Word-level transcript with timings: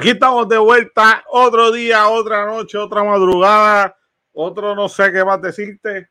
Aquí 0.00 0.08
estamos 0.08 0.48
de 0.48 0.56
vuelta, 0.56 1.22
otro 1.28 1.70
día, 1.70 2.08
otra 2.08 2.46
noche, 2.46 2.78
otra 2.78 3.04
madrugada, 3.04 3.94
otro 4.32 4.74
no 4.74 4.88
sé 4.88 5.12
qué 5.12 5.22
más 5.22 5.42
decirte. 5.42 6.08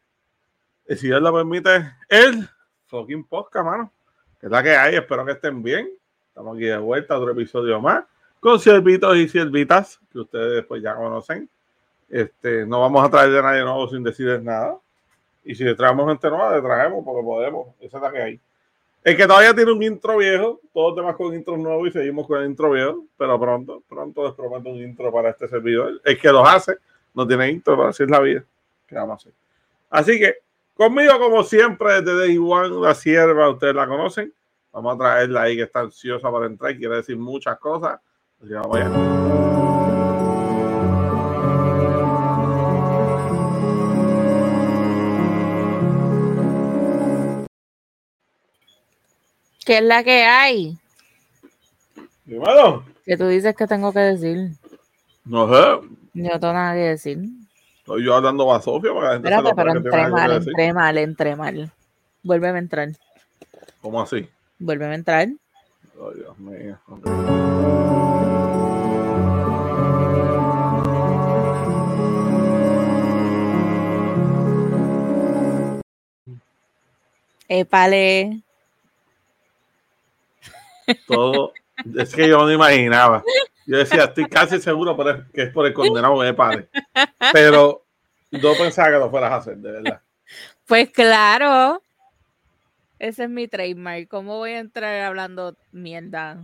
Y 0.87 0.95
si 0.95 1.07
Dios 1.07 1.19
lo 1.19 1.33
permite, 1.33 1.91
el 2.07 2.47
fucking 2.85 3.23
podcast, 3.23 3.65
mano. 3.65 3.91
Es 4.43 4.51
la 4.51 4.61
que 4.61 4.77
hay, 4.77 4.93
espero 4.93 5.25
que 5.25 5.31
estén 5.31 5.63
bien. 5.63 5.89
Estamos 6.27 6.55
aquí 6.55 6.65
de 6.65 6.77
vuelta, 6.77 7.17
otro 7.17 7.31
episodio 7.31 7.81
más, 7.81 8.03
con 8.39 8.59
siervitos 8.59 9.17
y 9.17 9.27
siervitas, 9.27 9.99
que 10.11 10.19
ustedes 10.19 10.63
pues 10.67 10.83
ya 10.83 10.93
conocen. 10.93 11.49
Este, 12.09 12.67
no 12.67 12.81
vamos 12.81 13.03
a 13.03 13.09
traer 13.09 13.31
de 13.31 13.41
nadie 13.41 13.63
nuevo 13.63 13.87
sin 13.87 14.03
decirles 14.03 14.43
nada. 14.43 14.77
Y 15.43 15.55
si 15.55 15.63
le 15.63 15.73
traemos 15.73 16.07
gente 16.07 16.29
nueva, 16.29 16.55
le 16.55 16.61
traemos 16.61 17.03
porque 17.03 17.23
podemos. 17.23 17.69
Esa 17.79 17.97
es 17.97 18.03
la 18.03 18.11
que 18.11 18.21
hay. 18.21 18.41
El 19.03 19.15
que 19.15 19.25
todavía 19.25 19.53
tiene 19.53 19.71
un 19.71 19.81
intro 19.81 20.17
viejo, 20.17 20.59
todos 20.73 20.95
demás 20.95 21.15
con 21.15 21.33
intros 21.33 21.57
nuevos 21.57 21.87
y 21.87 21.91
seguimos 21.91 22.27
con 22.27 22.41
el 22.41 22.49
intro 22.49 22.71
viejo, 22.71 23.05
pero 23.17 23.39
pronto, 23.39 23.81
pronto 23.87 24.25
les 24.25 24.33
prometo 24.33 24.69
un 24.69 24.75
intro 24.77 25.11
para 25.11 25.29
este 25.29 25.47
servidor. 25.47 26.01
El 26.03 26.19
que 26.19 26.31
los 26.31 26.47
hace 26.47 26.77
no 27.13 27.25
tiene 27.25 27.49
intro, 27.49 27.81
así 27.87 28.03
es 28.03 28.09
la 28.09 28.19
vida. 28.19 28.43
¿Qué 28.85 28.95
vamos 28.95 29.13
a 29.13 29.15
hacer? 29.15 29.33
Así 29.89 30.19
que 30.19 30.35
conmigo, 30.73 31.17
como 31.17 31.43
siempre, 31.43 32.01
desde 32.01 32.17
Day 32.17 32.37
One, 32.37 32.81
la 32.81 32.93
sierva, 32.93 33.49
ustedes 33.49 33.75
la 33.75 33.87
conocen. 33.87 34.33
Vamos 34.71 34.95
a 34.95 34.97
traerla 34.97 35.43
ahí 35.43 35.55
que 35.55 35.63
está 35.63 35.79
ansiosa 35.79 36.29
para 36.29 36.45
entrar 36.45 36.71
y 36.71 36.77
quiere 36.77 36.97
decir 36.97 37.17
muchas 37.17 37.57
cosas. 37.57 37.99
Así 38.39 38.49
que 38.49 38.55
vamos 38.55 38.77
allá. 38.77 39.68
¿Qué 49.69 49.77
es 49.77 49.83
la 49.83 50.03
que 50.03 50.23
hay? 50.23 50.79
Dímelo. 52.25 52.83
Que 53.05 53.15
tú 53.15 53.27
dices 53.27 53.55
que 53.55 53.67
tengo 53.67 53.93
que 53.93 53.99
decir. 53.99 54.53
No 55.25 55.47
sé. 55.47 55.87
Yo 56.15 56.29
no 56.33 56.39
tengo 56.39 56.53
nada 56.53 56.73
que 56.73 56.79
decir. 56.79 57.19
Estoy 57.77 58.03
yo 58.03 58.15
hablando 58.15 58.51
a 58.51 58.59
Sofía 58.63 58.91
para 58.95 59.21
que 59.21 59.29
la 59.29 59.35
gente 59.35 59.49
Espérate, 59.49 59.55
pero 59.55 59.71
entré 59.77 60.09
mal, 60.09 60.31
entré 60.31 60.73
mal, 60.73 60.97
entré 60.97 61.35
mal. 61.35 61.71
Vuélveme 62.23 62.57
a 62.57 62.61
entrar. 62.61 62.89
¿Cómo 63.79 64.01
así? 64.01 64.27
Vuélveme 64.57 64.93
a 64.93 64.95
entrar. 64.95 65.27
Ay, 65.27 66.15
Dios 66.15 66.39
mío. 66.39 66.79
Épale. 77.47 78.48
Todo. 81.07 81.53
Es 81.97 82.13
que 82.13 82.27
yo 82.27 82.37
no 82.39 82.51
imaginaba. 82.51 83.23
Yo 83.65 83.77
decía, 83.77 84.05
estoy 84.05 84.25
casi 84.25 84.59
seguro 84.59 84.97
es- 85.09 85.31
que 85.31 85.43
es 85.43 85.49
por 85.53 85.65
el 85.65 85.73
condenado 85.73 86.21
de 86.21 86.33
padre. 86.33 86.69
Pero 87.31 87.85
no 88.31 88.53
pensaba 88.53 88.89
que 88.89 88.97
lo 88.97 89.09
fueras 89.09 89.31
a 89.31 89.35
hacer, 89.37 89.57
de 89.57 89.71
verdad. 89.71 90.01
Pues 90.65 90.89
claro. 90.91 91.81
Ese 92.99 93.23
es 93.23 93.29
mi 93.29 93.47
trademark. 93.47 94.07
¿Cómo 94.09 94.37
voy 94.37 94.51
a 94.51 94.59
entrar 94.59 95.01
hablando 95.03 95.55
mierda? 95.71 96.37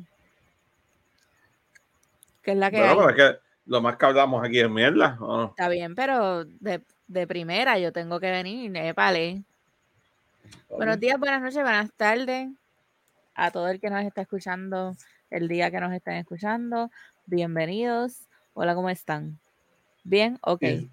¿Qué 2.41 2.51
es 2.51 2.57
la 2.57 2.71
que 2.71 2.77
Pero, 2.77 2.89
hay? 2.89 2.95
pero 2.95 3.09
es 3.09 3.15
que 3.15 3.39
lo 3.65 3.81
más 3.81 3.97
que 3.97 4.05
hablamos 4.05 4.43
aquí 4.45 4.59
es 4.59 4.69
mierda. 4.69 5.17
¿o 5.19 5.37
no? 5.37 5.45
Está 5.49 5.67
bien, 5.67 5.95
pero 5.95 6.45
de, 6.45 6.81
de 7.07 7.27
primera 7.27 7.77
yo 7.79 7.91
tengo 7.91 8.19
que 8.19 8.31
venir. 8.31 8.75
Épale. 8.77 9.43
Buenos 10.69 10.99
días, 10.99 11.17
buenas 11.19 11.41
noches, 11.41 11.61
buenas 11.61 11.91
tardes 11.93 12.49
a 13.35 13.51
todo 13.51 13.67
el 13.67 13.79
que 13.79 13.89
nos 13.89 14.03
está 14.03 14.21
escuchando, 14.21 14.95
el 15.29 15.47
día 15.47 15.69
que 15.69 15.79
nos 15.79 15.93
están 15.93 16.15
escuchando. 16.15 16.89
Bienvenidos. 17.25 18.21
Hola, 18.53 18.75
¿cómo 18.75 18.89
están? 18.89 19.37
¿Bien? 20.03 20.39
Ok. 20.41 20.63
Y, 20.63 20.89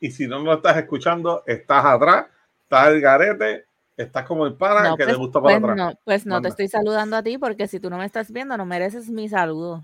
y 0.00 0.10
si 0.10 0.26
no 0.26 0.38
lo 0.38 0.54
estás 0.54 0.76
escuchando, 0.76 1.42
estás 1.46 1.84
atrás, 1.84 2.26
estás 2.62 2.86
al 2.86 3.00
garete, 3.00 3.64
estás 3.96 4.24
como 4.24 4.46
el 4.46 4.54
pana 4.54 4.90
No, 4.90 4.96
que 4.96 5.04
pues, 5.04 5.12
le 5.16 5.18
gusta 5.18 5.40
para 5.42 5.58
pues 5.60 5.72
atrás. 5.72 5.76
no, 5.76 6.00
pues 6.04 6.26
no 6.26 6.34
Manda. 6.36 6.48
te 6.48 6.50
estoy 6.50 6.68
saludando 6.68 7.16
a 7.16 7.22
ti 7.22 7.38
porque 7.38 7.66
si 7.66 7.80
tú 7.80 7.90
no 7.90 7.98
me 7.98 8.06
estás 8.06 8.30
viendo, 8.30 8.56
no 8.56 8.64
mereces 8.66 9.10
mi 9.10 9.28
saludo. 9.28 9.82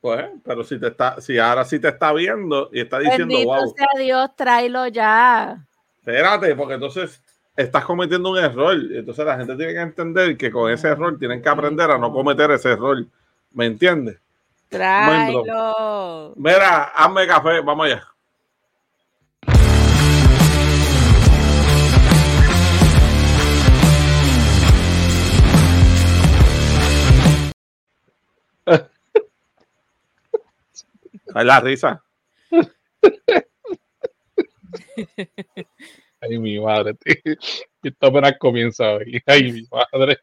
Pues, 0.00 0.26
pero 0.44 0.62
si 0.64 0.78
te 0.78 0.88
está, 0.88 1.20
si 1.20 1.38
ahora 1.38 1.64
sí 1.64 1.78
te 1.80 1.88
está 1.88 2.12
viendo 2.12 2.68
y 2.72 2.80
está 2.80 2.98
diciendo, 2.98 3.26
Bendito 3.28 3.48
wow, 3.48 3.74
sea 3.76 3.86
Dios, 4.02 4.36
tráelo 4.36 4.86
ya. 4.88 5.64
espérate, 5.98 6.54
porque 6.54 6.74
entonces 6.74 7.20
estás 7.56 7.84
cometiendo 7.84 8.30
un 8.30 8.38
error. 8.38 8.76
Entonces 8.92 9.24
la 9.24 9.38
gente 9.38 9.56
tiene 9.56 9.72
que 9.72 9.80
entender 9.80 10.36
que 10.36 10.50
con 10.50 10.70
ese 10.70 10.88
error 10.88 11.18
tienen 11.18 11.42
que 11.42 11.48
aprender 11.48 11.90
a 11.90 11.98
no 11.98 12.12
cometer 12.12 12.50
ese 12.50 12.72
error. 12.72 13.04
¿Me 13.52 13.66
entiendes? 13.66 14.18
Tráelo. 14.68 16.34
Mira, 16.36 16.84
hazme 16.94 17.26
café, 17.26 17.60
vamos 17.60 17.86
allá. 17.86 18.06
Hay 31.34 31.44
la 31.44 31.60
risa. 31.60 32.02
Ay, 36.28 36.38
mi 36.38 36.58
madre, 36.58 36.94
tío. 37.04 37.34
Esto 37.82 38.06
apenas 38.06 38.36
comienza 38.38 38.94
hoy. 38.94 39.22
Ay, 39.26 39.52
mi 39.52 39.66
madre. 39.70 40.18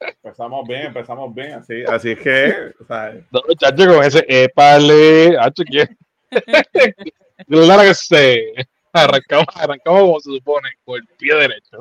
Empezamos 0.00 0.68
bien, 0.68 0.86
empezamos 0.86 1.34
bien, 1.34 1.52
así, 1.54 1.82
así 1.84 2.10
es 2.10 2.18
que, 2.18 2.72
o 2.80 2.84
sea, 2.84 3.14
No, 3.30 3.40
chacho, 3.58 3.86
con 3.86 4.04
ese 4.04 4.24
épale. 4.28 5.36
Hacho, 5.38 5.62
¿quién? 5.64 5.96
Claro 7.48 7.82
que 7.82 7.94
se. 7.94 8.52
Arrancamos, 8.92 9.46
arrancamos 9.54 10.00
como 10.02 10.20
se 10.20 10.30
supone, 10.30 10.68
con 10.84 10.96
el 10.96 11.06
pie 11.18 11.34
derecho. 11.34 11.78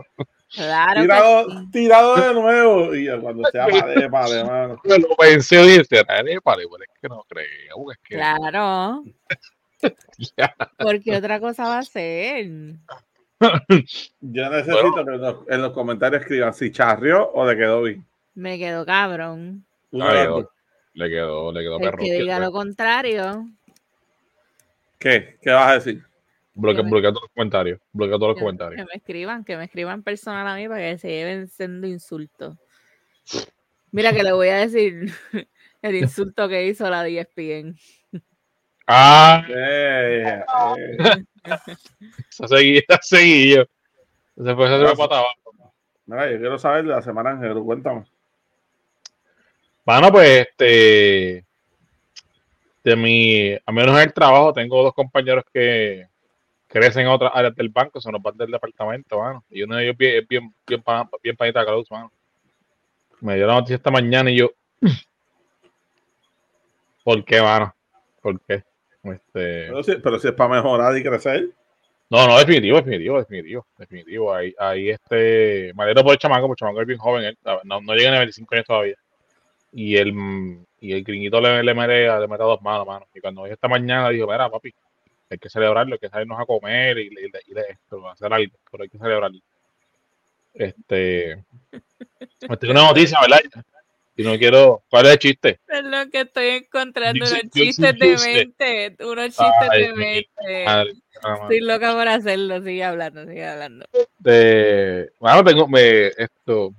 Claro. 0.55 1.01
tirado, 1.01 1.49
sí. 1.49 1.71
tirado 1.71 2.15
de 2.15 2.33
nuevo. 2.33 2.95
Y 2.95 3.05
ya 3.05 3.19
cuando 3.19 3.49
sea 3.51 3.67
para 3.67 4.09
para 4.09 4.45
mano. 4.45 4.81
Lo 4.83 5.15
pensé 5.15 5.63
y 5.63 5.67
dije. 5.67 5.85
Pero 5.89 6.29
es 6.29 6.39
que 7.01 7.09
no 7.09 7.23
creo. 7.27 7.91
Es 7.91 7.97
que, 8.03 8.15
Claro. 8.15 9.03
Porque 10.77 11.15
otra 11.15 11.39
cosa 11.39 11.63
va 11.65 11.79
a 11.79 11.83
ser. 11.83 12.47
Yo 14.21 14.49
necesito 14.49 15.05
que 15.05 15.11
en 15.13 15.21
los, 15.21 15.35
en 15.47 15.61
los 15.61 15.71
comentarios 15.73 16.21
escriban 16.21 16.53
si 16.53 16.71
charrió 16.71 17.31
o 17.31 17.45
le 17.49 17.55
quedó 17.57 17.81
bien. 17.83 18.05
Me 18.35 18.57
quedó 18.57 18.85
cabrón. 18.85 19.63
Le 19.91 21.09
quedó, 21.09 21.51
le 21.51 21.61
quedó 21.61 21.79
perro. 21.79 21.97
que 21.97 22.13
diga 22.13 22.39
lo 22.39 22.51
contrario. 22.51 23.47
¿Qué? 24.99 25.37
¿Qué 25.41 25.49
vas 25.49 25.69
a 25.69 25.73
decir? 25.75 26.03
Bloquea, 26.55 26.77
que 26.77 26.83
me- 26.83 26.89
bloquea 26.91 27.09
todos 27.11 27.23
los 27.23 27.31
comentarios. 27.33 27.79
Bloquea 27.91 28.15
todos 28.17 28.27
los 28.29 28.35
Que, 28.37 28.41
comentarios. 28.43 28.77
que 28.81 28.85
me 28.85 28.97
escriban, 28.97 29.43
que 29.43 29.57
me 29.57 29.63
escriban 29.65 30.03
personal 30.03 30.47
a 30.47 30.55
mí 30.55 30.67
para 30.67 30.81
que 30.91 30.97
se 30.97 31.07
lleven 31.09 31.47
siendo 31.47 31.87
insultos. 31.87 32.57
Mira 33.91 34.13
que 34.13 34.23
le 34.23 34.31
voy 34.33 34.49
a 34.49 34.57
decir 34.57 35.11
el 35.81 35.95
insulto 35.95 36.47
que 36.47 36.67
hizo 36.67 36.89
la 36.89 37.03
DSPN. 37.03 37.75
Ah, 38.87 39.43
Eh, 39.47 40.43
eh, 40.77 40.97
se 42.29 42.47
seguí, 42.47 42.81
se 42.87 42.97
seguí 43.01 43.55
yo. 43.55 43.63
Se 44.35 44.55
fue, 44.55 44.67
se 44.67 44.95
fue 44.95 45.07
para 45.07 45.19
abajo. 45.21 45.35
mira, 46.05 46.31
yo 46.31 46.39
quiero 46.39 46.57
saber 46.57 46.83
de 46.83 46.89
la 46.89 47.01
semana 47.01 47.31
en 47.31 47.41
Jero, 47.41 47.63
cuéntame. 47.63 48.05
Bueno, 49.85 50.11
pues 50.11 50.47
este. 50.47 51.45
De 52.83 52.95
mi. 52.95 53.53
A 53.65 53.71
menos 53.71 53.95
en 53.95 54.01
el 54.03 54.13
trabajo, 54.13 54.53
tengo 54.53 54.83
dos 54.83 54.93
compañeros 54.93 55.43
que 55.53 56.07
crecen 56.67 57.03
en 57.03 57.09
otras 57.11 57.31
áreas 57.33 57.55
del 57.55 57.69
banco, 57.69 58.01
son 58.01 58.13
los 58.13 58.21
padres 58.21 58.39
del 58.39 58.51
departamento, 58.51 59.19
mano. 59.19 59.43
Y 59.49 59.63
uno 59.63 59.75
de 59.75 59.83
ellos 59.83 59.93
es 59.93 59.97
bien, 59.97 60.25
bien, 60.67 60.83
bien, 60.85 61.09
bien 61.21 61.37
panita 61.37 61.63
Claus, 61.63 61.89
mano. 61.91 62.11
Me 63.21 63.35
dio 63.35 63.47
la 63.47 63.53
noticia 63.53 63.75
esta 63.75 63.91
mañana 63.91 64.31
y 64.31 64.37
yo. 64.37 64.51
¿Por 67.03 67.23
qué, 67.23 67.41
mano? 67.41 67.73
¿Por 68.21 68.39
qué? 68.41 68.63
Este. 69.03 69.67
Pero 69.67 69.83
si, 69.83 69.95
pero 69.95 70.19
si 70.19 70.27
es 70.27 70.33
para 70.33 70.55
mejorar 70.55 70.97
y 70.97 71.03
crecer. 71.03 71.49
No, 72.09 72.27
no, 72.27 72.37
definitivo, 72.37 72.77
definitivo, 72.77 73.17
definitivo, 73.17 73.67
definitivo. 73.77 74.33
Ahí, 74.33 74.53
ahí 74.59 74.89
este, 74.89 75.73
me 75.75 75.93
por 75.95 76.11
el 76.11 76.17
chamaco, 76.19 76.47
porque 76.47 76.63
el 76.63 76.67
chamaco 76.67 76.81
es 76.81 76.87
bien 76.87 76.99
joven, 76.99 77.23
él, 77.25 77.37
no, 77.63 77.81
no 77.81 77.95
llega 77.95 78.11
ni 78.11 78.17
a 78.17 78.19
25 78.19 78.55
años 78.55 78.65
todavía. 78.67 78.95
Y 79.71 79.97
el, 79.97 80.13
y 80.79 80.93
el 80.93 81.03
gringuito 81.03 81.41
le, 81.41 81.63
le 81.63 81.73
mete, 81.73 82.07
le 82.07 82.27
mete 82.27 82.43
dos 82.43 82.61
manos, 82.61 82.85
mano. 82.85 83.07
Y 83.13 83.19
cuando 83.19 83.47
esta 83.47 83.67
mañana 83.67 84.09
dijo, 84.09 84.27
mira, 84.27 84.49
papi, 84.49 84.73
hay 85.29 85.37
que 85.39 85.49
celebrarlo, 85.49 85.93
hay 85.95 85.99
que 85.99 86.09
salirnos 86.09 86.39
a 86.39 86.45
comer 86.45 86.99
y, 86.99 87.07
y, 87.07 87.51
y 87.51 87.53
de 87.53 87.61
esto, 87.69 88.07
hacer 88.07 88.31
algo, 88.31 88.53
pero 88.71 88.83
hay 88.83 88.89
que 88.89 88.99
celebrarlo. 88.99 89.39
Este, 90.53 91.43
me 92.49 92.57
tengo 92.57 92.73
una 92.73 92.87
noticia, 92.87 93.17
¿verdad? 93.21 93.39
Y 94.15 94.23
no 94.23 94.37
quiero, 94.37 94.83
¿cuál 94.89 95.07
es 95.07 95.13
el 95.13 95.19
chiste? 95.19 95.59
Es 95.67 95.83
lo 95.83 96.09
que 96.09 96.21
estoy 96.21 96.49
encontrando, 96.49 97.25
unos 97.25 97.41
chistes 97.49 97.99
de 97.99 98.17
mente. 98.17 98.95
Unos 99.03 99.25
chistes 99.27 99.69
de 99.71 99.93
mente. 99.93 100.65
Ah. 100.67 100.85
Estoy 101.41 101.61
loca 101.61 101.93
por 101.93 102.07
hacerlo. 102.07 102.61
Sigue 102.61 102.83
hablando, 102.83 103.25
sigue 103.25 103.47
hablando. 103.47 103.85
bueno 105.19 105.43
tengo 105.43 105.67
me 105.67 106.07
esto 106.07 106.73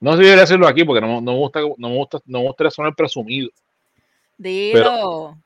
no 0.00 0.12
sé 0.12 0.18
si 0.18 0.24
debería 0.24 0.44
hacerlo 0.44 0.68
aquí 0.68 0.84
porque 0.84 1.00
no, 1.00 1.20
no 1.20 1.32
me 1.32 1.38
gusta 1.38 1.60
no 1.60 1.88
me 1.88 1.96
gusta 1.96 2.18
no 2.26 2.40
me 2.40 2.46
gustaría 2.46 2.70
sonar 2.70 2.94
presumido 2.94 3.48
Dilo. 4.36 5.38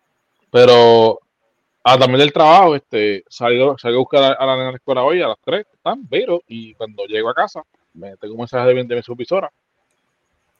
Pero 0.51 1.21
a 1.85 1.99
también 1.99 2.21
del 2.21 2.33
trabajo, 2.33 2.75
este, 2.75 3.25
salgo, 3.29 3.79
salgo 3.79 3.99
a 3.99 4.01
buscar 4.01 4.23
a, 4.23 4.33
a 4.33 4.47
la 4.47 4.53
nena 4.55 4.67
de 4.67 4.73
la 4.73 4.77
escuela 4.77 5.05
hoy 5.05 5.23
a 5.23 5.29
las 5.29 5.39
3, 5.45 5.67
están, 5.73 6.07
pero, 6.07 6.43
y 6.49 6.75
cuando 6.75 7.05
llego 7.07 7.31
a 7.31 7.35
casa, 7.35 7.63
me 7.95 8.17
tengo 8.17 8.35
un 8.35 8.41
mensaje 8.41 8.75
de, 8.75 8.85
de 8.85 8.97
mi 8.97 9.03
supervisora 9.03 9.51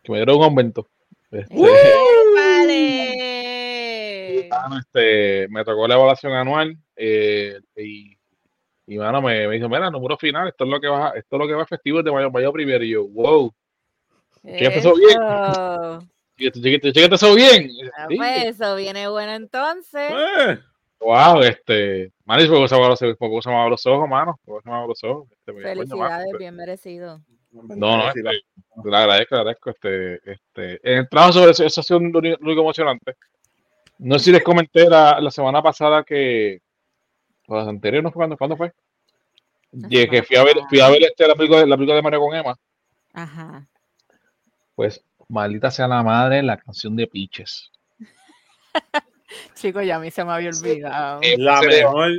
que 0.03 0.13
me 0.13 0.19
dieron 0.19 0.37
un 0.39 0.45
aumento. 0.45 0.87
Este, 1.31 1.55
¡Vale! 3.19 4.49
mano, 4.51 4.79
este, 4.79 5.49
me 5.49 5.65
tocó 5.65 5.87
la 5.87 5.95
evaluación 5.95 6.33
anual 6.33 6.77
eh, 6.97 7.59
y, 7.77 8.17
y 8.87 8.97
mano, 8.99 9.21
me, 9.21 9.47
me 9.49 9.55
dijo, 9.57 9.69
mira, 9.69 9.91
número 9.91 10.17
final, 10.17 10.49
esto 10.49 10.65
es 10.65 10.71
lo 10.71 10.81
que 10.81 10.89
va, 10.89 11.11
esto 11.11 11.37
es 11.37 11.41
lo 11.41 11.47
que 11.47 11.55
va 11.55 11.63
efectivo 11.63 12.03
de 12.03 12.11
mayo, 12.13 12.31
mayo 12.31 12.53
primero. 12.53 12.83
Y 12.85 12.91
yo, 12.91 13.07
wow, 13.09 13.53
Fíjate, 14.43 14.79
eso 14.79 14.95
bien. 14.95 15.19
Eso. 15.21 15.99
chiquito, 16.37 16.61
chiquito, 16.61 16.93
chiquito, 16.93 17.15
eso 17.17 17.35
bien. 17.35 17.71
Ah, 17.97 18.07
Sí. 18.09 18.17
pues 18.17 18.45
eso 18.47 18.77
viene 18.77 19.09
bueno 19.09 19.33
entonces. 19.35 20.11
Eh, 20.11 20.59
Wow, 21.01 21.43
este, 21.43 22.11
mano, 22.25 22.43
y 22.43 22.49
por 22.49 22.61
qué 22.61 22.67
se 22.69 22.75
me 22.75 22.81
abren 22.85 22.91
los- 22.91 22.99
qué 23.81 23.87
ojos, 23.87 24.09
mano, 24.09 24.37
por 24.45 24.61
qué 24.61 24.65
se 24.65 24.71
me 24.71 24.87
los 24.89 25.05
ojos. 25.05 25.29
Este, 25.31 25.53
me- 25.53 25.63
coño, 25.63 25.75
mano, 25.77 25.79
Felicidades, 25.87 26.39
bien 26.41 26.57
merecido. 26.57 27.21
No, 27.51 27.97
no, 27.97 28.09
este, 28.09 28.23
le 28.23 28.31
agradezco, 28.97 29.35
le 29.35 29.41
agradezco. 29.41 29.71
Este, 29.71 30.15
este, 30.33 30.93
en 30.93 30.99
el 30.99 31.09
trabajo 31.09 31.33
sobre 31.35 31.51
eso, 31.53 31.65
eso 31.65 31.81
ha 31.81 31.85
sido 31.85 32.01
lo 32.01 32.19
único 32.19 32.61
emocionante. 32.61 33.17
No 33.99 34.19
sé 34.19 34.27
si 34.27 34.33
les 34.33 34.45
comenté 34.45 34.89
la, 34.89 35.21
la 35.21 35.31
semana 35.31 35.63
pasada 35.63 36.05
que, 36.05 36.61
o 37.47 37.57
la 37.57 37.63
anterior, 37.69 38.03
no 38.03 38.11
fue 38.11 38.21
cuando, 38.21 38.37
¿cuándo 38.37 38.57
fue? 38.57 38.73
La 39.73 39.89
Y 39.91 40.09
que 40.09 40.23
fui 40.23 40.37
a 40.37 40.45
ver, 40.45 40.57
fui 40.69 40.81
a 40.81 40.89
ver 40.89 41.03
este, 41.03 41.27
la, 41.27 41.35
película, 41.35 41.67
la 41.67 41.77
película 41.77 41.97
de 41.97 42.03
Mario 42.03 42.21
con 42.21 42.35
Emma. 42.35 42.57
Ajá. 43.15 43.67
Pues, 44.75 45.03
maldita 45.29 45.71
sea 45.71 45.89
la 45.89 46.03
madre, 46.03 46.43
la 46.43 46.57
canción 46.59 46.95
de 46.95 47.07
Peaches. 47.07 47.73
Chicos, 49.55 49.85
ya 49.85 49.97
a 49.97 49.99
mí 49.99 50.11
se 50.11 50.25
me 50.25 50.33
había 50.33 50.51
olvidado. 50.51 51.21
Eh, 51.23 51.37
La 51.39 51.61
se 51.61 51.67
mejor. 51.67 52.11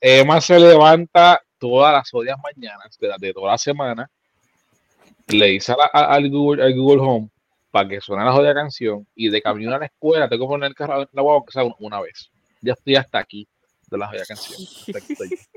Emma 0.00 0.40
se 0.40 0.58
levanta 0.58 1.42
todas 1.58 1.92
las 1.92 2.12
odias 2.14 2.38
mañanas 2.42 2.96
de, 2.98 3.08
la- 3.08 3.16
de 3.18 3.32
toda 3.32 3.52
la 3.52 3.58
semana. 3.58 4.10
Le 5.28 5.46
dice 5.46 5.72
a 5.72 5.76
la- 5.76 5.90
a- 5.92 6.14
al, 6.14 6.28
Google, 6.30 6.62
al 6.62 6.74
Google 6.74 7.00
Home 7.02 7.30
para 7.70 7.88
que 7.88 8.00
suene 8.00 8.24
la 8.24 8.32
jodida 8.32 8.54
canción 8.54 9.06
y 9.14 9.28
de 9.30 9.42
camino 9.42 9.74
a 9.74 9.78
la 9.78 9.86
escuela 9.86 10.28
tengo 10.28 10.46
que 10.46 10.48
poner 10.52 10.68
el 10.68 10.74
carro 10.74 11.02
en 11.02 11.08
la 11.12 11.22
guagua 11.22 11.44
que 11.46 11.52
sea 11.52 11.64
un- 11.64 11.74
una 11.78 12.00
vez. 12.00 12.30
Ya 12.60 12.72
estoy 12.74 12.96
hasta 12.96 13.18
aquí 13.18 13.48
de 13.90 13.98
la 13.98 14.08
jodida 14.08 14.24
canción. 14.26 14.60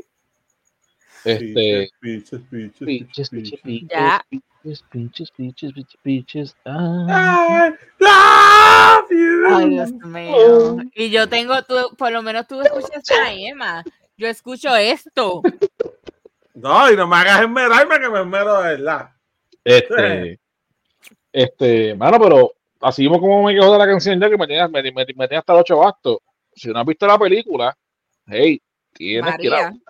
Este, 1.26 1.90
Piches, 2.00 2.40
piches, 2.50 2.72
Peaches, 2.80 3.30
peaches, 3.30 3.60
peaches, 3.62 3.90
Ya. 3.90 4.24
peaches, 4.30 4.84
peaches, 4.90 5.32
peaches, 5.32 5.74
peaches, 5.74 5.98
peaches. 6.04 6.56
Ah. 6.66 7.74
Ay, 9.50 9.70
Dios 9.70 9.92
mío. 9.92 10.78
Y 10.96 11.10
yo 11.10 11.28
tengo, 11.28 11.62
tú, 11.64 11.76
por 11.98 12.12
lo 12.12 12.22
menos 12.22 12.48
tú 12.48 12.62
escuchas 12.62 13.04
a 13.12 13.34
Emma. 13.34 13.84
Yo 14.16 14.28
escucho 14.28 14.74
esto. 14.76 15.42
No, 16.54 16.92
y 16.92 16.96
no 16.96 17.08
me 17.08 17.18
hagas 17.18 17.42
esmerarme 17.42 18.00
que 18.00 18.10
me 18.10 18.20
esmero 18.22 18.62
de 18.62 18.70
verdad. 18.78 19.10
Este, 19.70 20.40
este, 21.32 21.96
mano, 21.96 22.20
pero 22.20 22.52
así 22.82 23.02
mismo 23.04 23.20
como 23.20 23.44
me 23.44 23.54
quejo 23.54 23.72
de 23.74 23.78
la 23.80 23.86
canción 23.88 24.20
ya 24.20 24.30
que 24.30 24.38
me 24.38 24.48
tenía, 24.48 24.68
me, 24.68 24.82
me- 24.84 24.92
me 24.94 25.06
tenía 25.28 25.40
hasta 25.40 25.54
los 25.54 25.62
ocho 25.62 25.78
bastos. 25.78 26.18
Si 26.56 26.70
no 26.70 26.80
has 26.80 26.86
visto 26.86 27.06
la 27.06 27.20
película, 27.20 27.78
hey, 28.28 28.60
tienes 28.94 29.36
que 29.38 29.48
ir 29.48 29.54
a- 29.54 29.72
María, 29.72 29.82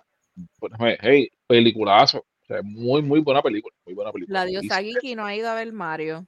pues, 0.59 0.97
hey, 1.01 1.29
peliculazo. 1.47 2.19
O 2.19 2.45
sea, 2.47 2.61
muy, 2.63 3.01
muy 3.01 3.19
buena 3.19 3.41
película. 3.41 3.75
Muy 3.85 3.93
buena 3.93 4.11
película. 4.11 4.39
la 4.39 4.45
diosa 4.45 4.81
Giki 4.81 5.15
no 5.15 5.25
ha 5.25 5.35
ido 5.35 5.49
a 5.49 5.55
ver 5.55 5.71
Mario. 5.73 6.25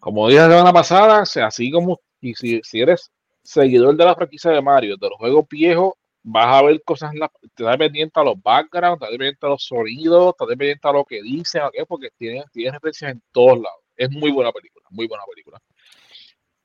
como 0.00 0.28
dije 0.28 0.40
la 0.40 0.48
semana 0.50 0.72
pasada, 0.72 1.22
o 1.22 1.26
sea, 1.26 1.46
así 1.46 1.70
como 1.70 2.00
y 2.20 2.34
si, 2.34 2.60
si 2.64 2.80
eres 2.80 3.10
seguidor 3.42 3.96
de 3.96 4.04
la 4.04 4.14
franquicia 4.14 4.50
de 4.50 4.60
Mario, 4.62 4.96
de 4.96 5.08
los 5.08 5.18
juegos 5.18 5.46
viejos, 5.48 5.92
vas 6.22 6.46
a 6.46 6.62
ver 6.62 6.82
cosas, 6.82 7.12
en 7.12 7.20
la, 7.20 7.30
te 7.54 7.64
das 7.64 7.76
pendiente 7.76 8.20
a 8.20 8.24
los 8.24 8.42
backgrounds, 8.42 9.00
te 9.00 9.06
das 9.06 9.10
pendiente 9.12 9.46
a 9.46 9.48
los 9.50 9.64
sonidos, 9.64 10.34
te 10.36 10.44
das 10.44 10.56
pendiente 10.56 10.88
a 10.88 10.92
lo 10.92 11.04
que 11.04 11.22
dicen, 11.22 11.62
¿ok? 11.62 11.74
porque 11.86 12.10
tiene, 12.16 12.44
tiene 12.52 12.72
referencias 12.72 13.12
en 13.12 13.22
todos 13.32 13.58
lados. 13.58 13.80
Es 13.96 14.10
muy 14.10 14.30
buena 14.30 14.52
película, 14.52 14.86
muy 14.90 15.06
buena 15.06 15.24
película. 15.24 15.60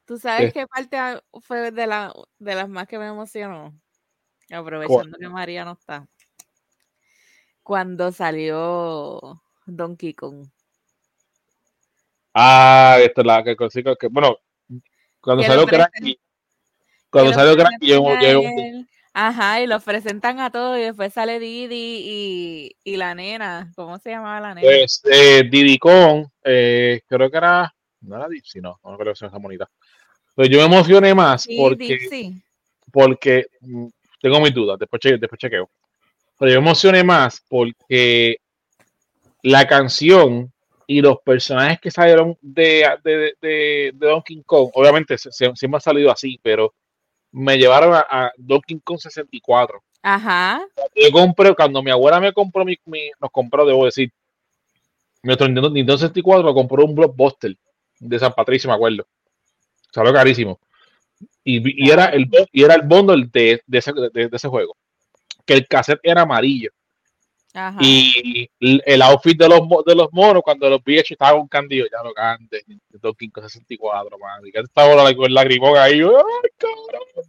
¿Tú 0.05 0.17
sabes 0.17 0.53
qué 0.53 0.67
parte 0.67 0.97
fue 1.41 1.71
de, 1.71 1.87
la, 1.87 2.13
de 2.37 2.55
las 2.55 2.67
más 2.67 2.87
que 2.87 2.99
me 2.99 3.07
emocionó? 3.07 3.73
Aprovechando 4.51 5.17
que 5.17 5.29
María 5.29 5.63
no 5.63 5.73
está. 5.73 6.07
Cuando 7.63 8.11
salió 8.11 9.41
Donkey 9.65 10.13
Kong. 10.13 10.45
Ah, 12.33 12.97
esta 12.99 13.21
es 13.21 13.27
la 13.27 13.43
que 13.43 13.55
consigo 13.55 13.95
que, 13.95 14.07
bueno, 14.07 14.37
cuando 15.21 15.43
salió 15.43 15.65
Cranky, 15.65 16.19
cuando 17.09 17.33
salió 17.33 17.55
Cranky, 17.55 17.87
yo, 17.87 18.03
yo-. 18.19 18.41
Ajá, 19.13 19.61
y 19.61 19.67
los 19.67 19.83
presentan 19.83 20.39
a 20.39 20.49
todos 20.49 20.77
y 20.79 20.81
después 20.81 21.13
sale 21.13 21.39
Didi 21.39 22.01
y, 22.03 22.75
y 22.83 22.97
la 22.97 23.13
nena. 23.13 23.71
¿Cómo 23.75 23.99
se 23.99 24.09
llamaba 24.09 24.39
la 24.39 24.55
nena? 24.55 24.67
pues, 24.67 25.01
eh, 25.05 25.43
Diddy 25.49 25.77
Kong, 25.77 26.25
eh, 26.43 27.01
creo 27.07 27.29
que 27.29 27.37
era, 27.37 27.73
no 28.01 28.15
era 28.15 28.27
Dixie, 28.27 28.61
no, 28.61 28.79
no 28.83 28.97
creo 28.97 29.13
que 29.13 29.19
sea 29.19 29.27
esa 29.27 29.37
bonita. 29.37 29.69
Pero 30.35 30.49
yo 30.49 30.57
me 30.59 30.75
emocioné 30.75 31.13
más 31.13 31.43
Sí, 31.43 31.55
porque 31.57 31.99
porque 32.91 33.45
mm, 33.61 33.87
tengo 34.21 34.39
mis 34.39 34.53
dudas, 34.53 34.79
después, 34.79 34.99
che- 34.99 35.17
después 35.17 35.39
chequeo. 35.39 35.69
Pero 36.39 36.51
yo 36.51 36.61
me 36.61 36.67
emocioné 36.67 37.03
más 37.03 37.43
porque 37.47 38.37
la 39.43 39.67
canción 39.67 40.51
y 40.87 41.01
los 41.01 41.17
personajes 41.23 41.79
que 41.79 41.91
salieron 41.91 42.37
de, 42.41 42.87
de, 43.03 43.17
de, 43.41 43.91
de 43.93 44.07
Donkey 44.07 44.41
Kong, 44.45 44.69
obviamente 44.73 45.17
siempre 45.17 45.69
han 45.77 45.81
salido 45.81 46.11
así, 46.11 46.39
pero 46.41 46.73
me 47.33 47.57
llevaron 47.57 47.93
a, 47.93 48.05
a 48.09 48.31
Donkey 48.37 48.79
Kong 48.83 48.99
64. 48.99 49.83
Ajá. 50.01 50.65
Yo 50.95 51.11
compré, 51.11 51.53
cuando 51.55 51.81
mi 51.83 51.91
abuela 51.91 52.19
me 52.19 52.31
compró, 52.33 52.63
mi, 52.63 52.77
mi- 52.85 53.11
nos 53.19 53.31
compró, 53.31 53.65
debo 53.65 53.85
decir, 53.85 54.11
nuestro 55.23 55.47
Nintendo, 55.47 55.69
Nintendo 55.69 55.97
64 55.97 56.43
lo 56.43 56.53
compró 56.53 56.85
un 56.85 56.95
blockbuster 56.95 57.55
de 57.99 58.19
San 58.19 58.33
Patricio, 58.33 58.69
me 58.69 58.75
acuerdo. 58.75 59.05
Salió 59.91 60.13
carísimo. 60.13 60.59
Y, 61.43 61.85
y 61.85 61.89
era 61.91 62.05
el 62.07 62.27
y 62.51 62.63
era 62.63 62.75
el 62.75 62.81
bundle 62.83 63.27
de, 63.31 63.61
de, 63.65 63.77
ese, 63.77 63.91
de- 63.93 64.27
de 64.29 64.35
ese 64.35 64.47
juego. 64.47 64.75
Que 65.45 65.53
el 65.55 65.67
cassette 65.67 65.99
era 66.03 66.21
amarillo. 66.21 66.69
Ajá. 67.53 67.77
Y 67.81 68.49
el 68.59 69.01
outfit 69.03 69.37
de 69.37 69.47
los, 69.47 69.61
de 69.85 69.95
los 69.95 70.07
monos, 70.11 70.41
cuando 70.43 70.69
los 70.69 70.83
vi 70.83 70.97
hecho, 70.99 71.13
estaba 71.13 71.39
un 71.39 71.47
candido, 71.47 71.85
ya 71.91 72.01
lo 72.03 72.13
cante. 72.13 72.63
Donkey 73.03 73.29
Kong 73.29 73.43
64, 73.43 74.17
man. 74.17 74.41
Y 74.45 74.51
que 74.51 74.59
estaba 74.61 74.95
la, 74.95 75.15
con 75.15 75.25
el 75.25 75.33
lagrimón 75.33 75.77
ahí. 75.77 76.01
¡Ay, 76.01 76.49
cabrón! 76.57 77.27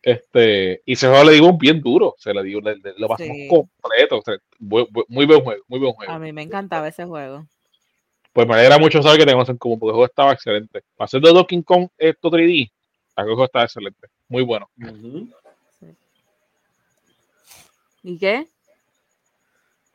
Este, 0.00 0.80
y 0.86 0.92
ese 0.94 1.08
juego 1.08 1.24
le 1.24 1.32
digo 1.32 1.48
un 1.48 1.58
bien 1.58 1.80
duro. 1.82 2.14
Se 2.18 2.32
le 2.32 2.42
le- 2.42 2.76
lo 2.96 3.08
pasamos 3.08 3.36
Sí. 3.36 3.48
completo. 3.48 4.18
o 4.18 4.22
sea, 4.22 4.36
muy 4.60 5.26
buen 5.26 5.42
juego, 5.42 5.62
muy 5.68 5.78
buen 5.80 5.92
juego. 5.92 6.12
A 6.12 6.18
mí 6.18 6.32
me 6.32 6.42
encantaba 6.42 6.88
ese 6.88 7.04
juego. 7.04 7.46
Pues 8.32 8.46
me 8.46 8.54
alegra 8.54 8.78
mucho 8.78 9.02
saber 9.02 9.18
que 9.18 9.24
tenemos 9.24 9.48
en 9.48 9.56
común, 9.58 9.78
porque 9.78 9.90
el 9.90 9.94
juego 9.94 10.06
estaba 10.06 10.32
excelente. 10.32 10.82
Para 10.96 11.08
ser 11.08 11.20
de 11.20 11.30
Donkey 11.32 11.62
Kong 11.64 11.88
esto 11.98 12.30
3D, 12.30 12.70
el 13.16 13.24
juego 13.24 13.44
estaba 13.44 13.64
excelente. 13.64 14.06
Muy 14.28 14.42
bueno. 14.44 14.70
¿Y 18.02 18.16
qué? 18.18 18.46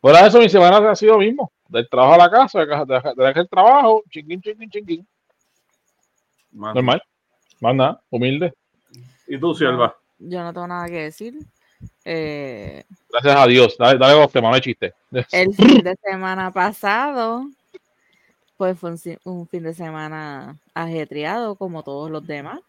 De 0.02 0.28
eso, 0.28 0.40
mi 0.40 0.50
semana 0.50 0.92
ha 0.92 0.96
sido 0.96 1.14
lo 1.14 1.20
mismo. 1.20 1.52
Del 1.68 1.90
trabajo 1.90 2.14
a 2.14 2.18
la 2.18 2.30
casa, 2.30 2.60
de 2.60 2.68
casa- 2.68 2.86
de 2.86 3.24
la 3.24 3.34
de 3.34 3.40
el 3.42 3.50
trabajo, 3.50 4.04
chinguín, 4.10 4.42
chinguín, 4.42 4.70
chinguín. 4.70 5.08
Normal. 6.52 7.02
Más 7.60 7.76
nada, 7.76 8.02
humilde. 8.10 8.54
¿Y 9.28 9.40
tú, 9.40 9.56
Sierva? 9.56 9.96
Yo 10.20 10.44
no 10.44 10.54
tengo 10.54 10.68
nada 10.68 10.88
que 10.88 11.04
decir. 11.04 11.36
Eh, 12.06 12.84
Gracias 13.10 13.36
a 13.36 13.48
Dios. 13.48 13.78
Dale, 13.78 13.98
dale 13.98 14.28
temas, 14.28 14.50
no 14.50 14.56
hay 14.56 14.62
chiste. 14.62 14.94
el 15.32 15.54
fin 15.56 15.84
de 15.84 15.96
semana 16.04 16.52
pasado, 16.52 17.46
pues 18.58 18.78
fue 18.78 18.92
un, 18.92 19.00
un 19.24 19.48
fin 19.48 19.64
de 19.64 19.74
semana 19.74 20.58
ajetreado 20.74 21.56
como 21.56 21.84
todos 21.84 22.12
los 22.12 22.26
demás. 22.26 22.60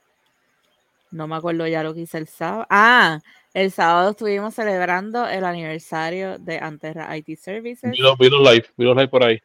No 1.11 1.29
me 1.29 1.37
acuerdo 1.37 1.67
ya 1.67 1.83
lo 1.83 1.95
que 1.95 2.01
hice 2.01 2.19
el 2.19 2.27
sábado. 2.27 2.67
Ah, 2.71 3.21
el 3.55 3.71
sábado 3.71 4.11
estuvimos 4.11 4.55
celebrando 4.55 5.27
el 5.27 5.45
aniversario 5.45 6.39
de 6.39 6.59
Anterra 6.59 7.17
IT 7.17 7.39
Services. 7.39 7.91
Vi 7.93 7.99
los, 7.99 8.19
vi 8.19 8.29
los 8.29 8.41
live, 8.43 8.67
vi 8.77 8.85
los 8.85 8.97
live 8.97 9.09
por 9.09 9.25
ahí. 9.25 9.41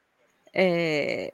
Eh, 0.52 1.32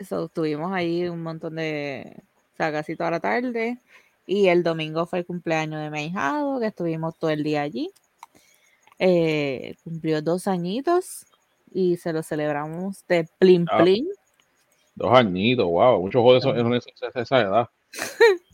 so, 0.00 0.24
estuvimos 0.24 0.72
ahí 0.72 1.06
un 1.06 1.22
montón 1.22 1.54
de, 1.56 2.16
o 2.54 2.56
sea, 2.56 2.72
casi 2.72 2.96
toda 2.96 3.12
la 3.12 3.20
tarde. 3.20 3.78
Y 4.26 4.48
el 4.48 4.62
domingo 4.62 5.04
fue 5.06 5.18
el 5.20 5.26
cumpleaños 5.26 5.80
de 5.82 5.90
mi 5.90 5.98
ahijado, 6.00 6.58
que 6.58 6.66
estuvimos 6.66 7.14
todo 7.18 7.30
el 7.30 7.44
día 7.44 7.60
allí. 7.62 7.90
Eh, 8.98 9.74
cumplió 9.84 10.22
dos 10.22 10.46
añitos 10.46 11.26
y 11.72 11.96
se 11.98 12.12
lo 12.12 12.22
celebramos 12.22 13.06
de 13.06 13.28
plin 13.38 13.66
Ah. 13.70 13.78
plin. 13.82 14.08
Dos 14.94 15.12
añitos, 15.12 15.66
wow. 15.66 16.00
Muchos 16.00 16.22
juegos 16.22 16.42
de 16.44 16.50
eso- 16.50 16.58
en 16.58 16.72
esa, 16.74 17.20
esa 17.20 17.40
edad. 17.40 17.68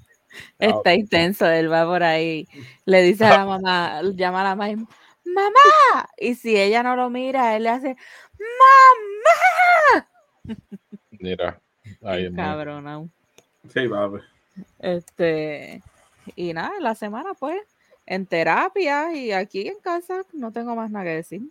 Está 0.58 0.94
intenso, 0.94 1.46
él 1.46 1.72
va 1.72 1.84
por 1.84 2.02
ahí. 2.02 2.46
Le 2.84 3.02
dice 3.02 3.24
a 3.24 3.38
la 3.38 3.44
mamá, 3.46 4.02
llama 4.14 4.40
a 4.42 4.44
la 4.44 4.56
mamá, 4.56 4.86
mamá. 5.24 6.08
Y 6.18 6.34
si 6.34 6.56
ella 6.56 6.82
no 6.82 6.96
lo 6.96 7.10
mira, 7.10 7.56
él 7.56 7.64
le 7.64 7.68
hace, 7.70 7.96
mamá. 8.38 10.08
Mira. 11.10 11.60
Dios 12.00 12.32
mío. 12.32 12.36
Cabrona. 12.36 13.08
Sí, 13.72 13.88
papi. 13.88 14.18
Este, 14.78 15.82
y 16.36 16.52
nada, 16.52 16.72
la 16.80 16.94
semana 16.94 17.34
pues 17.34 17.60
en 18.06 18.26
terapia 18.26 19.14
y 19.14 19.32
aquí 19.32 19.68
en 19.68 19.78
casa 19.80 20.22
no 20.32 20.52
tengo 20.52 20.74
más 20.74 20.90
nada 20.90 21.04
que 21.04 21.16
decir. 21.16 21.42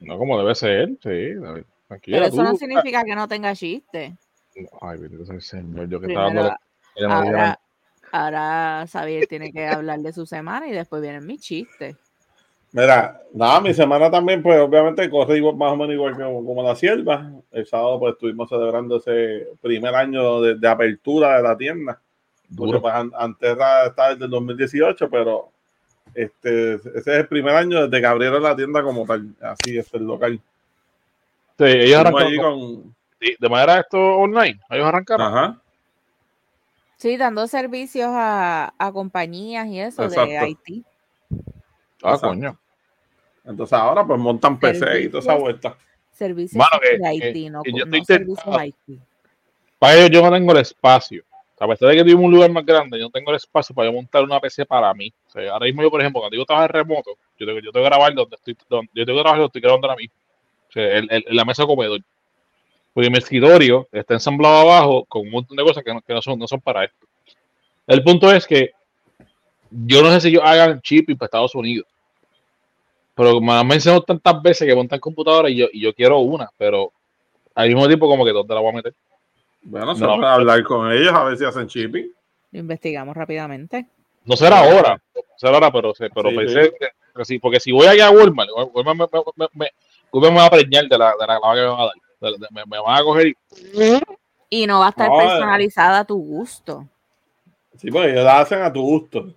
No, 0.00 0.18
como 0.18 0.38
debe 0.38 0.54
ser, 0.54 0.90
sí. 1.02 1.34
Tranquila, 1.88 2.16
Pero 2.16 2.26
eso 2.26 2.36
tú. 2.36 2.42
no 2.42 2.56
significa 2.56 3.04
que 3.04 3.14
no 3.14 3.28
tenga 3.28 3.54
chiste. 3.54 4.16
Ay, 4.80 4.98
bendito 4.98 5.24
sea 5.24 5.36
el 5.36 5.42
Señor. 5.42 5.88
Yo 5.88 6.00
que 6.00 6.08
estaba 6.08 6.26
dando. 6.26 6.56
ahora, 7.08 7.60
ahora 8.12 8.84
Xavier 8.86 9.26
tiene 9.26 9.52
que 9.52 9.66
hablar 9.66 9.98
de 10.00 10.12
su 10.12 10.24
semana 10.26 10.68
y 10.68 10.72
después 10.72 11.02
vienen 11.02 11.26
mis 11.26 11.40
chistes. 11.40 11.96
Mira, 12.74 13.20
nada, 13.34 13.60
mi 13.60 13.74
semana 13.74 14.10
también, 14.10 14.42
pues 14.42 14.58
obviamente 14.58 15.10
corrí 15.10 15.36
igual- 15.38 15.56
más 15.56 15.72
o 15.72 15.76
menos 15.76 15.92
igual 15.94 16.16
que 16.16 16.22
como 16.22 16.62
la 16.62 16.74
sierva. 16.74 17.30
El 17.50 17.66
sábado, 17.66 17.98
pues 17.98 18.14
estuvimos 18.14 18.48
celebrando 18.48 18.96
ese 18.96 19.48
primer 19.60 19.94
año 19.94 20.40
de, 20.40 20.54
de 20.54 20.68
apertura 20.68 21.36
de 21.36 21.42
la 21.42 21.56
tienda. 21.56 22.00
Porque, 22.56 22.78
pues, 22.80 22.94
an- 22.94 23.12
antes 23.14 23.50
era- 23.50 23.86
estaba 23.86 24.10
desde 24.10 24.24
el 24.24 24.30
2018, 24.30 25.10
pero 25.10 25.50
este, 26.14 26.74
ese 26.74 26.98
es 26.98 27.06
el 27.06 27.28
primer 27.28 27.54
año 27.56 27.86
desde 27.86 28.00
que 28.00 28.06
abrieron 28.06 28.42
la 28.42 28.56
tienda 28.56 28.82
como 28.82 29.04
tal. 29.06 29.34
Así 29.42 29.76
es 29.78 29.92
el 29.92 30.04
local. 30.04 30.40
Sí, 31.58 31.64
ellos 31.64 32.00
arrancaron 32.00 32.36
con- 32.38 32.82
con. 32.82 32.94
de 33.38 33.48
manera 33.50 33.80
esto 33.80 33.98
online. 33.98 34.58
Ellos 34.70 34.86
arrancaron. 34.86 35.26
Ajá. 35.26 35.61
Sí, 37.02 37.16
dando 37.16 37.48
servicios 37.48 38.10
a, 38.12 38.72
a 38.78 38.92
compañías 38.92 39.66
y 39.66 39.80
eso 39.80 40.08
de. 40.08 40.38
Haití. 40.38 40.84
Ah, 42.00 42.14
Exacto. 42.14 42.28
coño. 42.28 42.58
Entonces 43.44 43.72
ahora 43.72 44.06
pues 44.06 44.20
montan 44.20 44.56
PC 44.60 45.00
y 45.02 45.08
toda 45.08 45.18
esa 45.18 45.34
vuelta. 45.34 45.76
Servicios 46.12 46.64
que- 46.80 46.98
de 46.98 47.06
Haití, 47.08 47.42
que- 47.44 47.50
no, 47.50 47.62
que 47.64 47.72
yo 47.72 47.84
no 47.86 48.04
servicios 48.04 48.56
Haití. 48.56 49.00
Para 49.80 49.94
ellos 49.96 50.10
yo 50.10 50.22
no 50.22 50.30
tengo 50.30 50.52
el 50.52 50.58
espacio. 50.58 51.24
A 51.58 51.66
pesar 51.66 51.88
de 51.88 51.96
que 51.96 52.02
tuvimos 52.02 52.24
un 52.24 52.32
lugar 52.32 52.50
más 52.52 52.64
grande, 52.64 52.98
yo 52.98 53.06
no 53.06 53.10
tengo 53.10 53.30
el 53.30 53.36
espacio 53.36 53.74
para 53.74 53.88
yo 53.88 53.92
montar 53.94 54.22
una 54.22 54.38
PC 54.38 54.64
para 54.64 54.94
mí. 54.94 55.12
O 55.26 55.30
sea, 55.30 55.52
ahora 55.54 55.66
mismo 55.66 55.82
yo, 55.82 55.90
por 55.90 56.00
ejemplo, 56.00 56.20
cuando 56.20 56.34
digo 56.34 56.44
trabajar 56.44 56.72
remoto, 56.72 57.12
yo 57.36 57.46
tengo, 57.46 57.58
yo 57.58 57.72
tengo 57.72 57.84
que 57.84 57.88
grabar 57.90 58.14
donde 58.14 58.36
estoy, 58.36 58.56
donde, 58.68 58.90
yo 58.94 59.04
tengo 59.04 59.18
que 59.18 59.22
grabar 59.22 59.38
donde 59.40 59.46
estoy 59.46 59.60
grabando 59.60 59.88
ahora 59.88 59.96
mismo. 59.98 60.14
O 60.68 60.72
sea, 60.72 60.84
el- 60.98 61.08
el- 61.10 61.24
en 61.26 61.36
la 61.36 61.44
mesa 61.44 61.62
de 61.62 61.66
comedor. 61.66 62.00
Porque 62.94 63.10
mi 63.10 63.18
escritorio 63.18 63.88
está 63.90 64.14
ensamblado 64.14 64.60
abajo 64.70 65.04
con 65.06 65.22
un 65.22 65.30
montón 65.30 65.56
de 65.56 65.62
cosas 65.64 65.82
que 65.82 65.92
no, 65.94 66.00
que 66.02 66.12
no 66.12 66.20
son, 66.20 66.38
no 66.38 66.46
son 66.46 66.60
para 66.60 66.84
esto. 66.84 67.06
El 67.86 68.02
punto 68.02 68.30
es 68.30 68.46
que 68.46 68.70
yo 69.70 70.02
no 70.02 70.10
sé 70.10 70.20
si 70.20 70.28
ellos 70.28 70.42
hagan 70.44 70.80
shipping 70.82 71.16
para 71.16 71.26
Estados 71.26 71.54
Unidos. 71.54 71.86
Pero 73.14 73.40
me 73.40 73.52
han 73.52 73.66
mencionado 73.66 74.02
tantas 74.02 74.42
veces 74.42 74.66
que 74.66 74.74
montan 74.74 75.00
computadoras 75.00 75.50
y 75.52 75.56
yo, 75.56 75.66
y 75.72 75.80
yo 75.82 75.94
quiero 75.94 76.18
una, 76.20 76.48
pero 76.56 76.92
al 77.54 77.68
mismo 77.68 77.86
tiempo 77.86 78.08
como 78.08 78.24
que 78.24 78.32
¿dónde 78.32 78.54
la 78.54 78.60
voy 78.60 78.70
a 78.72 78.76
meter? 78.76 78.94
Bueno, 79.62 79.94
se 79.94 80.04
No. 80.04 80.16
puede 80.16 80.28
hablar 80.28 80.62
con 80.64 80.90
ellos 80.92 81.12
a 81.12 81.24
ver 81.24 81.36
si 81.36 81.44
hacen 81.44 81.66
shipping. 81.66 82.10
Lo 82.52 82.58
investigamos 82.58 83.16
rápidamente. 83.16 83.86
No 84.24 84.36
será 84.36 84.60
ahora, 84.60 85.00
no 85.14 85.22
será 85.36 85.54
ahora, 85.54 85.72
pero, 85.72 85.92
pero 86.14 86.30
Sí, 86.30 86.36
pensé 86.36 86.64
sí. 86.64 86.70
que, 86.78 86.88
que 87.16 87.24
sí, 87.24 87.38
porque 87.38 87.60
si 87.60 87.72
voy 87.72 87.86
allá 87.86 88.08
a 88.08 88.10
Walmart, 88.10 88.50
Walmart 88.72 88.98
me, 89.12 89.20
me, 89.36 89.46
me, 89.54 89.70
me- 90.30 90.36
va 90.36 90.46
a 90.46 90.50
preñar 90.50 90.86
de 90.88 90.98
la, 90.98 91.12
de 91.18 91.26
la 91.26 91.38
clava 91.38 91.54
que 91.54 91.60
me 91.60 91.66
van 91.66 91.80
a 91.80 91.84
dar. 91.84 91.92
Me, 92.50 92.62
me 92.66 92.80
van 92.80 93.00
a 93.00 93.02
coger 93.02 93.26
y 93.28 93.34
Y 94.48 94.66
no 94.66 94.80
va 94.80 94.86
a 94.86 94.90
estar 94.90 95.08
No, 95.08 95.20
eh. 95.20 95.24
personalizada 95.26 95.98
a 96.00 96.04
tu 96.04 96.16
gusto. 96.16 96.88
Sí, 97.76 97.90
pues 97.90 98.12
ellos 98.12 98.24
la 98.24 98.40
hacen 98.40 98.62
a 98.62 98.72
tu 98.72 98.82
gusto. 98.82 99.34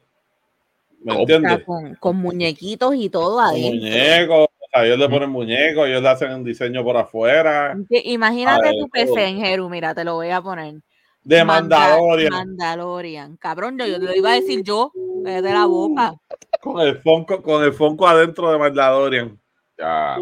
¿Me 1.02 1.20
entiendes? 1.22 1.64
con, 1.66 1.96
con 1.96 2.18
muñequitos 2.18 2.96
y 2.96 3.10
todo 3.10 3.40
adentro. 3.40 3.70
muñecos, 3.76 4.48
o 4.48 4.66
sea, 4.72 4.86
ellos 4.86 4.98
le 4.98 5.08
ponen 5.10 5.30
muñecos, 5.30 5.88
ellos 5.88 6.02
le 6.02 6.10
hacen 6.10 6.32
un 6.34 6.44
diseño 6.44 6.84
por 6.84 6.98
afuera. 6.98 7.76
Imagínate 7.90 8.70
ver, 8.70 8.76
tu 8.80 8.90
PC 8.90 9.26
en 9.28 9.38
Jeru, 9.38 9.70
mira, 9.70 9.94
te 9.94 10.04
lo 10.04 10.16
voy 10.16 10.30
a 10.32 10.42
poner. 10.42 10.76
De 11.24 11.44
Manda- 11.44 11.80
Mandalorian, 11.80 12.32
Mandalorian. 12.32 13.38
Cabrón, 13.38 13.78
yo, 13.80 13.86
yo 13.88 13.98
lo 14.00 14.14
iba 14.16 14.32
a 14.32 14.36
decir 14.36 14.64
yo, 14.64 14.92
de 15.24 15.42
la 15.42 15.66
boca. 15.66 16.14
con 16.62 16.80
el 16.82 16.98
Fonco, 17.02 17.42
con 17.42 17.64
el 17.64 17.74
Fonco 17.74 18.08
adentro 18.08 18.52
de 18.52 18.58
Mandalorian. 18.60 19.40
ya. 19.78 20.18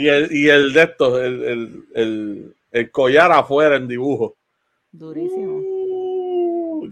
Y 0.00 0.08
el, 0.08 0.32
y 0.32 0.48
el 0.48 0.72
de 0.72 0.82
estos, 0.82 1.18
el, 1.20 1.44
el, 1.44 1.84
el, 1.94 2.54
el 2.70 2.90
collar 2.90 3.32
afuera 3.32 3.76
en 3.76 3.88
dibujo. 3.88 4.36
Durísimo. 4.92 5.60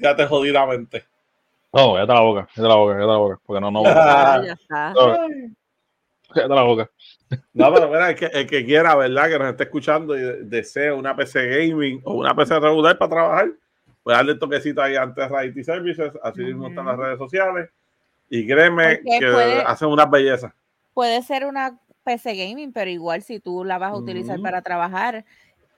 Ya 0.00 0.14
te 0.16 0.26
jodí 0.26 0.50
la 0.50 0.66
mente. 0.66 1.04
No, 1.72 1.94
cállate 1.94 2.12
la 2.14 2.20
boca, 2.20 2.48
cállate 2.54 2.68
la 2.68 2.74
boca, 2.76 2.92
cállate 2.94 3.10
la 3.12 3.18
boca, 3.18 3.40
porque 3.44 3.60
no, 3.60 3.70
no, 3.70 3.82
Ah. 3.86 4.42
Ya 4.46 4.52
está. 4.52 4.92
cállate 6.32 6.54
la 6.54 6.62
boca. 6.62 6.90
No, 7.54 7.72
pero 7.74 7.88
mira, 7.88 8.10
el 8.10 8.16
que, 8.16 8.26
el 8.26 8.46
que 8.46 8.64
quiera, 8.64 8.94
¿verdad? 8.94 9.28
Que 9.28 9.38
nos 9.38 9.48
esté 9.50 9.64
escuchando 9.64 10.16
y 10.16 10.20
de- 10.20 10.42
desee 10.44 10.92
una 10.92 11.14
PC 11.16 11.46
gaming 11.48 12.00
o 12.04 12.14
una 12.14 12.34
PC 12.34 12.58
regular 12.60 12.96
para 12.98 13.10
trabajar, 13.10 13.50
pues 14.02 14.16
darle 14.16 14.32
el 14.32 14.38
toquecito 14.38 14.80
ahí 14.82 14.96
antes 14.96 15.28
de 15.30 15.46
IT 15.46 15.64
Services, 15.64 16.12
así 16.22 16.40
mismo 16.42 16.68
están 16.68 16.86
las 16.86 16.96
redes 16.96 17.18
sociales. 17.18 17.68
Y 18.30 18.46
créeme 18.46 18.96
Porque 19.04 19.18
que 19.20 19.32
puede- 19.32 19.62
hacen 19.62 19.88
unas 19.88 20.10
bellezas. 20.10 20.52
Puede 20.94 21.22
ser 21.22 21.44
una 21.46 21.78
PC 22.06 22.34
gaming, 22.36 22.72
pero 22.72 22.88
igual 22.90 23.22
si 23.22 23.40
tú 23.40 23.64
la 23.64 23.76
vas 23.78 23.92
a 23.92 23.96
utilizar 23.96 24.40
para 24.40 24.62
trabajar, 24.62 25.24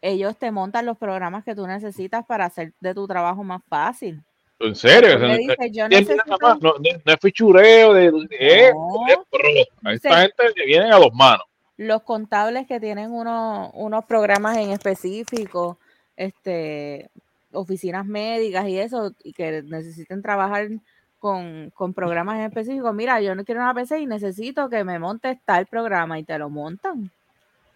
ellos 0.02 0.36
te 0.36 0.52
montan 0.52 0.86
los 0.86 0.96
programas 0.98 1.42
que 1.42 1.54
tú 1.56 1.66
necesitas 1.66 2.24
para 2.26 2.44
hacer 2.44 2.72
de 2.80 2.94
tu 2.94 3.08
trabajo 3.08 3.42
más 3.42 3.62
fácil. 3.68 4.22
En 4.60 4.74
serio, 4.74 5.14
Tú 5.18 5.22
le 5.24 5.32
Ese- 5.34 5.38
dices, 5.38 5.56
yo 5.72 5.88
¿quién 5.88 6.04
viene 6.04 6.04
necesito- 6.24 6.58
no, 6.60 7.12
es 7.12 7.20
fichureo 7.20 7.94
de, 7.94 8.02
de- 8.10 8.72
No. 8.74 9.06
de 9.08 9.16
pro. 9.30 9.48
A 9.84 9.94
esta 9.94 10.08
Sí. 10.10 10.20
gente 10.20 10.42
que 10.54 10.66
vienen 10.66 10.92
a 10.92 10.96
dos 10.98 11.12
manos. 11.14 11.44
los 11.80 12.02
contables 12.02 12.66
que 12.66 12.80
tienen 12.80 13.12
unos, 13.12 13.70
unos 13.74 14.04
programas 14.04 14.56
en 14.56 14.70
específico, 14.72 15.78
este, 16.16 17.08
oficinas 17.52 18.04
médicas 18.04 18.66
y 18.66 18.78
eso, 18.80 19.12
y 19.22 19.32
que 19.32 19.62
necesiten 19.62 20.20
trabajar 20.20 20.68
con, 21.18 21.70
con 21.70 21.94
programas 21.94 22.36
en 22.36 22.42
específico. 22.42 22.92
Mira, 22.92 23.20
yo 23.20 23.34
no 23.34 23.44
quiero 23.44 23.60
una 23.60 23.74
PC 23.74 24.00
y 24.00 24.06
necesito 24.06 24.68
que 24.68 24.84
me 24.84 24.98
montes 24.98 25.38
tal 25.44 25.66
programa 25.66 26.18
y 26.18 26.24
te 26.24 26.38
lo 26.38 26.48
montan. 26.50 27.10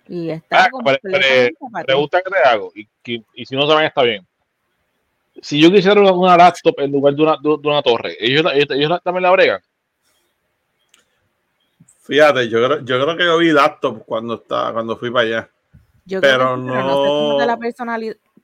Y 0.09 0.31
está 0.31 0.65
Ah, 0.65 0.71
completamente. 0.71 1.55
Pregunta 1.85 2.23
que 2.23 2.31
te 2.31 2.39
hago, 2.39 2.73
y, 2.75 2.87
que- 3.03 3.23
y 3.35 3.45
si 3.47 3.57
no 3.57 3.67
saben, 3.67 3.87
está 3.87 4.03
bien. 4.03 4.27
Si 5.41 5.61
yo 5.61 5.71
quisiera 5.71 6.01
una, 6.01 6.13
una 6.13 6.37
laptop 6.37 6.75
en 6.79 6.93
lugar 6.93 7.15
de 7.15 7.23
una, 7.23 7.33
de, 7.37 7.57
de 7.61 7.69
una 7.69 7.83
torre, 7.83 8.17
¿ellos, 8.19 8.43
también 9.03 9.23
la 9.23 9.31
bregan? 9.31 9.61
Fíjate, 12.03 12.49
yo 12.49 12.65
creo, 12.65 12.81
yo 12.81 13.03
creo 13.03 13.17
que 13.17 13.25
yo 13.25 13.39
vi 13.39 13.53
laptop 13.53 14.05
cuando, 14.05 14.35
estaba, 14.35 14.73
cuando 14.73 14.97
fui 14.97 15.11
para 15.11 15.27
allá. 15.27 15.51
Yo 16.05 16.21
creo 16.21 16.33
que 16.33 16.39
pero 16.39 16.57
no 16.59 16.97
sé 16.97 17.13
cómo 17.17 17.39
te 17.39 17.47
la 17.47 17.57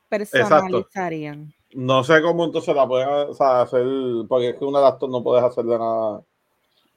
personalizarían. 0.08 1.52
No 1.74 2.02
sé 2.02 2.22
cómo 2.22 2.44
entonces 2.44 2.74
la 2.74 2.86
pueden 2.88 3.08
o 3.08 3.34
sea, 3.34 3.62
hacer, 3.62 3.84
porque 4.28 4.50
es 4.50 4.56
que 4.56 4.64
una 4.64 4.80
laptop 4.80 5.10
no 5.10 5.22
puedes 5.22 5.44
hacerle 5.44 5.78
nada. 5.78 6.22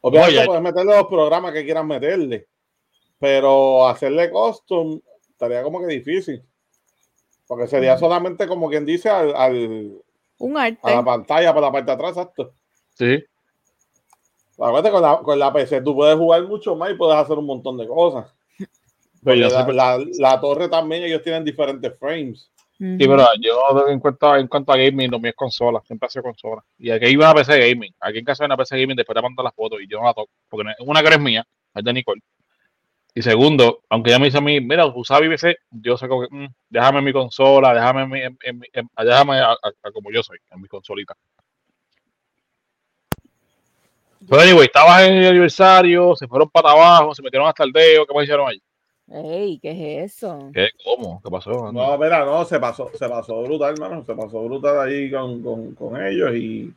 Obviamente 0.01 0.37
Oye. 0.37 0.45
puedes 0.47 0.61
meterle 0.63 0.95
los 0.97 1.07
programas 1.07 1.51
que 1.53 1.63
quieras 1.65 1.85
meterle, 1.85 2.47
pero 3.19 3.87
hacerle 3.87 4.31
custom 4.31 4.99
estaría 5.29 5.61
como 5.63 5.79
que 5.81 5.87
difícil. 5.87 6.41
Porque 7.47 7.67
sería 7.67 7.97
solamente 7.97 8.47
como 8.47 8.69
quien 8.69 8.85
dice 8.85 9.09
al, 9.09 9.35
al- 9.35 10.01
Un 10.39 10.57
a 10.57 10.63
arte. 10.63 10.79
la 10.83 11.03
pantalla, 11.03 11.53
para 11.53 11.65
la 11.67 11.71
parte 11.73 11.85
de 11.87 11.91
atrás, 11.91 12.11
exacto. 12.11 12.53
Sí. 12.95 13.23
Acuérdate, 14.57 14.91
con 14.91 15.01
la, 15.01 15.17
con 15.19 15.37
la 15.39 15.51
PC 15.51 15.81
tú 15.81 15.93
puedes 15.95 16.15
jugar 16.17 16.43
mucho 16.47 16.75
más 16.75 16.91
y 16.91 16.95
puedes 16.95 17.17
hacer 17.17 17.37
un 17.37 17.45
montón 17.45 17.77
de 17.77 17.87
cosas. 17.87 18.31
Pero 19.23 19.35
la, 19.35 19.49
siempre- 19.49 19.75
la- 19.75 19.99
la 20.19 20.39
torre 20.39 20.69
también, 20.69 21.03
ellos 21.03 21.21
tienen 21.23 21.43
diferentes 21.43 21.93
frames. 21.99 22.49
Sí, 22.97 23.07
pero 23.07 23.27
yo 23.41 23.87
en 23.89 23.99
cuanto, 23.99 24.31
a, 24.31 24.39
en 24.39 24.47
cuanto 24.47 24.71
a 24.73 24.77
gaming, 24.77 25.11
lo 25.11 25.19
mío 25.19 25.29
es 25.31 25.35
consola, 25.35 25.81
siempre 25.85 26.07
ha 26.07 26.09
sido 26.09 26.23
consola. 26.23 26.63
Y 26.79 26.89
aquí 26.91 27.05
hay 27.05 27.15
una 27.15 27.33
PC 27.33 27.59
gaming, 27.69 27.93
aquí 27.99 28.19
en 28.19 28.25
casa 28.25 28.43
hay 28.43 28.47
una 28.47 28.57
PC 28.57 28.79
gaming, 28.79 28.95
después 28.95 29.15
te 29.15 29.21
mando 29.21 29.43
las 29.43 29.53
fotos 29.55 29.79
y 29.81 29.87
yo 29.87 29.99
no 29.99 30.05
la 30.05 30.13
toco, 30.13 30.31
porque 30.49 30.67
una 30.79 31.01
que 31.03 31.09
es 31.09 31.19
mía, 31.19 31.45
es 31.75 31.83
de 31.83 31.93
Nicole. 31.93 32.21
Y 33.13 33.21
segundo, 33.21 33.81
aunque 33.89 34.09
ella 34.11 34.19
me 34.19 34.25
dice 34.25 34.37
a 34.37 34.41
mí, 34.41 34.61
mira, 34.61 34.85
usa 34.87 35.19
mi 35.19 35.29
PC, 35.29 35.57
yo 35.71 35.97
sé 35.97 36.07
como 36.07 36.27
que, 36.27 36.35
mm, 36.35 36.47
déjame 36.69 37.01
mi 37.01 37.13
consola, 37.13 37.73
déjame, 37.73 38.07
mi- 38.07 38.21
en- 38.21 38.37
en 38.73 38.89
déjame 39.05 39.39
a, 39.39 39.51
a- 39.51 39.57
a 39.83 39.91
como 39.91 40.11
yo 40.11 40.23
soy, 40.23 40.37
en 40.51 40.61
mi 40.61 40.67
consolita. 40.67 41.15
Pero 44.29 44.41
anyway, 44.41 44.65
estabas 44.65 45.03
en 45.03 45.15
el 45.15 45.27
aniversario, 45.27 46.15
se 46.15 46.27
fueron 46.27 46.49
para 46.49 46.71
abajo, 46.71 47.13
se 47.15 47.21
metieron 47.23 47.47
hasta 47.47 47.63
el 47.63 47.71
dedo, 47.71 48.05
¿qué 48.05 48.13
más 48.13 48.23
hicieron 48.23 48.47
ahí? 48.49 48.61
Ey, 49.13 49.59
¿qué 49.59 49.71
es 50.03 50.13
eso? 50.13 50.49
¿Qué? 50.53 50.69
¿Cómo? 50.83 51.21
¿Qué 51.23 51.29
pasó? 51.29 51.71
No, 51.71 51.97
mira, 51.97 52.23
no, 52.23 52.45
se 52.45 52.59
pasó, 52.59 52.89
se 52.93 53.09
pasó 53.09 53.43
brutal, 53.43 53.73
hermano. 53.73 54.05
Se 54.05 54.15
pasó 54.15 54.43
brutal 54.43 54.79
ahí 54.79 55.11
con, 55.11 55.41
con, 55.43 55.75
con 55.75 56.01
ellos 56.01 56.33
y, 56.33 56.73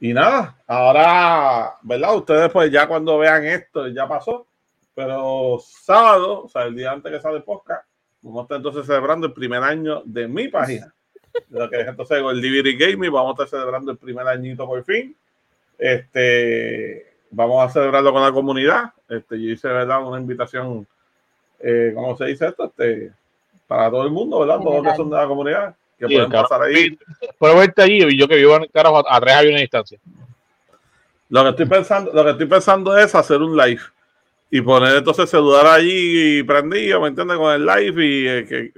y 0.00 0.12
nada. 0.12 0.56
Ahora, 0.66 1.74
¿verdad? 1.82 2.16
Ustedes, 2.16 2.50
pues 2.50 2.70
ya 2.70 2.86
cuando 2.86 3.16
vean 3.18 3.44
esto, 3.46 3.88
ya 3.88 4.06
pasó. 4.06 4.46
Pero 4.94 5.58
sábado, 5.64 6.44
o 6.44 6.48
sea, 6.48 6.64
el 6.64 6.76
día 6.76 6.92
antes 6.92 7.10
que 7.10 7.20
sale 7.20 7.38
el 7.38 7.42
podcast, 7.42 7.86
vamos 8.20 8.40
a 8.40 8.42
estar 8.42 8.56
entonces 8.58 8.86
celebrando 8.86 9.26
el 9.26 9.32
primer 9.32 9.62
año 9.62 10.02
de 10.04 10.28
mi 10.28 10.48
página. 10.48 10.92
De 11.48 11.58
lo 11.58 11.70
que 11.70 11.80
es 11.80 11.88
entonces 11.88 12.18
el 12.18 12.42
DVD 12.42 12.78
Gaming, 12.78 13.10
vamos 13.10 13.30
a 13.30 13.44
estar 13.44 13.60
celebrando 13.60 13.92
el 13.92 13.96
primer 13.96 14.26
añito 14.26 14.66
por 14.66 14.84
fin. 14.84 15.16
Este, 15.78 17.14
vamos 17.30 17.64
a 17.64 17.72
celebrarlo 17.72 18.12
con 18.12 18.22
la 18.22 18.32
comunidad. 18.32 18.92
Este, 19.08 19.40
yo 19.40 19.50
hice, 19.50 19.68
¿verdad? 19.68 20.06
Una 20.06 20.20
invitación, 20.20 20.86
eh, 21.62 21.92
¿cómo 21.94 22.16
se 22.16 22.26
dice 22.26 22.46
esto? 22.46 22.64
Este, 22.64 23.12
para 23.66 23.90
todo 23.90 24.02
el 24.04 24.10
mundo, 24.10 24.40
¿verdad? 24.40 24.60
Todos 24.60 24.82
los 24.84 24.92
que 24.92 24.96
son 24.96 25.10
de 25.10 25.16
la 25.16 25.26
comunidad, 25.26 25.74
que 25.98 26.08
Sí, 26.08 26.14
pueden 26.14 26.30
pasar 26.30 26.62
ahí. 26.62 26.98
Puedo 27.38 27.56
verte 27.56 27.82
allí 27.82 28.04
y 28.04 28.18
yo 28.18 28.28
que 28.28 28.36
vivo 28.36 28.56
en 28.56 28.66
carajo 28.66 28.98
a, 28.98 29.16
a 29.16 29.20
tres 29.20 29.34
aviones 29.34 29.58
de 29.58 29.62
distancia. 29.62 29.98
Lo 31.28 31.42
que 31.44 31.50
estoy 31.50 31.66
pensando, 31.66 32.12
lo 32.12 32.24
que 32.24 32.30
estoy 32.32 32.46
pensando 32.46 32.98
es 32.98 33.14
hacer 33.14 33.40
un 33.40 33.56
live 33.56 33.80
y 34.50 34.60
poner 34.60 34.96
entonces 34.96 35.30
celular 35.30 35.66
allí 35.66 36.42
prendido, 36.42 37.00
¿me 37.00 37.08
entiendes? 37.08 37.38
Con 37.38 37.54
el 37.54 37.64
live 37.64 38.06
y 38.06 38.28
eh, 38.28 38.46
que 38.46 38.72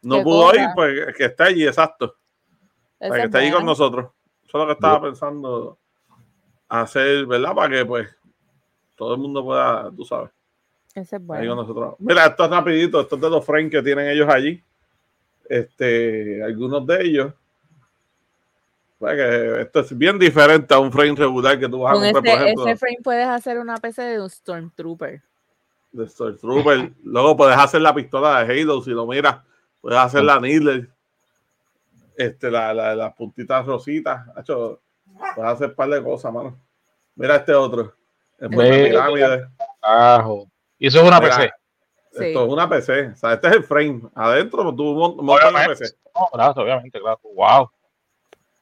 no 0.00 0.22
pudo 0.22 0.46
corra. 0.46 0.62
ir, 0.62 0.68
pues 0.74 1.16
que 1.16 1.24
esté 1.26 1.42
allí, 1.42 1.66
exacto. 1.66 2.16
Para 3.06 3.14
que 3.16 3.18
es 3.18 3.24
esté 3.26 3.38
allí 3.38 3.50
con 3.52 3.66
nosotros. 3.66 4.06
Eso 4.46 4.56
es 4.56 4.60
lo 4.62 4.66
que 4.66 4.72
estaba 4.72 5.02
pensando 5.02 5.76
hacer, 6.66 7.26
¿verdad? 7.26 7.54
Para 7.54 7.76
que 7.76 7.84
pues 7.84 8.08
todo 8.96 9.12
el 9.12 9.20
mundo 9.20 9.44
pueda, 9.44 9.90
tú 9.94 10.04
sabes, 10.04 10.30
Esa 11.00 11.16
es 11.16 11.22
ahí 11.30 11.46
con 11.48 11.56
nosotros. 11.56 11.94
Mira, 11.98 12.26
esto 12.26 12.44
es 12.44 12.50
rapidito, 12.50 13.00
esto 13.00 13.16
es 13.16 13.20
de 13.22 13.30
los 13.30 13.44
frames 13.44 13.70
que 13.70 13.82
tienen 13.82 14.08
ellos 14.08 14.28
allí. 14.28 14.62
Este, 15.48 16.42
algunos 16.42 16.86
de 16.86 17.02
ellos. 17.02 17.32
Pues 18.98 19.14
que 19.14 19.60
esto 19.62 19.80
es 19.80 19.96
bien 19.96 20.18
diferente 20.18 20.74
a 20.74 20.78
un 20.80 20.90
frame 20.92 21.14
regular 21.14 21.58
que 21.58 21.68
tú 21.68 21.80
vas 21.80 21.92
a 21.92 21.94
Con 21.94 22.02
comprar, 22.12 22.24
ese, 22.26 22.32
por 22.34 22.42
ejemplo. 22.44 22.66
ese 22.66 22.76
frame 22.76 22.98
puedes 23.02 23.26
hacer 23.28 23.58
una 23.58 23.76
PC 23.76 24.02
de 24.02 24.20
un 24.20 24.28
Stormtrooper. 24.28 25.22
de 25.92 26.08
Stormtrooper. 26.08 26.92
Luego 27.04 27.36
puedes 27.36 27.56
hacer 27.56 27.80
la 27.80 27.94
pistola 27.94 28.42
de 28.44 28.60
Halo, 28.62 28.82
si 28.82 28.90
lo 28.90 29.06
miras. 29.06 29.36
Puedes 29.80 29.98
hacer 30.00 30.24
la 30.24 30.40
Needler. 30.40 30.88
Este, 32.16 32.50
la, 32.50 32.74
la- 32.74 32.96
las 32.96 33.14
puntitas 33.14 33.64
rositas. 33.64 34.26
Hacho, 34.34 34.80
puedes 35.36 35.52
hacer 35.52 35.68
un 35.68 35.74
par 35.76 35.88
de 35.90 36.02
cosas, 36.02 36.32
mano. 36.32 36.58
Mira 37.14 37.36
este 37.36 37.54
otro. 37.54 37.94
Forma 38.38 38.64
de 38.64 38.84
pirámide. 38.88 39.48
Ajo. 39.80 40.48
Y 40.78 40.86
eso 40.86 40.98
es 41.00 41.08
una 41.08 41.20
Mira, 41.20 41.36
PC. 41.36 41.52
Sí. 42.12 42.24
Esto 42.26 42.46
es 42.46 42.52
una 42.52 42.68
PC. 42.68 43.08
O 43.08 43.16
sea, 43.16 43.32
este 43.34 43.48
es 43.48 43.54
el 43.54 43.64
frame. 43.64 44.02
Adentro 44.14 44.74
tú 44.74 44.84
mon- 44.94 45.16
montas 45.24 45.52
la 45.52 45.58
Obviamente. 45.60 45.84
PC. 45.84 45.96
No, 46.14 46.26
claro, 46.32 46.62
obviamente, 46.62 47.00
claro. 47.00 47.20
Wow. 47.34 47.70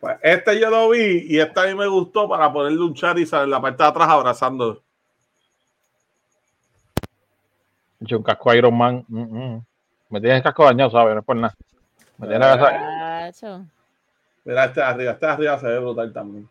Pues 0.01 0.19
este 0.23 0.61
yo 0.61 0.69
lo 0.71 0.91
vi 0.91 1.25
y 1.29 1.39
este 1.41 1.59
a 1.61 1.65
mí 1.65 1.75
me 1.75 1.87
gustó 1.87 2.29
para 2.29 2.53
ponerle 2.53 2.81
un 2.83 2.95
Charizard 2.95 3.45
en 3.45 3.51
la 3.51 3.61
parte 3.61 3.83
de 3.83 3.89
atrás 3.89 4.09
abrazando. 4.09 4.83
Yo 8.01 8.19
un 8.19 8.23
casco 8.23 8.53
Iron 8.55 8.77
Man. 8.77 9.05
mm, 9.09 9.21
mm. 9.55 9.65
Me 10.11 10.21
tienes 10.21 10.37
el 10.39 10.43
casco 10.43 10.65
dañado, 10.65 10.91
¿sabes? 10.91 11.15
No 11.15 11.21
es 11.21 11.27
por 11.27 11.37
nada. 11.37 11.55
Me 12.19 12.29
tienes 12.29 12.47
la 12.47 13.33
Chacho. 13.33 13.65
Mira 14.45 14.65
este 14.67 14.81
de 14.81 14.87
arriba. 14.87 15.13
Este 15.13 15.27
de 15.27 15.33
arriba 15.33 15.59
se 15.59 15.67
ve 15.67 15.79
brutal 15.81 16.13
también. 16.13 16.49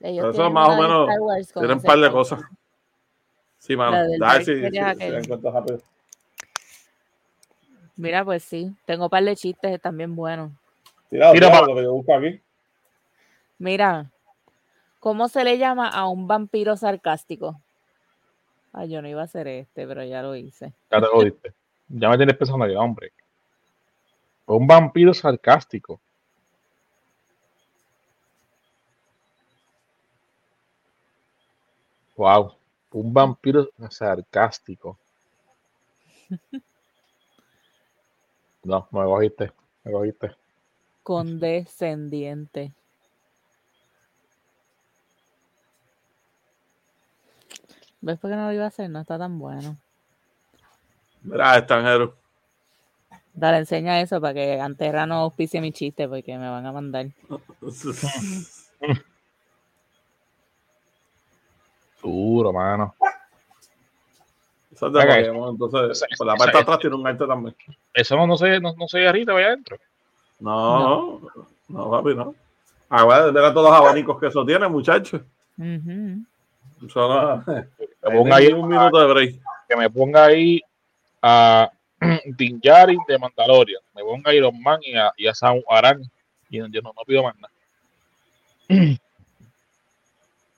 Ellos 0.00 0.26
Pero 0.30 0.30
eso 0.30 0.50
más 0.50 0.68
o 0.68 0.72
una 0.72 0.82
menos 0.82 1.52
Tienen 1.52 1.70
un 1.78 1.82
par 1.82 1.98
de 1.98 2.10
cosas. 2.12 2.40
La 3.74 5.18
encuentras 5.18 5.54
rápido. 5.54 5.82
Mira, 7.96 8.24
pues 8.24 8.44
sí. 8.44 8.72
Tengo 8.84 9.04
un 9.04 9.10
par 9.10 9.24
de 9.24 9.36
chistes 9.36 9.80
también 9.80 10.14
buenos. 10.14 10.52
Tira, 11.08 11.32
Tira 11.32 11.48
tira 11.48 11.66
lo 11.66 11.74
que 11.74 11.82
yo 11.82 11.92
busco 11.92 12.14
aquí. 12.14 12.40
Mira, 13.58 14.10
¿cómo 15.00 15.28
se 15.28 15.44
le 15.44 15.56
llama 15.58 15.88
a 15.88 16.06
un 16.08 16.28
vampiro 16.28 16.76
sarcástico? 16.76 17.60
Ay, 18.72 18.90
yo 18.90 19.00
no 19.00 19.08
iba 19.08 19.22
a 19.22 19.24
hacer 19.24 19.48
este, 19.48 19.86
pero 19.86 20.04
ya 20.04 20.20
lo 20.22 20.36
hice. 20.36 20.74
Ya 20.90 21.00
te 21.00 21.06
jodiste. 21.06 21.54
Ya 21.88 22.10
me 22.10 22.16
tienes 22.16 22.36
personalidad, 22.36 22.82
hombre. 22.82 23.12
Un 24.46 24.66
vampiro 24.66 25.14
sarcástico. 25.14 25.98
Wow. 32.16 32.54
Un 32.96 33.12
vampiro 33.12 33.68
sarcástico. 33.90 34.98
No, 38.64 38.88
me 38.90 39.04
cogiste. 39.04 39.52
Me 39.84 39.92
cogiste. 39.92 40.32
Condescendiente. 41.04 42.72
¿Ves 48.00 48.18
por 48.18 48.28
qué 48.28 48.36
no 48.36 48.46
lo 48.46 48.52
iba 48.52 48.64
a 48.64 48.68
hacer? 48.68 48.90
No 48.90 49.02
está 49.02 49.16
tan 49.16 49.38
bueno. 49.38 49.76
Mira, 51.22 51.58
extranjero. 51.58 52.16
Dale, 53.34 53.58
enseña 53.58 54.00
eso 54.00 54.20
para 54.20 54.34
que 54.34 54.60
Antera 54.60 55.06
no 55.06 55.14
auspicie 55.14 55.60
mi 55.60 55.70
chiste 55.70 56.08
porque 56.08 56.36
me 56.36 56.50
van 56.50 56.66
a 56.66 56.72
mandar. 56.72 57.06
Duro, 62.10 62.52
mano. 62.52 62.94
Eso 64.72 64.86
es 64.88 64.92
de 64.92 64.98
Ok. 65.00 65.06
Pokémon, 65.06 65.50
Entonces, 65.50 65.90
Esa- 66.02 66.06
por 66.18 66.26
la 66.26 66.34
parte 66.34 66.52
de 66.52 66.58
esa- 66.58 66.62
atrás 66.62 66.78
tiene 66.80 66.96
un 66.96 67.06
arte 67.06 67.26
también. 67.26 67.56
Eso 67.94 68.16
no, 68.16 68.26
no 68.26 68.36
se, 68.36 68.60
no, 68.60 68.74
no 68.76 68.86
se 68.88 68.98
ve 69.00 69.08
arriba, 69.08 69.32
vaya 69.34 69.48
adentro. 69.48 69.76
No, 70.38 71.18
no, 71.18 71.20
no, 71.68 71.90
papi, 71.90 72.14
no. 72.14 72.34
Ah, 72.88 73.02
bueno, 73.04 73.32
mira 73.32 73.52
todos 73.52 73.70
los 73.70 73.80
abanicos 73.80 74.20
que 74.20 74.26
eso 74.26 74.44
tiene, 74.44 74.68
muchachos. 74.68 75.20
Eso 76.86 77.08
no. 77.08 77.44
Que 77.44 77.52
ahí 78.02 78.16
ponga 78.16 78.36
un 78.60 78.68
minuto 78.68 79.00
de 79.00 79.06
break. 79.12 79.34
que 79.68 79.76
me 79.76 79.90
ponga 79.90 80.26
ahí 80.26 80.60
a 81.22 81.70
Din 82.36 82.60
Djarin 82.60 83.00
de 83.08 83.18
Mandalorian. 83.18 83.80
Me 83.94 84.02
ponga 84.02 84.30
a 84.30 84.34
Iron 84.34 84.62
Man 84.62 84.78
y 84.82 84.94
a, 84.94 85.10
y 85.16 85.26
a 85.26 85.34
Sam 85.34 85.60
Aran. 85.68 86.02
Y 86.50 86.58
yo 86.58 86.68
no, 86.82 86.92
no 86.96 87.02
pido 87.06 87.22
más 87.24 87.34
nada. 87.38 87.52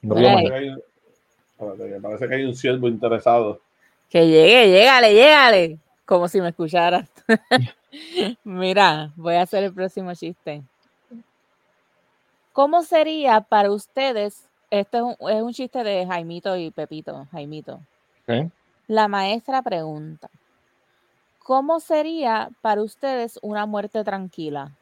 No 0.03 0.15
pido 0.15 0.31
más 0.31 0.45
Ay. 0.53 0.75
Parece 1.59 1.77
que 1.79 1.83
hay- 1.85 1.91
espérate, 1.93 2.01
Parece 2.03 2.29
que 2.29 2.35
hay 2.35 2.45
un 2.45 2.55
siervo 2.55 2.89
interesado. 2.89 3.61
Que 4.09 4.27
llegue, 4.27 4.71
llégale, 4.71 5.13
llégale. 5.15 5.79
Como 6.07 6.29
si 6.29 6.41
me 6.41 6.49
escuchara. 6.49 7.07
Mira, 8.45 9.13
voy 9.17 9.35
a 9.35 9.43
hacer 9.43 9.65
el 9.65 9.75
próximo 9.75 10.15
chiste. 10.15 10.63
¿Cómo 12.53 12.83
sería 12.83 13.41
para 13.43 13.71
ustedes? 13.71 14.49
Este 14.71 14.99
es 14.99 15.03
un, 15.03 15.17
es 15.31 15.43
un 15.43 15.53
chiste 15.53 15.83
de 15.85 16.07
Jaimito 16.07 16.57
y 16.57 16.71
Pepito. 16.71 17.27
Jaimito. 17.31 17.81
La 18.87 19.09
maestra 19.09 19.63
pregunta: 19.63 20.29
¿Cómo 21.41 21.81
sería 21.81 22.51
para 22.61 22.83
ustedes 22.83 23.39
una 23.43 23.67
muerte 23.67 24.03
tranquila? 24.05 24.73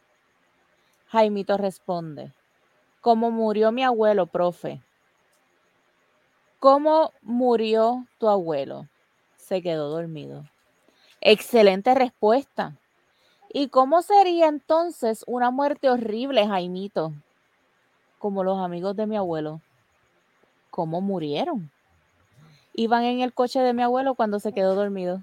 Jaimito 1.09 1.57
responde: 1.57 2.33
Como 3.01 3.31
murió 3.31 3.73
mi 3.73 3.85
abuelo, 3.85 4.27
profe. 4.27 4.81
¿Cómo 6.59 7.13
murió 7.21 8.07
tu 8.19 8.29
abuelo? 8.29 8.89
Se 9.37 9.63
quedó 9.63 9.91
dormido. 9.91 10.45
Excelente 11.21 11.95
respuesta. 11.95 12.79
¿Y 13.53 13.69
cómo 13.69 14.03
sería 14.03 14.49
entonces 14.49 15.23
una 15.27 15.51
muerte 15.51 15.91
horrible, 15.91 16.47
Jaimito? 16.47 17.13
Como 18.19 18.43
los 18.43 18.59
amigos 18.59 18.97
de 18.97 19.07
mi 19.07 19.17
abuelo. 19.17 19.61
¿Cómo 20.71 21.01
murieron? 21.01 21.71
Iban 22.73 23.05
en 23.05 23.21
el 23.21 23.35
coche 23.35 23.61
de 23.61 23.73
mi 23.73 23.83
abuelo 23.83 24.15
cuando 24.15 24.41
se 24.41 24.53
quedó 24.53 24.75
dormido. 24.75 25.23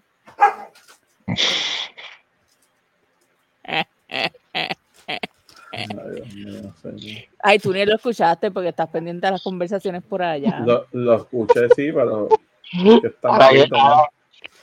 Ay, 7.40 7.60
tú 7.60 7.74
ni 7.74 7.86
lo 7.86 7.96
escuchaste 7.96 8.52
porque 8.52 8.70
estás 8.70 8.90
pendiente 8.90 9.26
de 9.26 9.32
las 9.32 9.42
conversaciones 9.42 10.04
por 10.04 10.22
allá. 10.22 10.60
Lo, 10.60 10.88
lo 10.92 11.16
escuché, 11.16 11.68
sí, 11.76 11.92
pero. 11.92 12.30
Ahora 13.24 13.50
que, 13.50 13.68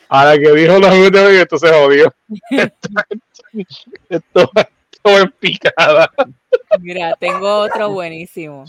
ahora 0.09 0.38
que 0.38 0.53
dijo 0.53 0.79
los 0.79 0.90
amigos 0.90 1.12
de 1.12 1.20
hoy, 1.20 1.37
esto 1.37 1.59
se 1.59 1.68
jodió. 1.68 2.12
esto, 2.51 2.88
esto, 4.09 4.51
esto 4.55 5.18
en 5.18 5.31
picada. 5.38 6.11
Mira, 6.81 7.16
tengo 7.16 7.59
otro 7.59 7.90
buenísimo. 7.90 8.64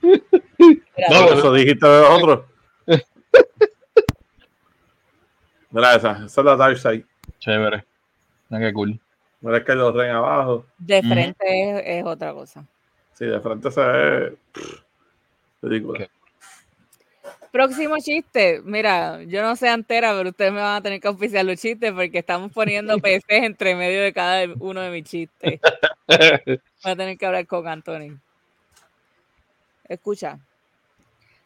Mira, 0.00 1.08
No, 1.10 1.32
eso 1.32 1.52
dijiste 1.52 1.86
de 1.86 2.00
otro. 2.02 2.46
Mira 5.70 5.96
esa, 5.96 6.24
esa 6.24 6.40
es 6.40 6.44
la 6.44 6.56
Dark 6.56 6.78
Side. 6.78 7.04
Chévere. 7.38 7.84
Mira 8.48 8.66
qué 8.66 8.72
cool. 8.72 9.00
Mira 9.44 9.62
que 9.62 9.74
los 9.74 9.94
ren 9.94 10.10
abajo. 10.10 10.64
de 10.78 11.02
frente 11.02 11.44
es, 11.44 11.98
es 11.98 12.04
otra 12.06 12.32
cosa. 12.32 12.64
Sí, 13.12 13.26
de 13.26 13.38
frente 13.40 13.70
se 13.70 13.80
ve 13.82 14.36
ridículo. 15.60 16.06
Próximo 17.52 17.98
chiste. 17.98 18.62
Mira, 18.64 19.22
yo 19.24 19.42
no 19.42 19.54
sé 19.54 19.68
entera, 19.68 20.14
pero 20.16 20.30
ustedes 20.30 20.50
me 20.50 20.62
van 20.62 20.76
a 20.76 20.80
tener 20.80 20.98
que 20.98 21.08
oficiar 21.08 21.44
los 21.44 21.60
chistes 21.60 21.92
porque 21.92 22.20
estamos 22.20 22.52
poniendo 22.52 22.96
PCs 23.00 23.24
entre 23.28 23.74
medio 23.74 24.02
de 24.02 24.14
cada 24.14 24.46
uno 24.58 24.80
de 24.80 24.90
mis 24.90 25.04
chistes. 25.04 25.60
Voy 26.08 26.60
a 26.82 26.96
tener 26.96 27.18
que 27.18 27.26
hablar 27.26 27.46
con 27.46 27.68
Anthony. 27.68 28.18
Escucha. 29.86 30.38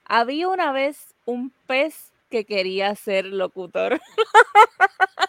Había 0.05 0.49
una 0.49 0.71
vez 0.71 1.17
un 1.25 1.53
pez 1.67 2.13
que 2.31 2.45
quería 2.45 2.95
ser 2.95 3.25
locutor. 3.27 4.01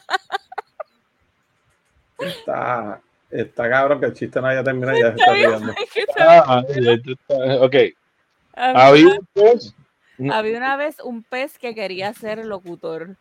Está, 2.20 3.02
está 3.32 3.70
cabrón 3.70 4.00
que 4.00 4.08
el 4.08 4.14
chiste 4.14 4.42
no 4.42 4.48
haya 4.48 4.64
terminado 4.64 4.98
y 4.98 5.02
ya 5.02 5.14
se 5.14 5.20
está 5.20 5.34
riendo. 5.34 5.74
Ah, 6.20 6.64
ok. 7.62 7.76
había, 8.54 8.88
Había 8.88 9.08
un 9.08 9.28
pez. 9.34 9.74
había 10.32 10.58
una 10.58 10.76
vez 10.78 10.98
un 11.04 11.24
pez 11.24 11.58
que 11.58 11.74
quería 11.76 12.14
ser 12.14 12.46
locutor. 12.46 13.16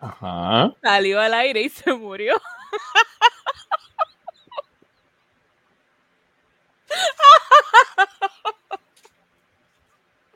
Ajá. 0.00 0.72
Salió 0.82 1.20
al 1.20 1.34
aire 1.34 1.62
y 1.62 1.68
se 1.68 1.92
murió. 1.92 2.34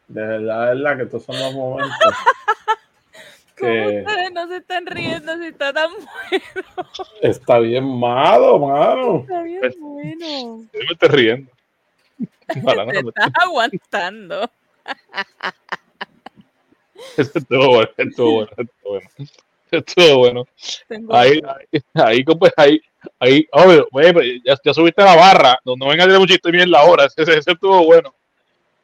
De 0.08 0.22
verdad, 0.24 0.60
de 0.60 0.74
verdad 0.76 0.96
que 0.96 1.02
estos 1.04 1.24
son 1.24 1.38
los 1.38 1.52
momentos 1.52 2.14
¿Cómo 3.58 3.86
ustedes 3.86 4.32
no 4.32 4.48
se 4.48 4.56
están 4.58 4.86
riendo 4.86 5.36
si 5.38 5.46
está 5.46 5.72
tan 5.72 5.90
bueno? 5.92 6.90
está 7.22 7.58
bien 7.58 7.84
malo, 7.98 8.58
mano. 8.58 9.20
Está 9.20 9.42
bien 9.42 9.60
Pues- 9.60 9.76
bueno. 9.78 10.64
Yo 10.72 10.80
me 10.80 10.92
estoy 10.92 11.08
riendo. 11.08 11.50
Para 12.64 12.86
Te 12.86 12.98
estás 12.98 13.30
aguantando. 13.42 14.50
Estuvo 17.16 17.68
bueno, 17.68 17.90
estuvo 17.96 18.32
bueno, 18.32 18.50
estuvo 18.56 18.90
bueno. 18.90 19.08
Estuvo 19.70 20.18
bueno. 20.18 20.46
Ahí, 21.10 21.40
ahí, 21.44 21.82
ahí, 21.94 22.24
pues, 22.24 22.52
ahí, 22.56 22.80
ahí, 23.18 23.46
obvio, 23.52 23.88
pues, 23.90 24.06
ya, 24.44 24.56
ya 24.64 24.74
subiste 24.74 25.02
la 25.02 25.16
barra, 25.16 25.58
no, 25.64 25.74
no 25.76 25.88
venga 25.88 26.04
a 26.04 26.06
decir 26.06 26.20
mucho 26.20 26.34
chiste 26.34 26.50
bien 26.50 26.70
la 26.70 26.84
hora, 26.84 27.06
ese, 27.06 27.22
ese 27.22 27.52
estuvo 27.52 27.84
bueno. 27.84 28.14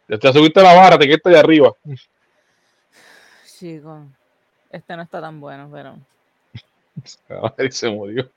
Ya, 0.09 0.19
ya 0.19 0.33
subiste 0.33 0.63
la 0.63 0.75
barra, 0.75 0.99
te 0.99 1.07
quedaste 1.07 1.31
de 1.31 1.39
arriba. 1.39 1.73
Chico, 3.47 4.07
este 4.73 4.97
no 4.97 5.03
está 5.03 5.21
tan 5.21 5.41
bueno, 5.41 5.69
pero. 5.71 5.97
Se 7.71 7.91
murió. 7.91 8.29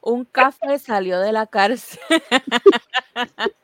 Un 0.00 0.24
café 0.26 0.78
salió 0.78 1.18
de 1.20 1.32
la 1.32 1.46
cárcel. 1.46 1.98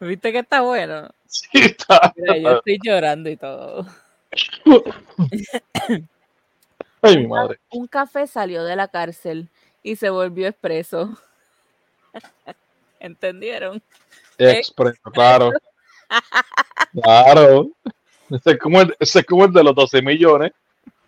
¿Viste 0.00 0.32
que 0.32 0.40
está 0.40 0.62
bueno? 0.62 1.08
Sí, 1.26 1.46
está. 1.52 2.12
Mira, 2.16 2.36
yo 2.36 2.56
estoy 2.58 2.80
llorando 2.82 3.30
y 3.30 3.36
todo. 3.36 3.86
Ay, 7.00 7.18
mi 7.18 7.28
madre. 7.28 7.60
Un 7.70 7.86
café 7.86 8.26
salió 8.26 8.64
de 8.64 8.74
la 8.74 8.88
cárcel 8.88 9.48
y 9.84 9.94
se 9.94 10.10
volvió 10.10 10.48
expreso. 10.48 11.16
¿Entendieron? 12.98 13.80
Expreso, 14.38 15.00
claro. 15.12 15.52
Claro. 16.92 17.70
Ese 18.32 18.52
es 18.52 18.58
como 18.58 18.80
el, 18.80 18.96
ese 18.98 19.20
es 19.20 19.26
como 19.26 19.44
el 19.44 19.52
de 19.52 19.62
los 19.62 19.74
12 19.74 20.00
millones. 20.00 20.52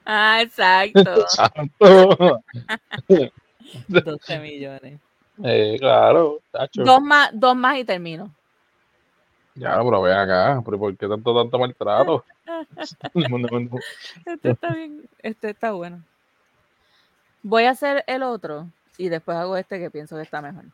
Ah, 0.05 0.43
exacto. 0.43 1.27
Santo. 1.29 2.43
12 3.89 4.39
millones. 4.41 5.01
Eh, 5.43 5.77
claro, 5.81 6.41
tacho. 6.51 6.85
Dos 6.85 7.01
más, 7.01 7.31
dos 7.33 7.57
más 7.57 7.79
y 7.79 7.85
termino. 7.85 8.31
Ya, 9.55 9.77
pero 9.83 10.03
ven 10.03 10.17
acá, 10.17 10.61
pero 10.65 10.79
¿por 10.79 10.97
qué 10.97 11.09
tanto, 11.09 11.35
tanto 11.35 11.59
maltrato? 11.59 12.25
No, 13.15 13.39
no, 13.39 13.61
no. 13.61 13.71
Este 14.27 14.51
está 14.51 14.75
bien, 14.75 15.09
este 15.21 15.51
está 15.51 15.73
bueno. 15.73 16.03
Voy 17.43 17.65
a 17.65 17.71
hacer 17.71 18.05
el 18.07 18.23
otro 18.23 18.69
y 18.99 19.09
después 19.09 19.39
hago 19.39 19.57
este 19.57 19.79
que 19.79 19.91
pienso 19.91 20.17
que 20.17 20.23
está 20.23 20.43
mejor. 20.43 20.65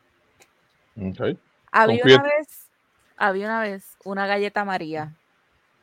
Ok. 0.97 1.37
Había 1.71 2.01
Confía 2.01 2.17
una 2.17 2.23
vez, 2.23 2.69
había 3.15 3.45
una 3.45 3.61
vez 3.61 3.97
una 4.03 4.27
galleta 4.27 4.65
María 4.65 5.15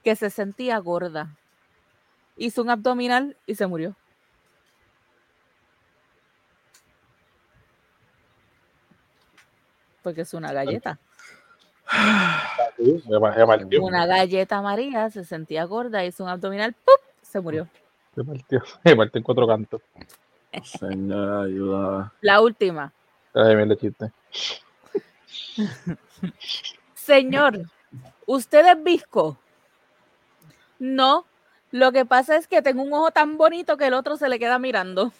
que 0.03 0.17
se 0.17 0.31
sentía 0.31 0.79
gorda. 0.79 1.37
Hizo 2.37 2.63
un 2.63 2.71
abdominal 2.71 3.37
y 3.47 3.55
se 3.55 3.67
murió. 3.67 3.97
Porque 10.03 10.23
es 10.23 10.33
una 10.35 10.53
galleta. 10.53 10.99
Partió. 13.47 13.83
Una 13.83 14.07
galleta 14.07 14.63
María 14.63 15.11
se 15.11 15.25
sentía 15.25 15.65
gorda, 15.65 16.05
hizo 16.05 16.25
un 16.25 16.31
abdominal, 16.31 16.75
¡pup! 16.75 17.01
se 17.23 17.41
murió. 17.41 17.69
Me 18.15 18.25
partió. 18.25 18.63
Me 18.85 18.97
partió 18.97 19.19
en 19.19 19.23
cuatro 19.23 19.47
cantos. 19.47 19.83
Señora, 20.63 21.43
ayuda. 21.43 22.13
La 22.21 22.41
última. 22.41 22.93
Ay, 23.35 23.77
chiste. 23.77 24.13
Señor, 26.95 27.61
¿usted 28.27 28.67
es 28.67 28.83
visco? 28.83 29.39
No, 30.79 31.27
lo 31.71 31.93
que 31.93 32.05
pasa 32.05 32.37
es 32.37 32.47
que 32.49 32.63
tengo 32.63 32.83
un 32.83 32.93
ojo 32.93 33.11
tan 33.11 33.37
bonito 33.37 33.77
que 33.77 33.87
el 33.87 33.95
otro 33.95 34.17
se 34.17 34.29
le 34.29 34.39
queda 34.39 34.59
mirando. 34.59 35.13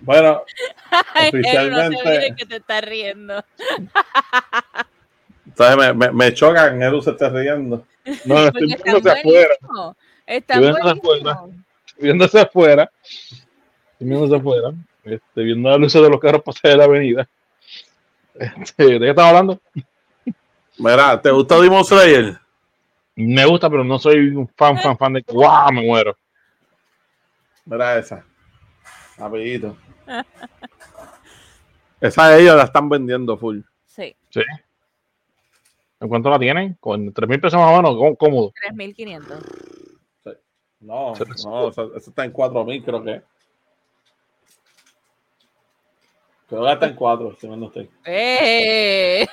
Bueno, 0.00 0.42
Ay, 1.14 1.30
Eru, 1.32 1.40
no 1.40 1.42
te 1.42 1.96
Oficialmente- 1.96 2.04
mires 2.10 2.36
que 2.36 2.46
te 2.46 2.56
estás 2.56 2.82
riendo. 2.82 3.44
me, 5.78 5.92
me, 5.94 6.12
me 6.12 6.34
choca 6.34 6.76
que 6.76 6.84
Eru 6.84 7.02
se 7.02 7.10
esté 7.10 7.28
riendo. 7.30 7.86
No, 8.24 8.34
Porque 8.52 8.64
estoy 8.74 8.92
hacia 8.98 9.12
afuera. 9.14 9.54
viendo 10.58 10.84
hacia 10.84 10.94
buenísimos. 11.02 11.50
Viendo 11.98 12.24
hacia 12.24 12.42
afuera. 12.42 12.90
Hacia 14.24 14.36
afuera. 14.36 14.72
Este, 15.04 15.42
viendo 15.42 15.70
las 15.70 15.78
luces 15.78 16.02
de 16.02 16.10
los 16.10 16.20
carros 16.20 16.42
pasar 16.42 16.72
de 16.72 16.76
la 16.76 16.84
avenida. 16.84 17.28
Este, 18.62 18.84
¿De 18.84 18.98
qué 19.00 19.10
estaba 19.10 19.28
hablando? 19.30 19.60
Mira, 20.78 21.20
¿te 21.20 21.30
gusta 21.30 21.58
Demon 21.60 21.84
Slayer? 21.84 22.38
Me 23.14 23.46
gusta, 23.46 23.70
pero 23.70 23.82
no 23.82 23.98
soy 23.98 24.28
un 24.28 24.46
fan, 24.48 24.78
fan, 24.78 24.96
fan 24.98 25.14
de. 25.14 25.24
¡Wow! 25.28 25.72
Me 25.72 25.82
muero. 25.82 26.16
Mira 27.64 27.98
esa. 27.98 28.24
Rapidito. 29.16 29.76
Esa 32.00 32.28
de 32.28 32.42
ellos 32.42 32.56
la 32.56 32.64
están 32.64 32.88
vendiendo 32.88 33.36
full. 33.38 33.60
Sí, 33.86 34.14
¿Sí? 34.30 34.42
¿En 35.98 36.08
cuánto 36.08 36.28
la 36.28 36.38
tienen? 36.38 36.74
Con 36.78 37.10
3 37.12 37.26
mil 37.28 37.40
pesos 37.40 37.58
más 37.58 37.72
o 37.72 37.76
menos, 37.82 37.96
có- 37.96 38.16
cómodo. 38.16 38.52
3500. 38.60 39.38
No, 40.80 41.14
Se- 41.16 41.24
no, 41.48 41.68
eso, 41.70 41.96
eso 41.96 42.10
está 42.10 42.24
en 42.26 42.32
4000, 42.32 42.84
creo 42.84 43.02
que. 43.02 43.22
Creo 46.48 46.64
que 46.64 46.72
está 46.72 46.86
en 46.86 46.94
4, 46.94 47.36
si 47.40 47.48
no 47.48 47.56
no 47.56 47.66
estoy. 47.66 47.90
¡Eh! 48.04 49.26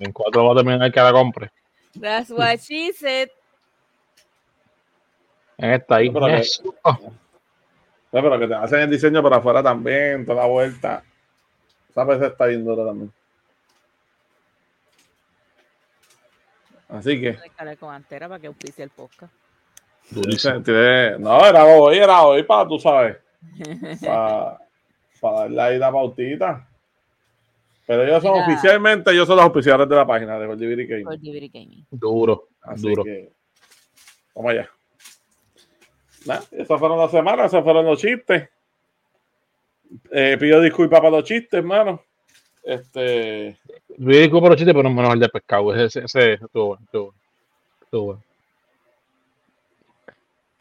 En 0.00 0.12
cuatro 0.12 0.44
va 0.44 0.52
a 0.52 0.56
terminar 0.56 0.92
que 0.92 1.00
la 1.00 1.12
compre. 1.12 1.50
That's 2.00 2.30
what 2.30 2.58
she 2.58 2.92
said. 2.92 3.28
En 5.58 5.70
esta 5.72 5.96
ahí. 5.96 6.10
Pero 6.10 6.26
que- 6.26 6.36
Eso. 6.38 6.74
No, 6.84 8.22
pero 8.22 8.38
que 8.38 8.46
te 8.48 8.54
hacen 8.54 8.80
el 8.80 8.90
diseño 8.90 9.22
para 9.22 9.36
afuera 9.36 9.62
también, 9.62 10.24
toda 10.24 10.42
la 10.42 10.48
vuelta. 10.48 11.02
Esa 11.90 12.04
vez 12.04 12.22
está 12.22 12.46
bien 12.46 12.64
dura 12.64 12.84
también. 12.84 13.12
Así 16.88 17.20
que. 17.20 17.36
Con 17.78 17.92
antera 17.94 18.28
para 18.28 18.40
que 18.40 18.46
auspicie 18.46 18.84
el 18.84 18.90
podcast. 18.90 19.32
No, 21.18 21.44
era 21.46 21.64
hoy, 21.64 21.98
era 21.98 22.22
hoy 22.22 22.42
para, 22.42 22.68
tú 22.68 22.78
sabes, 22.78 23.16
para, 24.04 24.58
para 25.24 25.38
darle 25.40 25.62
ahí 25.62 25.78
la 25.78 25.90
pautita. 25.90 26.68
Pero 27.86 28.04
ellos 28.04 28.22
son 28.22 28.34
Mira. 28.34 28.46
oficialmente, 28.46 29.10
ellos 29.10 29.26
son 29.26 29.36
los 29.38 29.46
oficiales 29.46 29.88
de 29.88 29.96
la 29.96 30.06
página 30.06 30.38
de. 30.38 30.46
Por 30.46 30.58
DVD 30.58 30.86
Gaming. 30.86 31.86
Duro. 31.90 32.48
Así 32.60 32.90
duro. 32.90 33.04
que, 33.04 33.32
vamos 34.34 34.50
allá. 34.52 34.70
Nah, 36.26 36.40
esas 36.52 36.78
fueron 36.78 36.98
las 36.98 37.10
semanas, 37.10 37.46
esos 37.46 37.64
fueron 37.64 37.86
los 37.86 37.98
chistes. 37.98 38.50
Eh, 40.10 40.36
pido 40.38 40.60
disculpas 40.60 41.00
para 41.00 41.10
los 41.10 41.24
chistes, 41.24 41.54
hermano. 41.54 42.02
Este, 42.62 43.56
Yo 43.96 44.08
disculpo 44.08 44.42
por 44.42 44.50
los 44.50 44.58
chistes, 44.58 44.74
pero 44.74 44.90
menos 44.90 45.14
el 45.14 45.20
de 45.20 45.28
pescado. 45.30 45.74
Ese, 45.74 46.04
ese 46.04 46.34
estuvo 46.34 46.66
bueno. 46.66 46.84
Estuvo 46.84 47.04
bueno. 47.04 47.12
Estuvo 47.82 48.04
bueno. 48.04 48.22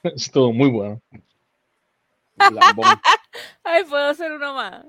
Estuvo 0.16 0.54
muy 0.54 0.70
bueno. 0.70 1.02
lambón. 2.38 2.86
Ay, 3.64 3.84
¿puedo 3.84 4.06
hacer 4.06 4.32
uno 4.32 4.54
más? 4.54 4.86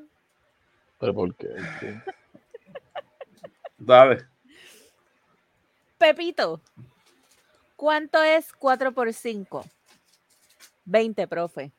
Pero 0.98 1.14
¿por 1.14 1.34
qué? 1.34 1.48
Dale. 3.78 4.26
Pepito, 5.98 6.60
¿cuánto 7.76 8.22
es 8.22 8.52
4 8.52 8.92
por 8.92 9.12
5? 9.12 9.64
20, 10.84 11.26
profe. 11.28 11.72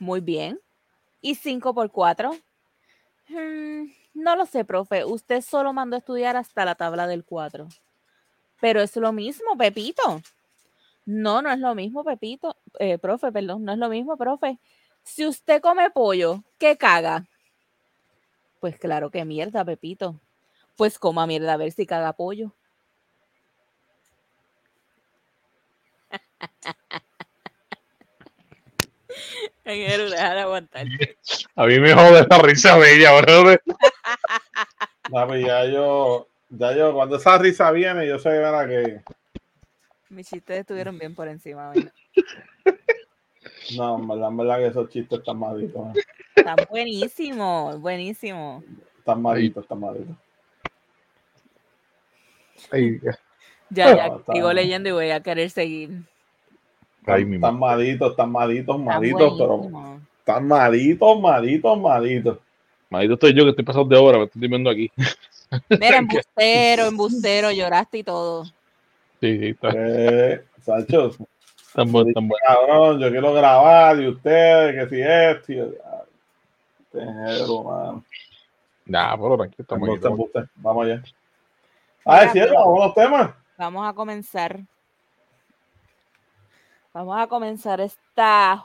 Muy 0.00 0.20
bien. 0.20 0.60
¿Y 1.20 1.34
5 1.34 1.74
por 1.74 1.90
4? 1.90 2.32
Hmm, 3.28 3.84
no 4.14 4.36
lo 4.36 4.46
sé, 4.46 4.64
profe. 4.64 5.04
Usted 5.04 5.40
solo 5.42 5.72
mandó 5.72 5.96
a 5.96 5.98
estudiar 6.00 6.36
hasta 6.36 6.64
la 6.64 6.74
tabla 6.74 7.06
del 7.06 7.24
4. 7.24 7.68
Pero 8.60 8.80
es 8.80 8.96
lo 8.96 9.12
mismo, 9.12 9.56
Pepito. 9.56 10.20
No, 11.06 11.42
no 11.42 11.50
es 11.50 11.58
lo 11.58 11.74
mismo, 11.74 12.04
Pepito. 12.04 12.56
Eh, 12.78 12.98
profe, 12.98 13.32
perdón, 13.32 13.64
no 13.64 13.72
es 13.72 13.78
lo 13.78 13.88
mismo, 13.88 14.16
profe. 14.16 14.58
Si 15.08 15.26
usted 15.26 15.60
come 15.62 15.90
pollo, 15.90 16.44
¿qué 16.58 16.76
caga? 16.76 17.26
Pues 18.60 18.78
claro 18.78 19.10
que 19.10 19.24
mierda, 19.24 19.64
Pepito. 19.64 20.20
Pues 20.76 20.98
coma 20.98 21.26
mierda 21.26 21.54
a 21.54 21.56
ver 21.56 21.72
si 21.72 21.86
caga 21.86 22.12
pollo. 22.12 22.54
Aguantar. 29.64 30.86
A 31.56 31.66
mí 31.66 31.80
me 31.80 31.94
jode 31.94 32.26
la 32.28 32.38
risa 32.38 32.76
bella, 32.76 33.20
bro. 33.20 33.56
Papi, 35.10 35.40
ya 35.42 35.64
yo, 35.64 36.28
ya 36.50 36.76
yo, 36.76 36.92
cuando 36.92 37.16
esa 37.16 37.38
risa 37.38 37.70
viene, 37.70 38.06
yo 38.06 38.18
sé 38.18 38.28
verdad 38.28 38.68
que 38.68 39.00
Mis 40.10 40.28
chistes 40.28 40.60
estuvieron 40.60 40.98
bien 40.98 41.14
por 41.14 41.28
encima. 41.28 41.72
No, 43.76 43.98
en 43.98 44.08
verdad, 44.08 44.28
en 44.28 44.36
verdad 44.36 44.56
que 44.58 44.66
esos 44.66 44.88
chistes 44.90 45.18
están 45.18 45.38
malitos. 45.38 45.84
man. 45.84 45.94
Están 46.34 46.56
buenísimos, 46.70 47.80
buenísimos. 47.80 48.64
Están 48.98 49.20
malitos, 49.22 49.62
están 49.64 49.80
malitos. 49.80 50.16
Ay, 52.70 53.00
Ya, 53.70 53.94
ya, 53.94 54.08
No, 54.08 54.16
está- 54.18 54.32
sigo 54.32 54.52
leyendo 54.52 54.88
y 54.88 54.92
voy 54.92 55.10
a 55.10 55.22
querer 55.22 55.50
seguir. 55.50 55.90
ay, 57.06 57.24
mi 57.26 57.36
Están 57.36 57.58
madre. 57.58 57.84
malitos, 57.84 58.10
están 58.12 58.32
malitos, 58.32 58.76
Están 58.78 58.84
malitos, 58.84 59.34
pero 59.38 60.00
están 60.20 60.46
malitos, 60.48 61.20
malitos, 61.20 61.78
malitos. 61.80 62.38
Maldito 62.90 63.14
estoy 63.14 63.34
yo 63.34 63.44
que 63.44 63.50
estoy 63.50 63.64
pasando 63.66 63.94
de 63.94 64.00
hora, 64.00 64.18
me 64.18 64.24
estoy 64.24 64.48
viendo 64.48 64.70
aquí. 64.70 64.90
Mira, 65.68 65.98
embustero, 65.98 66.86
embustero, 66.86 67.50
lloraste 67.52 67.98
y 67.98 68.02
todo. 68.02 68.44
Sí, 69.20 69.38
sí, 69.38 69.46
está, 69.48 69.70
Eh, 69.74 70.44
Sancho, 70.62 71.10
están 71.78 71.92
buenos, 71.92 72.08
están 72.08 72.28
buenos. 72.28 72.46
cabrón, 72.46 73.00
yo 73.00 73.10
quiero 73.10 73.32
grabar 73.32 74.00
y 74.00 74.08
ustedes, 74.08 74.88
que 74.88 74.94
si 74.96 75.02
esto. 75.02 75.52
y 75.52 75.58
este 76.80 77.00
género, 77.00 77.62
mano. 77.62 78.04
Nah, 78.86 79.16
pero 79.16 79.36
tranquilo, 79.36 79.62
estamos 79.62 79.88
aquí. 79.88 79.94
Embuste, 79.94 80.08
embuste. 80.08 80.44
Vamos 80.56 80.86
allá. 80.86 81.02
Ah, 82.04 82.28
cierto, 82.32 82.54
pero- 82.54 82.64
vamos 82.64 82.80
a 82.80 82.86
los 82.86 82.94
temas. 82.94 83.30
Vamos 83.56 83.88
a 83.88 83.92
comenzar. 83.92 84.60
Vamos 86.92 87.20
a 87.20 87.26
comenzar 87.26 87.80
esta. 87.80 88.64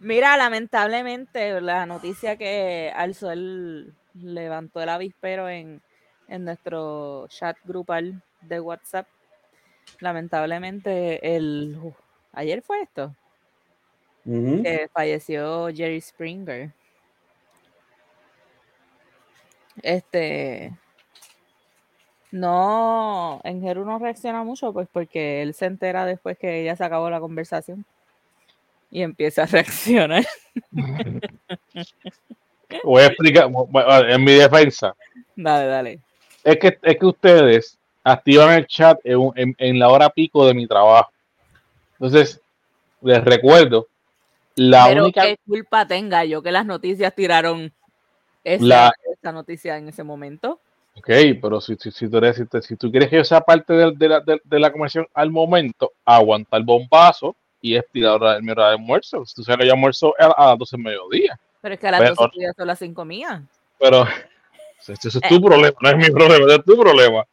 Mira, 0.00 0.36
lamentablemente, 0.36 1.60
la 1.60 1.84
noticia 1.86 2.36
que 2.36 2.92
alzó 2.94 3.30
el. 3.30 3.92
levantó 4.14 4.80
el 4.80 4.88
avispero 4.88 5.48
en, 5.48 5.82
en 6.28 6.44
nuestro 6.44 7.26
chat 7.28 7.56
grupal 7.64 8.22
de 8.40 8.60
WhatsApp. 8.60 9.06
Lamentablemente, 10.00 11.36
el. 11.36 11.76
ayer 12.32 12.62
fue 12.62 12.82
esto. 12.82 13.14
Que 14.24 14.90
falleció 14.92 15.68
Jerry 15.74 16.00
Springer. 16.00 16.70
Este. 19.82 20.72
No, 22.30 23.40
en 23.42 23.62
Jeru 23.62 23.86
no 23.86 23.98
reacciona 23.98 24.44
mucho, 24.44 24.72
pues 24.74 24.86
porque 24.92 25.40
él 25.40 25.54
se 25.54 25.64
entera 25.64 26.04
después 26.04 26.36
que 26.36 26.62
ya 26.62 26.76
se 26.76 26.84
acabó 26.84 27.08
la 27.08 27.20
conversación 27.20 27.86
y 28.90 29.00
empieza 29.02 29.44
a 29.44 29.46
reaccionar. 29.46 30.26
Voy 32.84 33.02
a 33.02 33.06
explicar, 33.06 33.50
en 34.08 34.24
mi 34.24 34.34
defensa, 34.34 34.94
Dale, 35.36 35.66
dale. 35.66 36.00
es 36.44 36.56
que, 36.58 36.78
es 36.82 36.98
que 36.98 37.06
ustedes 37.06 37.77
activan 38.12 38.54
el 38.54 38.66
chat 38.66 38.98
en, 39.04 39.30
en- 39.36 39.54
en 39.58 39.78
la 39.78 39.88
hora 39.88 40.10
pico 40.10 40.46
de 40.46 40.54
mi 40.54 40.66
trabajo. 40.66 41.10
Entonces, 41.94 42.40
les 43.02 43.22
recuerdo, 43.24 43.86
la 44.54 44.86
Pero 44.88 45.04
única... 45.04 45.22
qué 45.22 45.36
culpa 45.46 45.86
tenga 45.86 46.24
yo 46.24 46.42
que 46.42 46.50
las 46.52 46.66
noticias 46.66 47.14
tiraron 47.14 47.72
esa, 48.44 48.64
La- 48.64 48.92
esa 49.12 49.32
noticia 49.32 49.76
en 49.78 49.88
ese 49.88 50.02
momento. 50.04 50.60
Ok, 50.96 51.08
pero 51.40 51.60
si, 51.60 51.76
si, 51.76 51.90
si 51.92 52.08
tú 52.08 52.16
eres- 52.18 52.36
si, 52.36 52.44
si 52.62 52.76
tú 52.76 52.90
quieres 52.90 53.08
que 53.08 53.16
yo 53.16 53.24
sea 53.24 53.40
parte 53.40 53.72
de, 53.72 53.92
de 53.92 54.08
la, 54.08 54.20
de, 54.20 54.40
de 54.42 54.58
la 54.58 54.72
conversación 54.72 55.06
al 55.14 55.30
momento, 55.30 55.92
aguanta 56.04 56.56
el 56.56 56.64
bombazo 56.64 57.36
y 57.60 57.76
es 57.76 57.84
tirar 57.92 58.42
mi 58.42 58.50
hora 58.50 58.68
de 58.68 58.74
almuerzo. 58.74 59.24
Si 59.24 59.34
tú 59.34 59.42
sabes 59.44 59.60
que 59.60 59.66
yo 59.66 59.74
almuerzo 59.74 60.12
a, 60.18 60.26
a 60.26 60.46
las 60.50 60.58
12 60.58 60.76
del 60.76 60.84
mediodía. 60.84 61.38
Pero 61.60 61.74
es 61.74 61.80
que 61.80 61.86
a 61.88 61.90
las 61.92 62.00
Pero- 62.00 62.14
12 62.16 62.30
tuyas 62.32 62.54
son 62.56 62.66
las 62.66 62.78
5 62.80 63.04
mías. 63.04 63.42
Pero 63.78 64.06
ese, 64.88 64.92
es 65.08 65.20
tu 65.28 65.40
problema, 65.40 65.76
no 65.80 65.88
es 65.90 65.96
mi 65.96 66.10
problema, 66.10 66.46
ese 66.46 66.54
es 66.56 66.64
tu 66.64 66.76
problema. 66.76 67.24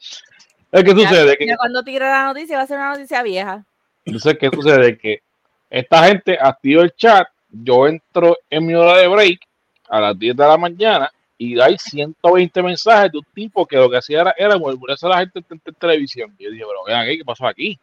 Es 0.75 0.83
que 0.83 0.91
sucede 0.91 1.37
que 1.37 1.55
cuando 1.55 1.83
tire 1.83 2.03
la 2.03 2.25
noticia 2.25 2.57
va 2.57 2.63
a 2.63 2.67
ser 2.67 2.77
una 2.77 2.89
noticia 2.89 3.23
vieja. 3.23 3.63
Entonces, 4.03 4.37
¿qué 4.37 4.49
sucede? 4.53 4.97
Que 4.97 5.21
esta 5.69 6.05
gente 6.05 6.37
activa 6.37 6.83
el 6.83 6.93
chat, 6.93 7.29
yo 7.49 7.87
entro 7.87 8.37
en 8.49 8.65
mi 8.65 8.73
hora 8.73 8.97
de 8.97 9.07
break 9.07 9.39
a 9.87 10.01
las 10.01 10.19
10 10.19 10.35
de 10.35 10.45
la 10.45 10.57
mañana 10.57 11.09
y 11.37 11.57
hay 11.61 11.77
120 11.77 12.61
mensajes 12.61 13.09
de 13.09 13.19
un 13.19 13.25
tipo 13.33 13.65
que 13.65 13.77
lo 13.77 13.89
que 13.89 13.95
hacía 13.95 14.19
era, 14.19 14.35
era 14.37 14.57
murmurarse 14.57 15.05
a 15.05 15.09
la 15.09 15.19
gente 15.19 15.41
en, 15.49 15.61
televisión. 15.79 16.35
Y 16.37 16.43
yo 16.43 16.51
dije, 16.51 16.65
pero 16.67 16.83
vean 16.85 17.05
¿qué 17.05 17.23
pasó 17.23 17.47
aquí? 17.47 17.79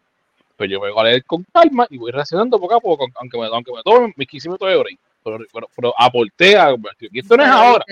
Pues 0.58 0.68
yo 0.70 0.78
me 0.78 0.90
voy 0.90 1.00
a 1.00 1.04
leer 1.04 1.24
con 1.24 1.46
calma 1.50 1.86
y 1.88 1.96
voy 1.96 2.12
reaccionando 2.12 2.60
poco 2.60 2.74
a 2.74 2.80
poco, 2.80 3.06
aunque 3.14 3.38
me, 3.38 3.46
aunque 3.46 3.72
me 3.72 3.82
tome 3.82 4.12
mis 4.14 4.28
15 4.28 4.48
minutos 4.50 4.68
de 4.68 4.76
break. 4.76 4.98
Pero, 5.24 5.38
pero, 5.50 5.68
pero 5.74 5.94
aporté 5.96 6.58
a... 6.58 6.74
Esto 6.74 6.76
no 7.00 7.08
es 7.08 7.26
Pero 7.28 7.44
ahora, 7.44 7.84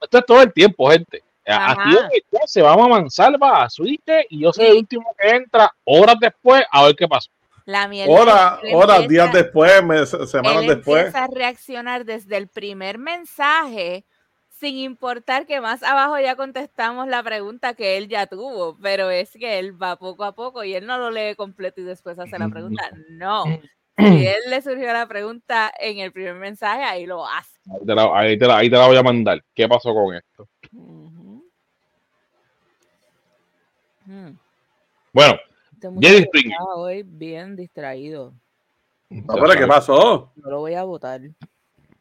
esto 0.00 0.18
es 0.18 0.26
todo 0.26 0.42
el 0.42 0.52
tiempo, 0.52 0.90
gente. 0.90 1.22
El 1.44 2.22
chat, 2.30 2.46
se 2.46 2.62
va 2.62 2.72
a 2.72 2.76
mansalva 2.76 3.64
a 3.64 3.70
Switch 3.70 4.00
y 4.30 4.40
yo 4.40 4.52
soy 4.52 4.66
el 4.66 4.76
último 4.78 5.14
que 5.20 5.28
entra 5.30 5.72
horas 5.84 6.16
después 6.20 6.62
a 6.70 6.84
ver 6.84 6.94
qué 6.94 7.08
pasó. 7.08 7.30
La 7.64 7.86
mierda. 7.88 8.60
Horas, 8.72 9.08
días 9.08 9.32
después, 9.32 9.82
mes- 9.84 10.16
semanas 10.30 10.62
él 10.62 10.68
después. 10.68 11.06
empieza 11.06 11.24
a 11.24 11.28
reaccionar 11.28 12.04
desde 12.04 12.36
el 12.36 12.48
primer 12.48 12.98
mensaje, 12.98 14.04
sin 14.48 14.78
importar 14.78 15.46
que 15.46 15.60
más 15.60 15.82
abajo 15.82 16.18
ya 16.18 16.36
contestamos 16.36 17.08
la 17.08 17.22
pregunta 17.22 17.74
que 17.74 17.96
él 17.96 18.08
ya 18.08 18.26
tuvo, 18.26 18.76
pero 18.80 19.10
es 19.10 19.32
que 19.32 19.58
él 19.58 19.80
va 19.80 19.96
poco 19.96 20.24
a 20.24 20.34
poco 20.34 20.64
y 20.64 20.74
él 20.74 20.86
no 20.86 20.98
lo 20.98 21.10
lee 21.10 21.34
completo 21.36 21.80
y 21.80 21.84
después 21.84 22.18
hace 22.18 22.38
la 22.38 22.48
pregunta. 22.48 22.90
No. 23.10 23.44
Si 23.98 24.26
él 24.26 24.40
le 24.48 24.62
surgió 24.62 24.90
la 24.90 25.06
pregunta 25.06 25.70
en 25.78 25.98
el 25.98 26.12
primer 26.12 26.34
mensaje, 26.34 26.82
ahí 26.82 27.04
lo 27.04 27.26
hace. 27.26 27.58
Ahí 27.70 27.86
te, 27.86 27.94
la, 27.94 28.18
ahí, 28.18 28.38
te 28.38 28.46
la, 28.46 28.56
ahí 28.56 28.70
te 28.70 28.76
la 28.76 28.86
voy 28.86 28.96
a 28.96 29.02
mandar. 29.02 29.44
¿Qué 29.54 29.68
pasó 29.68 29.92
con 29.92 30.14
esto? 30.16 30.48
Mm, 34.06 34.30
Bueno, 35.12 35.38
este 35.74 35.88
Jerry 36.00 36.22
Springer. 36.24 36.52
está 36.52 36.64
hoy 36.74 37.02
bien 37.02 37.56
distraído. 37.56 38.32
No, 39.10 39.34
pero 39.34 39.52
¿qué 39.58 39.66
pasó? 39.66 40.32
No 40.36 40.50
lo 40.50 40.60
voy 40.60 40.74
a 40.74 40.84
votar. 40.84 41.20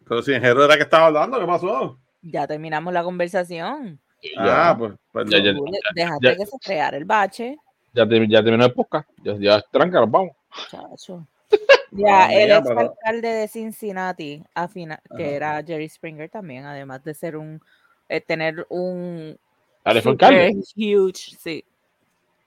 Pero 0.07 0.21
si 0.21 0.33
en 0.33 0.41
Jero 0.41 0.63
era 0.63 0.75
que 0.77 0.83
estaba 0.83 1.07
hablando, 1.07 1.39
¿qué 1.39 1.45
pasó? 1.45 1.97
Ya 2.21 2.47
terminamos 2.47 2.93
la 2.93 3.03
conversación. 3.03 3.99
Ah, 4.37 4.75
pues. 4.77 4.93
Ya, 5.29 5.39
ya, 5.39 5.53
Dejaste 5.95 6.27
ya. 6.27 6.35
que 6.37 6.45
se 6.45 6.57
creara 6.59 6.97
el 6.97 7.05
bache. 7.05 7.57
ya, 7.93 8.07
te- 8.07 8.27
ya 8.29 8.43
terminó 8.43 8.65
el 8.65 8.73
podcast. 8.73 9.09
Ya, 9.23 9.35
ya 9.37 9.61
tranca, 9.71 9.99
nos 9.99 10.11
vamos. 10.11 10.31
Chacho. 10.69 11.25
Ya, 11.93 12.27
Ah, 12.27 12.33
el 12.33 12.49
ex 12.51 12.61
pero- 12.65 12.79
alcalde 12.79 13.27
de 13.27 13.47
Cincinnati, 13.49 14.41
a 14.55 14.69
fina- 14.69 15.01
que 15.17 15.23
Ajá. 15.25 15.35
era 15.35 15.63
Jerry 15.63 15.89
Springer 15.89 16.29
también, 16.29 16.63
además 16.63 17.03
de 17.03 17.13
ser 17.13 17.35
un, 17.35 17.61
eh, 18.07 18.21
tener 18.21 18.65
un 18.69 19.37
super 19.85 20.07
alcalde. 20.07 20.53
huge, 20.77 21.35
sí, 21.37 21.65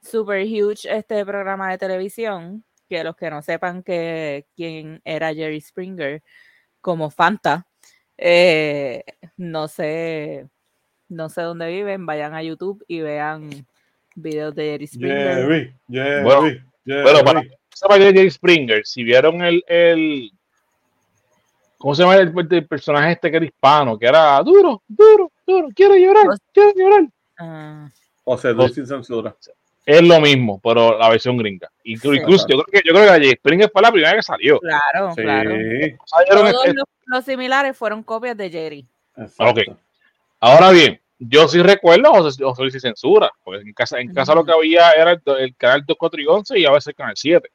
super 0.05 0.45
huge 0.45 0.87
este 0.90 1.25
programa 1.25 1.71
de 1.71 1.79
televisión, 1.79 2.64
que 2.88 3.03
los 3.03 3.17
que 3.17 3.31
no 3.31 3.43
sepan 3.43 3.83
que 3.83 4.47
quién 4.55 5.01
era 5.05 5.35
Jerry 5.35 5.61
Springer 5.61 6.23
como 6.81 7.11
Fanta, 7.11 7.67
eh, 8.19 9.03
no 9.37 9.67
sé, 9.69 10.47
no 11.09 11.29
sé 11.29 11.43
dónde 11.43 11.69
viven, 11.69 12.05
vayan 12.07 12.35
a 12.35 12.43
YouTube 12.43 12.85
y 12.87 13.01
vean 13.01 13.51
videos 14.14 14.55
de 14.55 14.64
Jerry 14.64 14.87
Springer. 14.87 15.35
Jerry, 15.37 15.75
Jerry, 15.90 16.23
Bueno, 16.23 16.40
Jerry. 16.85 17.03
bueno, 17.03 17.25
para- 17.25 17.43
Jerry 17.99 18.31
Springer, 18.31 18.87
si 18.87 19.03
vieron 19.03 19.43
el, 19.43 19.64
el 19.67 20.31
¿cómo 21.79 21.95
se 21.95 22.03
llama 22.03 22.17
el, 22.17 22.33
el 22.51 22.67
personaje 22.69 23.12
este 23.12 23.31
que 23.31 23.37
era 23.38 23.47
hispano? 23.47 23.99
Que 23.99 24.07
era 24.07 24.40
duro, 24.43 24.83
duro, 24.87 25.33
duro, 25.47 25.69
quiero 25.75 25.97
llorar, 25.97 26.27
quiero 26.53 26.73
llorar. 26.77 27.09
Ah, 27.38 27.88
O 28.25 28.38
sea, 28.38 28.55
tú 28.55 28.69
sin 28.69 28.87
censura. 28.87 29.35
Es 29.87 30.03
lo 30.03 30.18
mismo, 30.20 30.61
pero 30.62 30.99
la 30.99 31.11
versión 31.11 31.37
gringa. 31.37 31.70
Incluso, 31.85 32.47
Sí. 32.47 32.55
yo 32.55 32.62
creo 32.62 32.64
que 32.64 32.88
yo 32.88 32.94
creo 32.94 33.05
que 33.05 33.11
la 33.11 33.12
Jerry 33.14 33.33
Springer 33.33 33.70
fue 33.70 33.83
la 33.83 33.92
primera 33.92 34.14
que 34.14 34.23
salió. 34.23 34.59
claro, 34.61 35.12
Sí, 35.14 35.23
claro. 35.23 35.51
Todos 35.51 36.64
este- 36.64 36.75
los, 36.75 36.85
los 37.07 37.25
similares 37.25 37.77
fueron 37.77 38.03
copias 38.03 38.37
de 38.37 38.51
Jerry. 38.51 38.87
exacto. 39.16 39.61
Ok. 39.73 39.77
Ahora 40.40 40.70
bien, 40.70 41.01
yo 41.18 41.49
sí 41.49 41.62
recuerdo 41.62 42.12
José, 42.12 42.42
José 42.42 42.62
Luis 42.62 42.75
y 42.75 42.81
Censura, 42.81 43.31
porque 43.42 43.62
en 43.62 43.73
casa, 43.73 44.01
en 44.01 44.12
casa 44.12 44.35
lo 44.35 44.44
que 44.44 44.53
había 44.53 44.92
era 44.92 45.12
el, 45.12 45.55
canal 45.57 45.85
2, 45.87 45.97
y 46.18 46.27
11 46.27 46.59
y 46.59 46.66
a 46.66 46.70
veces 46.70 46.88
el 46.88 46.94
canal 46.94 47.14
7. 47.16 47.49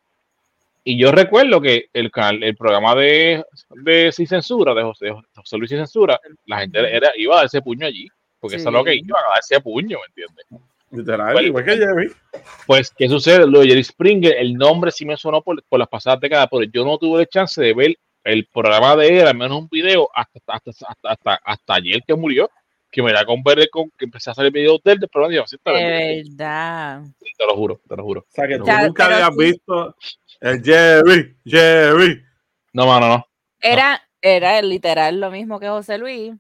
Y 0.83 0.97
yo 0.97 1.11
recuerdo 1.11 1.59
que 1.61 1.89
el 1.93 2.09
canal, 2.09 2.41
el 2.41 2.55
programa 2.55 2.95
de, 2.95 3.43
de 3.69 4.11
Sin 4.11 4.27
Censura, 4.27 4.73
de 4.73 4.83
José, 4.83 5.09
José 5.35 5.57
Luis 5.57 5.71
y 5.71 5.75
Censura, 5.75 6.19
la 6.45 6.59
gente 6.59 6.79
era, 6.79 7.11
iba 7.15 7.33
a 7.35 7.37
dar 7.37 7.45
ese 7.45 7.61
puño 7.61 7.85
allí, 7.85 8.07
porque 8.39 8.55
eso 8.55 8.69
es 8.69 8.73
lo 8.73 8.83
que 8.83 8.95
iba 8.95 9.19
a 9.19 9.29
dar 9.29 9.39
ese 9.39 9.59
puño, 9.59 9.99
¿me 9.99 10.05
entiendes? 10.07 10.45
Literal, 10.91 11.33
Bueno, 11.33 11.47
igual 11.47 11.65
que 11.65 11.77
Jerry. 11.77 12.11
Pues, 12.65 12.91
¿qué 12.97 13.07
sucede? 13.07 13.45
Lo 13.45 13.59
de 13.59 13.67
Jerry 13.67 13.83
Springer, 13.83 14.35
el 14.37 14.55
nombre 14.55 14.91
sí 14.91 15.05
me 15.05 15.15
sonó 15.17 15.41
por, 15.41 15.61
por 15.63 15.79
las 15.79 15.87
pasadas 15.87 16.19
décadas, 16.19 16.47
pero 16.49 16.63
yo 16.63 16.83
no 16.83 16.97
tuve 16.97 17.19
la 17.19 17.25
chance 17.27 17.61
de 17.61 17.73
ver 17.73 17.95
el 18.23 18.47
programa 18.47 18.95
de 18.95 19.19
él, 19.19 19.27
al 19.27 19.35
menos 19.37 19.59
un 19.59 19.69
video, 19.69 20.09
hasta, 20.13 20.39
hasta, 20.47 20.71
hasta, 20.71 21.09
hasta, 21.09 21.39
hasta 21.43 21.73
ayer 21.75 22.01
que 22.05 22.15
murió, 22.15 22.49
que 22.91 23.03
me 23.03 23.13
da 23.13 23.23
con 23.23 23.41
ver 23.43 23.69
con 23.69 23.89
que 23.97 24.05
empecé 24.05 24.29
a 24.29 24.33
hacer 24.33 24.51
videos 24.51 24.81
de 24.83 24.93
él, 24.93 24.99
del 24.99 25.09
programa, 25.09 25.33
y 25.33 25.37
yo, 25.37 25.45
"Sí, 25.47 25.57
te, 25.63 25.71
lo- 25.71 25.77
De 25.77 26.23
verdad. 26.37 27.01
te 27.37 27.45
lo 27.45 27.55
juro, 27.55 27.81
te 27.87 27.95
lo 27.95 28.03
juro. 28.03 28.21
O 28.21 28.25
sea, 28.31 28.47
que 28.47 28.57
tú 28.57 28.65
Ya, 28.65 28.81
nunca 28.87 29.05
habías 29.05 29.29
sí. 29.29 29.35
visto 29.37 29.95
el 30.41 30.63
Jerry, 30.63 31.37
Jerry. 31.45 32.23
No, 32.73 32.87
mano, 32.87 33.07
no. 33.07 33.25
Era, 33.61 34.01
era 34.21 34.61
literal 34.63 35.19
lo 35.19 35.29
mismo 35.31 35.59
que 35.59 35.67
José 35.69 35.97
Luis. 35.99 36.33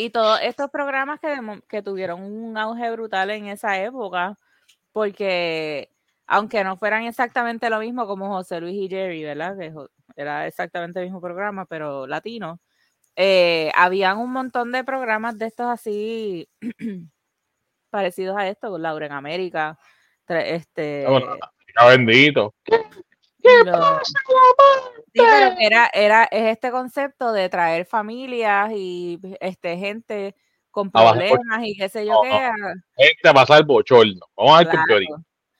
Y 0.00 0.10
todos 0.10 0.38
estos 0.42 0.70
programas 0.70 1.18
que, 1.18 1.60
que 1.68 1.82
tuvieron 1.82 2.22
un 2.22 2.56
auge 2.56 2.88
brutal 2.92 3.30
en 3.30 3.48
esa 3.48 3.82
época, 3.82 4.36
porque 4.92 5.90
aunque 6.24 6.62
no 6.62 6.76
fueran 6.76 7.02
exactamente 7.02 7.68
lo 7.68 7.80
mismo 7.80 8.06
como 8.06 8.28
José 8.28 8.60
Luis 8.60 8.76
y 8.76 8.88
Jerry, 8.88 9.24
¿verdad? 9.24 9.58
Que 9.58 9.74
era 10.14 10.46
exactamente 10.46 11.00
el 11.00 11.06
mismo 11.06 11.20
programa, 11.20 11.66
pero 11.66 12.06
latino. 12.06 12.60
Eh, 13.16 13.72
habían 13.74 14.18
un 14.18 14.30
montón 14.30 14.70
de 14.70 14.84
programas 14.84 15.36
de 15.36 15.46
estos 15.46 15.66
así 15.66 16.48
parecidos 17.90 18.36
a 18.38 18.46
esto, 18.46 18.70
con 18.70 18.80
Laura 18.80 19.06
en 19.06 19.12
América, 19.12 19.80
este... 20.28 21.06
bendito. 21.88 22.54
Sí, 25.18 25.26
pero 25.30 25.56
era, 25.58 25.90
era, 25.92 26.24
es 26.24 26.46
este 26.46 26.70
concepto 26.70 27.32
de 27.32 27.48
traer 27.48 27.86
familias 27.86 28.70
y 28.74 29.18
este 29.40 29.76
gente 29.76 30.34
con 30.70 30.90
problemas 30.90 31.60
y 31.64 31.76
qué 31.76 31.88
sé 31.88 32.06
yo 32.06 32.20
qué. 32.22 32.50
Gente 32.96 33.28
a 33.28 33.34
pasar 33.34 33.64
bochorno. 33.64 34.26
Vamos 34.36 34.54
a 34.54 34.58
ver 34.58 34.68
qué 34.70 35.06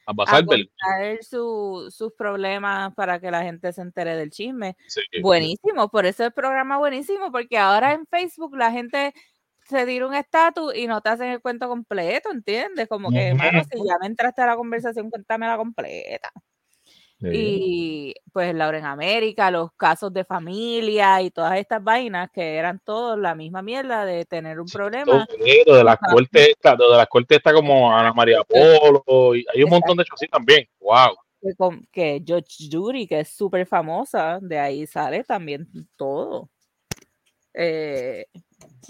a 0.08 0.14
pasar 0.14 0.42
a 0.42 1.16
sus 1.20 2.12
problemas 2.16 2.94
para 2.94 3.20
que 3.20 3.30
la 3.30 3.42
gente 3.42 3.72
se 3.74 3.82
entere 3.82 4.16
del 4.16 4.30
chisme. 4.30 4.74
Buenísimo, 5.20 5.90
por 5.90 6.06
eso 6.06 6.24
el 6.24 6.32
programa 6.32 6.78
buenísimo, 6.78 7.30
porque 7.30 7.58
ahora 7.58 7.92
en 7.92 8.06
Facebook 8.06 8.56
la 8.56 8.70
gente 8.70 9.12
se 9.66 9.84
tira 9.84 10.06
un 10.06 10.14
estatus 10.14 10.74
y 10.74 10.86
no 10.86 11.02
te 11.02 11.10
hacen 11.10 11.28
el 11.28 11.42
cuento 11.42 11.68
completo, 11.68 12.30
¿entiendes? 12.30 12.88
Como 12.88 13.10
que, 13.10 13.34
mano, 13.34 13.62
si 13.70 13.78
ya 13.86 13.98
me 14.00 14.06
entraste 14.06 14.40
a 14.40 14.46
la 14.46 14.56
conversación, 14.56 15.10
cuéntame 15.10 15.46
la 15.46 15.58
Y 17.20 18.14
pues 18.32 18.54
Laura 18.54 18.78
en 18.78 18.84
América, 18.84 19.50
los 19.50 19.72
casos 19.72 20.12
de 20.12 20.24
familia 20.24 21.20
y 21.20 21.30
todas 21.30 21.58
estas 21.58 21.82
vainas 21.82 22.30
que 22.30 22.54
eran 22.54 22.80
todos 22.84 23.18
la 23.18 23.34
misma 23.34 23.60
mierda 23.60 24.04
de 24.04 24.24
tener 24.24 24.60
un 24.60 24.68
problema. 24.68 25.26
Lo 25.66 25.76
de 25.76 25.84
las 25.84 25.98
cortes, 25.98 26.48
está, 26.50 26.76
de 26.76 26.96
las 26.96 27.08
cortes 27.08 27.38
está 27.38 27.52
como 27.52 27.92
Ana 27.92 28.12
María 28.12 28.44
Polo, 28.44 29.34
y 29.34 29.44
hay 29.52 29.64
un 29.64 29.70
montón 29.70 29.96
de 29.96 30.04
cosas 30.04 30.28
también. 30.30 30.68
Wow. 30.78 31.16
Que, 31.40 31.86
que 31.90 32.22
George 32.24 32.68
Judy, 32.70 33.06
que 33.06 33.20
es 33.20 33.28
súper 33.30 33.66
famosa, 33.66 34.38
de 34.40 34.58
ahí 34.58 34.86
sale 34.86 35.24
también 35.24 35.66
todo. 35.96 36.48
Eh, 37.52 38.26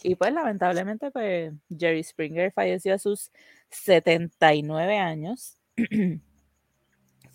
y 0.03 0.15
pues 0.17 0.33
lamentablemente, 0.33 1.11
pues 1.11 1.53
Jerry 1.77 2.05
Springer 2.05 2.53
falleció 2.53 2.95
a 2.95 2.99
sus 2.99 3.31
79 3.71 4.99
años. 4.99 5.57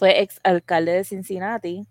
Fue 0.04 0.20
ex 0.20 0.42
alcalde 0.44 0.92
de 0.92 1.06
Cincinnati 1.06 1.88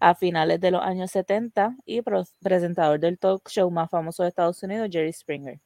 a 0.00 0.16
finales 0.16 0.60
de 0.60 0.72
los 0.72 0.82
años 0.82 1.12
70 1.12 1.76
y 1.86 2.02
presentador 2.42 2.98
del 2.98 3.16
talk 3.16 3.48
show 3.48 3.70
más 3.70 3.88
famoso 3.88 4.24
de 4.24 4.30
Estados 4.30 4.60
Unidos, 4.64 4.88
Jerry 4.90 5.12
Springer. 5.12 5.60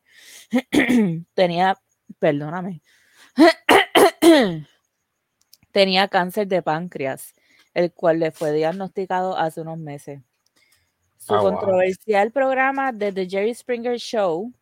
Tenía, 1.33 1.79
perdóname, 2.19 2.83
tenía 5.73 6.09
cáncer 6.09 6.47
de 6.47 6.61
páncreas, 6.61 7.33
el 7.73 7.91
cual 7.91 8.19
le 8.19 8.33
fue 8.33 8.53
diagnosticado 8.53 9.39
hace 9.39 9.63
unos 9.63 9.79
meses. 9.79 10.21
Su 11.17 11.37
ah, 11.37 11.41
controversial 11.41 12.31
programa 12.33 12.93
The, 12.93 13.15
The 13.15 13.27
Jerry 13.27 13.55
Springer 13.55 13.97
Show 13.99 14.53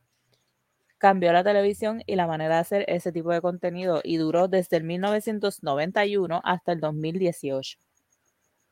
cambió 0.99 1.33
la 1.33 1.45
televisión 1.45 2.03
y 2.07 2.17
la 2.17 2.27
manera 2.27 2.55
de 2.57 2.61
hacer 2.61 2.85
ese 2.89 3.13
tipo 3.13 3.31
de 3.31 3.41
contenido 3.41 4.01
y 4.03 4.17
duró 4.17 4.49
desde 4.49 4.79
el 4.79 4.85
1991 4.85 6.41
hasta 6.45 6.73
el 6.73 6.81
2018. 6.81 7.79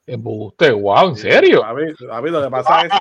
Usted, 0.06 0.74
wow, 0.74 1.08
¿en 1.08 1.16
serio? 1.16 1.64
A 1.64 1.74
mí, 1.74 2.30
lo 2.30 2.42
que 2.42 2.50
pasa 2.50 2.82
es, 2.82 2.92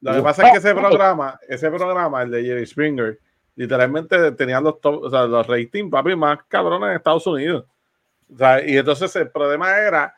lo 0.00 0.14
que 0.14 0.22
pasa 0.22 0.46
es 0.46 0.52
que 0.52 0.58
ese 0.58 0.74
programa, 0.74 1.38
ese 1.48 1.70
programa, 1.70 2.22
el 2.22 2.30
de 2.30 2.44
Jerry 2.44 2.66
Springer, 2.66 3.18
literalmente 3.56 4.32
tenía 4.32 4.60
los, 4.60 4.80
top, 4.80 5.02
o 5.02 5.10
sea, 5.10 5.24
los 5.24 5.46
ratings, 5.46 5.90
papi, 5.90 6.14
más 6.16 6.38
cabrones 6.48 6.90
en 6.90 6.96
Estados 6.96 7.26
Unidos. 7.26 7.64
O 8.32 8.36
sea, 8.36 8.66
y 8.66 8.76
entonces 8.76 9.14
el 9.16 9.30
problema 9.30 9.76
era 9.76 10.14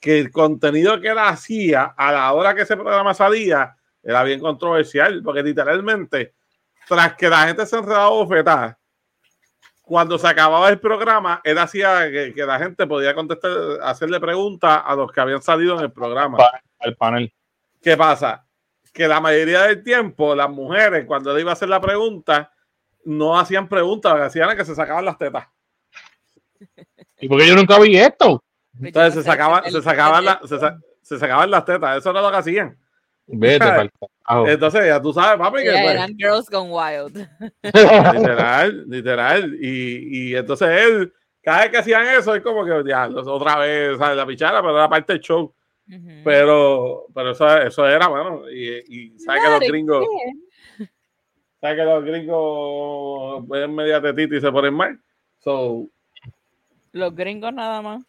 que 0.00 0.18
el 0.18 0.30
contenido 0.30 1.00
que 1.00 1.08
él 1.08 1.18
hacía 1.18 1.94
a 1.96 2.12
la 2.12 2.32
hora 2.32 2.54
que 2.54 2.62
ese 2.62 2.76
programa 2.76 3.14
salía 3.14 3.76
era 4.02 4.24
bien 4.24 4.40
controversial, 4.40 5.22
porque 5.22 5.42
literalmente 5.42 6.34
tras 6.88 7.14
que 7.14 7.28
la 7.28 7.46
gente 7.46 7.66
se 7.66 7.76
enredaba 7.76 8.08
bofetada, 8.08 8.78
cuando 9.82 10.18
se 10.18 10.26
acababa 10.26 10.68
el 10.70 10.80
programa, 10.80 11.40
él 11.44 11.58
hacía 11.58 12.10
que, 12.10 12.32
la 12.46 12.58
gente 12.58 12.86
podía 12.86 13.14
contestar, 13.14 13.52
hacerle 13.82 14.20
preguntas 14.20 14.80
a 14.84 14.94
los 14.94 15.10
que 15.12 15.20
habían 15.20 15.42
salido 15.42 15.76
en 15.76 15.84
el 15.84 15.92
programa. 15.92 16.38
El 16.80 16.96
panel. 16.96 17.32
¿Qué 17.82 17.96
pasa? 17.96 18.46
Que 18.92 19.08
la 19.08 19.20
mayoría 19.20 19.62
del 19.62 19.82
tiempo, 19.82 20.34
las 20.34 20.48
mujeres, 20.48 21.04
cuando 21.04 21.32
él 21.32 21.40
iba 21.40 21.50
a 21.50 21.54
hacer 21.54 21.68
la 21.68 21.80
pregunta, 21.80 22.52
no 23.04 23.38
hacían 23.38 23.68
preguntas, 23.68 24.12
lo 24.12 24.18
que 24.18 24.24
hacían 24.24 24.56
que 24.56 24.64
se 24.64 24.74
sacaban 24.74 25.04
las 25.04 25.18
tetas. 25.18 25.48
¿Y 27.20 27.28
por 27.28 27.38
qué 27.38 27.48
yo 27.48 27.56
nunca 27.56 27.78
vi 27.78 27.96
esto? 27.96 28.42
Entonces 28.80 29.14
se 29.14 29.22
sacaban, 29.22 29.70
se 29.70 29.82
sacaban, 29.82 30.24
se 31.02 31.18
sacaban 31.18 31.50
las 31.50 31.64
tetas, 31.64 31.98
eso 31.98 32.10
era 32.10 32.22
lo 32.22 32.30
que 32.30 32.36
hacían. 32.36 32.78
Vete, 33.26 33.64
Entonces, 34.46 34.86
ya 34.86 35.00
tú 35.00 35.12
sabes, 35.12 35.38
papi, 35.38 35.62
que 35.62 35.70
pues 35.70 35.90
eran 35.90 36.16
Girls 36.16 36.48
Gone 36.48 36.70
Wild. 36.70 37.28
literal, 37.62 38.84
literal. 38.88 39.54
Y, 39.60 40.30
y 40.30 40.36
entonces 40.36 40.68
él, 40.68 41.12
cada 41.42 41.62
vez 41.62 41.70
que 41.70 41.78
hacían 41.78 42.06
eso, 42.06 42.34
es 42.34 42.42
como 42.42 42.64
que 42.64 42.88
ya, 42.88 43.08
otra 43.08 43.58
vez, 43.58 43.98
¿sabes? 43.98 44.16
La 44.16 44.26
pichara, 44.26 44.60
pero 44.60 44.76
era 44.76 44.88
parte 44.88 45.12
del 45.12 45.22
show. 45.22 45.52
Pero, 46.24 47.06
pero 47.12 47.32
eso, 47.32 47.58
eso 47.58 47.86
era, 47.86 48.08
bueno, 48.08 48.48
y, 48.50 49.10
y 49.10 49.18
sabes 49.18 49.42
que 49.42 49.50
los 49.50 49.60
gringos, 49.60 50.06
sabes 51.60 51.76
que 51.76 51.84
los 51.84 52.04
gringos 52.04 53.48
ven 53.48 53.74
media 53.74 54.00
tetita 54.00 54.36
y 54.36 54.40
se 54.40 54.50
ponen 54.50 54.72
mal. 54.72 54.98
So, 55.40 55.88
los 56.92 57.14
gringos 57.14 57.52
nada 57.52 57.82
más. 57.82 58.02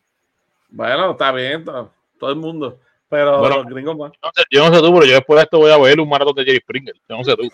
Bueno, 0.69 1.11
está 1.11 1.31
bien, 1.31 1.65
todo 1.65 2.29
el 2.29 2.35
mundo. 2.37 2.79
Pero 3.13 3.37
bueno, 3.37 3.57
los 3.57 3.65
gringos 3.67 3.95
más. 3.95 4.11
Yo 4.49 4.67
no 4.67 4.75
sé 4.75 4.81
tú, 4.81 4.91
pero 4.91 5.05
yo 5.05 5.13
después 5.13 5.37
de 5.37 5.43
esto 5.43 5.59
voy 5.59 5.71
a 5.71 5.77
ver 5.77 5.99
un 5.99 6.09
maratón 6.09 6.33
de 6.33 6.45
Jerry 6.45 6.57
Springer. 6.61 6.95
Yo 7.07 7.17
no 7.17 7.23
sé 7.23 7.35
tú. 7.35 7.47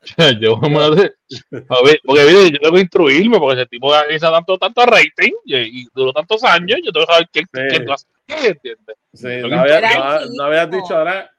yo. 0.40 0.56
A 0.56 1.84
ver, 1.84 2.00
porque 2.02 2.50
yo 2.50 2.58
tengo 2.58 2.74
que 2.74 2.80
instruirme, 2.80 3.38
porque 3.38 3.60
ese 3.60 3.68
tipo 3.68 3.92
hizo 4.10 4.32
tanto, 4.32 4.56
tanto 4.56 4.86
rating 4.86 5.32
y, 5.44 5.86
duró 5.92 6.14
tantos 6.14 6.42
años. 6.42 6.80
Yo 6.82 6.90
tengo 6.90 7.04
que 7.04 7.12
saber 7.12 7.28
qué, 7.30 7.40
sí. 7.40 7.46
qué, 7.52 7.84
qué 8.26 8.46
¿entiendes? 8.48 8.96
Sí, 9.12 9.28
no, 9.46 9.60
había, 9.60 9.80
no, 9.80 10.26
no, 10.36 10.44
habías 10.44 10.70
dicho 10.70 10.96
ahora. 10.96 11.30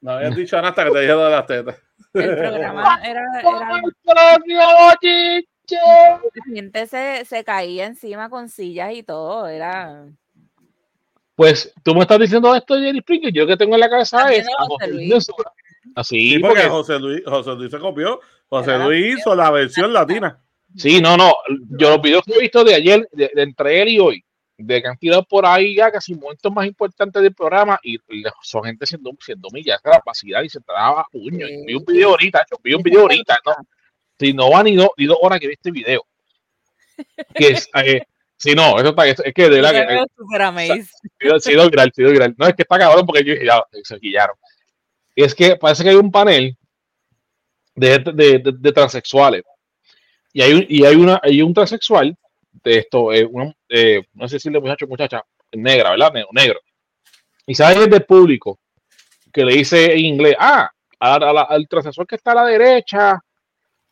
No 0.00 0.12
habías 0.12 0.36
dicho 0.36 0.54
nada 0.54 0.68
hasta 0.68 0.84
que 0.84 0.90
te 0.92 1.00
dije 1.00 1.12
de 1.12 1.30
las 1.30 1.46
tetas. 1.46 1.82
El 2.14 2.36
programa 2.36 3.00
era. 3.04 3.22
era... 3.40 5.00
La 5.68 6.44
gente 6.52 6.86
se, 6.86 7.24
se 7.24 7.44
caía 7.44 7.86
encima 7.86 8.30
con 8.30 8.48
sillas 8.48 8.92
y 8.94 9.02
todo. 9.02 9.48
Era. 9.48 10.06
Pues 11.40 11.72
tú 11.82 11.94
me 11.94 12.02
estás 12.02 12.18
diciendo 12.18 12.54
esto 12.54 12.74
de 12.74 12.82
Jerry 12.82 13.00
Springer, 13.00 13.32
yo 13.32 13.46
que 13.46 13.56
tengo 13.56 13.72
en 13.72 13.80
la 13.80 13.88
cabeza 13.88 14.30
es 14.30 14.46
Así, 15.94 16.38
porque, 16.38 16.64
José 16.64 16.98
Luis, 16.98 17.22
José 17.24 17.54
Luis 17.54 17.70
se 17.70 17.78
copió, 17.78 18.20
José 18.50 18.76
Luis 18.76 19.16
hizo 19.18 19.34
la 19.34 19.50
versión 19.50 19.90
latina. 19.90 20.38
Sí, 20.76 21.00
no, 21.00 21.16
no, 21.16 21.32
yo 21.78 21.88
los 21.88 22.02
videos 22.02 22.24
que 22.26 22.34
he 22.34 22.40
visto 22.40 22.62
de 22.62 22.74
ayer, 22.74 23.08
de, 23.12 23.30
entre 23.36 23.80
él 23.80 23.88
y 23.88 23.98
hoy, 23.98 24.24
de 24.58 24.82
que 24.82 24.88
han 24.88 24.98
tirado 24.98 25.24
por 25.24 25.46
ahí 25.46 25.76
ya 25.76 25.90
casi 25.90 26.14
momentos 26.14 26.52
más 26.52 26.66
importantes 26.66 27.22
del 27.22 27.32
programa 27.32 27.80
y, 27.82 27.98
son 28.42 28.64
gente 28.64 28.84
siendo, 28.84 29.10
siendo 29.18 29.48
millas 29.50 29.82
de 29.82 29.92
capacidad 29.92 30.42
y 30.42 30.50
se 30.50 30.60
traba 30.60 31.06
puño. 31.10 31.46
Vi 31.64 31.74
un 31.74 31.86
video 31.86 32.10
ahorita, 32.10 32.44
yo 32.50 32.58
vi 32.62 32.74
un 32.74 32.82
video 32.82 33.00
ahorita, 33.00 33.40
¿no? 33.46 33.52
Si 34.18 34.34
no 34.34 34.50
van 34.50 34.66
ni 34.66 34.76
dos, 34.76 34.90
ni 34.98 35.06
dos 35.06 35.16
horas 35.22 35.40
que 35.40 35.46
vi 35.46 35.54
este 35.54 35.70
video. 35.70 36.04
Que 37.34 37.48
es, 37.48 37.70
eh, 37.82 38.02
Sí, 38.40 38.54
no, 38.54 38.78
eso 38.78 38.88
está, 38.88 39.06
es, 39.06 39.20
que 39.34 39.50
de 39.50 39.60
la 39.60 39.70
que. 39.70 40.04
Sí, 41.40 41.52
do 41.52 41.68
viral, 41.68 41.92
sí, 41.94 42.02
viral. 42.02 42.34
No, 42.38 42.46
es 42.46 42.54
que 42.54 42.62
está 42.62 42.78
cabrón 42.78 43.04
porque 43.04 43.20
ellos 43.20 43.38
ya 43.44 43.62
se 43.84 43.98
guillaron. 43.98 44.34
Es 45.14 45.34
que 45.34 45.56
parece 45.56 45.84
que 45.84 45.90
hay 45.90 45.96
un 45.96 46.10
panel 46.10 46.56
de, 47.74 47.98
de, 47.98 48.42
de, 48.42 48.72
transexuales. 48.72 49.42
Y 50.32 50.40
hay, 50.40 50.54
un, 50.54 50.64
y 50.70 50.86
hay, 50.86 50.96
una, 50.96 51.20
hay 51.22 51.42
un 51.42 51.52
transexual 51.52 52.16
de 52.64 52.78
esto, 52.78 53.12
eh, 53.12 53.28
eh, 53.68 54.02
no 54.14 54.26
sé 54.26 54.40
si 54.40 54.48
le 54.48 54.58
muchacho 54.58 54.86
muchacha, 54.86 55.22
negra, 55.52 55.90
¿verdad? 55.90 56.10
Negro. 56.14 56.28
negro. 56.32 56.60
Y 57.46 57.54
sale 57.54 57.86
del 57.86 58.04
público 58.06 58.58
que 59.30 59.44
le 59.44 59.54
dice 59.54 59.92
en 59.92 60.00
inglés, 60.00 60.36
ah, 60.38 60.70
al 60.98 61.68
transexual 61.68 62.06
que 62.06 62.16
está 62.16 62.32
a 62.32 62.36
la 62.36 62.44
derecha, 62.46 63.20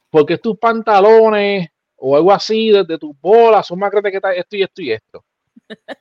porque 0.08 0.38
tus 0.38 0.58
pantalones 0.58 1.68
o 1.98 2.16
algo 2.16 2.32
así 2.32 2.70
de, 2.70 2.84
de 2.84 2.98
tus 2.98 3.18
bolas 3.20 3.66
son 3.66 3.78
más 3.78 3.90
grandes 3.90 4.12
que 4.12 4.20
esto 4.38 4.56
y 4.56 4.62
esto 4.62 4.82
y 4.82 4.92
esto. 4.92 5.24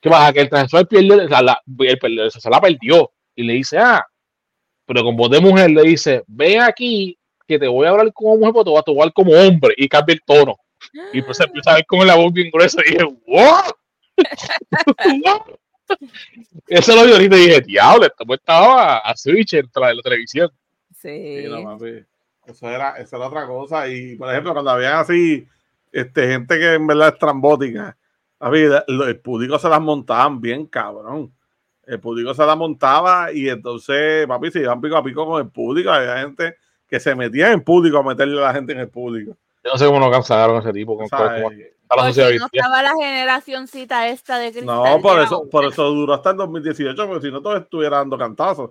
¿Qué 0.00 0.08
pasa? 0.08 0.32
Que 0.32 0.40
el 0.40 0.48
transexual 0.48 0.86
pierde, 0.86 1.28
la, 1.28 1.42
la, 1.42 1.62
el, 1.80 2.30
se 2.30 2.50
la 2.50 2.60
perdió 2.60 3.12
y 3.34 3.42
le 3.42 3.54
dice, 3.54 3.78
ah, 3.78 4.06
pero 4.86 5.02
con 5.02 5.16
voz 5.16 5.30
de 5.30 5.40
mujer 5.40 5.70
le 5.70 5.82
dice, 5.82 6.24
ven 6.26 6.62
aquí 6.62 7.18
que 7.46 7.58
te 7.58 7.66
voy 7.66 7.86
a 7.86 7.90
hablar 7.90 8.12
como 8.12 8.36
mujer, 8.36 8.52
pero 8.52 8.64
te 8.64 8.70
voy 8.70 8.98
a 8.98 9.02
hablar 9.02 9.12
como 9.12 9.32
hombre 9.32 9.74
y 9.76 9.88
cambia 9.88 10.14
el 10.14 10.22
tono. 10.24 10.56
Y 11.12 11.22
pues 11.22 11.40
empieza 11.40 11.72
a 11.72 11.74
ver 11.74 11.86
con 11.86 12.06
la 12.06 12.14
voz 12.14 12.32
bien 12.32 12.50
gruesa 12.50 12.80
y 12.86 12.92
dije, 12.92 13.04
wow. 13.26 13.62
Eso 16.66 16.94
lo 16.94 17.04
vi 17.04 17.12
ahorita 17.12 17.36
y 17.36 17.46
dije, 17.46 17.60
diablo, 17.62 18.06
esto 18.06 18.24
estaba 18.34 18.98
a 18.98 19.16
switch 19.16 19.54
en 19.54 19.68
la, 19.74 19.94
la 19.94 20.02
televisión. 20.02 20.50
Sí. 20.94 21.42
sí 21.42 21.48
no, 21.48 21.78
eso, 22.46 22.68
era, 22.68 22.96
eso 22.98 23.16
era 23.16 23.26
otra 23.26 23.46
cosa. 23.46 23.88
Y 23.88 24.16
por 24.16 24.30
ejemplo, 24.30 24.52
cuando 24.52 24.70
habían 24.70 24.94
así 24.94 25.46
este, 25.92 26.28
gente 26.28 26.58
que 26.58 26.74
en 26.74 26.86
verdad 26.86 27.08
es 27.08 27.18
trambótica, 27.18 27.96
Papi, 28.38 28.58
el, 28.58 28.82
el 29.02 29.20
público 29.20 29.58
se 29.58 29.68
las 29.68 29.80
montaban 29.80 30.40
bien, 30.40 30.66
cabrón. 30.66 31.32
El 31.84 31.98
público 32.00 32.34
se 32.34 32.46
las 32.46 32.56
montaba 32.56 33.32
y 33.32 33.48
entonces, 33.48 34.26
papi, 34.26 34.50
se 34.50 34.60
iban 34.60 34.80
pico 34.80 34.96
a 34.96 35.02
pico 35.02 35.26
con 35.26 35.40
el 35.40 35.48
público. 35.50 35.90
Había 35.90 36.18
gente 36.18 36.56
que 36.86 37.00
se 37.00 37.14
metía 37.14 37.50
en 37.50 37.62
público 37.62 37.98
a 37.98 38.02
meterle 38.02 38.38
a 38.38 38.48
la 38.48 38.54
gente 38.54 38.74
en 38.74 38.80
el 38.80 38.88
público. 38.88 39.36
Yo 39.64 39.72
no 39.72 39.78
sé 39.78 39.86
cómo 39.86 39.98
no 39.98 40.10
cansaron 40.10 40.58
ese 40.58 40.72
tipo. 40.72 40.96
Con, 40.96 41.08
¿Sabes? 41.08 41.42
con- 41.42 41.52
a 41.52 41.96
la 41.96 42.02
Porque 42.02 42.14
sociedad 42.14 42.38
no 42.38 42.48
estaba 42.52 42.82
la 42.82 42.92
generacioncita 43.00 44.08
esta 44.08 44.38
de 44.38 44.52
cristal. 44.52 44.66
No, 44.66 45.00
por 45.00 45.18
eso, 45.20 45.48
por 45.48 45.64
eso 45.64 45.84
duró 45.90 46.12
hasta 46.12 46.30
el 46.30 46.36
2018, 46.36 47.06
porque 47.08 47.26
si 47.26 47.32
no 47.32 47.40
todo 47.40 47.56
estuviera 47.56 47.96
dando 47.96 48.18
cantazos. 48.18 48.70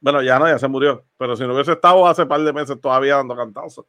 Bueno, 0.00 0.22
ya 0.22 0.38
no, 0.38 0.46
ya 0.46 0.58
se 0.58 0.68
murió. 0.68 1.04
Pero 1.18 1.36
si 1.36 1.42
no 1.44 1.54
hubiese 1.54 1.72
estado 1.72 2.06
hace 2.06 2.24
par 2.24 2.40
de 2.40 2.52
meses 2.52 2.80
todavía 2.80 3.16
dando 3.16 3.36
cantazos. 3.36 3.84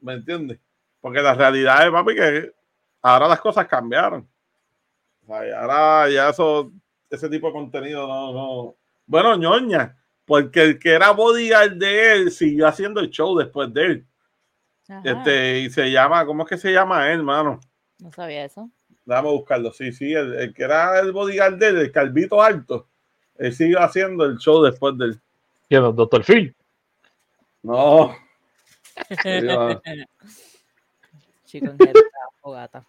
¿Me 0.00 0.14
entiendes? 0.14 0.60
Porque 1.04 1.20
la 1.20 1.34
realidad 1.34 1.84
es, 1.84 1.92
papi, 1.92 2.14
que 2.14 2.50
ahora 3.02 3.28
las 3.28 3.38
cosas 3.38 3.68
cambiaron. 3.68 4.26
O 5.22 5.26
sea, 5.26 5.46
y 5.46 5.50
ahora 5.50 6.08
ya 6.08 6.30
eso, 6.30 6.72
ese 7.10 7.28
tipo 7.28 7.48
de 7.48 7.52
contenido 7.52 8.08
no, 8.08 8.32
no. 8.32 8.76
Bueno, 9.04 9.36
ñoña, 9.36 9.98
porque 10.24 10.62
el 10.62 10.78
que 10.78 10.92
era 10.92 11.10
bodyguard 11.10 11.72
de 11.72 12.12
él 12.14 12.30
siguió 12.30 12.66
haciendo 12.66 13.00
el 13.00 13.10
show 13.10 13.36
después 13.36 13.70
de 13.74 13.84
él. 13.84 14.06
Ajá, 14.88 15.02
Este, 15.04 15.58
y 15.58 15.68
se 15.68 15.90
llama, 15.90 16.24
¿cómo 16.24 16.44
es 16.44 16.48
que 16.48 16.56
se 16.56 16.72
llama 16.72 17.12
él, 17.12 17.18
hermano? 17.18 17.60
No 17.98 18.10
sabía 18.10 18.46
eso. 18.46 18.70
Déjame 19.04 19.28
buscarlo. 19.28 19.74
Sí, 19.74 19.92
sí, 19.92 20.14
el, 20.14 20.32
el 20.32 20.54
que 20.54 20.64
era 20.64 21.00
el 21.00 21.12
bodyguard 21.12 21.58
de 21.58 21.68
él, 21.68 21.76
el 21.80 21.92
calvito 21.92 22.40
alto, 22.40 22.88
él 23.36 23.52
sigue 23.52 23.76
haciendo 23.76 24.24
el 24.24 24.38
show 24.38 24.62
después 24.62 24.96
del. 24.96 25.20
¿Quién? 25.68 25.82
Doctor 25.94 26.24
Phil. 26.24 26.56
No. 27.62 28.16
Chico 31.54 31.66
en 31.66 31.78
general, 31.78 32.02
fogata. 32.40 32.84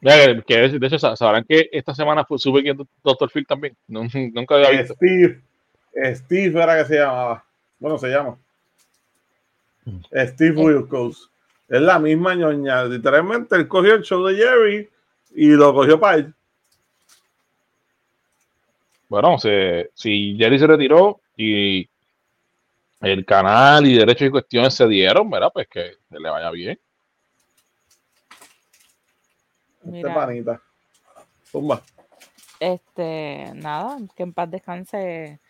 Mira, 0.00 0.16
que, 0.36 0.42
que 0.46 0.78
de 0.78 0.86
hecho 0.86 1.00
sa- 1.00 1.16
sabrán 1.16 1.44
que 1.44 1.68
esta 1.72 1.96
semana 1.96 2.24
fue 2.24 2.38
sube 2.38 2.62
que 2.62 2.76
Doctor 3.02 3.28
Phil 3.28 3.44
también. 3.44 3.76
Nunca 3.88 4.54
había 4.54 4.70
visto. 4.70 4.94
Steve. 4.94 5.40
Steve 6.14 6.62
era 6.62 6.78
que 6.78 6.84
se 6.84 6.94
llamaba. 7.00 7.44
Bueno, 7.80 7.98
se 7.98 8.08
llama. 8.08 8.38
Steve 10.14 10.62
Wilkos. 10.62 11.28
Es 11.68 11.80
la 11.80 11.98
misma 11.98 12.36
ñoña. 12.36 12.84
Literalmente 12.84 13.56
él 13.56 13.66
cogió 13.66 13.94
el 13.94 14.02
show 14.02 14.24
de 14.24 14.36
Jerry 14.36 14.88
y 15.34 15.48
lo 15.48 15.74
cogió 15.74 15.98
para 15.98 16.18
él. 16.18 16.34
Bueno, 19.08 19.38
se, 19.38 19.90
si 19.94 20.36
Jerry 20.38 20.60
se 20.60 20.68
retiró 20.68 21.20
y 21.36 21.88
el 23.02 23.24
canal 23.26 23.86
y 23.86 23.96
derechos 23.98 24.28
y 24.28 24.30
cuestiones 24.30 24.74
se 24.74 24.86
dieron, 24.86 25.28
¿verdad? 25.30 25.50
Pues 25.52 25.66
que 25.68 25.92
se 26.08 26.18
le 26.20 26.30
vaya 26.30 26.50
bien. 26.50 26.78
Este 29.84 29.90
Mira. 29.90 30.14
panita. 30.14 30.62
Tumba. 31.50 31.82
Este, 32.60 33.50
nada, 33.54 33.98
que 34.16 34.22
en 34.22 34.32
paz 34.32 34.48
descanse 34.50 35.40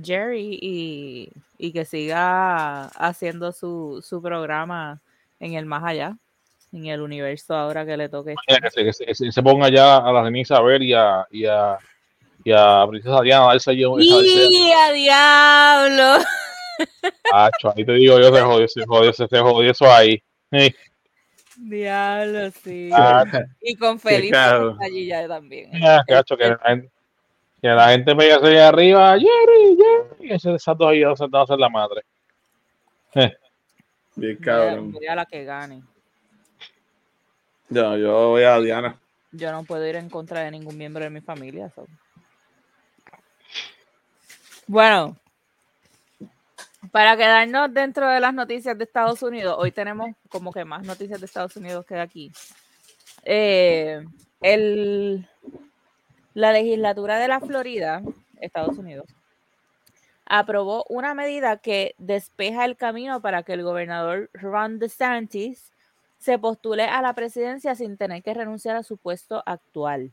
Jerry 0.00 0.58
y, 0.60 1.32
y 1.56 1.72
que 1.72 1.84
siga 1.86 2.84
haciendo 2.88 3.52
su, 3.52 4.04
su 4.06 4.20
programa 4.20 5.00
en 5.40 5.54
el 5.54 5.64
más 5.64 5.82
allá, 5.82 6.16
en 6.72 6.86
el 6.86 7.00
universo 7.00 7.54
ahora 7.54 7.86
que 7.86 7.96
le 7.96 8.10
toque. 8.10 8.34
Que, 8.46 8.54
se, 8.70 8.84
que 8.84 8.92
se- 8.92 9.06
que 9.06 9.14
se- 9.14 9.32
se 9.32 9.42
ponga 9.42 9.70
ya 9.70 9.96
a 9.96 10.12
la 10.12 10.22
reina 10.22 10.40
Isabel 10.40 10.82
y 10.82 10.92
a, 10.92 11.26
y 11.30 11.46
a, 11.46 11.78
y 12.44 12.52
a 12.52 12.84
Princesa 12.86 13.22
Diana 13.22 13.44
a 13.46 13.48
darse 13.52 13.74
yo. 13.74 13.98
esa- 13.98 14.20
ese- 14.20 14.48
¡Y 14.50 14.70
a 14.70 14.92
diablo! 14.92 16.24
Acho, 17.32 17.72
ahí 17.76 17.84
te 17.84 17.92
digo 17.92 18.18
yo, 18.18 18.34
se 18.34 18.40
jodió, 18.42 18.68
se 18.68 18.86
jodió, 18.86 19.12
se, 19.12 19.26
se 19.28 19.38
jodió 19.38 19.70
eso 19.70 19.90
ahí. 19.90 20.22
Sí. 20.50 20.74
Diablo, 21.56 22.50
sí. 22.62 22.90
Ah, 22.92 23.24
Y 23.60 23.74
con 23.74 23.98
Felipe 23.98 24.36
allí 24.36 25.06
ya 25.06 25.26
también. 25.26 25.70
Ah, 25.84 26.02
cacho, 26.06 26.36
que, 26.36 26.48
la 26.48 26.58
gente, 26.58 26.90
que 27.60 27.68
la 27.68 27.88
gente 27.88 28.14
me 28.14 28.24
diga 28.24 28.36
allá 28.36 28.68
arriba, 28.68 29.18
Jerry, 29.18 29.76
Jerry, 29.76 30.28
y 30.28 30.32
ese 30.32 30.54
esas 30.54 30.78
dos 30.78 30.88
ahí 30.88 31.02
sentados 31.16 31.50
en 31.50 31.60
la 31.60 31.68
madre. 31.68 32.02
Bien 33.12 33.32
Mira, 34.14 34.38
cabrón. 34.40 34.92
mira 34.92 35.14
la 35.16 35.26
que 35.26 35.44
gane. 35.44 35.82
Yo, 37.68 37.96
yo 37.96 38.28
voy 38.30 38.44
a 38.44 38.58
Diana. 38.60 38.96
Yo 39.32 39.52
no 39.52 39.64
puedo 39.64 39.86
ir 39.86 39.96
en 39.96 40.08
contra 40.08 40.40
de 40.40 40.50
ningún 40.52 40.76
miembro 40.78 41.04
de 41.04 41.10
mi 41.10 41.20
familia. 41.20 41.70
so. 41.74 41.86
Bueno, 44.66 45.16
para 46.92 47.16
quedarnos 47.16 47.72
dentro 47.72 48.08
de 48.08 48.20
las 48.20 48.32
noticias 48.32 48.76
de 48.78 48.84
Estados 48.84 49.22
Unidos, 49.22 49.56
hoy 49.58 49.72
tenemos 49.72 50.10
como 50.28 50.52
que 50.52 50.64
más 50.64 50.84
noticias 50.86 51.20
de 51.20 51.26
Estados 51.26 51.56
Unidos 51.56 51.84
que 51.84 51.94
de 51.94 52.00
aquí. 52.00 52.32
Eh, 53.24 54.04
el, 54.40 55.28
la 56.34 56.52
legislatura 56.52 57.18
de 57.18 57.28
la 57.28 57.40
Florida, 57.40 58.02
Estados 58.40 58.78
Unidos, 58.78 59.06
aprobó 60.24 60.84
una 60.88 61.14
medida 61.14 61.56
que 61.56 61.94
despeja 61.98 62.64
el 62.64 62.76
camino 62.76 63.20
para 63.20 63.42
que 63.42 63.54
el 63.54 63.62
gobernador 63.62 64.30
Ron 64.34 64.78
DeSantis 64.78 65.72
se 66.18 66.38
postule 66.38 66.84
a 66.84 67.00
la 67.02 67.14
presidencia 67.14 67.74
sin 67.74 67.96
tener 67.96 68.22
que 68.22 68.34
renunciar 68.34 68.76
a 68.76 68.82
su 68.82 68.98
puesto 68.98 69.42
actual. 69.46 70.12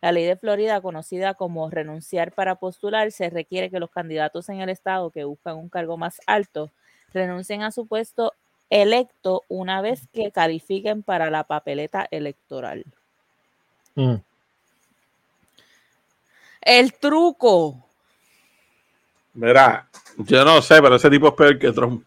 La 0.00 0.12
ley 0.12 0.24
de 0.24 0.36
Florida, 0.36 0.80
conocida 0.80 1.34
como 1.34 1.68
renunciar 1.70 2.32
para 2.32 2.54
postularse, 2.54 3.28
requiere 3.28 3.70
que 3.70 3.80
los 3.80 3.90
candidatos 3.90 4.48
en 4.48 4.60
el 4.60 4.70
estado 4.70 5.10
que 5.10 5.24
buscan 5.24 5.56
un 5.56 5.68
cargo 5.68 5.96
más 5.96 6.20
alto 6.26 6.70
renuncien 7.12 7.62
a 7.62 7.70
su 7.70 7.86
puesto 7.86 8.32
electo 8.70 9.42
una 9.48 9.82
vez 9.82 10.06
que 10.12 10.30
califiquen 10.30 11.02
para 11.02 11.28
la 11.28 11.44
papeleta 11.44 12.06
electoral. 12.10 12.84
Mm. 13.94 14.14
El 16.62 16.92
truco. 16.94 17.84
Mira, 19.34 19.88
yo 20.18 20.44
no 20.44 20.62
sé, 20.62 20.80
pero 20.80 20.96
ese 20.96 21.10
tipo 21.10 21.28
es 21.28 21.34
peor 21.34 21.58
que 21.58 21.72
Trump. 21.72 22.04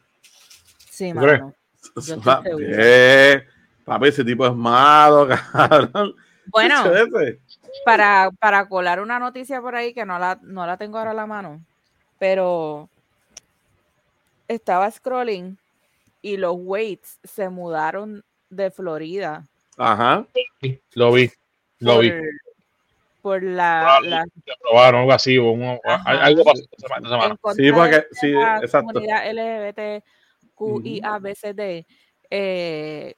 Sí, 0.89 1.13
mano. 1.13 1.53
Yo 1.95 2.15
estoy 2.15 3.43
Papi, 3.85 4.07
ese 4.07 4.23
tipo 4.23 4.47
es 4.47 4.55
malo, 4.55 5.27
cabrón. 5.51 6.15
Bueno, 6.45 6.85
Ese. 6.93 7.39
Para, 7.85 8.29
para 8.39 8.67
colar 8.67 8.99
una 8.99 9.19
noticia 9.19 9.61
por 9.61 9.75
ahí 9.75 9.93
que 9.93 10.05
no 10.05 10.19
la, 10.19 10.39
no 10.41 10.65
la 10.65 10.77
tengo 10.77 10.97
ahora 10.97 11.11
a 11.11 11.15
la 11.15 11.25
mano, 11.25 11.61
pero 12.19 12.89
estaba 14.47 14.89
scrolling 14.91 15.57
y 16.21 16.37
los 16.37 16.55
Waits 16.57 17.19
se 17.23 17.49
mudaron 17.49 18.23
de 18.49 18.71
Florida 18.71 19.43
Ajá. 19.77 20.25
Lo 20.93 21.11
vi, 21.11 21.31
lo 21.79 21.95
por, 21.95 22.01
vi. 22.03 22.11
por 23.23 23.41
la, 23.43 23.95
Ah, 23.95 24.01
la- 24.01 24.25
Lo 24.45 24.55
probaron, 24.61 25.01
algo 25.01 25.13
así, 25.13 25.37
un- 25.39 25.79
algo 25.83 26.43
pasó 26.43 26.61
esta 26.61 26.77
semana. 26.87 27.35
Sí, 27.55 27.71
porque, 27.71 28.05
sí, 28.11 28.31
la 28.31 28.57
exacto. 28.59 28.93
comunidad 28.93 29.25
LGBTQIABCD, 30.55 31.85
eh, 32.29 33.15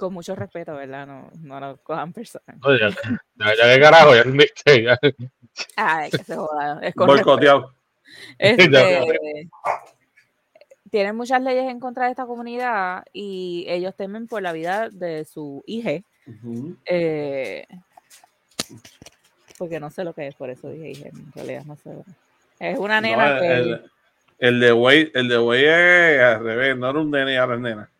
con 0.00 0.12
mucho 0.14 0.34
respeto, 0.34 0.74
¿verdad? 0.74 1.06
No, 1.06 1.30
no 1.40 1.60
lo 1.60 1.76
cojan 1.78 2.12
personal. 2.12 2.56
Oye, 2.64 2.80
ya, 3.36 3.54
ya, 3.54 3.76
ya, 3.76 3.80
carajo, 3.80 4.14
ya 4.14 4.22
entendiste. 4.22 4.82
Ya. 4.82 4.98
Ay, 5.76 6.10
que 6.10 6.24
se 6.24 6.34
joda. 6.34 6.80
Es. 6.82 6.94
Boicoteado. 6.94 7.74
Este, 8.38 9.48
tienen 10.90 11.14
muchas 11.14 11.40
leyes 11.40 11.70
en 11.70 11.78
contra 11.78 12.06
de 12.06 12.10
esta 12.10 12.26
comunidad 12.26 13.04
y 13.12 13.64
ellos 13.68 13.94
temen 13.94 14.26
por 14.26 14.42
la 14.42 14.52
vida 14.52 14.88
de 14.90 15.24
su 15.24 15.62
hija. 15.64 16.02
Eh, 16.86 17.66
porque 19.56 19.78
no 19.78 19.90
sé 19.90 20.02
lo 20.02 20.12
que 20.12 20.26
es, 20.26 20.34
por 20.34 20.50
eso 20.50 20.68
dije 20.70 20.90
hija, 20.90 21.08
en 21.10 21.32
realidad 21.32 21.64
no 21.66 21.76
sé. 21.76 21.90
es. 22.58 22.78
Una 22.78 23.00
nena 23.00 23.34
No, 23.34 23.40
que... 23.40 23.46
el, 23.52 23.90
el 24.38 24.60
de 24.60 24.72
Way, 24.72 25.12
el 25.14 25.28
de 25.28 25.38
Way 25.38 25.64
es 25.64 26.20
al 26.20 26.42
revés, 26.42 26.76
no 26.76 26.90
era 26.90 26.98
un 26.98 27.10
nene, 27.12 27.38
ahora 27.38 27.54
es 27.54 27.60
nena. 27.60 27.90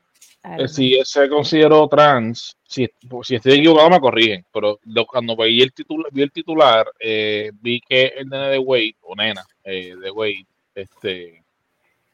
Eh, 0.43 0.69
Si 0.69 0.95
él 0.95 1.05
se 1.05 1.29
consideró 1.29 1.87
trans, 1.89 2.57
si, 2.67 2.89
si 3.23 3.35
estoy 3.35 3.59
equivocado 3.59 3.91
me 3.91 4.01
corrigen, 4.01 4.45
pero 4.53 4.79
lo- 4.85 5.05
cuando 5.07 5.37
vi 5.37 5.61
el 5.63 5.73
titular, 5.73 6.11
vi 6.13 6.23
el 6.23 6.33
titular 6.33 6.91
eh, 6.99 7.51
vi 7.61 7.81
que 7.81 8.07
el 8.17 8.29
nene 8.29 8.49
de 8.49 8.59
Wade, 8.59 8.97
o 9.03 9.15
nena 9.15 9.45
eh, 9.65 9.95
de 9.97 10.11
Wade, 10.11 10.47
este, 10.75 11.45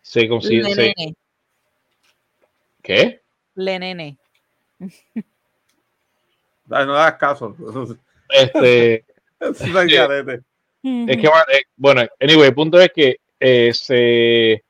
se 0.03 0.29
considera... 0.29 0.69
se- 0.71 0.75
Lenene, 0.83 1.15
¿Qué? 2.83 3.21
Lenene. 3.55 4.17
Dale, 6.65 6.87
No 6.87 6.97
hagas 6.97 7.15
caso. 7.15 7.57
Este, 8.29 9.05
Es. 9.41 10.41
Es 10.83 11.17
que, 11.17 11.27
eh, 11.29 11.63
bueno, 11.77 12.03
anyway, 12.21 12.49
el 12.49 12.55
punto 12.55 12.81
es 12.81 12.91
que 12.93 13.17
eh, 13.39 13.73
se, 13.73 14.65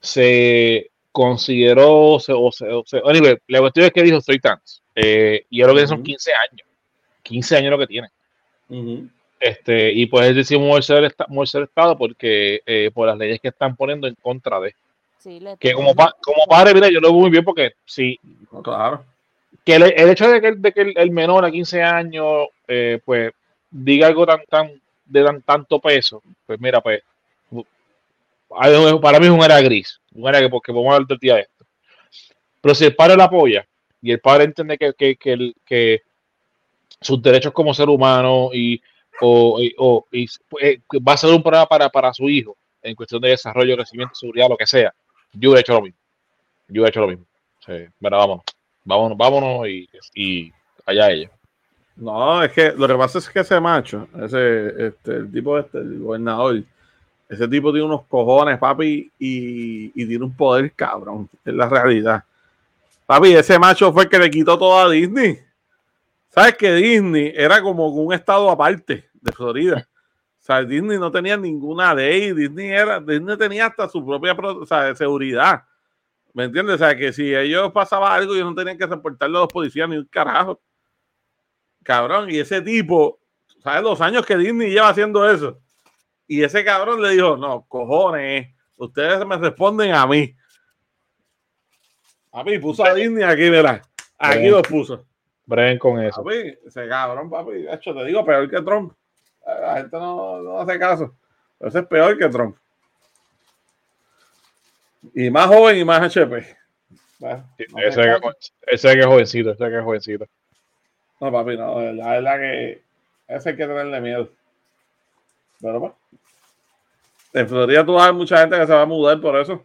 se 0.00 0.90
consideró, 1.14 2.18
se, 2.18 2.32
o 2.32 2.50
se, 2.50 2.66
o 2.68 2.82
se- 2.84 3.00
anyway, 3.04 3.36
la 3.46 3.60
cuestión 3.60 3.86
es 3.86 3.92
que 3.92 4.02
dijo 4.02 4.20
soy 4.20 4.40
trans, 4.40 4.82
eh, 4.96 5.46
y 5.48 5.60
es 5.60 5.66
lo 5.68 5.72
que 5.74 5.86
son 5.86 5.98
Ujú. 5.98 6.06
15 6.06 6.32
años, 6.34 6.66
15 7.22 7.56
años 7.56 7.70
lo 7.70 7.78
que 7.78 7.86
tiene. 7.86 8.08
Ujú. 8.68 9.08
Este, 9.38 9.92
y 9.92 10.06
pues 10.06 10.26
él 10.28 10.34
decidió 10.34 10.60
moverse 10.60 10.92
del, 10.94 11.04
esta- 11.04 11.26
moverse 11.28 11.58
del 11.58 11.68
Estado 11.68 11.96
porque 11.96 12.62
eh, 12.66 12.90
por 12.92 13.06
las 13.06 13.16
leyes 13.16 13.38
que 13.40 13.48
están 13.48 13.76
poniendo 13.76 14.08
en 14.08 14.16
contra 14.16 14.58
de. 14.58 14.74
Sí, 15.18 15.40
Que 15.60 15.72
como, 15.72 15.94
pa- 15.94 16.14
como 16.20 16.44
padre, 16.48 16.74
mira, 16.74 16.88
yo 16.90 17.00
lo 17.00 17.10
veo 17.12 17.20
muy 17.20 17.30
bien 17.30 17.44
porque 17.44 17.74
No, 18.52 18.62
claro. 18.62 19.04
que 19.64 19.76
el, 19.76 19.82
el 19.96 20.08
hecho 20.10 20.28
de 20.28 20.40
que, 20.40 20.52
de 20.52 20.72
que 20.72 20.80
el, 20.80 20.98
el 20.98 21.10
menor 21.12 21.44
a 21.44 21.50
15 21.50 21.80
años, 21.82 22.48
eh, 22.66 22.98
pues, 23.04 23.32
diga 23.70 24.08
algo 24.08 24.26
tan, 24.26 24.40
tan, 24.50 24.72
de 25.06 25.24
tan, 25.24 25.42
tanto 25.42 25.78
peso, 25.78 26.22
pues 26.46 26.60
mira, 26.60 26.80
pues, 26.80 27.02
para 29.00 29.18
mí 29.18 29.26
es 29.26 29.32
un 29.32 29.42
área 29.42 29.60
gris, 29.60 30.00
porque 30.50 30.72
podemos 30.72 30.94
hablar 30.94 31.06
del 31.08 31.18
día 31.18 31.34
de 31.36 31.40
esto. 31.42 31.66
Pero 32.60 32.74
si 32.74 32.84
el 32.84 32.96
padre 32.96 33.16
la 33.16 33.24
apoya 33.24 33.66
y 34.00 34.10
el 34.12 34.20
padre 34.20 34.44
entiende 34.44 34.78
que, 34.78 34.94
que, 34.94 35.16
que, 35.16 35.52
que 35.64 36.02
sus 37.00 37.20
derechos 37.22 37.52
como 37.52 37.74
ser 37.74 37.88
humano 37.88 38.50
y, 38.52 38.80
o, 39.20 39.60
o- 39.78 40.06
eh, 40.12 40.80
va 41.06 41.12
a 41.12 41.16
ser 41.16 41.30
un 41.30 41.42
programa 41.42 41.66
para, 41.66 41.88
para 41.88 42.12
su 42.14 42.28
hijo 42.28 42.56
en 42.82 42.94
cuestión 42.94 43.20
de 43.20 43.30
desarrollo, 43.30 43.76
crecimiento, 43.76 44.14
seguridad, 44.14 44.48
lo 44.48 44.56
que 44.56 44.66
sea, 44.66 44.92
yo 45.32 45.50
hubiera 45.50 45.60
hecho 45.60 45.74
lo 45.74 45.82
mismo. 45.82 45.98
Yo 46.68 46.82
hubiera 46.82 46.88
hecho 46.90 47.00
lo 47.00 47.08
mismo. 47.08 47.26
Sí, 47.64 47.72
mira, 48.00 48.18
vámonos, 48.18 48.44
vámonos, 48.84 49.18
vámonos 49.18 49.68
y, 50.14 50.52
allá 50.86 51.10
ella. 51.10 51.30
No, 51.96 52.42
es 52.42 52.52
que 52.52 52.72
lo 52.72 52.86
que 52.88 52.94
pasa 52.94 53.18
es 53.18 53.28
que 53.28 53.40
ese 53.40 53.60
macho, 53.60 54.08
ese, 54.22 54.86
este, 54.88 55.12
el 55.16 55.32
tipo 55.32 55.58
este, 55.58 55.78
el 55.78 56.00
gobernador, 56.00 56.62
ese 57.28 57.48
tipo 57.48 57.72
tiene 57.72 57.86
unos 57.86 58.04
cojones, 58.06 58.58
papi, 58.58 59.10
y, 59.18 59.88
tiene 60.06 60.24
un 60.24 60.36
poder 60.36 60.72
cabrón, 60.72 61.28
es 61.44 61.54
la 61.54 61.68
realidad. 61.68 62.24
Papi, 63.06 63.34
ese 63.34 63.58
macho 63.58 63.92
fue 63.92 64.04
el 64.04 64.08
que 64.08 64.18
le 64.18 64.30
quitó 64.30 64.58
todo 64.58 64.78
a 64.78 64.90
Disney. 64.90 65.38
¿Sabes 66.30 66.56
que 66.56 66.74
Disney 66.74 67.32
era 67.34 67.62
como 67.62 67.88
un 67.88 68.12
estado 68.12 68.50
aparte 68.50 69.08
de 69.12 69.32
Florida? 69.32 69.86
O 70.40 70.44
sea, 70.44 70.62
Disney 70.62 70.98
no 70.98 71.10
tenía 71.10 71.36
ninguna 71.36 71.94
ley, 71.94 72.32
Disney 72.32 72.68
era, 72.68 73.00
Disney 73.00 73.36
tenía 73.38 73.66
hasta 73.66 73.88
su 73.88 74.04
propia 74.04 74.34
pro- 74.34 74.58
o 74.58 74.66
sea, 74.66 74.94
seguridad. 74.94 75.64
¿Me 76.34 76.44
entiendes? 76.44 76.74
O 76.74 76.78
sea, 76.78 76.96
que 76.96 77.12
si 77.12 77.34
ellos 77.34 77.72
pasaba 77.72 78.14
algo, 78.14 78.34
ellos 78.34 78.46
no 78.46 78.54
tenían 78.54 78.76
que 78.76 78.86
reportarle 78.86 79.38
a 79.38 79.40
los 79.42 79.48
policías 79.48 79.88
ni 79.88 79.96
un 79.96 80.04
carajo. 80.04 80.60
Cabrón, 81.82 82.30
y 82.30 82.38
ese 82.38 82.60
tipo, 82.60 83.18
¿sabes 83.62 83.82
los 83.82 84.00
años 84.00 84.26
que 84.26 84.36
Disney 84.36 84.70
lleva 84.70 84.88
haciendo 84.88 85.30
eso? 85.30 85.58
Y 86.26 86.42
ese 86.42 86.64
cabrón 86.64 87.02
le 87.02 87.10
dijo, 87.10 87.36
no, 87.36 87.66
cojones, 87.68 88.54
ustedes 88.76 89.24
me 89.26 89.36
responden 89.36 89.94
a 89.94 90.06
mí. 90.06 90.34
Papi, 92.30 92.58
puso 92.58 92.84
a 92.84 92.94
Disney 92.94 93.22
aquí, 93.22 93.48
verá. 93.48 93.82
Aquí 94.18 94.40
Bien. 94.40 94.52
los 94.52 94.62
puso. 94.62 95.04
Bren 95.46 95.78
con 95.78 96.02
eso. 96.02 96.22
Papi, 96.22 96.58
ese 96.66 96.88
cabrón, 96.88 97.30
papi, 97.30 97.62
de 97.62 97.74
hecho, 97.74 97.94
te 97.94 98.04
digo, 98.04 98.24
peor 98.24 98.50
que 98.50 98.62
Trump. 98.62 98.92
La 99.46 99.76
gente 99.76 99.96
no, 99.96 100.40
no 100.40 100.58
hace 100.58 100.78
caso. 100.78 101.14
Pero 101.58 101.68
ese 101.68 101.78
es 101.80 101.86
peor 101.86 102.18
que 102.18 102.28
Trump. 102.28 102.56
Y 105.14 105.30
más 105.30 105.46
joven 105.46 105.76
y 105.76 105.84
más 105.84 106.00
HP. 106.00 106.56
Bueno, 107.18 107.48
no 107.70 107.78
Ese 107.78 108.00
que, 108.00 108.18
ese 108.66 108.92
que 108.94 109.00
es 109.00 109.06
jovencito, 109.06 109.50
ese 109.50 109.68
que 109.68 109.78
es 109.78 109.84
jovencito. 109.84 110.26
No, 111.20 111.30
papi, 111.30 111.56
no, 111.56 111.78
de 111.78 111.92
verdad, 111.92 112.38
que 112.38 112.82
ese 113.28 113.50
hay 113.50 113.56
que 113.56 113.66
tenerle 113.66 114.00
miedo. 114.00 114.30
Pero 115.60 115.80
pues. 115.80 115.92
En 117.34 117.48
Florida 117.48 117.84
tú 117.84 117.94
vas 117.94 118.04
a 118.04 118.06
ver 118.06 118.14
mucha 118.14 118.38
gente 118.38 118.56
que 118.58 118.66
se 118.66 118.72
va 118.72 118.82
a 118.82 118.86
mudar 118.86 119.20
por 119.20 119.36
eso. 119.36 119.62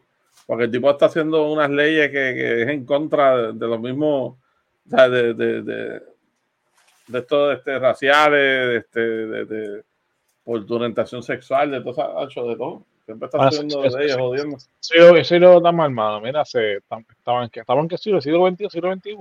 Porque 0.48 0.64
el 0.66 0.72
tipo 0.72 0.90
está 0.90 1.06
haciendo 1.06 1.52
unas 1.52 1.70
leyes 1.70 2.08
que, 2.08 2.14
que 2.14 2.62
es 2.64 2.68
en 2.70 2.84
contra 2.86 3.38
de, 3.38 3.54
de 3.54 3.68
los 3.68 3.80
mismos, 3.80 4.34
o 4.34 4.90
sea, 4.90 5.08
de, 5.08 5.34
de, 5.36 5.62
de, 5.62 6.02
de 7.08 7.20
estos 7.20 7.56
este, 7.58 7.78
raciales, 7.78 8.40
de, 8.68 8.78
este, 8.78 9.00
de, 9.00 9.46
de- 9.46 9.84
por 10.44 10.66
tu 10.66 10.76
orientación 10.76 11.22
sexual, 11.22 11.70
de 11.70 11.82
todo, 11.82 12.28
eso, 12.28 12.48
de 12.48 12.56
todo. 12.56 12.84
Siempre 13.06 13.26
está 13.28 13.38
haciendo 13.48 13.84
leyes 13.84 14.16
jodiendo. 14.18 14.58
Sí, 14.80 14.98
lo- 14.98 15.24
sí 15.24 15.38
lo 15.38 15.58
está 15.58 15.72
mal, 15.72 15.92
mano. 15.92 16.20
Mira, 16.22 16.44
se, 16.46 16.78
estaban 16.78 17.50
estaban 17.54 17.88
qué 17.88 17.98
siglo, 18.00 18.20
siglo 18.20 18.50
XX, 18.50 18.72
siglo 18.72 18.92
XXI. 18.96 19.18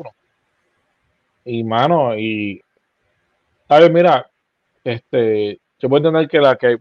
Y 1.45 1.65
mano, 1.65 2.17
y 2.17 2.63
a 3.69 3.79
ver, 3.81 3.93
mira, 3.93 4.31
este, 4.85 5.61
yo 5.79 5.89
puedo 5.91 6.09
entender 6.09 6.29
que 6.29 6.41
la 6.41 6.57
que 6.57 6.79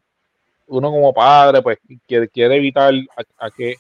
uno 0.67 0.91
como 0.91 1.13
padre, 1.13 1.61
pues 1.61 1.79
quiere, 2.07 2.27
quiere 2.29 2.55
evitar 2.57 2.93
a, 2.93 3.45
a 3.45 3.51
que 3.51 3.75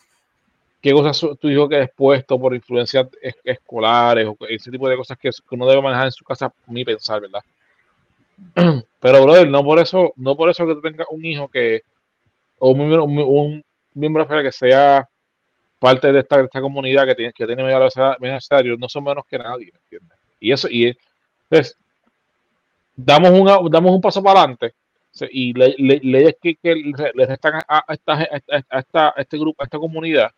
qué 0.81 0.93
cosas 0.93 1.19
tu 1.39 1.49
hijo 1.49 1.67
quede 1.67 1.83
expuesto 1.83 2.39
por 2.39 2.53
influencias 2.53 3.07
es- 3.21 3.35
escolares 3.43 4.27
o 4.27 4.37
ese 4.47 4.71
tipo 4.71 4.87
de 4.87 4.95
cosas 4.97 5.17
que, 5.17 5.29
uno 5.51 5.67
debe 5.67 5.81
manejar 5.81 6.05
en 6.05 6.11
su 6.11 6.23
casa, 6.23 6.53
ni 6.67 6.85
pensar, 6.85 7.21
¿verdad? 7.21 7.41
Pero, 8.99 9.23
brother, 9.23 9.49
no 9.49 9.63
por 9.63 9.79
eso, 9.79 10.13
no 10.15 10.35
por 10.35 10.49
eso 10.49 10.65
que 10.65 10.75
tú 10.75 10.81
tengas 10.81 11.07
un 11.09 11.25
hijo 11.25 11.47
que, 11.47 11.81
o 12.59 12.69
un 12.71 12.77
miembro, 12.77 13.03
un, 13.05 13.63
miembro 13.93 14.27
que 14.27 14.51
sea 14.51 15.07
parte 15.79 16.11
de 16.11 16.19
esta, 16.19 16.37
de 16.37 16.45
esta 16.45 16.61
comunidad 16.61 17.05
que 17.05 17.15
tiene, 17.15 17.33
que 17.33 17.45
tiene 17.45 17.63
medio 17.63 17.79
necesario, 18.19 18.77
no 18.77 18.89
son 18.89 19.03
menos 19.03 19.25
que 19.27 19.37
nadie, 19.37 19.71
¿me 19.73 19.79
entiendes? 19.79 20.17
Y 20.39 20.51
eso, 20.51 20.67
y 20.69 20.95
es, 21.49 21.77
damos, 22.95 23.31
una, 23.31 23.57
damos 23.69 23.91
un 23.91 24.01
paso 24.01 24.21
para 24.21 24.39
adelante 24.41 24.73
y 25.31 25.53
le- 25.53 25.75
le- 25.77 25.99
leyes 26.03 26.35
que, 26.41 26.55
que 26.55 26.75
le 26.75 27.25
restan 27.25 27.55
a, 27.67 27.83
a 27.87 27.93
esta, 27.93 28.13
a, 28.13 28.79
esta, 28.79 29.07
a 29.09 29.21
este 29.21 29.37
grupo, 29.37 29.61
a 29.61 29.65
esta 29.65 29.79
comunidad, 29.79 30.31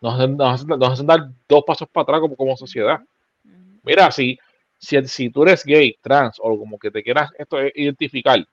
nos 0.00 0.14
hacen, 0.14 0.36
nos 0.36 0.54
hacen- 0.62 0.78
nos 0.78 0.90
hacen 0.92 1.06
dar 1.06 1.30
dos 1.48 1.64
pasos 1.66 1.88
para 1.88 2.02
atrás 2.04 2.20
como, 2.20 2.36
como 2.36 2.56
sociedad. 2.56 3.00
Mira, 3.82 4.10
si, 4.12 4.38
si, 4.78 5.02
si 5.08 5.30
tú 5.30 5.42
eres 5.44 5.64
gay, 5.64 5.96
trans 6.02 6.38
o 6.40 6.58
como 6.58 6.78
que 6.78 6.90
te 6.90 7.02
quieras 7.02 7.30
esto 7.38 7.60
eh, 7.60 7.72
identificar, 7.74 8.44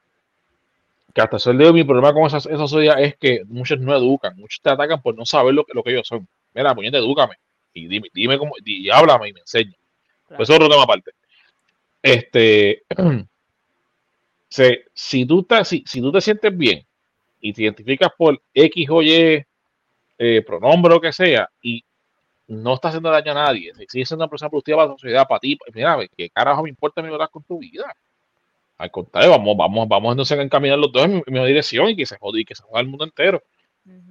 que 1.13 1.21
hasta 1.21 1.51
el 1.51 1.57
de 1.57 1.73
mi 1.73 1.83
problema 1.83 2.13
con 2.13 2.25
esa, 2.25 2.37
esa 2.37 2.67
sociedad 2.67 3.01
es 3.01 3.17
que 3.17 3.43
muchos 3.45 3.79
no 3.79 3.95
educan, 3.95 4.35
muchos 4.37 4.61
te 4.61 4.69
atacan 4.69 5.01
por 5.01 5.15
no 5.15 5.25
saber 5.25 5.53
lo 5.53 5.65
que, 5.65 5.73
lo 5.73 5.83
que 5.83 5.91
ellos 5.91 6.07
son. 6.07 6.27
Mira, 6.53 6.73
puñete, 6.73 6.97
edúcame 6.97 7.35
y 7.73 7.87
dime, 7.87 8.07
dime 8.13 8.37
cómo, 8.37 8.53
y 8.63 8.89
háblame 8.89 9.29
y 9.29 9.33
me 9.33 9.41
enseña. 9.41 9.71
Claro. 10.27 10.37
Pues 10.37 10.49
eso 10.49 10.53
es 10.53 10.57
otro 10.57 10.69
tema 10.69 10.83
aparte. 10.83 11.11
Este, 12.01 12.83
se- 14.51 14.85
si, 14.95 15.25
tú 15.27 15.43
te, 15.45 15.65
si, 15.65 15.83
si 15.87 16.01
tú 16.01 16.13
te 16.13 16.21
sientes 16.21 16.57
bien 16.57 16.85
y 17.41 17.53
te 17.53 17.63
identificas 17.63 18.11
por 18.17 18.41
X 18.53 18.89
o 18.91 19.01
Y 19.03 19.43
eh, 20.17 20.43
pronombre 20.45 20.91
o 20.93 20.95
lo 20.97 21.01
que 21.01 21.13
sea 21.13 21.49
y 21.61 21.83
no 22.47 22.75
estás 22.75 22.89
haciendo 22.91 23.11
daño 23.11 23.31
a 23.33 23.35
nadie, 23.35 23.73
si 23.75 23.85
sigues 23.89 24.09
siendo 24.09 24.25
una 24.25 24.29
persona 24.29 24.49
productiva 24.49 24.77
para 24.79 24.89
la 24.89 24.93
sociedad, 24.95 25.27
para 25.27 25.39
ti, 25.39 25.55
pues 25.57 25.73
mira, 25.75 25.97
¿qué 26.17 26.29
carajo 26.29 26.63
me 26.63 26.69
importa 26.69 27.01
mi 27.01 27.09
verdad 27.11 27.29
con 27.31 27.43
tu 27.43 27.59
vida? 27.59 27.93
Al 28.77 28.91
contrario, 28.91 29.31
vamos, 29.31 29.55
vamos, 29.57 29.87
vamos 29.87 30.11
entonces 30.13 30.37
a 30.39 30.41
encaminar 30.41 30.79
los 30.79 30.91
dos 30.91 31.05
en 31.05 31.15
mi, 31.15 31.23
en 31.25 31.33
mi 31.33 31.45
dirección 31.47 31.89
y 31.89 31.95
que 31.95 32.05
se 32.05 32.17
jode 32.17 32.41
y 32.41 32.45
que 32.45 32.55
se 32.55 32.63
joda 32.63 32.81
el 32.81 32.87
mundo 32.87 33.05
entero. 33.05 33.41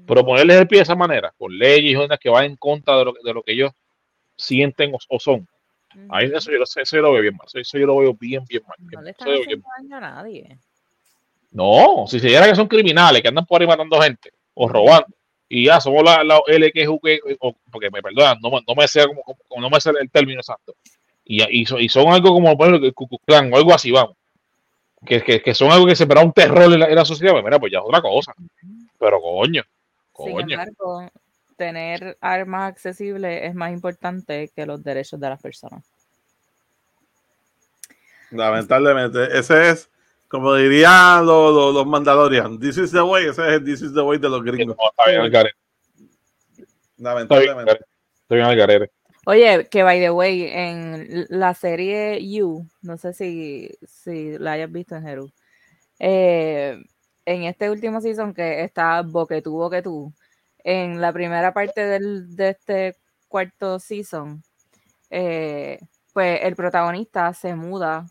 Pero 0.06 0.24
ponerles 0.24 0.58
el 0.58 0.68
pie 0.68 0.78
de 0.78 0.82
esa 0.84 0.96
manera, 0.96 1.32
con 1.38 1.56
leyes 1.58 1.98
y 2.00 2.18
que 2.18 2.30
van 2.30 2.44
en 2.46 2.56
contra 2.56 2.96
de 2.98 3.04
lo, 3.06 3.12
de 3.24 3.34
lo 3.34 3.42
que 3.42 3.52
ellos 3.52 3.72
sienten 4.36 4.94
o, 4.94 4.98
o 5.08 5.20
son. 5.20 5.48
Ahí 6.08 6.30
eso, 6.32 6.50
yo, 6.50 6.58
lo- 6.58 6.64
eso 6.64 6.96
yo 6.96 7.02
lo 7.02 7.12
veo 7.12 7.22
bien 7.22 7.36
mal. 7.36 7.46
Eso, 7.52 7.78
yo 7.78 7.86
lo 7.86 7.96
veo 7.98 8.14
bien, 8.14 8.44
bien 8.48 8.62
mal. 8.66 8.76
bien 8.78 8.90
No 8.92 9.02
le 9.02 9.10
están 9.10 9.28
haciendo 9.28 9.66
daño 9.78 9.96
a 9.96 10.00
nadie. 10.00 10.58
No, 11.52 12.04
si 12.06 12.20
se 12.20 12.28
diera 12.28 12.46
que 12.46 12.54
son 12.54 12.68
criminales, 12.68 13.22
que 13.22 13.28
andan 13.28 13.44
por 13.46 13.60
ahí 13.60 13.66
matando 13.66 14.00
gente 14.00 14.30
o 14.54 14.68
robando, 14.68 15.08
y 15.48 15.66
ya 15.66 15.80
somos 15.80 16.04
la, 16.04 16.22
la 16.22 16.40
LQG, 16.46 17.36
o- 17.40 17.56
porque 17.72 17.90
me 17.90 18.02
perdonan, 18.02 18.38
no, 18.40 18.50
me- 18.50 18.62
no 18.66 18.74
me 18.76 18.86
sé 18.86 19.04
como, 19.06 19.22
como- 19.22 19.60
no 19.60 19.68
me 19.68 19.80
sé 19.80 19.90
el 20.00 20.10
término 20.10 20.40
exacto. 20.40 20.74
Y, 21.24 21.42
y, 21.60 21.66
son, 21.66 21.80
y 21.80 21.88
son 21.88 22.08
algo 22.12 22.30
como 22.32 22.56
por 22.56 22.68
ejemplo, 22.68 22.86
el 22.88 22.94
Klan 23.26 23.52
o 23.52 23.56
algo 23.56 23.74
así, 23.74 23.90
vamos. 23.90 24.16
Que, 25.04 25.22
que, 25.22 25.40
que 25.40 25.54
son 25.54 25.72
algo 25.72 25.86
que 25.86 25.96
se 25.96 26.04
un 26.04 26.32
terror 26.32 26.72
en 26.72 26.80
la, 26.80 26.86
en 26.86 26.94
la 26.94 27.04
sociedad, 27.04 27.32
pues 27.32 27.42
mira, 27.44 27.58
pues 27.58 27.72
ya 27.72 27.78
es 27.78 27.84
otra 27.86 28.02
cosa. 28.02 28.32
Pero 28.98 29.20
coño, 29.20 29.62
Sin 30.16 30.38
embargo, 30.40 31.10
tener 31.60 32.16
armas 32.22 32.70
accesibles 32.70 33.42
es 33.42 33.54
más 33.54 33.70
importante 33.70 34.50
que 34.56 34.64
los 34.64 34.82
derechos 34.82 35.20
de 35.20 35.28
las 35.28 35.42
personas. 35.42 35.84
Lamentablemente, 38.30 39.38
ese 39.38 39.68
es, 39.68 39.90
como 40.26 40.54
dirían 40.54 41.26
los, 41.26 41.54
los, 41.54 41.74
los 41.74 41.86
Mandalorian, 41.86 42.58
this 42.58 42.78
is 42.78 42.92
the 42.92 43.02
way, 43.02 43.26
ese 43.26 43.42
es 43.42 43.52
el 43.56 43.64
this 43.64 43.82
is 43.82 43.92
the 43.92 44.00
way 44.00 44.18
de 44.18 44.30
los 44.30 44.42
gringos. 44.42 44.74
Lamentablemente. 46.96 47.78
al 48.30 48.56
garete. 48.56 48.90
Oye, 49.26 49.68
que 49.70 49.82
by 49.82 50.00
the 50.00 50.10
way, 50.10 50.44
en 50.44 51.26
la 51.28 51.52
serie 51.52 52.26
You, 52.26 52.66
no 52.80 52.96
sé 52.96 53.12
si, 53.12 53.68
si 53.86 54.38
la 54.38 54.52
hayas 54.52 54.72
visto 54.72 54.96
en 54.96 55.02
Jeru, 55.02 55.30
eh, 55.98 56.82
en 57.26 57.42
este 57.42 57.68
último 57.68 58.00
season 58.00 58.32
que 58.32 58.62
está 58.62 59.02
Boquetú, 59.02 59.52
Boquetú, 59.52 60.14
en 60.64 61.00
la 61.00 61.12
primera 61.12 61.52
parte 61.52 61.84
del, 61.84 62.34
de 62.36 62.50
este 62.50 62.96
cuarto 63.28 63.78
season, 63.78 64.42
eh, 65.10 65.78
pues 66.12 66.40
el 66.42 66.56
protagonista 66.56 67.32
se 67.34 67.54
muda 67.54 68.06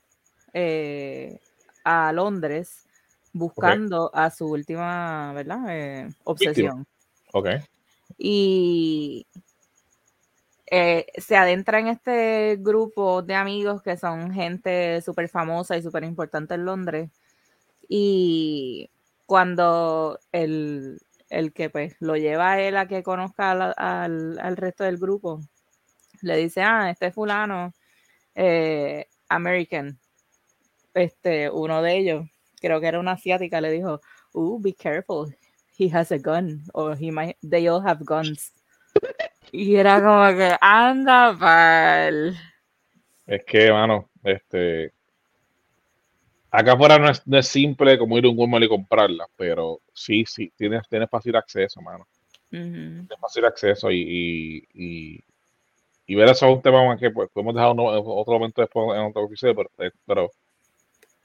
eh, 0.54 1.40
a 1.84 2.12
Londres 2.14 2.88
buscando 3.34 4.12
a 4.14 4.30
su 4.30 4.48
última, 4.48 5.34
¿verdad? 5.34 5.64
Eh, 5.70 6.10
obsesión 6.24 6.88
Ok. 7.34 7.48
y 8.18 9.28
eh, 10.72 11.08
se 11.18 11.36
adentra 11.36 11.80
en 11.80 11.88
este 11.88 12.58
grupo 12.60 13.24
de 13.24 13.34
amigos 13.34 13.82
que 13.82 13.98
son 13.98 14.32
gente 14.32 15.02
súper 15.02 15.28
famosa 15.28 15.78
y 15.78 15.82
súper 15.82 16.04
importante 16.04 16.54
en 16.54 16.66
Londres. 16.66 17.10
Y 17.88 18.92
cuando 19.26 20.20
el, 20.32 21.00
el 21.30 21.54
que 21.54 21.70
pues 21.70 21.96
lo 22.00 22.16
lleva 22.16 22.54
a 22.54 22.62
él 22.62 22.76
a 22.78 22.88
que 22.88 23.04
conozca 23.04 23.52
al, 23.52 23.74
al- 23.78 24.40
al 24.40 24.58
resto 24.58 24.84
del 24.84 24.98
grupo, 24.98 25.42
le 26.22 26.38
dice, 26.38 26.62
ah, 26.62 26.90
este 26.90 27.12
fulano 27.12 27.74
eh, 28.36 29.08
American, 29.30 30.00
este, 30.94 31.50
uno 31.50 31.82
de 31.82 31.98
ellos, 31.98 32.26
creo 32.60 32.80
que 32.82 32.88
era 32.88 33.00
una 33.00 33.14
asiática, 33.14 33.62
le 33.62 33.72
dijo, 33.72 34.02
uh, 34.34 34.60
be 34.62 34.74
careful, 34.74 35.34
he 35.78 35.90
has 35.94 36.12
a 36.12 36.18
gun, 36.18 36.64
or 36.74 36.98
he 37.00 37.12
might, 37.12 37.38
they 37.48 37.68
all 37.68 37.82
have 37.86 38.04
guns. 38.04 38.54
Y 39.52 39.76
era 39.76 40.02
como 40.02 40.36
que, 40.38 40.56
anda, 40.60 41.36
pal. 41.40 42.36
Es 43.26 43.44
que, 43.46 43.72
mano, 43.72 44.10
este. 44.24 44.94
Acá 46.52 46.74
afuera 46.74 46.98
no 47.00 47.10
es, 47.10 47.26
no 47.28 47.38
es 47.38 47.48
simple 47.48 47.98
como 47.98 48.18
ir 48.18 48.26
a 48.26 48.30
un 48.30 48.38
Walmart 48.38 48.64
y 48.66 48.68
comprarla, 48.70 49.28
pero 49.36 49.82
sí, 49.94 50.26
sí, 50.26 50.52
tienes, 50.56 50.88
tienes 50.90 51.10
fácil 51.10 51.36
acceso, 51.36 51.82
mano. 51.82 52.08
Tienes 53.08 53.22
fácil 53.22 53.46
acceso 53.46 53.92
y, 53.92 53.98
y, 54.02 54.64
y, 55.16 55.24
y 56.08 56.16
ver 56.16 56.30
eso 56.30 56.48
es 56.48 56.56
un 56.56 56.62
tema 56.62 56.98
que 56.98 57.12
pues, 57.12 57.30
podemos 57.34 57.56
dejar 57.56 57.72
uno- 57.74 57.86
otro 57.86 58.34
momento 58.36 58.62
después 58.62 58.98
en 58.98 59.06
otro 59.08 59.26
episodio, 59.26 59.56
pero, 59.56 59.72
eh, 59.80 59.92
pero 60.06 60.32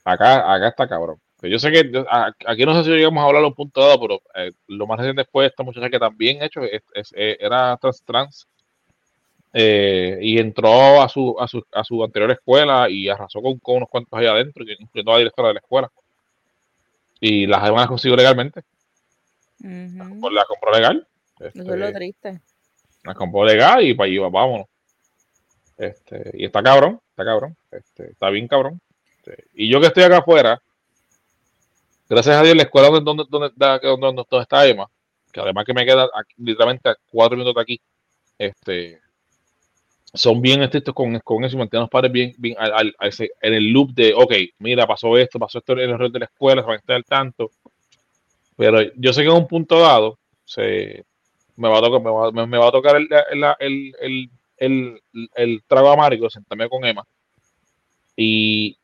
acá, 0.04 0.52
acá 0.54 0.68
está 0.68 0.88
cabrón. 0.88 1.18
Yo 1.42 1.58
sé 1.58 1.70
que 1.72 1.92
aquí 2.46 2.64
no 2.64 2.74
sé 2.74 2.84
si 2.84 2.90
llegamos 2.96 3.22
a 3.22 3.26
hablar 3.26 3.44
un 3.44 3.54
punto 3.54 3.80
dado, 3.82 4.00
pero 4.00 4.20
eh, 4.34 4.52
lo 4.68 4.86
más 4.86 4.98
reciente 4.98 5.24
fue 5.30 5.46
esta 5.46 5.62
muchacha 5.62 5.90
que 5.90 5.98
también 5.98 6.42
hecho 6.42 6.62
es, 6.62 6.82
es- 6.94 7.12
eh, 7.16 7.36
era 7.40 7.76
trans 7.78 8.02
trans 8.04 8.48
eh, 9.56 10.18
y 10.20 10.38
entró 10.38 11.00
a 11.00 11.08
su, 11.08 11.36
a, 11.38 11.46
su, 11.46 11.64
a 11.72 11.84
su 11.84 12.02
anterior 12.02 12.30
escuela 12.32 12.90
y 12.90 13.08
arrasó 13.08 13.40
con, 13.40 13.58
con 13.60 13.76
unos 13.76 13.88
cuantos 13.88 14.18
allá 14.18 14.32
adentro, 14.32 14.64
incluyendo 14.64 15.12
a 15.12 15.14
la 15.14 15.18
directora 15.20 15.48
de 15.48 15.54
la 15.54 15.60
escuela. 15.60 15.92
Y 17.20 17.46
las 17.46 17.62
demás 17.62 17.82
las 17.82 17.88
consiguió 17.88 18.16
legalmente. 18.16 18.62
Ujú. 19.60 20.20
Pues 20.20 20.34
la 20.34 20.44
compró 20.44 20.72
legal. 20.72 21.06
Eso 21.38 21.48
es 21.60 21.66
lo 21.66 21.86
Este, 21.86 21.92
triste. 21.98 22.40
las 23.04 23.16
compró 23.16 23.44
legal 23.44 23.82
y 23.84 23.94
para 23.94 24.06
allí 24.06 24.18
vámonos. 24.18 24.66
Este, 25.78 26.30
y 26.34 26.44
está 26.44 26.62
cabrón, 26.62 27.00
está 27.10 27.24
cabrón, 27.24 27.56
este, 27.70 28.10
está 28.10 28.30
bien 28.30 28.46
cabrón. 28.48 28.80
Este, 29.18 29.44
y 29.54 29.68
yo 29.70 29.80
que 29.80 29.86
estoy 29.86 30.02
acá 30.04 30.18
afuera, 30.18 30.60
gracias 32.08 32.36
a 32.36 32.42
Dios, 32.42 32.56
la 32.56 32.62
escuela 32.64 32.88
donde, 32.90 33.04
donde, 33.04 33.24
donde, 33.28 33.80
donde- 33.82 34.24
donde 34.30 34.42
está 34.42 34.66
Emma, 34.66 34.86
que 35.32 35.40
además 35.40 35.64
que 35.64 35.74
me 35.74 35.84
queda 35.84 36.04
aquí, 36.14 36.34
literalmente 36.38 36.88
a 36.90 36.96
cuatro 37.10 37.36
minutos 37.36 37.54
de 37.56 37.60
aquí, 37.62 37.80
este, 38.38 39.00
son 40.14 40.40
bien 40.42 40.62
estrictos 40.62 40.94
con, 40.94 41.18
con 41.20 41.44
eso 41.44 41.56
y 41.56 41.58
mantienen 41.58 41.82
a 41.82 41.84
los 41.84 41.90
padres 41.90 42.12
bien, 42.12 42.32
bien 42.38 42.56
al- 42.58 42.72
al- 42.72 42.96
a 42.98 43.08
ese- 43.08 43.32
en 43.40 43.54
el 43.54 43.72
loop 43.72 43.92
de, 43.94 44.14
ok, 44.14 44.32
mira, 44.60 44.86
pasó 44.86 45.16
esto, 45.18 45.38
pasó 45.38 45.58
esto 45.58 45.72
en 45.74 45.80
el 45.80 45.90
error 45.90 46.10
de 46.12 46.20
la 46.20 46.26
escuela, 46.26 46.62
se 46.62 46.66
van 46.68 46.76
a 46.76 46.78
estar 46.78 46.96
al 46.96 47.04
tanto. 47.04 47.50
Pero 48.56 48.78
yo 48.96 49.12
sé 49.12 49.22
que 49.22 49.28
en 49.28 49.34
un 49.36 49.48
punto 49.48 49.78
dado 49.80 50.18
se, 50.44 51.04
me, 51.56 51.68
va 51.68 51.78
a 51.78 51.82
tocar, 51.82 52.02
me, 52.02 52.10
va, 52.10 52.32
me- 52.32 52.46
me 52.46 52.58
va 52.58 52.68
a 52.68 52.72
tocar 52.72 52.96
el, 52.96 53.08
el, 53.32 53.44
el, 54.00 54.30
el, 54.58 55.02
el, 55.36 55.62
trago 55.66 55.90
amargo, 55.90 56.30
sentarme 56.30 56.68
con 56.68 56.84
Emma 56.84 57.04
y, 58.16 58.76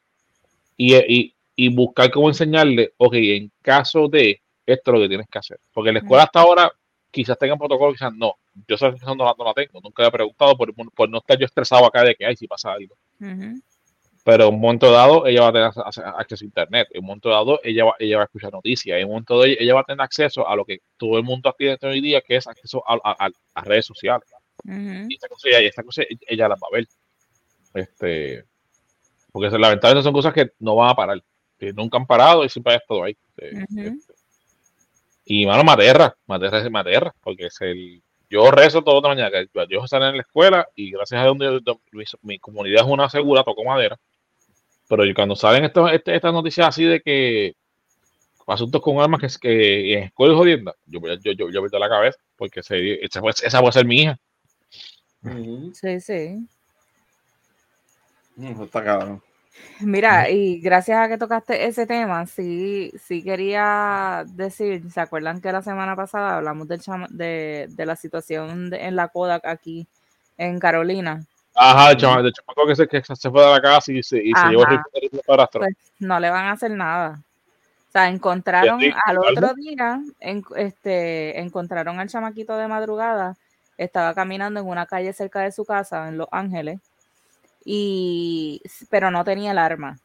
y, 0.77 0.97
y, 0.97 1.35
y 1.57 1.75
buscar 1.75 2.11
cómo 2.11 2.29
enseñarle, 2.29 2.95
ok, 2.99 3.15
en 3.17 3.53
caso 3.63 4.09
de 4.09 4.43
esto 4.67 4.93
es 4.93 4.95
lo 4.95 5.01
que 5.03 5.09
tienes 5.09 5.29
que 5.31 5.39
hacer. 5.41 5.61
Porque 5.73 5.93
la 5.93 6.01
escuela 6.01 6.25
hasta 6.25 6.41
ahora 6.43 6.73
quizás 7.11 7.39
tengan 7.39 7.59
protocolo, 7.59 7.93
quizás 7.93 8.13
no. 8.15 8.35
Yo 8.69 8.75
esa 8.77 8.91
no 8.91 9.25
la, 9.25 9.35
no 9.39 9.45
la 9.45 9.55
tengo, 9.55 9.81
nunca 9.83 10.07
he 10.07 10.11
preguntado 10.11 10.57
por, 10.57 10.73
por 10.75 11.09
no 11.09 11.19
estar 11.19 11.39
yo 11.39 11.47
estresado 11.47 11.85
acá 11.87 12.03
de 12.05 12.15
que, 12.15 12.27
ay, 12.27 12.37
si 12.37 12.47
pasa 12.47 12.73
algo. 12.73 12.97
Ujú. 13.21 13.61
Pero 14.23 14.49
en 14.49 14.55
un 14.55 14.61
momento 14.61 14.91
dado 14.93 15.27
ella 15.27 15.41
va 15.43 15.49
a 15.49 15.53
tener 15.53 15.69
ac- 15.69 16.15
acceso 16.19 16.45
a 16.45 16.47
internet, 16.47 16.89
en 16.93 17.01
un 17.01 17.07
momento 17.07 17.31
dado 17.31 17.59
ella 17.65 17.85
va, 17.87 17.95
ella 17.99 18.17
va 18.19 18.23
a 18.23 18.27
escuchar 18.27 18.53
noticias, 18.53 18.99
en 18.99 19.05
un 19.07 19.11
momento 19.13 19.35
dado 19.35 19.45
ella 19.47 19.75
va 19.75 19.81
a 19.81 19.85
tener 19.85 20.01
acceso 20.03 20.47
a 20.47 20.55
lo 20.57 20.65
que 20.65 20.81
todo 20.99 21.17
el 21.17 21.25
mundo 21.25 21.55
tiene 21.57 21.79
hoy 21.83 22.01
día, 22.03 22.21
que 22.21 22.37
es 22.37 22.47
acceso 22.47 22.83
a, 22.87 22.95
a- 23.03 23.27
a- 23.27 23.31
a 23.55 23.65
redes 23.65 23.87
sociales. 23.87 24.29
Y 25.11 25.15
esta 25.15 25.29
cosa, 25.29 25.49
ella, 25.49 25.61
esta 25.61 25.83
cosa 25.83 26.03
ella 26.29 26.49
las 26.49 26.59
va 26.59 26.67
a 26.71 26.75
ver. 26.77 26.87
Este, 27.75 28.45
porque 29.33 29.49
lamentablemente 29.59 30.05
son 30.05 30.13
cosas 30.13 30.35
que 30.35 30.51
no 30.59 30.75
van 30.77 30.91
a 30.91 30.95
parar, 30.95 31.23
que 31.59 31.73
nunca 31.73 31.97
han 31.99 32.07
parado 32.07 32.45
y 32.45 32.49
siempre 32.49 32.75
han 32.75 32.81
estado 32.81 33.05
ahí. 33.05 33.17
Este, 33.37 33.57
y 35.33 35.47
mano, 35.47 35.63
me 35.63 35.71
aterra, 35.71 36.13
me 36.27 36.35
aterra, 36.35 36.69
me 36.69 36.81
aterra, 36.81 37.15
porque 37.23 37.47
es 37.47 37.61
el, 37.61 38.03
yo 38.29 38.51
rezo 38.51 38.83
toda 38.83 39.01
la 39.01 39.09
mañana, 39.15 39.31
que 39.31 39.47
yo 39.69 39.85
estar 39.85 40.03
en 40.03 40.17
la 40.17 40.23
escuela 40.23 40.67
y 40.75 40.91
gracias 40.91 41.23
a 41.23 41.27
donde 41.27 41.61
mi, 41.93 42.03
mi 42.23 42.39
comunidad 42.41 42.85
es 42.85 42.91
una 42.91 43.09
segura, 43.09 43.45
toco 43.45 43.63
madera. 43.63 43.97
Pero 44.89 45.05
yo 45.05 45.15
cuando 45.15 45.37
salen 45.37 45.65
estos- 45.65 45.93
este- 45.93 46.17
estas 46.17 46.33
noticias 46.33 46.67
así 46.67 46.83
de 46.85 47.01
que 47.01 47.55
asuntos 48.49 48.83
con 48.83 48.99
armas 49.01 49.21
que, 49.21 49.27
es 49.27 49.39
que 49.39 49.93
en 49.93 50.03
escuela 50.03 50.35
y 50.35 50.37
jodienda, 50.37 50.75
yo, 50.87 50.99
voy 50.99 51.13
a- 51.13 51.19
yo, 51.23 51.31
yo, 51.31 51.49
yo 51.49 51.79
la 51.79 51.89
cabeza, 51.89 52.19
porque 52.35 52.65
se- 52.65 53.05
esa, 53.05 53.21
esa 53.45 53.61
puede 53.61 53.73
ser 53.73 53.87
mi 53.87 54.03
hija. 54.03 54.19
Sí, 55.75 56.01
sí. 56.01 56.39
Eso 58.37 58.65
está 58.65 58.83
cabrón. 58.83 59.23
Mira, 59.81 60.29
y 60.29 60.61
gracias 60.61 60.99
a 60.99 61.09
que 61.09 61.17
tocaste 61.17 61.67
ese 61.67 61.87
tema, 61.87 62.27
sí, 62.27 62.93
sí 63.03 63.23
quería 63.23 64.25
decir, 64.29 64.91
¿se 64.91 65.01
acuerdan 65.01 65.41
que 65.41 65.51
la 65.53 65.63
semana 65.63 65.97
pasada 65.97 66.37
hablamos 66.37 66.69
del 66.69 66.81
chama- 66.81 67.09
de, 67.11 67.67
de 67.71 67.87
la 67.87 67.97
situación 67.97 68.69
de- 68.71 68.85
en 68.85 68.95
la 68.97 69.09
Kodak 69.09 69.47
aquí 69.47 69.87
en 70.37 70.59
Carolina? 70.59 71.25
Ajá, 71.55 71.93
el 71.93 71.97
chama- 71.97 72.21
el 72.21 72.33
chamaco 72.33 72.67
que 72.67 72.77
se, 72.77 72.87
que 72.87 73.03
se 73.03 73.31
fue 73.31 73.43
de 73.43 73.51
la 73.53 73.61
casa 73.61 73.91
y 73.93 74.03
se, 74.03 74.19
y 74.23 74.33
se 74.35 74.47
llevó 74.49 74.65
el 74.67 75.11
del 75.11 75.21
padrastro. 75.27 75.61
Pues 75.63 75.75
no 75.99 76.21
le 76.21 76.31
van 76.31 76.47
a 76.47 76.53
hacer 76.53 76.71
nada. 76.73 77.21
O 77.89 77.93
sea, 77.93 78.09
encontraron 78.09 78.81
¿Y 78.81 78.89
a 78.89 78.93
ti, 78.93 78.97
al 79.07 79.19
otro 79.19 79.55
día, 79.55 80.01
en- 80.21 80.45
este, 80.57 81.41
encontraron 81.41 81.99
al 81.99 82.09
chamaquito 82.09 82.57
de 82.57 82.69
madrugada, 82.69 83.37
estaba 83.79 84.15
caminando 84.15 84.61
en 84.61 84.67
una 84.69 84.85
calle 84.87 85.13
cerca 85.13 85.41
de 85.41 85.53
su 85.53 85.65
casa 85.65 86.07
en 86.09 86.19
Los 86.19 86.29
Ángeles, 86.31 86.81
y 87.65 88.63
pero 88.91 89.11
no 89.11 89.25
tenía 89.25 89.53
el 89.53 89.59
arma. 89.59 89.99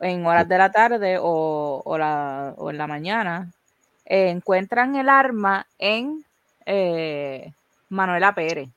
En 0.00 0.26
horas 0.26 0.48
de 0.48 0.58
la 0.58 0.72
tarde 0.72 1.18
o, 1.20 1.82
o 1.84 1.98
la, 1.98 2.54
o 2.56 2.70
en 2.70 2.78
la 2.78 2.86
mañana, 2.86 3.52
eh, 4.06 4.28
encuentran 4.30 4.96
el 4.96 5.08
arma 5.08 5.66
en 5.78 6.24
eh, 6.66 7.52
Manuela 7.88 8.34
Pérez. 8.34 8.68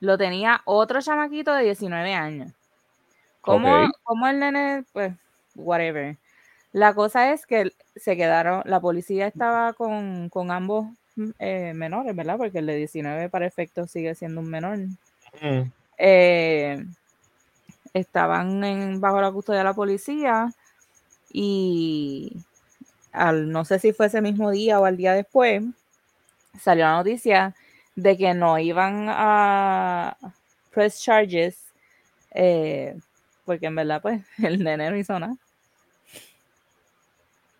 Lo 0.00 0.18
tenía 0.18 0.62
otro 0.64 1.00
chamaquito 1.00 1.54
de 1.54 1.64
19 1.64 2.12
años. 2.14 2.52
¿Cómo, 3.40 3.84
Ok. 3.84 3.90
cómo 4.02 4.26
el 4.26 4.40
nene? 4.40 4.84
Pues, 4.92 5.14
whatever. 5.54 6.16
La 6.72 6.94
cosa 6.94 7.32
es 7.32 7.46
que 7.46 7.72
se 7.96 8.16
quedaron, 8.16 8.62
la 8.64 8.80
policía 8.80 9.26
estaba 9.26 9.74
con, 9.74 10.28
con 10.28 10.50
ambos 10.50 10.86
eh, 11.38 11.72
menores, 11.74 12.16
¿verdad? 12.16 12.38
Porque 12.38 12.58
el 12.58 12.66
de 12.66 12.76
19 12.76 13.28
para 13.28 13.46
efectos 13.46 13.90
sigue 13.90 14.14
siendo 14.14 14.40
un 14.40 14.48
menor. 14.50 14.78
Mm. 15.40 15.70
Eh, 15.98 16.84
estaban 17.94 18.64
en- 18.64 19.00
bajo 19.00 19.20
la 19.20 19.30
custodia 19.32 19.58
de 19.60 19.64
la 19.64 19.74
policía 19.74 20.52
y 21.32 22.36
al, 23.12 23.50
no 23.50 23.64
sé 23.64 23.78
si 23.78 23.92
fue 23.92 24.06
ese 24.06 24.20
mismo 24.22 24.50
día 24.50 24.80
o 24.80 24.84
al 24.84 24.96
día 24.96 25.12
después, 25.14 25.62
salió 26.60 26.84
la 26.84 26.96
noticia 26.96 27.54
de 27.94 28.16
que 28.16 28.34
no 28.34 28.58
iban 28.58 29.06
a 29.08 30.16
press 30.70 31.00
charges 31.02 31.72
eh, 32.34 32.96
porque 33.44 33.66
en 33.66 33.74
verdad 33.74 34.00
pues 34.00 34.22
el 34.42 34.62
nene 34.62 34.90
no 34.90 34.96
hizo 34.96 35.18
nada. 35.18 35.36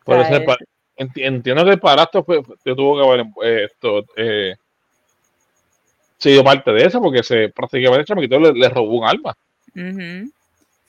Sea, 0.07 0.17
el 0.37 0.47
enti- 0.97 1.25
entiendo 1.25 1.65
que 1.65 1.71
el 1.73 1.81
padrastro 1.81 2.25
tuvo 2.25 2.97
que 2.99 3.07
haber 3.07 3.27
eh, 3.45 3.65
esto, 3.71 4.05
eh, 4.17 4.55
sido 6.19 6.43
parte 6.45 6.73
de 6.73 6.85
eso, 6.87 7.01
porque 7.01 7.23
se 7.23 7.49
prácticamente 7.51 8.15
le, 8.39 8.53
le 8.53 8.69
robó 8.69 8.99
un 9.01 9.05
arma. 9.05 9.35
Ujú. 9.75 10.31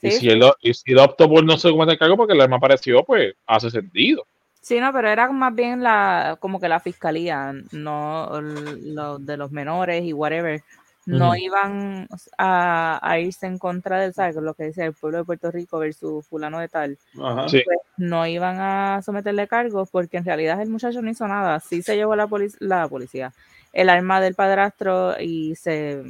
Y 0.02 0.10
Sí, 0.10 0.18
si 0.18 0.30
lo- 0.36 0.56
y 0.60 0.74
si 0.74 0.94
por 1.28 1.44
no 1.44 1.56
se 1.56 1.70
cometer 1.70 1.92
el 1.94 1.98
cargo 1.98 2.16
porque 2.16 2.34
el 2.34 2.40
arma 2.40 2.56
apareció, 2.56 3.02
pues 3.04 3.34
hace 3.46 3.70
sentido. 3.70 4.26
Sí, 4.60 4.80
no, 4.80 4.92
pero 4.92 5.08
era 5.08 5.30
más 5.30 5.54
bien 5.54 5.82
la, 5.82 6.36
como 6.40 6.60
que 6.60 6.68
la 6.68 6.80
fiscalía, 6.80 7.54
no 7.72 8.38
el- 8.38 8.94
lo 8.94 9.18
de 9.18 9.36
los 9.36 9.50
menores 9.50 10.04
y 10.04 10.12
whatever, 10.12 10.62
no 11.06 11.36
iban 11.36 12.08
a, 12.38 12.98
a 13.02 13.18
irse 13.18 13.46
en 13.46 13.58
contra 13.58 14.00
del, 14.00 14.14
¿sabes? 14.14 14.36
Lo 14.36 14.54
que 14.54 14.64
dice 14.64 14.86
el 14.86 14.94
pueblo 14.94 15.18
de 15.18 15.24
Puerto 15.24 15.50
Rico 15.50 15.78
versus 15.78 16.26
fulano 16.26 16.60
de 16.60 16.68
tal, 16.68 16.96
Ajá. 17.22 17.46
Sí. 17.48 17.62
no 17.98 18.26
iban 18.26 18.56
a 18.58 19.02
someterle 19.02 19.46
cargos 19.46 19.90
porque 19.90 20.16
en 20.16 20.24
realidad 20.24 20.62
el 20.62 20.70
muchacho 20.70 21.02
no 21.02 21.10
hizo 21.10 21.28
nada, 21.28 21.60
sí 21.60 21.82
se 21.82 21.96
llevó 21.96 22.16
la, 22.16 22.26
polic- 22.26 22.56
la 22.58 22.88
policía, 22.88 23.34
el 23.74 23.90
arma 23.90 24.18
del 24.22 24.34
padrastro 24.34 25.20
y 25.20 25.54
se, 25.56 26.02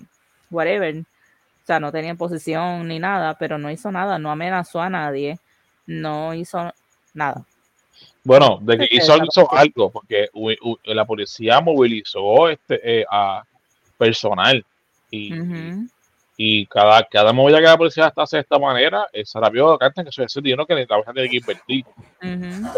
whatever, 0.53 1.03
o 1.65 1.67
sea, 1.67 1.81
no 1.81 1.91
tenía 1.91 2.11
en 2.11 2.19
posesión 2.19 2.87
ni 2.87 2.99
nada, 2.99 3.39
pero 3.39 3.57
no 3.57 3.71
hizo 3.71 3.91
nada, 3.91 4.19
no 4.19 4.31
amenazó 4.31 4.83
a 4.83 4.91
nadie, 4.91 5.39
no 5.87 6.35
hizo 6.35 6.71
nada. 7.15 7.43
Bueno, 8.23 8.59
de 8.61 8.77
que 8.77 8.85
hizo, 8.97 9.13
algo, 9.57 9.91
porque 9.91 10.29
u- 10.35 10.51
u- 10.51 10.79
la 10.85 11.07
policía 11.07 11.63
movilizó 11.63 12.51
este 12.51 13.01
eh, 13.01 13.05
a 13.11 13.45
personal 13.97 14.63
y, 15.11 15.33
y 16.37 16.67
cada, 16.67 17.03
cada 17.05 17.33
movida 17.33 17.59
que 17.59 17.63
la 17.65 17.79
policía 17.79 18.13
hace 18.15 18.37
de 18.37 18.43
esta 18.43 18.59
manera, 18.59 19.07
es 19.11 19.33
rápido 19.35 19.79
cantan 19.79 20.05
que 20.05 20.11
eso 20.11 20.23
es 20.23 20.35
dinero 20.35 20.67
que 20.67 20.75
la 20.75 20.87
policía 20.87 21.13
tiene 21.15 21.31
que 21.31 21.37
invertir. 21.39 21.85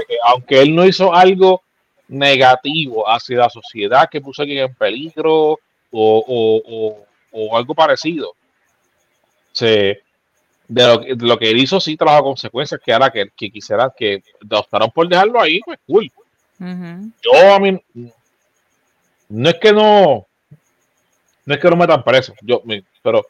Que 0.06 0.16
aunque 0.24 0.60
él 0.62 0.74
no 0.76 0.84
hizo 0.84 1.12
algo 1.12 1.62
negativo 2.06 3.08
hacia 3.08 3.38
la 3.38 3.50
sociedad 3.50 4.08
que 4.08 4.20
puso 4.20 4.42
alguien 4.42 4.58
en 4.64 4.74
peligro 4.76 5.34
o, 5.54 5.58
o- 5.90 6.62
o- 6.68 7.06
o 7.32 7.56
algo 7.56 7.74
parecido, 7.74 8.32
se, 9.56 10.02
de 10.68 10.86
lo, 10.86 11.00
que- 11.00 11.14
de 11.14 11.26
lo 11.26 11.38
que 11.38 11.50
él 11.50 11.58
hizo 11.58 11.80
sí 11.80 11.96
trajo 11.96 12.24
consecuencias 12.24 12.80
que 12.84 12.92
ahora 12.92 13.10
que, 13.10 13.30
que 13.34 13.50
quisiera 13.50 13.92
que 13.96 14.22
optaron 14.50 14.90
por 14.90 15.08
dejarlo 15.08 15.40
ahí, 15.40 15.60
pues 15.64 15.78
cool. 15.86 16.10
Yo 17.22 17.54
a 17.54 17.58
mí 17.58 17.78
no 19.28 19.48
es 19.50 19.56
que 19.56 19.72
no 19.72 20.26
no 21.46 21.54
es 21.54 21.60
que 21.60 21.68
lo 21.70 21.76
metan 21.76 22.02
preso, 22.04 22.34
yo 22.42 22.62
pero 23.02 23.24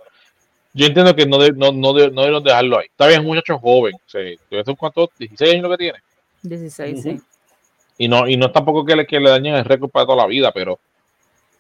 yo 0.73 0.87
entiendo 0.87 1.15
que 1.15 1.27
no 1.27 1.39
de- 1.39 1.53
no, 1.53 1.71
no, 1.73 1.93
de- 1.93 2.11
no 2.11 2.23
debieron 2.23 2.43
dejarlo 2.45 2.79
ahí. 2.79 2.87
Está 2.87 3.07
bien, 3.07 3.21
es 3.21 3.25
un 3.27 3.33
muchacho 3.35 3.59
joven, 3.59 3.95
o 3.95 4.01
sea, 4.09 4.21
debe 4.21 4.65
ser 4.65 4.77
cuánto, 4.77 5.11
16 5.19 5.53
años 5.53 5.63
lo 5.65 5.71
que 5.71 5.77
tiene. 5.79 5.99
16, 6.43 7.03
sí. 7.03 7.21
Y 7.99 8.09
no, 8.09 8.29
y 8.29 8.37
no 8.37 8.47
es 8.47 8.53
tampoco 8.53 8.85
que 8.85 8.95
le, 8.97 9.07
que 9.07 9.19
le 9.21 9.31
dañen 9.31 9.55
el 9.55 9.65
récord 9.65 9.91
para 9.91 10.05
toda 10.07 10.19
la 10.19 10.27
vida, 10.27 10.53
pero 10.53 10.79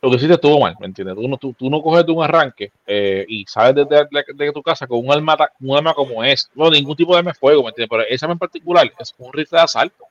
lo 0.03 0.11
que 0.11 0.19
sí 0.19 0.27
te 0.29 0.35
estuvo 0.35 0.61
mal, 0.61 0.77
¿me 0.79 0.87
entiendes? 0.87 1.17
Tú 1.17 1.27
no, 1.29 1.37
tú, 1.37 1.53
tú 1.55 1.71
no 1.71 1.81
coges 1.83 2.05
de 2.07 2.13
un 2.13 2.23
arranque 2.23 2.71
eh, 2.87 3.25
y 3.29 3.45
sales 3.47 3.75
desde 3.89 4.05
de, 4.11 4.25
de 4.45 4.53
tu 4.53 4.63
casa 4.63 4.87
con 4.87 4.99
un 5.05 5.11
arma, 5.13 5.37
un 5.61 5.77
arma 5.77 5.95
como 5.95 6.23
es, 6.23 6.49
no, 6.55 6.71
ningún 6.71 6.95
tipo 6.97 7.13
de 7.13 7.19
arma 7.19 7.31
de 7.33 7.39
fuego, 7.39 7.63
¿me 7.63 7.71
entiendes? 7.71 7.91
Pero 7.91 8.03
esa 8.09 8.27
en 8.31 8.39
particular 8.39 8.91
es 8.99 9.15
un 9.19 9.33
rifle 9.33 9.59
de 9.59 9.65
asalto 9.65 10.05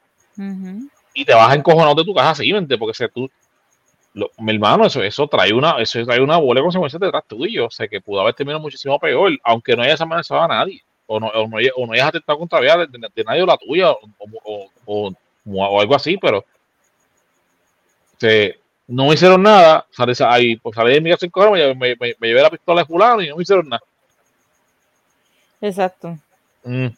y 1.14 1.24
te 1.24 1.34
vas 1.34 1.50
a 1.52 1.56
encojonar 1.56 1.96
de 1.96 2.04
tu 2.04 2.14
casa 2.14 2.32
así, 2.32 2.52
¿me 2.52 2.58
entiendes? 2.60 2.78
Porque 2.80 2.94
si 2.94 3.08
tú, 3.14 3.30
lo- 4.16 4.32
mi 4.40 4.54
hermano, 4.54 4.86
eso, 4.86 5.02
eso 5.04 5.28
trae 5.28 5.54
una, 5.54 5.78
eso 5.82 6.04
trae 6.06 6.20
una 6.20 6.38
bola 6.38 6.60
de 6.60 6.64
consecuencias 6.66 7.00
detrás 7.00 7.24
tuyo, 7.28 7.68
o 7.68 7.72
sea 7.72 7.88
que 7.88 8.02
pudo 8.02 8.22
haber 8.22 8.34
terminado 8.34 8.62
muchísimo 8.62 9.00
peor, 9.00 9.32
aunque 9.44 9.76
no 9.76 9.84
hayas 9.84 10.02
amenazado 10.02 10.42
a 10.42 10.48
nadie, 10.48 10.82
o 11.06 11.20
no, 11.20 11.28
o 11.28 11.48
no, 11.48 11.58
hayas- 11.58 11.74
o 11.78 11.86
no 11.86 11.94
hayas 11.94 12.08
atentado 12.10 12.40
contra 12.40 12.60
de, 12.60 12.88
de- 12.88 13.08
de 13.16 13.24
nadie 13.24 13.44
o 13.44 13.46
la 13.46 13.58
tuya, 13.58 13.92
o, 13.92 14.00
o, 14.86 15.14
o- 15.46 15.80
algo 15.80 15.96
así, 15.96 16.18
pero 16.18 16.44
no 18.88 19.08
me 19.08 19.14
hicieron 19.16 19.42
nada, 19.44 19.86
salí, 19.92 20.14
ahí, 20.28 20.56
pues 20.58 20.76
salí 20.76 20.94
de 20.94 21.02
mi 21.02 21.10
casa 21.12 21.28
cojones, 21.30 21.76
me, 21.78 21.90
me, 21.92 21.96
me- 22.00 22.16
me 22.20 22.28
llevé 22.28 22.42
la 22.42 22.50
pistola 22.50 22.82
de 22.82 22.86
fulano 22.88 23.22
y 23.22 23.30
no 23.30 23.36
me 23.38 23.44
hicieron 23.44 23.68
nada. 23.70 23.82
Exacto. 25.62 26.18
Mm, 26.66 26.90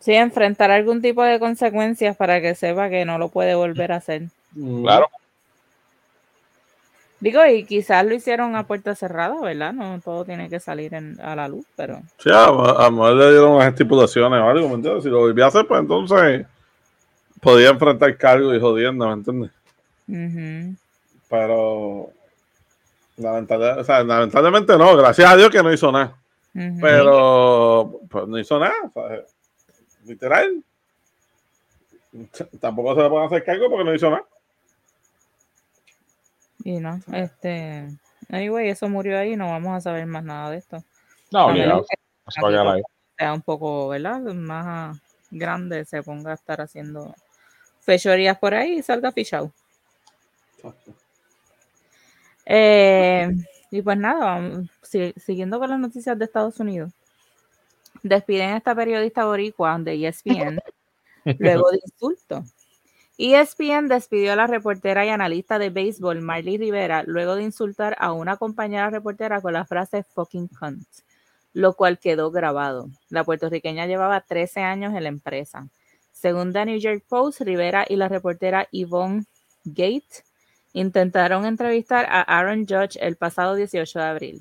Sí, 0.00 0.12
enfrentar 0.12 0.70
algún 0.70 1.00
tipo 1.00 1.22
de 1.22 1.38
consecuencias 1.40 2.14
para 2.14 2.42
que 2.42 2.54
sepa 2.54 2.90
que 2.90 3.06
no 3.06 3.16
lo 3.16 3.30
puede 3.30 3.54
volver 3.54 3.92
a 3.92 3.96
hacer. 3.96 4.28
claro, 4.82 5.08
Digo, 7.20 7.40
y 7.46 7.64
quizás 7.64 8.04
lo 8.04 8.14
hicieron 8.14 8.54
a 8.54 8.66
puerta 8.66 8.94
cerrada, 8.94 9.40
¿verdad? 9.40 9.72
No 9.72 9.98
todo 10.02 10.26
tiene 10.26 10.50
que 10.50 10.60
salir 10.60 10.92
en- 10.92 11.18
a 11.22 11.34
la 11.34 11.48
luz, 11.48 11.64
pero 11.74 12.02
Sí, 12.18 12.30
a, 12.30 12.44
a 12.46 12.84
lo 12.84 12.90
mejor 12.92 13.16
le 13.16 13.30
dieron 13.32 13.52
unas 13.52 13.68
estipulaciones 13.68 14.40
o 14.40 14.44
algo, 14.48 14.68
¿me 14.68 14.74
entiendes? 14.76 15.04
Si 15.04 15.10
lo 15.10 15.18
volvía 15.20 15.46
a 15.46 15.48
hacer, 15.48 15.66
pues 15.66 15.80
entonces 15.80 16.46
podía 17.40 17.70
enfrentar 17.70 18.16
cargos 18.18 18.56
y 18.56 18.60
jodiendo, 18.60 19.06
¿me 19.08 19.14
entiendes? 19.14 19.50
ujú, 20.08 20.76
Pero 21.32 22.10
lamentable- 23.16 23.78
o 23.80 23.84
sea, 23.84 24.04
lamentablemente 24.04 24.76
no, 24.76 24.94
gracias 24.94 25.30
a 25.30 25.34
Dios 25.34 25.48
que 25.48 25.62
no 25.62 25.72
hizo 25.72 25.90
nada. 25.90 26.14
Pero 26.78 28.00
pues, 28.10 28.28
no 28.28 28.38
hizo 28.38 28.58
nada, 28.58 28.74
literal. 30.04 30.62
Tampoco 32.60 32.94
se 32.94 33.00
le 33.00 33.08
puede 33.08 33.24
hacer 33.24 33.44
cargo 33.44 33.70
porque 33.70 33.84
no 33.84 33.94
hizo 33.94 34.10
nada. 34.10 34.24
y 36.64 36.78
no, 36.78 37.00
este, 37.12 37.88
anyway, 38.28 38.68
eso 38.68 38.86
murió 38.90 39.18
ahí, 39.18 39.34
no 39.34 39.48
vamos 39.48 39.74
a 39.74 39.80
saber 39.80 40.04
más 40.04 40.22
nada 40.22 40.50
de 40.50 40.58
esto. 40.58 40.84
no, 41.30 41.46
obligado, 41.46 41.86
no 42.26 42.82
sea 43.16 43.32
un 43.32 43.40
poco, 43.40 43.88
¿verdad? 43.88 44.20
Más 44.20 45.00
grande, 45.30 45.86
se 45.86 46.02
ponga 46.02 46.32
a 46.32 46.34
estar 46.34 46.60
haciendo 46.60 47.14
fechorías 47.80 48.36
por 48.38 48.52
ahí 48.52 48.74
y 48.74 48.82
salga 48.82 49.10
fichado. 49.10 49.50
Eh, 52.46 53.30
y 53.70 53.82
pues 53.82 53.96
nada, 53.96 54.62
siguiendo 55.16 55.58
con 55.58 55.70
las 55.70 55.80
noticias 55.80 56.18
de 56.18 56.24
Estados 56.24 56.60
Unidos. 56.60 56.92
Despiden 58.02 58.50
a 58.50 58.56
esta 58.56 58.74
periodista 58.74 59.24
boricua 59.24 59.78
de 59.78 60.06
ESPN 60.06 60.58
luego 61.38 61.70
de 61.70 61.80
insulto. 61.84 62.44
ESPN 63.18 63.88
despidió 63.88 64.32
a 64.32 64.36
la 64.36 64.46
reportera 64.46 65.06
y 65.06 65.10
analista 65.10 65.58
de 65.58 65.70
béisbol 65.70 66.20
Marley 66.22 66.58
Rivera 66.58 67.04
luego 67.06 67.36
de 67.36 67.44
insultar 67.44 67.96
a 67.98 68.12
una 68.12 68.36
compañera 68.36 68.90
reportera 68.90 69.40
con 69.40 69.52
la 69.52 69.64
frase 69.64 70.02
fucking 70.02 70.48
cunt, 70.48 70.86
lo 71.52 71.74
cual 71.74 71.98
quedó 71.98 72.30
grabado. 72.30 72.88
La 73.10 73.22
puertorriqueña 73.22 73.86
llevaba 73.86 74.22
13 74.22 74.60
años 74.60 74.94
en 74.94 75.04
la 75.04 75.08
empresa. 75.08 75.68
Según 76.10 76.52
The 76.52 76.64
New 76.66 76.78
York 76.78 77.04
Post, 77.08 77.42
Rivera 77.42 77.84
y 77.88 77.96
la 77.96 78.08
reportera 78.08 78.66
Yvonne 78.72 79.24
Gate 79.64 80.24
intentaron 80.72 81.44
entrevistar 81.46 82.06
a 82.08 82.22
Aaron 82.22 82.66
Judge 82.66 82.98
el 83.00 83.16
pasado 83.16 83.54
18 83.54 83.98
de 83.98 84.04
abril. 84.04 84.40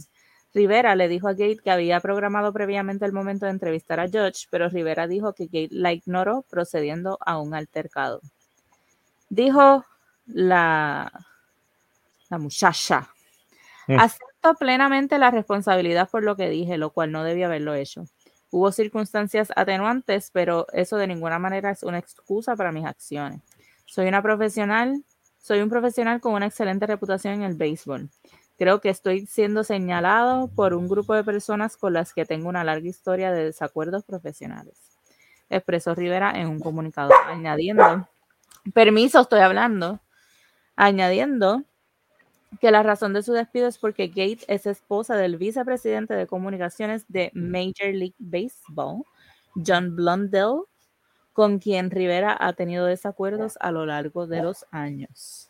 Rivera 0.53 0.95
le 0.95 1.07
dijo 1.07 1.27
a 1.27 1.31
Gate 1.33 1.59
que 1.63 1.71
había 1.71 1.99
programado 2.01 2.51
previamente 2.51 3.05
el 3.05 3.13
momento 3.13 3.45
de 3.45 3.51
entrevistar 3.51 3.99
a 3.99 4.07
Judge, 4.07 4.47
pero 4.49 4.69
Rivera 4.69 5.07
dijo 5.07 5.33
que 5.33 5.45
Gate 5.45 5.69
la 5.71 5.93
ignoró 5.93 6.43
procediendo 6.49 7.17
a 7.25 7.39
un 7.39 7.53
altercado. 7.53 8.21
Dijo 9.29 9.85
la, 10.25 11.11
la 12.29 12.37
muchacha, 12.37 13.09
Mm. 13.87 13.99
acepto 13.99 14.53
plenamente 14.59 15.17
la 15.17 15.31
responsabilidad 15.31 16.09
por 16.09 16.23
lo 16.23 16.35
que 16.35 16.49
dije, 16.49 16.77
lo 16.77 16.91
cual 16.91 17.11
no 17.11 17.23
debía 17.23 17.47
haberlo 17.47 17.73
hecho. 17.73 18.05
Hubo 18.51 18.71
circunstancias 18.71 19.51
atenuantes, 19.55 20.29
pero 20.31 20.67
eso 20.73 20.97
de 20.97 21.07
ninguna 21.07 21.39
manera 21.39 21.71
es 21.71 21.83
una 21.83 21.97
excusa 21.97 22.55
para 22.55 22.71
mis 22.71 22.85
acciones. 22.85 23.41
Soy 23.85 24.07
una 24.07 24.21
profesional, 24.21 25.03
soy 25.41 25.61
un 25.61 25.69
profesional 25.69 26.21
con 26.21 26.33
una 26.33 26.45
excelente 26.45 26.85
reputación 26.85 27.33
en 27.35 27.43
el 27.43 27.55
béisbol. 27.55 28.09
Creo 28.57 28.79
que 28.79 28.89
estoy 28.89 29.25
siendo 29.25 29.63
señalado 29.63 30.47
por 30.49 30.75
un 30.75 30.87
grupo 30.87 31.15
de 31.15 31.23
personas 31.23 31.77
con 31.77 31.93
las 31.93 32.13
que 32.13 32.25
tengo 32.25 32.47
una 32.47 32.63
larga 32.63 32.87
historia 32.87 33.31
de 33.31 33.45
desacuerdos 33.45 34.03
profesionales. 34.03 34.77
Expresó 35.49 35.95
Rivera 35.95 36.31
en 36.39 36.47
un 36.47 36.59
comunicado, 36.59 37.11
añadiendo, 37.27 38.07
permiso, 38.73 39.21
estoy 39.21 39.39
hablando, 39.39 39.99
añadiendo 40.75 41.63
que 42.59 42.69
la 42.69 42.83
razón 42.83 43.13
de 43.13 43.23
su 43.23 43.33
despido 43.33 43.67
es 43.67 43.77
porque 43.77 44.07
Gate 44.07 44.45
es 44.47 44.65
esposa 44.67 45.15
del 45.15 45.37
vicepresidente 45.37 46.13
de 46.13 46.27
comunicaciones 46.27 47.05
de 47.07 47.31
Major 47.33 47.93
League 47.93 48.15
Baseball, 48.19 49.03
John 49.65 49.95
Blundell, 49.95 50.65
con 51.33 51.59
quien 51.59 51.89
Rivera 51.91 52.35
ha 52.39 52.53
tenido 52.53 52.85
desacuerdos 52.85 53.57
a 53.61 53.71
lo 53.71 53.85
largo 53.85 54.27
de 54.27 54.43
los 54.43 54.65
años. 54.71 55.49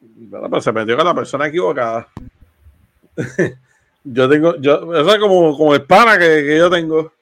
Bueno, 0.00 0.48
pues 0.50 0.64
se 0.64 0.72
metió 0.72 0.96
con 0.96 1.06
la 1.06 1.14
persona 1.14 1.46
equivocada. 1.46 2.08
yo 4.04 4.28
tengo, 4.28 4.56
yo, 4.56 4.94
eso 4.94 5.10
es 5.12 5.18
como, 5.18 5.56
como 5.56 5.74
el 5.74 5.82
pana 5.84 6.18
que, 6.18 6.44
que 6.44 6.58
yo 6.58 6.70
tengo, 6.70 7.12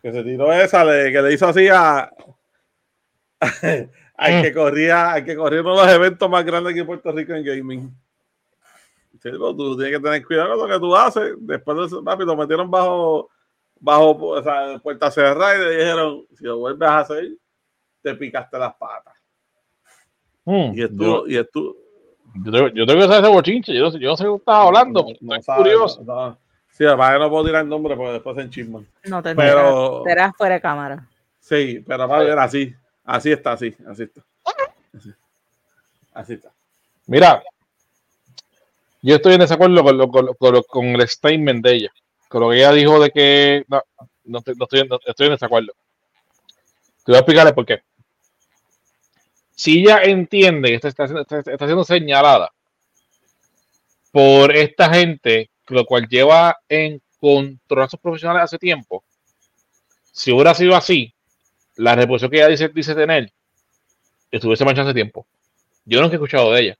que 0.00 0.12
se 0.12 0.22
tiró 0.22 0.52
esa, 0.52 0.84
le- 0.84 1.10
que 1.12 1.22
le 1.22 1.32
hizo 1.32 1.46
así 1.46 1.68
a, 1.68 2.10
al 4.16 4.42
que 4.42 4.52
corría, 4.54 5.12
al 5.12 5.24
que 5.24 5.36
corría 5.36 5.60
uno 5.60 5.76
de 5.80 5.86
los 5.86 5.94
eventos 5.94 6.30
más 6.30 6.44
grandes 6.44 6.70
aquí 6.72 6.80
en 6.80 6.86
Puerto 6.86 7.12
Rico 7.12 7.32
en 7.34 7.44
gaming. 7.44 7.94
Sí, 9.22 9.30
tú 9.30 9.76
tienes 9.76 9.96
que 9.96 10.02
tener 10.02 10.26
cuidado 10.26 10.58
con 10.58 10.68
lo 10.68 10.74
que 10.74 10.80
tú 10.80 10.94
haces. 10.94 11.34
Después 11.38 11.78
de 11.78 11.84
eso, 11.86 12.04
papi, 12.04 12.24
lo 12.24 12.36
metieron 12.36 12.70
bajo, 12.70 13.30
bajo 13.84 14.16
o 14.28 14.42
sea, 14.42 14.78
puerta 14.82 15.10
cerrada 15.10 15.54
y 15.56 15.58
le 15.60 15.76
dijeron, 15.76 16.26
si 16.36 16.44
lo 16.44 16.58
vuelves 16.58 16.88
a 16.88 16.98
hacer, 17.00 17.28
te 18.02 18.14
picaste 18.14 18.58
las 18.58 18.74
patas. 18.76 19.14
Mm, 20.46 20.72
Y 20.72 20.76
yo, 20.78 20.86
estuvo, 20.86 21.28
y 21.28 21.36
estuvo, 21.36 21.76
yo 22.42 22.50
tengo, 22.52 22.68
yo 22.68 22.86
tengo 22.86 23.00
que 23.00 23.06
saber 23.06 23.24
ese 23.24 23.32
bochinche, 23.32 23.74
yo 23.74 23.82
no 23.84 23.90
sé, 23.90 23.98
yo 23.98 24.08
no 24.10 24.16
sé 24.16 24.24
de 24.24 24.30
qué 24.30 24.36
estás 24.36 24.54
hablando, 24.66 25.06
No, 25.20 25.36
no 25.36 25.42
sabe, 25.42 25.58
curioso. 25.62 26.02
no, 26.04 26.30
no. 26.30 26.38
Sí, 26.70 26.84
además 26.84 27.12
que 27.12 27.18
no 27.20 27.30
puedo 27.30 27.44
tirar 27.44 27.62
el 27.62 27.68
nombre 27.68 27.94
porque 27.96 28.12
después 28.14 28.36
se 28.36 28.42
enchisman. 28.42 28.86
No 29.04 29.22
te 29.22 29.34
Pero- 29.36 30.02
serás 30.04 30.32
fuera 30.36 30.54
de 30.56 30.60
cámara. 30.60 31.06
Sí, 31.38 31.84
pero 31.86 32.08
va 32.08 32.16
a 32.16 32.22
ver 32.24 32.38
así. 32.38 32.74
Así 33.04 33.30
está, 33.30 33.52
así, 33.52 33.74
así 33.86 34.02
está. 34.04 34.22
Así, 34.94 35.10
así 36.14 36.32
está. 36.34 36.50
Mira, 37.06 37.42
yo 39.02 39.14
estoy 39.16 39.34
en 39.34 39.40
desacuerdo 39.40 39.82
con, 39.84 39.96
lo- 39.98 40.08
con, 40.08 40.26
lo- 40.26 40.34
con, 40.34 40.54
lo- 40.54 40.62
con 40.64 40.84
el 40.86 41.06
statement 41.08 41.64
de 41.64 41.72
ella, 41.74 41.92
con 42.34 42.42
lo 42.42 42.50
que 42.50 42.56
ella 42.56 42.72
dijo 42.72 42.98
de 42.98 43.10
que 43.10 43.64
no, 43.68 43.80
no 44.24 44.38
estoy, 44.38 44.54
no 44.56 44.64
estoy, 44.64 44.88
no 44.88 44.98
estoy 45.06 45.26
en 45.26 45.32
desacuerdo. 45.34 45.72
Te 47.04 47.12
voy 47.12 47.14
a 47.14 47.18
explicarle 47.20 47.52
por 47.52 47.64
qué. 47.64 47.82
Si 49.56 49.80
ella 49.80 50.02
entiende 50.04 50.68
que 50.68 50.74
está, 50.88 51.04
está, 51.04 51.38
está- 51.38 51.66
siendo 51.66 51.84
señalada 51.84 52.52
por 54.12 54.54
esta 54.54 54.92
gente, 54.94 55.50
lo 55.68 55.84
cual 55.84 56.06
lleva 56.08 56.56
en 56.68 57.02
controlazos 57.18 58.00
profesionales 58.00 58.44
hace 58.44 58.58
tiempo, 58.58 59.04
si 60.12 60.32
hubiera 60.32 60.54
sido 60.54 60.74
así, 60.76 61.12
la 61.76 61.94
reputación 61.96 62.30
que 62.30 62.38
ella 62.38 62.48
dice, 62.48 62.68
dice 62.70 62.94
tener 62.94 63.32
estuviese 64.30 64.64
manchada 64.64 64.88
hace 64.88 64.94
tiempo. 64.94 65.26
Yo 65.84 66.00
nunca 66.00 66.14
he 66.14 66.16
escuchado 66.16 66.52
de 66.52 66.60
ella. 66.62 66.78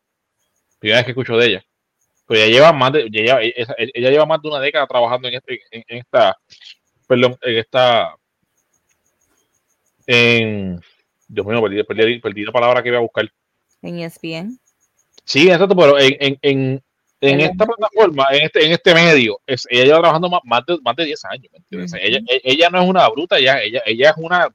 Primera 0.78 0.98
vez 1.00 1.06
que 1.06 1.12
escucho 1.12 1.36
de 1.36 1.46
ella. 1.46 1.64
Pero 2.26 2.40
ella 2.40 2.52
lleva 2.52 2.72
más 2.72 2.92
de, 2.92 3.00
ella, 3.02 3.22
lleva- 3.22 3.42
ella- 3.42 3.74
ella 3.94 4.10
lleva 4.10 4.26
más 4.26 4.40
de 4.42 4.48
una 4.48 4.60
década 4.60 4.86
trabajando 4.86 5.28
en, 5.28 5.34
este- 5.34 5.60
en, 5.70 5.84
en 5.88 5.98
esta, 5.98 6.36
perdón, 7.06 7.36
en 7.42 7.56
esta, 7.58 8.14
en, 10.06 10.80
Dios 11.28 11.46
mío, 11.46 11.60
perdí, 11.62 11.82
perdí- 11.82 12.20
perdí 12.20 12.44
la 12.44 12.52
palabra 12.52 12.82
que 12.82 12.88
iba 12.88 12.98
a 12.98 13.02
buscar. 13.02 13.30
En 13.82 13.98
E 13.98 14.04
ESPN. 14.04 14.58
Sí, 15.24 15.48
exacto, 15.50 15.74
pero 15.76 15.98
en, 15.98 16.16
en, 16.20 16.38
en, 16.42 16.82
en 17.20 17.40
esta 17.40 17.66
plataforma, 17.66 18.26
en 18.32 18.42
este, 18.44 18.64
en 18.66 18.72
este 18.72 18.94
medio, 18.94 19.40
es, 19.46 19.66
ella 19.70 19.84
lleva 19.84 19.98
trabajando 20.00 20.28
más, 20.28 20.40
más, 20.44 20.64
de, 20.66 20.78
más 20.82 20.96
de 20.96 21.04
10 21.06 21.24
años. 21.24 21.50
ella, 21.70 22.18
e, 22.28 22.40
ella, 22.44 22.68
no 22.70 22.82
es 22.82 22.88
una 22.88 23.08
bruta, 23.08 23.38
ella, 23.38 23.62
ella, 23.62 23.82
ella 23.86 24.10
es 24.10 24.16
una 24.18 24.48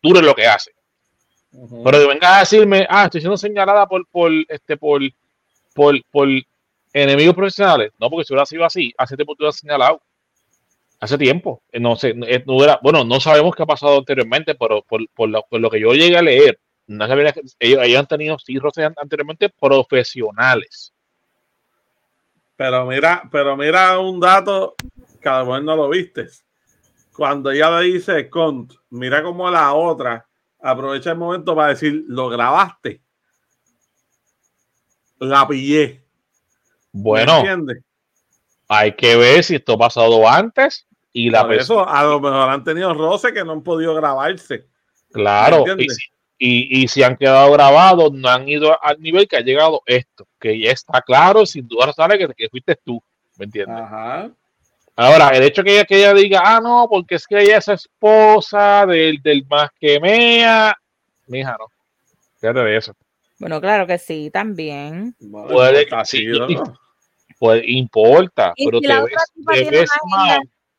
dura 0.00 0.20
en 0.20 0.26
lo 0.26 0.34
que 0.34 0.46
hace. 0.46 0.72
Pero 1.84 1.98
que 1.98 2.06
venga 2.06 2.36
a 2.36 2.40
decirme, 2.40 2.86
ah, 2.88 3.04
estoy 3.06 3.20
siendo 3.20 3.36
señalada 3.36 3.86
por, 3.86 4.06
por, 4.08 4.30
este, 4.48 4.76
por, 4.76 5.02
por, 5.74 5.94
por 6.10 6.28
enemigos 6.92 7.34
profesionales. 7.34 7.92
No, 7.98 8.10
porque 8.10 8.24
si 8.24 8.32
hubiera 8.32 8.46
sido 8.46 8.64
así, 8.64 8.92
hace 8.96 9.16
tiempo 9.16 9.34
te 9.34 9.42
hubieras 9.42 9.56
señalado. 9.56 10.02
Hace 11.00 11.18
tiempo. 11.18 11.62
Eh, 11.72 11.80
no 11.80 11.96
sé, 11.96 12.14
no 12.14 12.26
eh, 12.26 12.44
era, 12.62 12.78
bueno, 12.82 13.04
no 13.04 13.18
sabemos 13.20 13.54
qué 13.56 13.64
ha 13.64 13.66
pasado 13.66 13.98
anteriormente, 13.98 14.54
pero 14.54 14.82
por, 14.82 15.00
por, 15.10 15.28
lo, 15.28 15.70
que 15.70 15.80
yo 15.80 15.92
llegué 15.94 16.16
a 16.16 16.22
leer, 16.22 16.60
no 16.86 17.04
ellos, 17.04 17.56
ellos 17.58 17.98
han 17.98 18.06
tenido 18.06 18.38
sí 18.38 18.58
roces 18.58 18.88
anteriormente 18.96 19.48
profesionales. 19.48 20.92
Pero 22.56 22.86
mira, 22.86 23.28
pero 23.30 23.56
mira 23.56 23.98
un 23.98 24.20
dato 24.20 24.74
que 25.20 25.28
a 25.28 25.40
lo 25.40 25.46
mejor 25.46 25.64
no 25.64 25.76
lo 25.76 25.88
viste. 25.88 26.28
Cuando 27.16 27.50
ella 27.50 27.80
le 27.80 27.86
dice 27.86 28.28
Cont, 28.30 28.72
mira 28.90 29.22
como 29.22 29.50
la 29.50 29.72
otra 29.74 30.26
aprovecha 30.62 31.10
el 31.10 31.18
momento 31.18 31.54
para 31.56 31.68
decir, 31.68 32.04
lo 32.06 32.28
grabaste. 32.28 33.02
La 35.22 35.46
pillé. 35.46 36.02
Bueno, 36.90 37.42
hay 38.68 38.92
que 38.92 39.16
ver 39.16 39.44
si 39.44 39.54
esto 39.54 39.74
ha 39.74 39.78
pasado 39.78 40.28
antes 40.28 40.86
y 41.12 41.30
la 41.30 41.42
Por 41.44 41.54
eso 41.54 41.88
a 41.88 42.02
lo 42.02 42.20
mejor 42.20 42.50
han 42.50 42.64
tenido 42.64 42.92
roce 42.92 43.32
que 43.32 43.44
no 43.44 43.52
han 43.52 43.62
podido 43.62 43.94
grabarse. 43.94 44.66
Claro, 45.12 45.64
y, 46.38 46.88
si 46.88 47.04
han 47.04 47.16
quedado 47.16 47.52
grabados, 47.52 48.12
no 48.12 48.28
han 48.28 48.48
ido 48.48 48.76
al 48.82 49.00
nivel 49.00 49.28
que 49.28 49.36
ha 49.36 49.42
llegado 49.42 49.82
esto, 49.86 50.26
que 50.40 50.58
ya 50.58 50.72
está 50.72 51.00
claro, 51.00 51.46
sin 51.46 51.68
duda 51.68 51.92
sale 51.92 52.18
que, 52.18 52.26
que 52.34 52.48
fuiste 52.48 52.76
tú, 52.84 53.00
¿me 53.38 53.44
entiendes? 53.44 53.78
Ajá. 53.78 54.28
Ahora, 54.96 55.28
el 55.28 55.44
hecho 55.44 55.62
que 55.62 55.74
ella, 55.74 55.84
que 55.84 55.98
ella 55.98 56.14
diga, 56.14 56.42
ah, 56.44 56.60
no, 56.60 56.88
porque 56.90 57.14
es 57.14 57.28
que 57.28 57.40
ella 57.40 57.58
es 57.58 57.68
esposa 57.68 58.86
del, 58.86 59.22
del 59.22 59.46
más 59.46 59.70
que 59.78 60.00
mea, 60.00 60.76
mija, 61.28 61.56
no. 61.56 61.66
Fíjate 62.40 62.58
de 62.58 62.76
eso. 62.76 62.92
Bueno, 63.42 63.60
claro 63.60 63.88
que 63.88 63.98
sí, 63.98 64.30
también. 64.30 65.16
Puede 65.18 65.84
que 65.84 66.04
sí, 66.04 66.24
pues 67.40 67.60
importa, 67.66 68.54
pero 68.56 68.80
te 68.80 68.86
ves, 69.68 69.90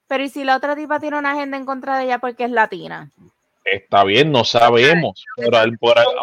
Pero 0.07 0.23
¿y 0.23 0.29
si 0.29 0.45
la 0.45 0.55
otra 0.55 0.73
tipa 0.73 0.97
tiene 0.97 1.17
una 1.17 1.33
agenda 1.33 1.57
en 1.57 1.65
contra 1.65 1.97
de 1.97 2.05
ella 2.05 2.19
porque 2.19 2.45
es 2.45 2.51
latina? 2.51 3.11
Está 3.65 4.05
bien, 4.05 4.31
no 4.31 4.45
sabemos, 4.45 5.25
pero, 5.35 5.57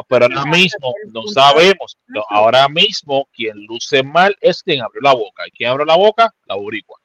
pero 0.09 0.25
ahora 0.25 0.47
mismo 0.47 0.95
no 1.13 1.25
sabemos. 1.25 1.99
ahora 2.31 2.69
mismo 2.71 3.29
quien 3.35 3.67
luce 3.67 4.03
mal 4.03 4.35
es 4.41 4.63
quien 4.63 4.81
abrió 4.81 5.03
la 5.03 5.13
boca. 5.13 5.43
¿Y 5.47 5.51
quien 5.51 5.69
abrió 5.69 5.85
la 5.85 5.97
boca? 5.97 6.33
La 6.47 6.55
boricua. 6.55 6.99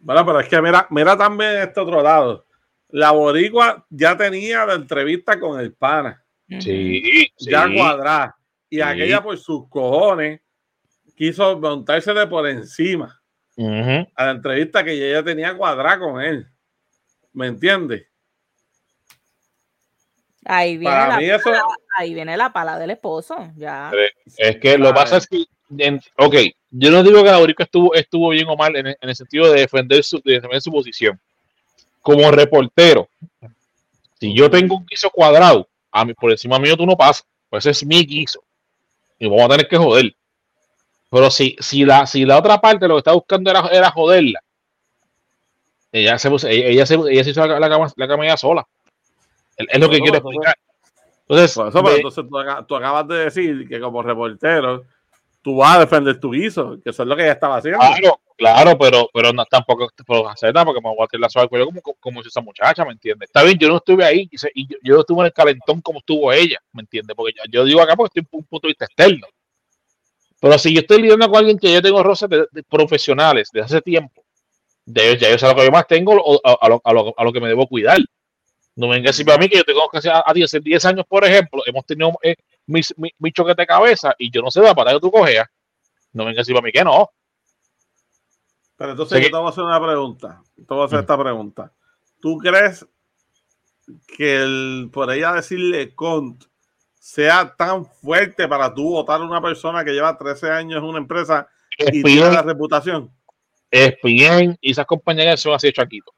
Bueno, 0.00 0.26
pero 0.26 0.40
es 0.40 0.48
que 0.48 0.60
mira, 0.60 0.88
mira 0.90 1.16
también 1.16 1.56
este 1.58 1.78
otro 1.78 2.02
lado. 2.02 2.46
La 2.88 3.12
boricua 3.12 3.86
ya 3.90 4.16
tenía 4.16 4.66
la 4.66 4.74
entrevista 4.74 5.38
con 5.38 5.60
el 5.60 5.72
pana. 5.72 6.20
Sí. 6.58 7.32
Ya 7.38 7.72
cuadrá. 7.72 8.34
Y 8.70 8.80
aquella 8.80 9.22
por 9.22 9.36
sus 9.36 9.68
cojones 9.68 10.40
quiso 11.16 11.58
montarse 11.58 12.14
de 12.14 12.26
por 12.26 12.48
encima 12.48 13.20
a 13.58 14.24
la 14.24 14.30
entrevista 14.30 14.82
que 14.82 14.92
ella 14.92 15.22
tenía 15.22 15.54
cuadrada 15.54 15.98
con 15.98 16.20
él. 16.20 16.46
¿Me 17.32 17.48
entiendes? 17.48 18.06
Ahí 20.46 20.78
viene, 20.78 20.94
la 20.96 21.38
pala, 21.38 21.64
ahí 21.98 22.14
viene 22.14 22.36
la 22.36 22.52
pala 22.52 22.78
del 22.78 22.90
esposo. 22.90 23.36
Ya. 23.56 23.92
Es 24.38 24.56
que 24.56 24.78
lo 24.78 24.88
que 24.88 24.94
pasa 24.94 25.18
es 25.18 25.26
que, 25.26 25.44
ok, 26.16 26.34
yo 26.70 26.90
no 26.90 27.02
digo 27.02 27.22
que 27.22 27.28
Aurico 27.28 27.62
estuvo, 27.62 27.94
estuvo 27.94 28.30
bien 28.30 28.48
o 28.48 28.56
mal 28.56 28.74
en, 28.74 28.96
el 28.98 29.16
sentido 29.16 29.52
de 29.52 29.60
defender, 29.60 30.02
su, 30.02 30.20
defender 30.24 30.62
su 30.62 30.70
posición. 30.70 31.20
Como 32.00 32.30
reportero, 32.30 33.08
si 34.18 34.34
yo 34.34 34.50
tengo 34.50 34.76
un 34.76 34.86
guiso 34.86 35.10
cuadrado, 35.10 35.68
a 35.92 36.04
mí, 36.04 36.14
por 36.14 36.30
encima 36.30 36.58
mío 36.58 36.76
tú 36.76 36.86
no 36.86 36.96
pasas, 36.96 37.26
pues 37.50 37.66
ese 37.66 37.70
es 37.70 37.86
mi 37.86 38.06
guiso. 38.06 38.42
Y 39.20 39.28
vamos 39.28 39.44
a 39.44 39.48
tener 39.50 39.68
que 39.68 39.76
joder. 39.76 40.16
Pero 41.10 41.30
si, 41.30 41.54
si, 41.60 41.84
la, 41.84 42.06
si 42.06 42.24
la 42.24 42.38
otra 42.38 42.60
parte 42.60 42.88
lo 42.88 42.94
que 42.94 42.98
está 42.98 43.12
buscando 43.12 43.50
era, 43.50 43.68
era 43.68 43.90
joderla, 43.90 44.40
ella 45.92 46.18
se, 46.18 46.28
ella, 46.48 46.86
se, 46.86 46.94
ella 46.94 47.24
se 47.24 47.30
hizo 47.30 47.46
la, 47.46 47.68
cama, 47.68 47.92
la 47.96 48.08
cama 48.08 48.36
sola. 48.36 48.66
Es 49.56 49.78
lo 49.78 49.90
que 49.90 50.00
quiero 50.00 50.18
explicar. 50.18 50.56
Entonces, 51.28 51.56
entonces 51.56 52.24
tú, 52.66 52.76
acabas 52.76 53.06
de 53.08 53.16
decir 53.24 53.68
que 53.68 53.80
como 53.80 54.02
reportero 54.02 54.84
tú 55.42 55.56
vas 55.56 55.76
a 55.76 55.80
defender 55.80 56.18
tu 56.20 56.30
guiso, 56.30 56.78
que 56.82 56.90
eso 56.90 57.02
es 57.02 57.08
lo 57.08 57.16
que 57.16 57.22
ella 57.22 57.32
estaba 57.32 57.56
haciendo. 57.56 57.78
Claro, 57.78 58.20
claro, 58.36 58.78
pero, 58.78 59.10
pero 59.12 59.32
no 59.32 59.44
tampoco 59.46 59.88
puedo 60.06 60.28
hacer 60.28 60.52
nada 60.54 60.66
porque 60.66 60.80
me 60.80 60.94
voy 60.94 61.04
a 61.04 61.06
tirar 61.06 61.22
la 61.22 61.28
suave 61.30 61.48
como, 61.48 61.80
como 61.98 62.20
esa 62.20 62.40
muchacha, 62.40 62.84
¿me 62.84 62.92
entiendes? 62.92 63.28
Está 63.28 63.42
bien, 63.42 63.58
yo 63.58 63.68
no 63.68 63.76
estuve 63.76 64.04
ahí 64.04 64.28
y 64.54 64.66
yo, 64.66 64.94
no 64.94 65.00
estuve 65.00 65.20
en 65.20 65.26
el 65.26 65.32
calentón 65.32 65.80
como 65.80 66.00
estuvo 66.00 66.32
ella, 66.32 66.58
¿me 66.72 66.82
entiendes? 66.82 67.14
Porque 67.16 67.32
yo, 67.50 67.64
digo 67.64 67.80
acá 67.80 67.96
porque 67.96 68.20
estoy 68.20 68.38
un 68.38 68.44
punto 68.44 68.66
de 68.66 68.72
vista 68.72 68.84
externo. 68.84 69.26
Pero 70.40 70.58
si 70.58 70.72
yo 70.72 70.80
estoy 70.80 71.02
lidiando 71.02 71.28
con 71.28 71.38
alguien 71.38 71.58
que 71.58 71.72
yo 71.72 71.82
tengo 71.82 72.02
roces 72.02 72.28
profesionales 72.68 73.50
de 73.52 73.60
hace 73.60 73.82
tiempo, 73.82 74.24
de 74.86 75.18
ya 75.18 75.30
yo 75.30 75.38
sé 75.38 75.46
lo 75.46 75.54
que 75.54 75.64
yo 75.64 75.70
más 75.70 75.86
tengo 75.86 76.12
a, 76.12 76.68
lo, 76.68 76.80
a, 76.82 76.92
lo, 76.92 77.14
a 77.16 77.24
lo 77.24 77.32
que 77.32 77.40
me 77.40 77.48
debo 77.48 77.66
cuidar. 77.66 77.98
No 78.76 78.86
me 78.86 78.94
vengas 78.94 79.10
a 79.10 79.12
decir 79.12 79.26
para 79.26 79.36
mí 79.36 79.48
que 79.48 79.58
yo 79.58 79.64
tengo 79.64 79.86
que 79.90 79.98
hacer 79.98 80.12
a 80.14 80.32
10, 80.32 80.62
10 80.62 80.84
años, 80.86 81.04
por 81.06 81.24
ejemplo, 81.24 81.62
hemos 81.66 81.84
tenido 81.84 82.12
eh, 82.22 82.36
mis, 82.70 82.94
mi, 82.96 83.32
choque 83.32 83.54
de 83.54 83.66
cabeza 83.66 84.14
y 84.18 84.30
yo 84.30 84.42
no 84.42 84.50
sé 84.50 84.60
la 84.60 84.74
patada 84.74 84.96
que 84.96 85.00
tú 85.00 85.10
cogeas. 85.10 85.48
No 86.12 86.24
me 86.24 86.30
vengas 86.30 86.40
a 86.40 86.42
decir 86.42 86.54
para 86.54 86.64
mí 86.64 86.72
que 86.72 86.84
no. 86.84 87.10
Pero 88.76 88.92
entonces 88.92 89.22
yo 89.22 89.30
te 89.30 89.36
voy 89.36 89.46
a 89.46 89.50
hacer 89.50 89.64
una 89.64 89.80
pregunta. 89.80 90.42
Te 90.56 90.64
voy 90.68 90.82
a 90.82 90.84
hacer 90.86 90.98
mm. 90.98 91.02
esta 91.02 91.18
pregunta. 91.18 91.72
¿Tú 92.20 92.38
crees 92.38 92.86
que 94.16 94.42
el, 94.42 94.90
por 94.92 95.12
ella 95.12 95.32
decirle 95.32 95.94
cont 95.94 96.44
sea 96.98 97.54
tan 97.56 97.86
fuerte 97.86 98.46
para 98.46 98.72
tú 98.72 98.90
votar 98.90 99.20
a 99.20 99.24
una 99.24 99.40
persona 99.40 99.84
que 99.84 99.92
lleva 99.92 100.16
13 100.16 100.50
años 100.50 100.78
en 100.78 100.84
una 100.84 100.98
empresa 100.98 101.48
y 101.78 102.02
tiene 102.02 102.30
la 102.30 102.42
reputación? 102.42 103.10
Es 103.70 103.94
bien, 104.02 104.58
y 104.60 104.72
esas 104.72 104.86
compañeras 104.86 105.40
son 105.40 105.54
así 105.54 105.72
chaquitos. 105.72 106.14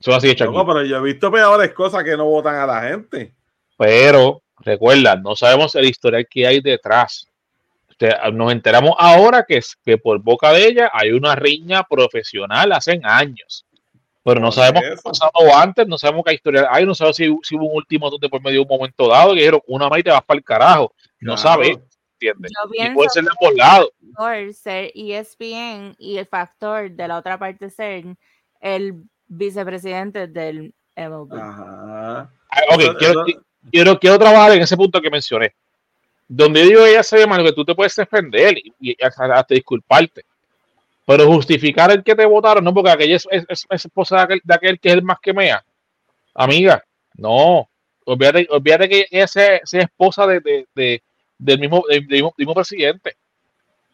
Son 0.00 0.14
así 0.14 0.28
chaquitos. 0.34 0.54
No, 0.54 0.66
pero 0.66 0.84
yo 0.84 0.98
he 0.98 1.02
visto 1.02 1.30
peores 1.30 1.72
cosas 1.72 2.04
que 2.04 2.16
no 2.16 2.24
votan 2.24 2.56
a 2.56 2.66
la 2.66 2.82
gente. 2.82 3.34
Pero, 3.76 4.42
recuerda, 4.62 5.16
no 5.16 5.36
sabemos 5.36 5.74
el 5.74 5.86
historial 5.86 6.26
que 6.28 6.46
hay 6.46 6.60
detrás. 6.60 7.28
Nos 8.32 8.52
enteramos 8.52 8.94
ahora 8.98 9.44
que, 9.46 9.60
que 9.84 9.96
por 9.96 10.18
boca 10.20 10.52
de 10.52 10.66
ella 10.66 10.90
hay 10.92 11.12
una 11.12 11.36
riña 11.36 11.84
profesional 11.84 12.72
hace 12.72 13.00
años. 13.04 13.64
Pero 14.24 14.40
no 14.40 14.52
sabemos 14.52 14.82
qué 14.82 14.92
ha 14.92 15.02
pasado 15.02 15.56
antes, 15.56 15.86
no 15.88 15.98
sabemos 15.98 16.24
qué 16.24 16.34
historia 16.34 16.68
hay, 16.70 16.86
no 16.86 16.94
sabemos 16.94 17.16
si, 17.16 17.28
hubo 17.28 17.66
un 17.66 17.76
último 17.76 18.08
donde 18.08 18.28
por 18.28 18.40
medio 18.40 18.60
de 18.60 18.62
un 18.62 18.78
momento 18.78 19.08
dado 19.08 19.30
que 19.30 19.40
dijeron 19.40 19.60
una 19.66 19.88
más 19.88 19.98
y 19.98 20.02
te 20.04 20.10
vas 20.10 20.22
para 20.22 20.38
el 20.38 20.44
carajo. 20.44 20.94
No 21.20 21.36
sabes, 21.36 21.78
¿entiendes? 22.14 22.52
Y 22.72 22.90
puede 22.90 23.10
ser 23.10 23.24
de 23.24 23.30
por 23.38 23.56
lado. 23.56 23.92
Ser 24.52 24.92
ESPN 24.94 25.96
y 25.98 26.18
el 26.18 26.26
factor 26.26 26.90
de 26.90 27.08
la 27.08 27.18
otra 27.18 27.38
parte 27.38 27.68
ser 27.70 28.04
el 28.60 29.02
vicepresidente 29.26 30.28
del 30.28 30.72
MLB. 30.96 31.34
Ajá. 31.34 32.32
Ah, 32.48 32.60
ok, 32.74 32.96
quiero, 32.98 33.24
quiero, 33.70 33.98
quiero, 33.98 34.18
trabajar 34.18 34.52
en 34.52 34.62
ese 34.62 34.76
punto 34.76 35.00
que 35.00 35.10
mencioné. 35.10 35.54
Donde 36.28 36.62
digo 36.62 36.86
ella 36.86 37.02
se 37.02 37.18
llama 37.18 37.42
que 37.42 37.52
tú 37.52 37.64
te 37.64 37.74
puedes 37.74 37.94
defender 37.94 38.56
y, 38.80 38.96
hasta 39.02 39.44
disculparte 39.48 40.24
pero 41.04 41.26
justificar 41.26 41.90
el 41.90 42.02
que 42.02 42.14
te 42.14 42.24
votaron, 42.24 42.64
no, 42.64 42.72
porque 42.72 42.90
aquella 42.90 43.16
es, 43.16 43.26
esposa 43.70 44.26
de 44.26 44.54
aquel, 44.54 44.78
que 44.78 44.88
es 44.88 44.94
el 44.94 45.02
más 45.02 45.18
que 45.20 45.32
mea. 45.32 45.64
Amiga, 46.34 46.82
no. 47.14 47.68
Olvídate, 48.04 48.46
olvídate 48.50 48.88
que 48.88 49.06
ella 49.10 49.26
sea, 49.26 49.60
esposa 49.72 50.26
de, 50.26 50.66
de, 50.74 51.02
del, 51.38 51.58
mismo, 51.58 51.84
del, 51.88 52.06
mismo, 52.06 52.54
presidente. 52.54 53.16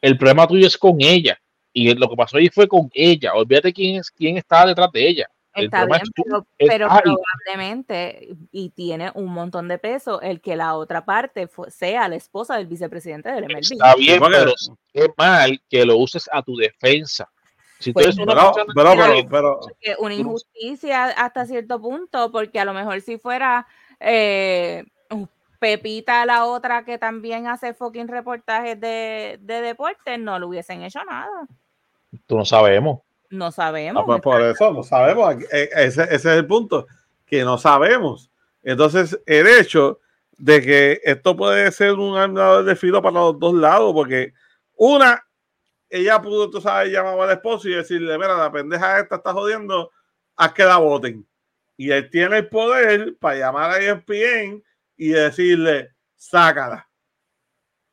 El 0.01 0.17
problema 0.17 0.47
tuyo 0.47 0.67
es 0.67 0.77
con 0.77 1.01
ella. 1.01 1.39
Y 1.73 1.95
lo 1.95 2.09
que 2.09 2.17
pasó 2.17 2.37
ahí 2.37 2.49
fue 2.49 2.69
con 2.69 2.91
ella. 2.95 3.35
Olvídate 3.35 3.73
quién, 3.73 3.97
es, 3.97 4.11
quién 4.11 4.37
estaba 4.37 4.67
detrás 4.67 4.91
de 4.93 5.09
ella. 5.09 5.31
Está 5.65 5.87
bien, 5.87 6.01
pero, 6.59 6.89
probablemente, 6.89 8.37
y 8.53 8.71
tiene 8.71 9.11
un 9.15 9.33
montón 9.33 9.69
de 9.69 9.79
peso, 9.79 10.21
el 10.21 10.41
que 10.41 10.57
la 10.57 10.75
otra 10.75 11.05
parte 11.05 11.49
sea 11.69 12.09
la 12.09 12.17
esposa 12.17 12.57
del 12.57 12.67
vicepresidente 12.67 13.31
del 13.31 13.45
MLB. 13.45 13.59
Está 13.61 13.95
bien, 13.95 14.21
pero 14.21 14.53
es 14.93 15.09
mal 15.17 15.61
que 15.69 15.85
lo 15.85 15.97
uses 15.97 16.29
a 16.33 16.43
tu 16.43 16.57
defensa. 16.57 17.29
Si 17.79 17.93
pues, 17.93 18.19
una, 18.19 18.53
pero, 18.75 19.61
una 20.01 20.15
injusticia 20.15 21.05
hasta 21.05 21.47
cierto 21.47 21.81
punto, 21.81 22.33
porque 22.33 22.59
a 22.59 22.65
lo 22.65 22.75
mejor 22.75 23.01
si 23.01 23.19
fuera 23.19 23.69
eh, 24.01 24.85
Pepita 25.59 26.25
la 26.27 26.45
otra 26.45 26.85
que 26.85 26.99
también 26.99 27.47
hace 27.47 27.75
fucking 27.75 28.09
reportajes 28.09 28.81
de, 28.81 29.39
de 29.41 29.61
deportes, 29.61 30.19
no 30.19 30.39
le 30.39 30.47
hubiesen 30.47 30.83
hecho 30.83 31.05
nada. 31.05 31.47
Tú 32.27 32.37
no 32.37 32.45
sabemos. 32.45 33.01
No 33.31 33.53
sabemos. 33.53 34.05
pues 34.07 34.21
por 34.21 34.41
eso 34.41 34.73
no 34.73 34.83
sabemos. 34.83 35.37
Eh, 35.53 35.69
ese, 35.75 36.03
ese, 36.05 36.15
es 36.15 36.25
el 36.27 36.47
punto, 36.47 36.87
que 37.27 37.45
no 37.45 37.59
sabemos. 37.59 38.31
Entonces, 38.63 39.19
el 39.27 39.47
hecho 39.47 40.01
de 40.39 40.63
que 40.63 41.01
esto 41.05 41.37
puede 41.37 41.71
ser 41.73 41.93
un 41.95 42.17
arma 42.17 42.63
de 42.63 42.77
filo 42.77 43.03
para 43.03 43.21
los 43.21 43.39
dos 43.39 43.55
lados, 43.55 43.93
porque 43.93 44.33
una, 44.75 45.25
ella 45.91 46.23
pudo, 46.23 46.49
tú 46.49 46.61
sabes, 46.61 46.93
llamar 46.93 47.19
al 47.21 47.31
esposo 47.33 47.69
y 47.69 47.75
decirle, 47.75 48.17
mira, 48.17 48.37
la 48.37 48.51
pendeja 48.51 49.01
esta 49.01 49.17
está 49.17 49.33
jodiendo, 49.33 49.91
haz 50.37 50.53
que 50.53 50.65
la 50.65 50.77
voten. 50.77 51.27
Y 51.77 51.91
él 51.91 52.09
tiene 52.11 52.39
el 52.39 52.49
poder 52.49 53.17
para 53.19 53.39
llamar 53.39 53.71
a 53.73 53.79
ESPN 53.79 54.63
y 54.97 55.09
decirle, 55.09 55.93
sácala. 56.17 56.89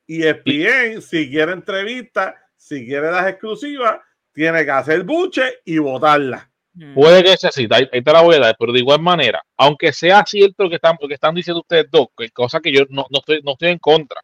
Y 0.08 0.24
ESPN, 0.24 1.02
si 1.02 1.30
quiere 1.30 1.52
entrevista, 1.52 2.36
si 2.56 2.86
quiere 2.86 3.12
las 3.12 3.28
exclusivas, 3.28 4.00
tiene 4.36 4.66
que 4.66 4.72
hacer 4.72 5.04
buche 5.04 5.62
y 5.66 5.80
votarla. 5.80 6.52
Mm. 6.74 6.94
Puede 6.94 7.24
que 7.24 7.38
sea 7.38 7.50
así, 7.50 7.68
ahí 7.72 8.02
te 8.02 8.12
la 8.12 8.22
voy 8.22 8.36
a 8.36 8.40
dar, 8.40 8.56
pero 8.60 8.74
de 8.74 8.80
igual 8.80 9.02
manera, 9.02 9.42
aunque 9.56 9.94
sea 9.94 10.24
cierto 10.28 10.64
lo 10.64 10.70
que 10.70 10.76
están, 10.76 10.98
que 10.98 11.14
están 11.14 11.34
diciendo 11.34 11.62
ustedes 11.62 11.86
dos, 11.90 12.08
que 12.16 12.30
cosa 12.32 12.60
que 12.60 12.72
yo 12.72 12.82
no, 12.90 13.06
no, 13.10 13.20
estoy, 13.20 13.42
no 13.44 13.54
estoy 13.54 13.70
en 13.70 13.80
contra. 13.80 14.22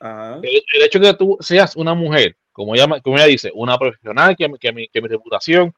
El, 0.00 0.82
hecho 0.82 0.98
de 0.98 1.08
que 1.08 1.14
tú 1.14 1.38
seas 1.40 1.74
una 1.76 1.94
mujer, 1.94 2.36
como 2.52 2.74
ella, 2.74 2.86
como 3.02 3.16
ella 3.16 3.24
dice, 3.24 3.50
una 3.54 3.78
profesional, 3.78 4.36
que, 4.36 4.52
que, 4.60 4.72
mi, 4.72 4.86
que 4.88 5.00
mi 5.00 5.08
reputación, 5.08 5.74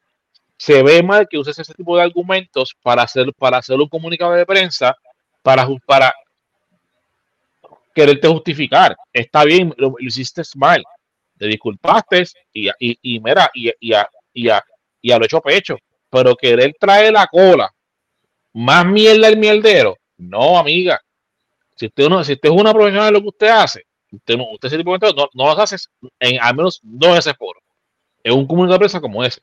se 0.57 0.83
ve 0.83 1.01
mal 1.01 1.27
que 1.29 1.37
uses 1.37 1.57
ese 1.57 1.73
tipo 1.73 1.95
de 1.95 2.03
argumentos 2.03 2.75
para 2.81 3.03
hacer, 3.03 3.31
para 3.37 3.59
hacer 3.59 3.77
un 3.77 3.87
comunicado 3.87 4.33
de 4.33 4.45
prensa, 4.45 4.95
para, 5.41 5.65
para 5.85 6.13
quererte 7.95 8.27
justificar. 8.27 8.97
Está 9.13 9.45
bien, 9.45 9.73
lo, 9.77 9.95
hiciste 9.99 10.41
mal, 10.55 10.83
te 11.37 11.47
disculpaste 11.47 12.23
y, 12.53 12.67
y, 12.79 12.97
y 13.01 13.19
mira, 13.19 13.49
y, 13.53 13.71
y, 13.79 13.93
a, 13.93 14.07
y, 14.33 14.49
a, 14.49 14.63
y 15.01 15.11
a 15.11 15.17
lo 15.19 15.25
hecho 15.25 15.41
pecho 15.41 15.77
pero 16.09 16.35
querer 16.35 16.75
traer 16.79 17.13
la 17.13 17.27
cola 17.27 17.71
más 18.53 18.85
mierda 18.85 19.27
el 19.27 19.37
mierdero, 19.37 19.95
no, 20.17 20.57
amiga. 20.57 20.99
Si 21.75 21.85
usted, 21.85 22.05
si 22.23 22.33
usted 22.33 22.49
es 22.49 22.55
una 22.55 22.73
profesional 22.73 23.07
de 23.07 23.11
lo 23.11 23.21
que 23.21 23.27
usted 23.27 23.47
hace, 23.49 23.83
usted, 24.11 24.35
usted 24.35 24.67
ese 24.67 24.77
de 24.77 24.83
no, 24.83 25.29
no 25.33 25.45
lo 25.45 25.51
hace 25.51 25.75
en 26.19 26.41
al 26.41 26.55
menos 26.55 26.79
dos 26.81 27.15
veces 27.15 27.33
por 27.35 27.57
Es 28.23 28.33
un 28.33 28.47
comunicado 28.47 28.73
de 28.73 28.79
prensa 28.79 28.99
como 28.99 29.23
ese. 29.23 29.41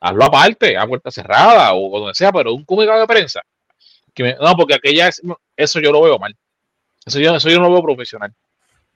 Hazlo 0.00 0.24
aparte, 0.24 0.76
a 0.76 0.86
puerta 0.86 1.10
cerrada 1.10 1.74
o 1.74 1.98
donde 1.98 2.14
sea, 2.14 2.30
pero 2.30 2.54
un 2.54 2.64
comunicado 2.64 3.00
de 3.00 3.06
prensa. 3.08 3.42
Que 4.14 4.36
no, 4.40 4.56
porque 4.56 4.74
aquella 4.74 5.08
es, 5.08 5.20
eso 5.56 5.80
yo 5.80 5.90
lo 5.90 6.02
veo 6.02 6.18
mal. 6.18 6.36
Eso 7.04 7.18
yo, 7.18 7.34
eso 7.34 7.48
yo 7.48 7.58
no 7.58 7.64
lo 7.64 7.72
veo 7.72 7.82
profesional. 7.82 8.32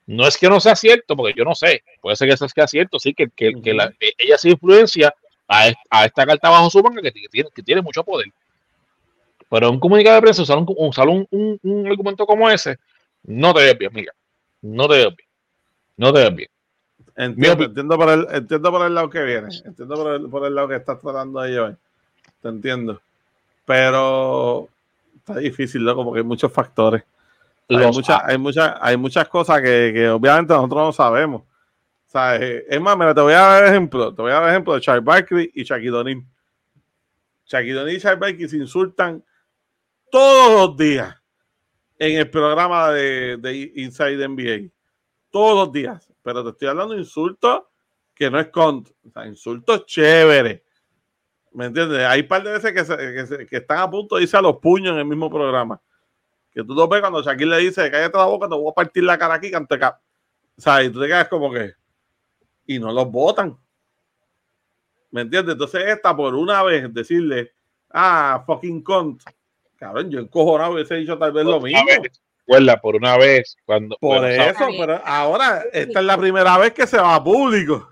No 0.05 0.27
es 0.27 0.37
que 0.37 0.49
no 0.49 0.59
sea 0.59 0.75
cierto, 0.75 1.15
porque 1.15 1.33
yo 1.35 1.45
no 1.45 1.55
sé. 1.55 1.83
Puede 2.01 2.15
ser 2.15 2.27
que 2.27 2.33
eso 2.33 2.47
sea 2.47 2.67
cierto, 2.67 2.99
sí, 2.99 3.13
que, 3.13 3.29
que, 3.29 3.53
que 3.61 3.73
la, 3.73 3.93
ella 3.99 4.37
sí 4.37 4.49
influencia 4.49 5.13
a, 5.47 5.67
esta 6.05 6.25
carta 6.25 6.49
bajo 6.49 6.69
su 6.69 6.81
manga 6.81 7.01
que, 7.01 7.11
tiene, 7.11 7.49
que 7.53 7.63
tiene 7.63 7.81
mucho 7.81 8.03
poder. 8.03 8.27
Pero 9.49 9.69
un 9.69 9.79
comunicado 9.79 10.15
de 10.15 10.21
prensa, 10.21 10.41
usar 10.41 11.07
un, 11.07 11.27
un, 11.29 11.87
argumento 11.87 12.25
como 12.25 12.49
ese, 12.49 12.77
no 13.23 13.53
te 13.53 13.61
ves 13.61 13.77
bien, 13.77 13.91
amiga. 13.91 14.13
No 14.61 14.87
te 14.87 14.95
ves 14.95 15.15
bien. 15.15 15.29
No 15.97 16.13
te 16.13 16.19
ves 16.21 16.35
bien. 16.35 16.49
Entiendo, 17.15 17.65
entiendo, 17.65 17.97
por 17.97 18.09
el, 18.09 18.27
entiendo 18.31 18.71
por 18.71 18.85
el 18.87 18.95
lado 18.95 19.09
que 19.09 19.21
viene. 19.21 19.49
Entiendo 19.63 19.95
por 19.95 20.13
el, 20.13 20.29
por 20.29 20.45
el 20.47 20.55
lado 20.55 20.67
que 20.67 20.75
estás 20.75 20.99
tratando 20.99 21.41
de 21.41 21.51
llevar. 21.51 21.77
Te 22.41 22.49
entiendo. 22.49 22.99
Pero 23.65 24.67
está 25.15 25.37
difícil, 25.37 25.83
loco, 25.83 26.03
porque 26.03 26.21
hay 26.21 26.25
muchos 26.25 26.51
factores. 26.51 27.03
Hay, 27.69 27.91
muchas, 27.91 28.21
hay, 28.23 28.37
muchas, 28.37 28.75
hay 28.79 28.97
muchas 28.97 29.27
cosas 29.29 29.61
que, 29.61 29.91
que 29.93 30.09
obviamente 30.09 30.53
nosotros 30.53 30.85
no 30.85 30.93
sabemos. 30.93 31.43
Es 32.13 32.79
más, 32.79 32.95
mira, 32.95 33.15
te 33.15 33.21
voy 33.21 33.33
a 33.33 33.39
dar 33.39 33.65
ejemplo. 33.65 34.13
Te 34.13 34.21
voy 34.21 34.31
a 34.31 34.39
dar 34.39 34.49
ejemplo 34.49 34.75
de 34.75 34.81
Charles 34.81 35.03
Barkley 35.03 35.51
y 35.53 35.63
Shaquille 35.63 35.91
O'Neal. 35.91 36.23
Shaquille 37.45 37.79
O'Neal 37.79 37.97
y 37.97 37.99
Charles 37.99 38.19
Barkley 38.19 38.47
se 38.47 38.57
insultan 38.57 39.23
todos 40.11 40.69
los 40.69 40.77
días 40.77 41.15
en 41.97 42.19
el 42.19 42.29
programa 42.29 42.91
de, 42.91 43.37
de 43.37 43.71
Inside 43.75 44.27
NBA. 44.27 44.71
Todos 45.31 45.65
los 45.65 45.73
días. 45.73 46.07
Pero 46.21 46.43
te 46.43 46.51
estoy 46.51 46.67
hablando 46.67 46.93
de 46.93 46.99
insultos 46.99 47.63
que 48.13 48.29
no 48.29 48.39
es 48.39 48.49
con, 48.49 48.85
o 49.07 49.09
sea, 49.11 49.25
insultos 49.25 49.85
chéveres. 49.87 50.61
¿Me 51.51 51.65
entiendes? 51.65 52.05
Hay 52.05 52.21
un 52.21 52.27
par 52.27 52.43
de 52.43 52.51
veces 52.51 52.73
que, 52.73 53.47
que, 53.47 53.57
están 53.57 53.79
a 53.79 53.89
punto 53.89 54.15
de 54.15 54.23
irse 54.23 54.37
a 54.37 54.41
los 54.41 54.57
puños 54.57 54.93
en 54.93 54.99
el 54.99 55.05
mismo 55.05 55.31
programa. 55.31 55.81
Que 56.53 56.63
tú 56.63 56.73
lo 56.75 56.87
ves 56.87 57.01
cuando 57.01 57.21
Shaquille 57.21 57.49
le 57.49 57.57
dice, 57.57 57.89
cállate 57.89 58.17
la 58.17 58.25
boca, 58.25 58.47
te 58.47 58.55
voy 58.55 58.69
a 58.69 58.75
partir 58.75 59.03
la 59.03 59.17
cara 59.17 59.35
aquí, 59.35 59.49
cante 59.49 59.75
O 59.75 59.91
sea, 60.57 60.83
y 60.83 60.89
tú 60.89 61.01
te 61.01 61.07
quedas 61.07 61.27
como 61.27 61.51
que, 61.51 61.73
y 62.65 62.79
no 62.79 62.91
los 62.91 63.09
votan. 63.11 63.57
¿Me 65.11 65.21
entiendes? 65.21 65.53
Entonces, 65.53 65.83
esta 65.87 66.15
por 66.15 66.35
una 66.35 66.63
vez 66.63 66.93
decirle, 66.93 67.53
ah, 67.91 68.43
fucking 68.45 68.83
cunt. 68.83 69.23
Cabrón, 69.75 70.09
yo 70.09 70.19
encojonado 70.19 70.73
hubiese 70.73 70.95
dicho 70.95 71.17
tal 71.17 71.31
vez 71.31 71.45
lo 71.45 71.59
mismo. 71.59 71.81
Recuerda, 72.45 72.81
por 72.81 72.95
una 72.95 73.17
vez, 73.17 73.55
cuando. 73.65 73.95
Por 73.97 74.25
eso, 74.25 74.67
pero 74.77 75.01
ahora, 75.05 75.63
esta 75.71 75.99
es 75.99 76.05
la 76.05 76.17
primera 76.17 76.57
vez 76.57 76.73
que 76.73 76.87
se 76.87 76.97
va 76.97 77.15
a 77.15 77.23
público. 77.23 77.89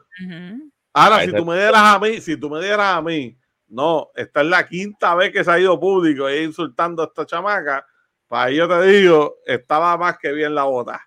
Ahora, 0.93 1.23
si 1.23 1.31
tú 1.31 1.45
me 1.45 1.55
dieras 1.55 1.81
a 1.81 1.99
mí, 1.99 2.21
si 2.21 2.37
tú 2.37 2.49
me 2.49 2.59
dieras 2.59 2.97
a 2.97 3.01
mí, 3.01 3.37
no, 3.67 4.09
esta 4.15 4.41
es 4.41 4.47
la 4.47 4.67
quinta 4.67 5.15
vez 5.15 5.31
que 5.31 5.43
se 5.43 5.51
ha 5.51 5.59
ido 5.59 5.79
público 5.79 6.27
e 6.27 6.43
insultando 6.43 7.01
a 7.01 7.05
esta 7.05 7.25
chamaca. 7.25 7.85
Para 8.31 8.49
ello 8.49 8.65
te 8.65 8.87
digo, 8.87 9.39
estaba 9.45 9.97
más 9.97 10.17
que 10.17 10.31
bien 10.31 10.55
la 10.55 10.63
bota. 10.63 11.05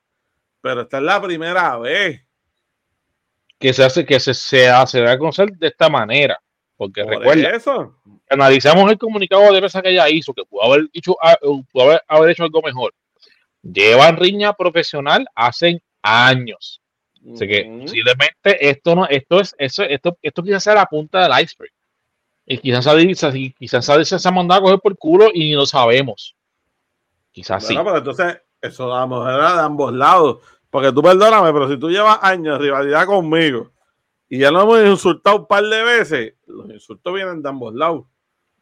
Pero 0.61 0.83
esta 0.83 0.99
es 0.99 1.05
la 1.05 1.23
primera 1.23 1.79
vez 1.79 2.23
que 3.59 3.73
se 3.73 3.83
hace, 3.83 4.05
que 4.05 4.21
se, 4.21 4.35
se 4.35 4.69
hace 4.69 5.09
a 5.09 5.17
conocer 5.17 5.51
de 5.53 5.69
esta 5.69 5.89
manera. 5.89 6.39
Porque 6.77 7.03
recuerda, 7.03 7.49
eso? 7.49 7.99
analizamos 8.29 8.91
el 8.91 8.99
comunicado 8.99 9.51
de 9.51 9.59
prensa 9.59 9.81
que 9.81 9.89
ella 9.89 10.07
hizo, 10.11 10.35
que 10.35 10.45
pudo 10.45 10.65
haber 10.65 10.87
hecho, 10.93 11.17
ah, 11.23 11.39
pudo 11.73 11.99
haber, 12.07 12.31
hecho 12.31 12.43
algo 12.43 12.61
mejor. 12.61 12.93
Llevan 13.63 14.19
riña 14.19 14.53
profesional 14.53 15.27
hace 15.35 15.83
años. 16.03 16.83
Así 17.35 17.49
que 17.49 17.65
posiblemente 17.85 18.69
esto 18.69 18.95
no, 18.95 19.07
esto 19.07 19.41
es, 19.41 19.55
eso, 19.57 19.83
esto, 19.85 20.19
esto 20.21 20.43
quizás 20.43 20.63
sea 20.63 20.75
la 20.75 20.85
punta 20.85 21.27
del 21.27 21.43
iceberg. 21.43 21.73
Y 22.45 22.59
quizás 22.59 22.87
quizás 23.59 23.87
se 23.87 24.29
ha 24.29 24.31
mandado 24.31 24.61
a 24.61 24.65
coger 24.65 24.81
por 24.81 24.99
culo 24.99 25.31
y 25.33 25.53
no 25.53 25.65
sabemos. 25.65 26.37
Quizás 27.35 27.67
sí. 27.67 27.75
pero 27.75 27.99
entonces, 27.99 28.41
eso 28.63 28.89
vamos 28.89 29.27
a 29.27 29.33
de 29.33 29.61
ambos 29.61 29.93
lados. 29.93 30.39
Porque 30.71 30.93
tú 30.93 31.03
perdóname, 31.03 31.53
pero 31.53 31.69
si 31.69 31.77
tú 31.77 31.91
llevas 31.91 32.19
años 32.23 32.59
de 32.59 32.65
rivalidad 32.65 33.07
conmigo 33.07 33.73
y 34.29 34.39
ya 34.39 34.53
nos 34.53 34.63
hemos 34.63 34.87
insultado 34.87 35.39
un 35.39 35.47
par 35.47 35.65
de 35.65 35.83
veces, 35.83 36.35
los 36.47 36.71
insultos 36.71 37.13
vienen 37.13 37.43
de 37.43 37.49
ambos 37.49 37.75
lados. 37.75 38.05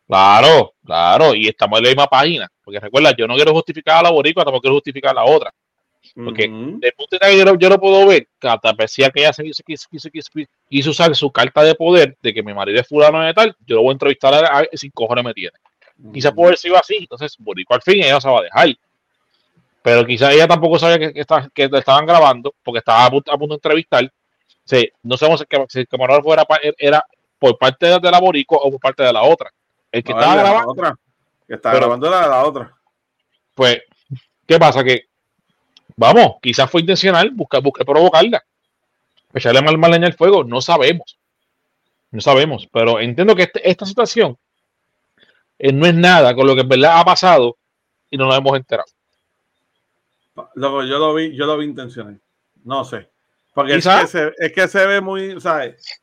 Claro, 0.09 0.73
claro, 0.85 1.35
y 1.35 1.49
estamos 1.49 1.79
en 1.79 1.85
la 1.85 1.91
misma 1.91 2.07
página. 2.07 2.49
Porque 2.65 2.81
recuerda, 2.81 3.15
yo 3.15 3.27
no 3.27 3.35
quiero 3.35 3.53
justificar 3.53 3.99
a 3.99 4.03
la 4.05 4.11
boricua, 4.11 4.43
tampoco 4.43 4.63
quiero 4.63 4.77
justificar 4.77 5.11
a 5.13 5.15
la 5.15 5.25
otra. 5.25 5.55
Porque 6.15 6.49
de 6.49 6.93
punto 6.93 7.17
de 7.21 7.31
vista 7.31 7.57
yo, 7.59 7.69
no 7.69 7.79
puedo 7.79 8.07
ver 8.07 8.27
que 8.41 8.49
pesar 8.77 9.13
que 9.13 9.21
ella 9.21 9.33
se 9.33 9.45
quiso, 9.45 10.11
quiso, 10.69 10.91
usar 10.91 11.15
su 11.15 11.31
carta 11.31 11.63
de 11.63 11.75
poder 11.75 12.17
de 12.23 12.35
que 12.35 12.43
mi 12.43 12.53
marido 12.53 12.81
es 12.81 12.89
fulano 12.89 13.21
de 13.21 13.33
tal, 13.33 13.55
yo 13.67 13.77
lo 13.77 13.83
voy 13.83 13.91
a 13.91 13.93
entrevistar 13.93 14.35
a, 14.35 14.61
ver 14.61 14.71
si 14.73 14.91
cojones 14.91 15.25
me 15.25 15.35
tiene. 15.35 15.57
Quizás 16.13 16.33
puede 16.33 16.49
haber 16.49 16.59
sido 16.59 16.77
así, 16.77 16.97
entonces 16.97 17.37
boricua 17.39 17.77
al 17.77 17.83
fin 17.83 18.03
ella 18.03 18.21
se 18.21 18.29
va 18.29 18.41
a 18.41 18.43
dejar 18.43 18.77
pero 19.83 20.07
quizás 20.07 20.33
ella 20.33 20.47
tampoco 20.47 20.79
sabía 20.79 20.99
que, 20.99 21.13
que, 21.13 21.25
que 21.53 21.79
estaban 21.79 22.07
grabando 22.07 22.55
porque 22.63 22.79
estaba 22.79 23.05
a 23.05 23.11
punto, 23.11 23.33
de 23.37 23.55
entrevistar. 23.55 24.13
Sí, 24.65 24.89
no 25.03 25.17
sabemos 25.17 25.45
si 25.69 25.81
el 25.81 25.89
camarógrafo 25.89 26.33
era, 26.33 26.47
era 26.79 27.07
por 27.39 27.59
parte 27.59 27.87
de 27.87 28.11
la 28.11 28.21
boricua 28.21 28.59
o 28.63 28.71
por 28.71 28.81
parte 28.81 29.03
de 29.03 29.13
la 29.13 29.23
otra. 29.23 29.51
El 29.91 30.05
que 30.05 30.13
estaba 30.13 30.37
grabando. 30.37 30.71
Otra, 30.71 30.95
que 31.49 31.55
estaba 31.55 31.75
grabando 31.75 32.09
la 32.09 32.23
de 32.23 32.29
la 32.29 32.45
otra. 32.45 32.75
Pues, 33.55 33.83
¿qué 34.47 34.59
pasa? 34.59 34.85
Que, 34.85 35.07
vamos, 35.97 36.37
quizás 36.41 36.71
fue 36.71 36.83
intencional 36.83 37.31
buscar, 37.33 37.61
buscar 37.61 37.85
provocarla. 37.85 38.43
Echarle 39.35 39.63
mal, 39.63 39.79
mal 39.79 39.91
leña 39.91 40.07
al 40.07 40.15
fuego, 40.15 40.45
no 40.45 40.61
sabemos. 40.61 41.19
No 42.13 42.21
sabemos, 42.21 42.69
pero 42.71 43.01
entiendo 43.01 43.35
que 43.35 43.45
este, 43.45 43.69
esta 43.69 43.85
situación 43.85 44.39
eh, 45.59 45.73
no 45.73 45.87
es 45.87 45.95
nada 45.95 46.35
con 46.35 46.47
lo 46.47 46.55
que 46.55 46.63
en 46.63 46.69
verdad 46.69 47.01
ha 47.01 47.05
pasado 47.05 47.57
y 48.11 48.17
no 48.17 48.27
nos 48.27 48.37
hemos 48.37 48.57
enterado. 48.57 48.89
Luego, 50.55 50.83
yo 50.85 50.99
lo 50.99 51.15
vi, 51.15 51.35
yo 51.37 51.47
lo 51.47 51.59
vi 51.59 51.67
intencional. 51.67 52.21
No 52.65 52.85
sé. 52.85 53.11
Porque 53.55 53.75
es 53.77 53.87
que, 53.87 54.07
se, 54.07 54.33
es 54.39 54.53
que, 54.53 54.69
se, 54.69 54.87
ve 54.87 55.01
muy, 55.01 55.41
¿sabes? 55.41 56.01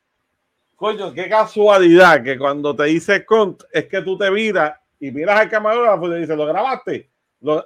Coño, 0.76 1.12
qué 1.14 1.28
casualidad 1.28 2.24
que 2.24 2.38
cuando 2.38 2.76
te 2.76 2.84
dice 2.84 3.26
cont 3.26 3.64
es 3.72 3.86
que 3.88 4.02
tú 4.02 4.18
te 4.18 4.30
miras 4.30 4.80
y 5.00 5.12
miras 5.12 5.39
al 5.39 5.50
camarógrafo 5.50 6.06
y 6.06 6.10
le 6.10 6.18
dices, 6.20 6.38
¿lo 6.38 6.45
grabaste? 6.45 7.10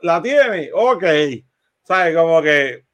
¿La 0.01 0.21
tiene? 0.21 0.69
Ok. 0.73 1.03
¿Sabes? 1.83 2.15
Como 2.15 2.41
que, 2.41 2.85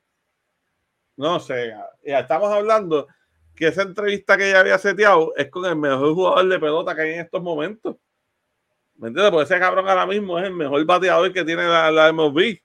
no 1.18 1.40
sé, 1.40 1.74
ya 2.04 2.20
estamos 2.20 2.52
hablando 2.52 3.08
que 3.56 3.68
esa 3.68 3.84
entrevista 3.84 4.38
que 4.38 4.50
ella 4.50 4.62
había 4.62 4.78
seteado 4.78 5.34
es 5.36 5.50
con 5.50 5.66
el 5.66 5.76
mejor 5.76 6.14
jugador 6.14 6.48
de 6.48 6.60
pelota 6.60 6.96
que 6.96 7.02
hay 7.02 7.14
en 7.14 7.20
estos 7.20 7.44
momentos. 7.44 7.98
¿Me 9.00 9.08
entiendes? 9.08 9.32
Porque 9.32 9.46
ese 9.46 9.60
cabrón 9.60 9.88
ahora 9.88 10.06
mismo 10.06 10.38
es 10.38 10.46
el 10.46 10.54
mejor 10.54 10.86
bateador 10.86 11.32
que 11.32 11.46
tiene 11.46 11.64
la, 11.64 11.90
la 11.90 12.12
MLB. 12.12 12.60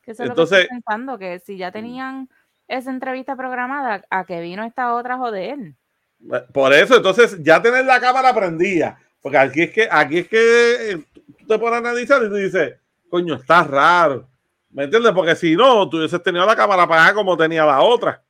Que 0.00 0.12
eso 0.12 0.22
Entonces, 0.22 0.28
lo 0.28 0.36
que 0.36 0.62
estoy 0.62 0.66
pensando, 0.68 1.18
que 1.18 1.38
si 1.40 1.56
ya 1.58 1.70
mm. 1.70 1.72
tenían 1.72 2.28
esa 2.68 2.90
entrevista 2.90 3.34
programada, 3.34 4.04
¿a 4.08 4.24
que 4.24 4.40
vino 4.40 4.64
esta 4.64 4.94
otra 4.94 5.18
joder? 5.18 5.74
Por 6.52 6.72
eso, 6.72 6.96
entonces 6.96 7.42
ya 7.42 7.60
tener 7.60 7.84
la 7.84 8.00
cámara 8.00 8.32
prendida. 8.32 8.98
Porque 9.20 9.38
aquí 9.38 9.62
es 9.62 9.70
que, 9.72 9.88
aquí 9.90 10.18
es 10.18 10.28
que 10.28 10.92
eh, 10.92 11.04
tú 11.38 11.46
te 11.46 11.58
pones 11.58 11.74
a 11.74 11.78
analizar 11.78 12.22
y 12.22 12.28
tú 12.28 12.36
dices, 12.36 12.76
coño, 13.10 13.34
está 13.34 13.64
raro. 13.64 14.28
¿Me 14.70 14.84
entiendes? 14.84 15.12
Porque 15.12 15.34
si 15.34 15.56
no, 15.56 15.88
tú 15.88 15.98
hubieses 15.98 16.22
tenido 16.22 16.46
la 16.46 16.54
cámara 16.54 16.84
apagada 16.84 17.14
como 17.14 17.36
tenía 17.36 17.64
la 17.64 17.82
otra. 17.82 18.22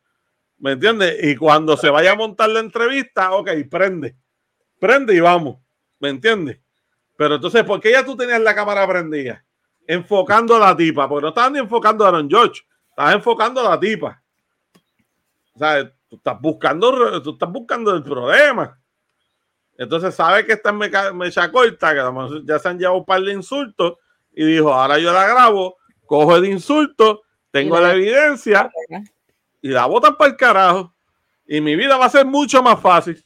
¿Me 0.59 0.73
entiendes? 0.73 1.23
Y 1.23 1.37
cuando 1.37 1.77
se 1.77 1.91
vaya 1.91 2.13
a 2.13 2.17
montar 2.17 2.49
la 2.49 2.61
entrevista, 2.61 3.33
ok, 3.33 3.51
prende. 3.71 4.17
Prende 4.79 5.15
y 5.15 5.21
vamos. 5.21 5.59
¿Me 6.01 6.09
entiendes? 6.09 6.59
Pero 7.17 7.37
entonces, 7.37 7.65
¿por 7.65 7.81
qué 7.81 7.93
ya 7.93 8.05
tú 8.05 8.17
tenías 8.17 8.41
la 8.41 8.55
cámara 8.55 8.87
prendida? 8.87 9.45
Enfocando 9.87 10.57
a 10.57 10.59
la 10.59 10.77
tipa, 10.77 11.09
porque 11.09 11.23
no 11.23 11.29
estaban 11.29 11.53
ni 11.53 11.59
enfocando 11.59 12.05
a 12.05 12.09
Aaron 12.09 12.29
George, 12.29 12.63
estabas 12.89 13.15
enfocando 13.15 13.61
a 13.61 13.71
la 13.71 13.81
tipa. 13.81 14.23
O 15.55 15.59
sea, 15.59 15.93
tú 16.09 16.17
estás 16.17 16.41
buscando, 16.41 17.23
tú 17.23 17.33
estás 17.33 17.51
buscando 17.51 17.95
el 17.95 18.03
problema. 18.03 18.79
Entonces, 19.77 20.15
sabe 20.15 20.47
que 20.47 20.53
está 20.53 20.71
en 20.71 20.79
mecha, 20.79 21.13
mecha 21.13 21.51
corta, 21.51 21.95
que 21.95 22.43
ya 22.45 22.59
se 22.59 22.69
han 22.69 22.79
llevado 22.79 22.99
un 22.99 23.05
par 23.05 23.21
de 23.23 23.33
insultos, 23.33 23.95
y 24.33 24.45
dijo, 24.45 24.73
ahora 24.73 24.99
yo 24.99 25.13
la 25.13 25.27
grabo, 25.27 25.77
cojo 26.07 26.37
el 26.37 26.47
insulto, 26.47 27.23
tengo 27.51 27.79
la 27.81 27.93
evidencia, 27.93 28.71
y 29.61 29.69
la 29.69 29.87
botan 29.87 30.17
para 30.17 30.31
el 30.31 30.37
carajo, 30.37 30.95
y 31.47 31.61
mi 31.61 31.77
vida 31.77 31.97
va 31.97 32.07
a 32.07 32.11
ser 32.11 32.25
mucho 32.25 32.63
más 32.63 32.81
fácil. 32.81 33.23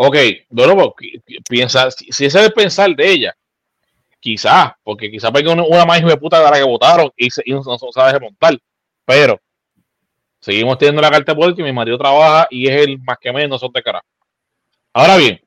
Ok, 0.00 0.16
bueno, 0.50 0.76
pues, 0.76 1.10
piensa, 1.48 1.90
si, 1.90 2.06
ese 2.08 2.26
es 2.26 2.34
el 2.36 2.52
pensar 2.52 2.94
de 2.94 3.10
ella, 3.10 3.36
quizás, 4.20 4.70
porque 4.84 5.10
quizás 5.10 5.32
venga 5.32 5.52
una, 5.52 5.64
una 5.64 5.84
más 5.84 6.00
de 6.00 6.16
puta 6.16 6.38
de 6.38 6.44
la 6.48 6.56
que 6.56 6.62
votaron 6.62 7.10
y, 7.16 7.28
se, 7.28 7.42
y 7.44 7.50
no, 7.50 7.62
no, 7.64 7.78
sabe 7.92 8.20
montar, 8.20 8.56
pero 9.04 9.40
seguimos 10.38 10.78
teniendo 10.78 11.02
la 11.02 11.10
carta 11.10 11.32
de 11.32 11.36
poder 11.36 11.56
que 11.56 11.64
mi 11.64 11.72
marido 11.72 11.98
trabaja 11.98 12.46
y 12.48 12.68
es 12.68 12.86
el 12.86 13.00
más 13.00 13.18
que 13.20 13.32
menos, 13.32 13.60
son 13.60 13.72
de 13.72 13.82
carajo. 13.82 14.06
Ahora 14.92 15.16
bien, 15.16 15.40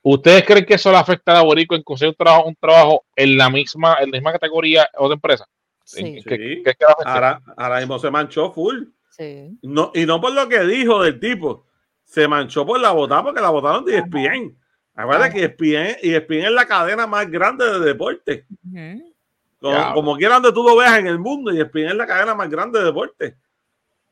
¿ustedes 0.00 0.42
creen 0.42 0.64
que 0.64 0.74
eso 0.74 0.90
le 0.90 0.96
afecta 0.96 1.38
a 1.38 1.42
Borico 1.42 1.74
en 1.74 1.82
conseguir 1.82 2.14
un 2.18 2.24
trabajo, 2.24 2.48
un 2.48 2.56
trabajo 2.56 3.04
en 3.14 3.36
la 3.36 3.50
misma, 3.50 3.98
en 4.00 4.12
la 4.12 4.16
misma 4.16 4.32
categoría 4.32 4.88
o 4.96 5.08
de 5.10 5.14
empresa? 5.14 5.46
Sí. 5.84 6.22
¿Qué, 6.26 6.38
qué, 6.38 6.62
qué 6.64 6.86
ahora, 7.04 7.42
ahora, 7.54 7.80
mismo 7.80 7.98
se 7.98 8.10
manchó 8.10 8.50
full. 8.50 8.84
Sí. 9.10 9.58
No, 9.60 9.92
y 9.94 10.06
no 10.06 10.22
por 10.22 10.32
lo 10.32 10.48
que 10.48 10.60
dijo 10.64 11.02
del 11.02 11.20
tipo, 11.20 11.65
se 12.06 12.26
manchó 12.28 12.64
por 12.64 12.80
la 12.80 12.92
votada 12.92 13.24
porque 13.24 13.40
la 13.40 13.50
votaron 13.50 13.84
de 13.84 13.98
ESPN. 13.98 14.56
Acuérdate 14.94 15.34
que 15.34 15.44
ESPN, 15.44 15.98
y 16.02 16.14
ESPN 16.14 16.46
es 16.46 16.52
la 16.52 16.66
cadena 16.66 17.06
más 17.06 17.30
grande 17.30 17.66
de 17.66 17.80
deporte. 17.80 18.46
Uh 18.64 18.74
-huh. 18.74 19.14
Como, 19.60 19.94
como 19.94 20.16
quieran 20.16 20.40
donde 20.40 20.54
tú 20.54 20.66
lo 20.66 20.76
veas 20.76 20.98
en 20.98 21.08
el 21.08 21.18
mundo, 21.18 21.52
y 21.52 21.60
ESPN 21.60 21.88
es 21.88 21.94
la 21.94 22.06
cadena 22.06 22.34
más 22.34 22.48
grande 22.48 22.78
de 22.78 22.84
deporte. 22.86 23.36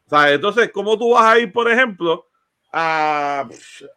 O 0.06 0.10
sea, 0.10 0.30
entonces, 0.30 0.70
¿cómo 0.72 0.98
tú 0.98 1.10
vas 1.10 1.24
a 1.24 1.38
ir, 1.38 1.52
por 1.52 1.70
ejemplo, 1.70 2.26
a, 2.72 3.48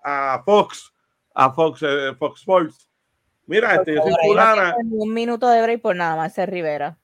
a 0.03 0.41
Fox, 0.45 0.93
a 1.33 1.51
Fox, 1.51 1.81
eh, 1.83 2.15
Fox 2.17 2.39
Sports? 2.41 2.89
Mira, 3.47 3.75
este, 3.75 3.95
yo 3.95 4.03
soy 4.03 4.13
fulana. 4.23 4.75
Un 4.83 5.13
minuto 5.13 5.49
de 5.49 5.61
break 5.61 5.81
por 5.81 5.95
nada 5.95 6.15
más, 6.15 6.37
Rivera. 6.37 6.97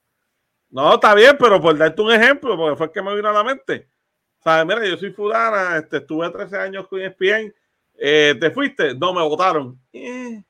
No, 0.70 0.94
está 0.94 1.14
bien, 1.14 1.36
pero 1.38 1.60
por 1.60 1.76
darte 1.76 2.00
un 2.00 2.12
ejemplo, 2.12 2.56
porque 2.56 2.76
fue 2.76 2.86
el 2.86 2.92
que 2.92 3.02
me 3.02 3.14
vino 3.14 3.28
a 3.28 3.32
la 3.32 3.44
mente. 3.44 3.88
¿Sabes? 4.44 4.66
Mira, 4.66 4.86
yo 4.86 4.96
soy 4.98 5.10
fulana, 5.10 5.78
este, 5.78 5.96
estuve 5.96 6.28
13 6.28 6.56
años 6.58 6.86
con 6.86 7.00
ESPN, 7.00 7.54
eh, 7.96 8.34
¿te 8.38 8.50
fuiste? 8.50 8.94
No, 8.94 9.14
me 9.14 9.22
votaron. 9.22 9.80
Eh. 9.92 10.42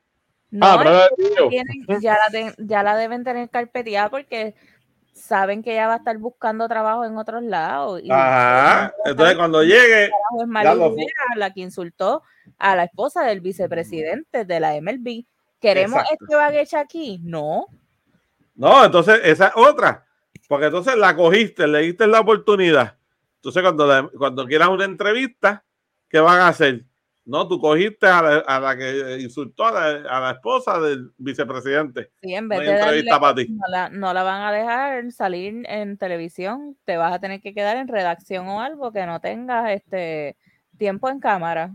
No, 0.51 0.67
ah, 0.67 1.09
pero 1.17 1.49
tienen, 1.49 1.85
ya, 2.01 2.17
la 2.17 2.29
de, 2.31 2.53
ya 2.57 2.83
la 2.83 2.95
deben 2.95 3.23
tener 3.23 3.49
carpeteada 3.49 4.09
porque 4.09 4.55
saben 5.13 5.63
que 5.63 5.71
ella 5.71 5.87
va 5.87 5.93
a 5.95 5.97
estar 5.97 6.17
buscando 6.17 6.67
trabajo 6.67 7.05
en 7.05 7.17
otros 7.17 7.41
lados. 7.43 8.01
Y 8.03 8.11
Ajá. 8.11 8.93
Entonces, 9.05 9.35
cuando 9.35 9.63
llegue. 9.63 10.05
Es 10.05 10.47
María 10.47 10.75
la 11.35 11.53
que 11.53 11.61
insultó 11.61 12.23
a 12.57 12.75
la 12.75 12.83
esposa 12.83 13.23
del 13.23 13.41
vicepresidente 13.41 14.45
de 14.45 14.59
la 14.59 14.79
MLB. 14.79 15.25
¿Queremos 15.59 16.01
Exacto. 16.01 16.25
este 16.25 16.35
bagueche 16.35 16.77
aquí? 16.77 17.19
No. 17.23 17.65
No, 18.55 18.85
entonces, 18.85 19.19
esa 19.23 19.47
es 19.47 19.53
otra. 19.55 20.05
Porque 20.47 20.67
entonces 20.67 20.95
la 20.95 21.15
cogiste, 21.15 21.65
le 21.67 21.79
diste 21.79 22.07
la 22.07 22.19
oportunidad. 22.19 22.97
Entonces, 23.45 23.61
cuando, 23.61 23.85
la, 23.85 24.09
cuando 24.17 24.47
quieras 24.47 24.69
una 24.69 24.85
entrevista, 24.85 25.63
¿qué 26.09 26.19
van 26.19 26.39
a 26.39 26.47
hacer? 26.47 26.83
No, 27.25 27.47
tú 27.47 27.59
cogiste 27.59 28.07
a 28.07 28.19
la, 28.23 28.37
a 28.39 28.59
la 28.59 28.75
que 28.75 29.19
insultó 29.19 29.67
a 29.67 29.71
la, 29.71 30.09
a 30.09 30.19
la, 30.19 30.31
esposa 30.31 30.79
del 30.79 31.11
vicepresidente. 31.19 32.09
Sí, 32.23 32.33
en 32.33 32.49
vez 32.49 32.61
no 32.61 32.65
de 32.65 32.71
entrevista 32.71 33.19
para 33.19 33.35
ti. 33.35 33.47
No 33.51 33.67
la, 33.69 33.89
no 33.89 34.13
la, 34.13 34.23
van 34.23 34.41
a 34.41 34.51
dejar 34.51 35.11
salir 35.11 35.63
en 35.67 35.95
televisión. 35.99 36.75
Te 36.85 36.97
vas 36.97 37.13
a 37.13 37.19
tener 37.19 37.39
que 37.39 37.53
quedar 37.53 37.77
en 37.77 37.87
redacción 37.87 38.47
o 38.47 38.61
algo 38.61 38.91
que 38.91 39.05
no 39.05 39.19
tengas 39.19 39.69
este 39.69 40.37
tiempo 40.79 41.07
en 41.07 41.19
cámara. 41.19 41.71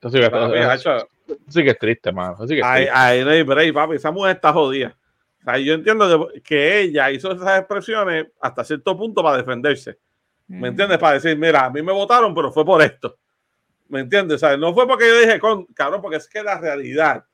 Entonces, 0.00 0.30
eso, 0.76 1.08
sí 1.48 1.62
que 1.62 1.70
es 1.70 1.78
triste, 1.78 2.10
mano. 2.10 2.36
Así 2.40 2.54
que 2.54 2.60
es 2.60 2.66
triste. 2.66 2.90
Ahí, 2.90 3.20
ahí, 3.20 3.46
ahí, 3.46 3.72
papi, 3.72 3.96
esa 3.96 4.10
mujer 4.10 4.36
está 4.36 4.50
jodida. 4.50 4.96
O 5.40 5.44
sea, 5.44 5.58
yo 5.58 5.74
entiendo 5.74 6.30
que, 6.32 6.40
que, 6.40 6.80
ella 6.80 7.10
hizo 7.10 7.32
esas 7.32 7.58
expresiones 7.58 8.28
hasta 8.40 8.64
cierto 8.64 8.96
punto 8.96 9.22
para 9.22 9.36
defenderse. 9.36 9.98
¿Me 10.50 10.68
entiendes? 10.68 10.98
Para 10.98 11.14
decir, 11.14 11.38
mira, 11.38 11.66
a 11.66 11.70
mí 11.70 11.80
me 11.80 11.92
votaron, 11.92 12.34
pero 12.34 12.50
fue 12.50 12.64
por 12.64 12.82
esto. 12.82 13.16
¿Me 13.88 14.00
entiendes? 14.00 14.40
¿Sabes? 14.40 14.58
No 14.58 14.74
fue 14.74 14.86
porque 14.86 15.08
yo 15.08 15.20
dije, 15.20 15.38
con, 15.38 15.64
cabrón, 15.66 16.02
porque 16.02 16.16
es 16.16 16.28
que 16.28 16.42
la 16.42 16.58
realidad, 16.58 17.24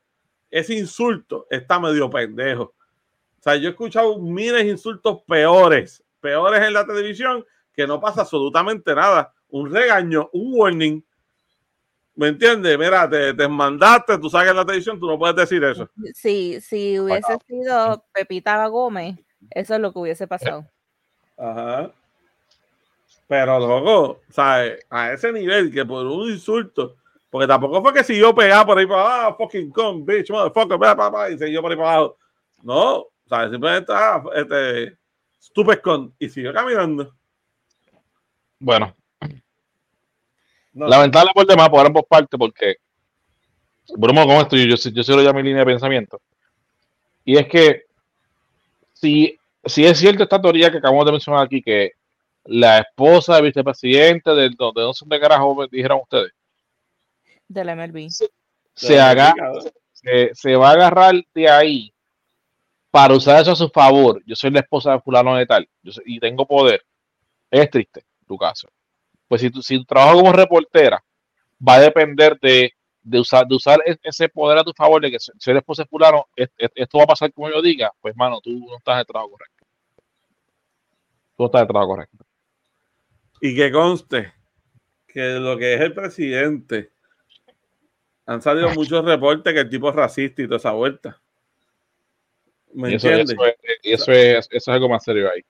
ese 0.50 0.74
insulto 0.74 1.46
está 1.48 1.80
medio 1.80 2.10
pendejo. 2.10 2.62
O 2.64 3.42
sea, 3.42 3.56
yo 3.56 3.68
he 3.68 3.70
escuchado 3.70 4.18
miles 4.18 4.64
de 4.64 4.70
insultos 4.70 5.22
peores, 5.26 6.04
peores 6.20 6.62
en 6.62 6.74
la 6.74 6.86
televisión, 6.86 7.42
que 7.72 7.86
no 7.86 7.98
pasa 7.98 8.20
absolutamente 8.20 8.94
nada. 8.94 9.32
Un 9.48 9.72
regaño, 9.72 10.28
un 10.34 10.52
warning. 10.54 11.04
¿Me 12.16 12.28
entiendes? 12.28 12.78
Mira, 12.78 13.08
te, 13.08 13.32
te 13.32 13.48
mandaste, 13.48 14.18
tú 14.18 14.28
sabes 14.28 14.50
en 14.50 14.56
la 14.56 14.66
televisión, 14.66 15.00
tú 15.00 15.06
no 15.06 15.18
puedes 15.18 15.36
decir 15.36 15.64
eso. 15.64 15.88
Sí, 16.12 16.60
si 16.60 17.00
hubiese 17.00 17.38
sido 17.46 18.04
Pepita 18.12 18.66
Gómez, 18.66 19.18
eso 19.50 19.74
es 19.74 19.80
lo 19.80 19.90
que 19.90 20.00
hubiese 20.00 20.26
pasado. 20.26 20.66
Ajá. 21.38 21.92
Pero 23.28 23.58
luego, 23.58 24.20
¿sabes? 24.30 24.86
A 24.88 25.12
ese 25.12 25.32
nivel 25.32 25.72
que 25.72 25.84
por 25.84 26.06
un 26.06 26.30
insulto, 26.30 26.96
porque 27.28 27.48
tampoco 27.48 27.82
fue 27.82 27.92
que 27.92 28.04
si 28.04 28.16
yo 28.16 28.34
pegaba 28.34 28.66
por 28.66 28.78
ahí 28.78 28.86
para 28.86 29.00
abajo, 29.00 29.26
ah, 29.28 29.36
fucking 29.36 29.70
con, 29.70 30.04
bitch, 30.04 30.30
motherfucker, 30.30 30.78
bla, 30.78 30.94
bla, 30.94 31.08
bla, 31.08 31.30
y 31.30 31.38
siguió 31.38 31.60
por 31.60 31.72
ahí 31.72 31.76
para 31.76 31.94
abajo. 31.94 32.16
No, 32.62 33.06
¿sabes? 33.28 33.50
Simplemente, 33.50 33.92
ah, 33.92 34.22
este, 34.34 34.96
estúpido 35.40 35.82
con, 35.82 36.14
y 36.18 36.28
siguió 36.28 36.52
caminando. 36.52 37.12
Bueno. 38.60 38.94
No. 40.72 40.86
Lamentable 40.86 41.32
por 41.34 41.46
demás, 41.46 41.68
por 41.68 41.84
ambos 41.84 42.04
partes, 42.08 42.38
porque, 42.38 42.76
Bruno, 43.96 44.24
con 44.24 44.36
esto, 44.36 44.56
yo, 44.56 44.64
yo, 44.64 44.90
yo 44.90 45.02
sigo 45.02 45.22
ya 45.22 45.32
mi 45.32 45.42
línea 45.42 45.60
de 45.60 45.72
pensamiento. 45.72 46.20
Y 47.24 47.36
es 47.36 47.48
que, 47.48 47.86
si, 48.92 49.36
si 49.64 49.84
es 49.84 49.98
cierto 49.98 50.22
esta 50.22 50.40
teoría 50.40 50.70
que 50.70 50.78
acabamos 50.78 51.06
de 51.06 51.12
mencionar 51.12 51.44
aquí, 51.44 51.60
que 51.60 51.92
la 52.46 52.78
esposa 52.78 53.36
del 53.36 53.44
vicepresidente 53.44 54.30
de 54.30 54.50
donde 54.50 54.82
no 54.82 54.92
son 54.92 55.08
de 55.08 55.20
carajo 55.20 55.66
dijeron 55.70 56.00
ustedes. 56.02 56.32
De 57.48 57.64
la 57.64 57.76
MLB 57.76 58.08
se, 58.10 58.28
se, 58.74 59.00
haga, 59.00 59.34
se, 59.92 60.30
se, 60.34 60.56
va 60.56 60.70
a 60.70 60.72
agarrar 60.72 61.14
de 61.32 61.48
ahí 61.48 61.92
para 62.90 63.14
usar 63.14 63.42
eso 63.42 63.52
a 63.52 63.56
su 63.56 63.68
favor. 63.68 64.22
Yo 64.26 64.34
soy 64.34 64.50
la 64.50 64.60
esposa 64.60 64.92
de 64.92 65.00
fulano 65.00 65.36
de 65.36 65.46
tal. 65.46 65.68
Yo 65.82 65.92
soy, 65.92 66.04
y 66.06 66.18
tengo 66.18 66.46
poder. 66.46 66.84
Es 67.50 67.70
triste 67.70 68.04
tu 68.26 68.36
caso 68.36 68.68
pues 69.28 69.40
si 69.40 69.50
tu, 69.50 69.62
si 69.62 69.78
tu 69.78 69.84
trabajo 69.84 70.18
como 70.18 70.32
reportera 70.32 71.02
va 71.66 71.74
a 71.74 71.80
depender 71.80 72.38
de, 72.40 72.72
de 73.02 73.20
usar 73.20 73.46
de 73.46 73.54
usar 73.54 73.80
ese 74.02 74.28
poder 74.28 74.58
a 74.58 74.64
tu 74.64 74.72
favor 74.72 75.00
de 75.00 75.10
que 75.10 75.18
si 75.18 75.50
eres 75.50 75.60
esposa 75.60 75.82
de 75.82 75.88
fulano 75.88 76.26
esto 76.36 76.98
va 76.98 77.04
a 77.04 77.08
pasar 77.08 77.32
como 77.32 77.50
yo 77.50 77.60
diga 77.62 77.92
pues 78.00 78.14
mano 78.16 78.40
tú 78.40 78.50
no 78.50 78.76
estás 78.76 78.94
en 78.94 79.00
el 79.00 79.06
trabajo 79.06 79.30
correcto. 79.32 79.64
Tú 81.36 81.42
no 81.42 81.46
estás 81.46 81.60
en 81.60 81.62
el 81.62 81.68
trabajo 81.68 81.88
correcto 81.90 82.25
y 83.40 83.54
que 83.54 83.70
conste 83.70 84.32
que 85.06 85.38
lo 85.38 85.56
que 85.56 85.74
es 85.74 85.80
el 85.80 85.94
presidente, 85.94 86.90
han 88.26 88.42
salido 88.42 88.70
muchos 88.70 89.04
reportes 89.04 89.54
que 89.54 89.60
el 89.60 89.70
tipo 89.70 89.88
es 89.88 89.94
racista 89.94 90.42
y 90.42 90.46
toda 90.46 90.58
esa 90.58 90.72
vuelta. 90.72 91.20
¿Me 92.74 92.92
entiendes? 92.92 93.30
Eso, 93.30 93.42
eso, 93.82 94.12
es, 94.12 94.46
eso 94.46 94.48
es 94.50 94.68
algo 94.68 94.88
más 94.88 95.04
serio 95.04 95.30
ahí. 95.32 95.42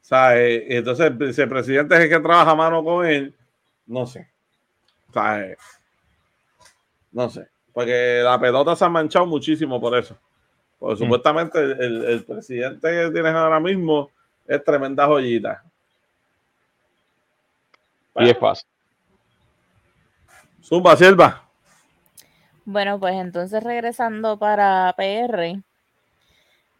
Sea, 0.00 0.38
eh, 0.38 0.76
entonces, 0.76 1.12
si 1.34 1.42
el 1.42 1.48
presidente 1.48 1.94
es 1.94 2.00
el 2.02 2.08
que 2.08 2.20
trabaja 2.20 2.50
a 2.50 2.54
mano 2.54 2.82
con 2.84 3.06
él, 3.06 3.34
no 3.86 4.06
sé. 4.06 4.28
Sea, 5.12 5.40
eh, 5.42 5.56
no 7.12 7.30
sé. 7.30 7.48
Porque 7.72 8.20
la 8.22 8.38
pelota 8.40 8.74
se 8.74 8.84
ha 8.84 8.88
manchado 8.88 9.26
muchísimo 9.26 9.80
por 9.80 9.96
eso. 9.96 10.18
Porque 10.78 10.96
mm. 10.96 10.98
supuestamente 10.98 11.58
el, 11.60 12.04
el, 12.04 12.24
presidente 12.24 12.88
que 12.90 13.10
tienes 13.10 13.32
ahora 13.32 13.60
mismo 13.60 14.10
es 14.46 14.62
tremenda 14.64 15.06
joyita. 15.06 15.64
Y 18.18 18.30
es 18.30 18.38
fácil. 18.38 18.68
Zumba, 20.62 20.96
Silva. 20.96 21.48
Bueno, 22.64 23.00
pues 23.00 23.14
entonces 23.14 23.62
regresando 23.62 24.38
para 24.38 24.92
PR. 24.96 25.62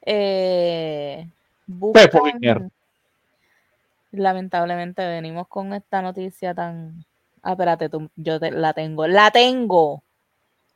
Eh, 0.03 1.29
buscan, 1.67 2.71
lamentablemente 4.11 5.07
venimos 5.07 5.49
con 5.49 5.73
esta 5.73 6.03
noticia 6.03 6.55
tan. 6.55 7.05
Ah, 7.43 7.53
espérate, 7.53 7.89
tú, 7.89 8.11
yo 8.17 8.39
te, 8.41 8.51
la 8.51 8.73
tengo. 8.73 9.07
La 9.07 9.31
tengo. 9.31 10.03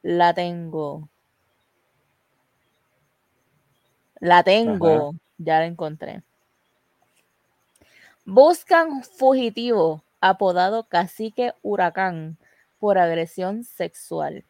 La 0.03 0.33
tengo. 0.33 1.09
La 4.21 4.43
tengo. 4.43 5.11
Ajá. 5.11 5.19
Ya 5.39 5.59
la 5.59 5.67
encontré. 5.67 6.23
Buscan 8.25 9.03
fugitivo 9.03 10.03
apodado 10.23 10.89
Cacique 10.89 11.53
Huracán 11.63 12.39
por 12.79 12.97
agresión 12.97 13.65
sexual. 13.65 14.45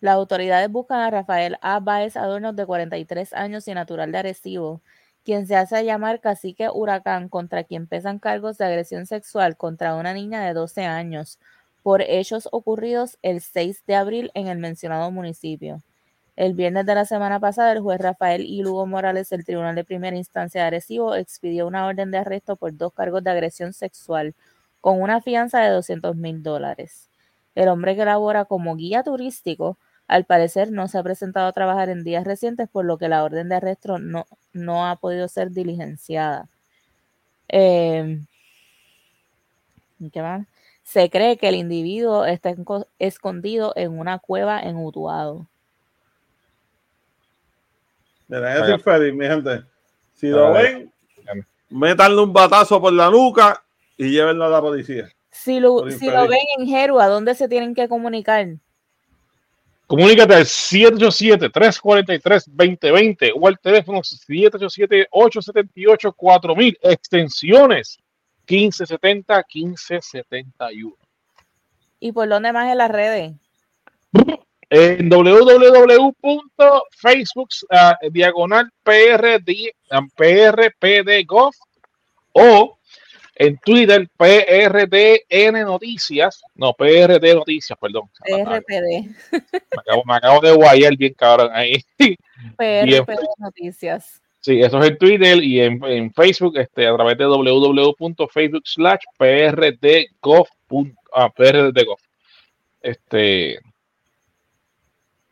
Las 0.00 0.14
autoridades 0.14 0.70
buscan 0.70 1.00
a 1.00 1.10
Rafael 1.10 1.56
A. 1.62 1.80
Baez 1.80 2.16
Adornos, 2.16 2.54
de 2.54 2.66
43 2.66 3.32
años 3.32 3.66
y 3.68 3.74
natural 3.74 4.12
de 4.12 4.18
Arecibo, 4.18 4.82
quien 5.24 5.46
se 5.46 5.56
hace 5.56 5.84
llamar 5.84 6.20
Cacique 6.20 6.68
Huracán, 6.70 7.28
contra 7.28 7.64
quien 7.64 7.86
pesan 7.86 8.18
cargos 8.18 8.58
de 8.58 8.66
agresión 8.66 9.06
sexual 9.06 9.56
contra 9.56 9.94
una 9.94 10.12
niña 10.14 10.44
de 10.44 10.52
12 10.52 10.84
años, 10.84 11.38
por 11.82 12.02
hechos 12.02 12.48
ocurridos 12.52 13.18
el 13.22 13.40
6 13.40 13.84
de 13.86 13.94
abril 13.96 14.30
en 14.34 14.48
el 14.48 14.58
mencionado 14.58 15.10
municipio. 15.10 15.82
El 16.40 16.54
viernes 16.54 16.86
de 16.86 16.94
la 16.94 17.04
semana 17.04 17.38
pasada, 17.38 17.70
el 17.72 17.80
juez 17.80 18.00
Rafael 18.00 18.40
I. 18.46 18.62
Lugo 18.62 18.86
Morales 18.86 19.28
del 19.28 19.44
Tribunal 19.44 19.74
de 19.74 19.84
Primera 19.84 20.16
Instancia 20.16 20.62
de 20.62 20.68
Arecibo 20.68 21.14
expidió 21.14 21.66
una 21.66 21.86
orden 21.86 22.10
de 22.10 22.16
arresto 22.16 22.56
por 22.56 22.74
dos 22.74 22.94
cargos 22.94 23.22
de 23.22 23.28
agresión 23.28 23.74
sexual 23.74 24.34
con 24.80 25.02
una 25.02 25.20
fianza 25.20 25.60
de 25.60 25.68
200 25.68 26.16
mil 26.16 26.42
dólares. 26.42 27.10
El 27.54 27.68
hombre 27.68 27.94
que 27.94 28.06
labora 28.06 28.46
como 28.46 28.74
guía 28.74 29.02
turístico, 29.02 29.76
al 30.08 30.24
parecer 30.24 30.72
no 30.72 30.88
se 30.88 30.96
ha 30.96 31.02
presentado 31.02 31.46
a 31.46 31.52
trabajar 31.52 31.90
en 31.90 32.04
días 32.04 32.24
recientes, 32.24 32.70
por 32.70 32.86
lo 32.86 32.96
que 32.96 33.10
la 33.10 33.22
orden 33.22 33.50
de 33.50 33.56
arresto 33.56 33.98
no, 33.98 34.24
no 34.54 34.86
ha 34.86 34.96
podido 34.96 35.28
ser 35.28 35.50
diligenciada. 35.50 36.48
Eh, 37.48 38.18
¿Qué 40.10 40.22
más? 40.22 40.46
Se 40.84 41.10
cree 41.10 41.36
que 41.36 41.50
el 41.50 41.56
individuo 41.56 42.24
está 42.24 42.54
escondido 42.98 43.74
en 43.76 43.98
una 43.98 44.18
cueva 44.18 44.58
en 44.62 44.76
Utuado. 44.76 45.46
Mira, 48.30 48.74
es 48.74 48.82
feliz, 48.82 49.12
mi 49.12 49.26
gente. 49.26 49.62
Si 50.14 50.28
lo 50.28 50.52
ven, 50.52 50.90
métanle 51.68 52.22
un 52.22 52.32
batazo 52.32 52.80
por 52.80 52.92
la 52.92 53.10
nuca 53.10 53.60
y 53.96 54.10
llévenlo 54.10 54.44
a 54.44 54.48
la 54.48 54.60
policía. 54.60 55.08
Si 55.32 55.58
lo, 55.58 55.90
si 55.90 56.08
lo 56.08 56.28
ven 56.28 56.38
en 56.58 56.68
Jeru, 56.68 57.00
¿a 57.00 57.08
dónde 57.08 57.34
se 57.34 57.48
tienen 57.48 57.74
que 57.74 57.88
comunicar? 57.88 58.46
Comunícate 59.88 60.34
al 60.34 60.44
787-343-2020 60.44 63.32
o 63.34 63.48
al 63.48 63.58
teléfono 63.58 64.02
787-878-4000, 64.02 66.78
extensiones 66.82 67.98
1570, 68.48 69.44
1571. 69.52 70.94
¿Y 71.98 72.12
por 72.12 72.28
dónde 72.28 72.52
más 72.52 72.70
en 72.70 72.78
las 72.78 72.92
redes? 72.92 73.32
En 74.70 75.08
www.facebook 75.10 76.28
uh, 77.70 78.10
diagonal 78.10 78.70
PRD, 78.84 79.74
PRPDGov 80.16 81.52
o 82.32 82.78
en 83.34 83.58
Twitter 83.58 84.06
PRDN 84.16 85.64
Noticias, 85.64 86.42
no, 86.54 86.72
PRD 86.74 87.34
Noticias, 87.34 87.76
perdón. 87.80 88.08
PRPD. 88.22 89.08
Me 89.32 89.40
acabo, 89.80 90.02
me 90.04 90.14
acabo 90.14 90.40
de 90.40 90.52
guayar 90.52 90.96
bien 90.96 91.14
cabrón 91.14 91.50
ahí. 91.52 91.82
PRPD 92.56 93.24
Noticias. 93.38 94.20
Sí, 94.40 94.60
eso 94.60 94.78
es 94.80 94.90
en 94.90 94.98
Twitter 94.98 95.42
y 95.42 95.60
en, 95.60 95.84
en 95.84 96.12
Facebook, 96.12 96.56
este, 96.58 96.86
a 96.86 96.94
través 96.94 97.18
de 97.18 97.26
www.facebook 97.26 98.62
slash 98.64 99.02
prdgov. 99.18 100.46
Ah, 101.12 101.28
prdgov. 101.28 101.98
Este. 102.80 103.58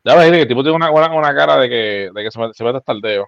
Ya 0.04 0.14
ves 0.14 0.30
que 0.30 0.42
el 0.42 0.48
tipo 0.48 0.62
tiene 0.62 0.76
una, 0.76 0.90
una, 0.90 1.14
una 1.14 1.34
cara 1.34 1.56
de 1.58 1.68
que, 1.68 2.10
de 2.14 2.22
que 2.22 2.30
se, 2.30 2.40
se 2.54 2.64
mete 2.64 2.78
hasta 2.78 2.92
el 2.92 3.00
dedo. 3.00 3.26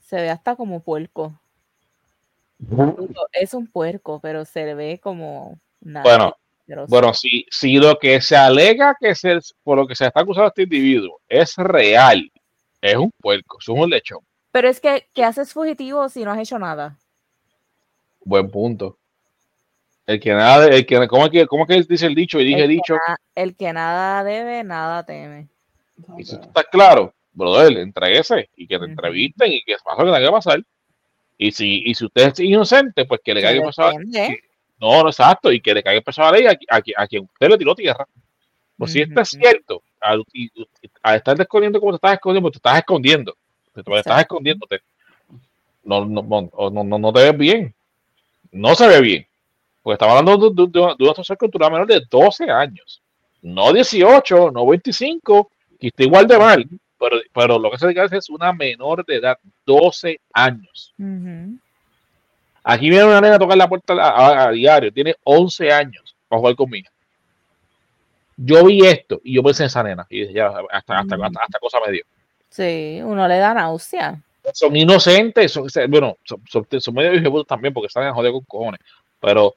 Se 0.00 0.16
ve 0.16 0.30
hasta 0.30 0.56
como 0.56 0.80
puerco. 0.80 1.38
Es 3.32 3.54
un 3.54 3.66
puerco, 3.66 4.20
pero 4.20 4.44
se 4.44 4.74
ve 4.74 5.00
como 5.02 5.58
nada. 5.80 6.02
Bueno, 6.02 6.34
bueno, 6.88 7.14
si, 7.14 7.46
si 7.50 7.78
lo 7.78 7.98
que 7.98 8.20
se 8.20 8.36
alega 8.36 8.94
que 8.98 9.14
se, 9.14 9.38
por 9.62 9.78
lo 9.78 9.86
que 9.86 9.94
se 9.94 10.06
está 10.06 10.20
acusando 10.20 10.48
este 10.48 10.62
individuo 10.64 11.20
es 11.28 11.56
real 11.56 12.30
es 12.80 12.96
un 12.96 13.10
puerco, 13.18 13.58
es 13.60 13.68
un 13.68 13.88
lechón. 13.88 14.20
Pero 14.52 14.68
es 14.68 14.80
que, 14.80 15.08
¿qué 15.14 15.24
haces 15.24 15.52
fugitivo 15.52 16.08
si 16.08 16.24
no 16.24 16.32
has 16.32 16.38
hecho 16.38 16.58
nada? 16.58 16.98
Buen 18.24 18.50
punto. 18.50 18.98
El 20.08 20.20
que 20.20 20.32
nada, 20.32 20.68
el 20.68 20.86
que, 20.86 21.06
¿cómo, 21.06 21.26
es 21.26 21.30
que, 21.30 21.46
¿cómo 21.46 21.66
que 21.66 21.82
dice 21.82 22.06
el 22.06 22.14
dicho? 22.14 22.40
Y 22.40 22.46
dije 22.46 22.62
el 22.62 22.70
dicho. 22.70 22.96
el 23.34 23.54
que 23.54 23.74
nada 23.74 24.24
debe, 24.24 24.64
nada 24.64 25.04
teme. 25.04 25.48
Y 26.16 26.24
si 26.24 26.34
tú 26.38 26.46
estás 26.46 26.64
claro, 26.72 27.12
brother, 27.34 27.76
entreguese 27.76 28.48
y 28.56 28.66
que 28.66 28.78
te 28.78 28.86
entrevisten 28.86 29.52
y 29.52 29.60
que 29.60 29.76
pase 29.84 30.02
lo 30.02 30.06
que 30.06 30.16
tenga 30.16 30.26
que 30.26 30.32
pasar. 30.32 30.62
Y 31.36 31.52
si, 31.52 31.82
y 31.84 31.94
si 31.94 32.06
usted 32.06 32.32
es 32.32 32.40
inocente, 32.40 33.04
pues 33.04 33.20
que 33.22 33.34
le 33.34 33.42
caiga 33.42 33.62
pasar. 33.62 33.96
No, 34.80 35.02
no, 35.02 35.08
exacto, 35.10 35.52
y 35.52 35.60
que 35.60 35.74
le 35.74 35.82
caiga 35.82 36.00
pasar 36.00 36.24
a 36.24 36.30
la 36.30 36.38
ley 36.38 36.46
a, 36.46 36.76
a, 36.76 37.06
quien 37.06 37.24
usted 37.24 37.48
le 37.50 37.58
tiró 37.58 37.74
tierra. 37.74 38.08
Pues 38.78 38.92
si 38.92 39.02
esto 39.02 39.20
es 39.20 39.28
cierto, 39.28 39.82
al, 40.00 40.24
estar 41.16 41.38
escondiendo 41.38 41.80
como 41.80 41.92
te 41.92 41.96
estás 41.96 42.14
escondiendo, 42.14 42.50
pues 42.50 42.52
te 42.54 42.66
estás 42.66 42.78
escondiendo. 42.78 43.36
Te, 43.74 43.98
estás 43.98 44.20
escondiéndote. 44.22 44.80
No, 45.84 46.06
no, 46.06 46.22
no, 46.22 46.82
no, 46.82 46.98
no 46.98 47.12
te 47.12 47.24
ves 47.24 47.36
bien. 47.36 47.74
No 48.50 48.74
se 48.74 48.88
ve 48.88 49.02
bien. 49.02 49.27
Porque 49.88 50.04
estamos 50.04 50.18
hablando 50.18 50.50
de, 50.50 50.66
de, 50.70 51.02
una 51.02 51.14
sociedad 51.14 51.38
cultural 51.38 51.72
menor 51.72 51.86
de 51.86 52.02
12 52.10 52.50
años. 52.50 53.00
No 53.40 53.72
18, 53.72 54.50
no 54.50 54.66
25, 54.66 55.50
que 55.80 55.86
está 55.86 56.02
igual 56.02 56.26
de 56.26 56.38
mal. 56.38 56.68
Pero, 56.98 57.16
pero 57.32 57.58
lo 57.58 57.70
que 57.70 57.78
se 57.78 57.88
dice 57.88 58.18
es 58.18 58.28
una 58.28 58.52
menor 58.52 59.02
de 59.06 59.16
edad, 59.16 59.38
12 59.64 60.20
años. 60.34 60.92
Aquí 62.62 62.90
viene 62.90 63.06
una 63.06 63.22
nena 63.22 63.36
a 63.36 63.38
tocar 63.38 63.56
la 63.56 63.66
puerta 63.66 63.94
a, 63.96 64.50
diario, 64.50 64.92
tiene 64.92 65.14
11 65.24 65.72
años 65.72 66.14
para 66.28 66.38
jugar 66.38 66.54
conmigo 66.54 66.90
yo 68.36 68.66
vi 68.66 68.86
esto 68.86 69.22
y 69.24 69.36
yo 69.36 69.42
pensé 69.42 69.62
en 69.62 69.68
esa 69.68 69.82
nena 69.82 70.06
y 70.10 70.30
ya 70.34 70.48
hasta, 70.70 70.98
hasta, 70.98 71.16
hasta, 71.16 71.58
cosa 71.58 71.78
me 71.84 71.92
dio. 71.92 72.04
Sí, 72.50 73.00
uno 73.02 73.26
le 73.26 73.38
da 73.38 73.54
náusea. 73.54 74.22
Son 74.52 74.76
inocentes, 74.76 75.50
son, 75.50 75.66
bueno, 75.88 76.18
son, 76.24 76.40
son, 76.46 76.94
medio 76.94 77.14
hijos 77.14 77.46
también 77.46 77.72
porque 77.72 77.86
están 77.86 78.04
en 78.04 78.12
joder 78.12 78.32
con 78.32 78.44
cojones, 78.44 78.80
pero 79.18 79.54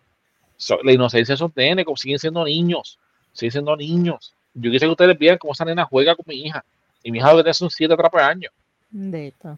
la 0.83 0.91
inocencia 0.91 1.35
son 1.37 1.51
tiene, 1.51 1.83
como 1.85 1.97
siguen 1.97 2.19
siendo 2.19 2.43
niños, 2.43 2.99
siguen 3.33 3.51
siendo 3.51 3.75
niños. 3.75 4.33
Yo 4.53 4.69
quisiera 4.69 4.87
que 4.87 4.91
ustedes 4.91 5.17
vean 5.17 5.37
cómo 5.37 5.53
esa 5.53 5.65
nena 5.65 5.85
juega 5.85 6.15
con 6.15 6.25
mi 6.27 6.35
hija. 6.45 6.63
Y 7.03 7.11
mi 7.11 7.17
hija 7.17 7.29
debe 7.29 7.43
tener 7.43 7.55
un 7.61 7.69
7 7.69 7.93
atrapes 7.93 8.21
años. 8.21 8.53
De 8.89 9.27
esto. 9.27 9.57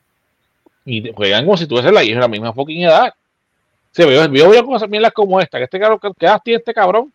Y 0.85 1.11
juegan 1.11 1.45
como 1.45 1.57
si 1.57 1.65
tuviese 1.65 1.91
la 1.91 2.03
hija 2.03 2.15
de 2.15 2.21
la 2.21 2.27
misma 2.27 2.53
fucking 2.53 2.83
edad. 2.83 3.13
Se 3.91 4.05
ve, 4.05 4.15
yo 4.33 4.47
voy 4.47 4.57
a 4.57 4.63
cosas 4.63 4.89
como 5.13 5.39
esta, 5.39 5.57
que 5.57 5.65
este 5.65 5.79
cabrón, 5.79 5.99
¿qué 6.17 6.25
edad 6.25 6.41
tiene 6.43 6.57
este 6.57 6.73
cabrón? 6.73 7.13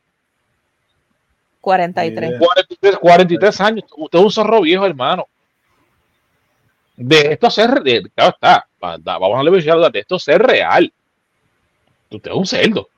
43. 1.61 2.41
43, 3.01 3.61
años. 3.61 3.85
Usted 3.97 4.19
es 4.19 4.25
un 4.25 4.31
zorro 4.31 4.61
viejo, 4.61 4.87
hermano. 4.87 5.27
De 6.97 7.33
esto 7.33 7.51
ser, 7.51 7.83
de, 7.83 8.11
claro 8.15 8.31
está, 8.31 8.67
vamos 8.81 9.37
a 9.37 9.39
hablar 9.41 9.93
de 9.93 10.01
esto 10.01 10.19
ser 10.19 10.43
real. 10.43 10.93
Usted 12.11 12.31
es 12.31 12.37
un 12.37 12.47
cerdo. 12.47 12.89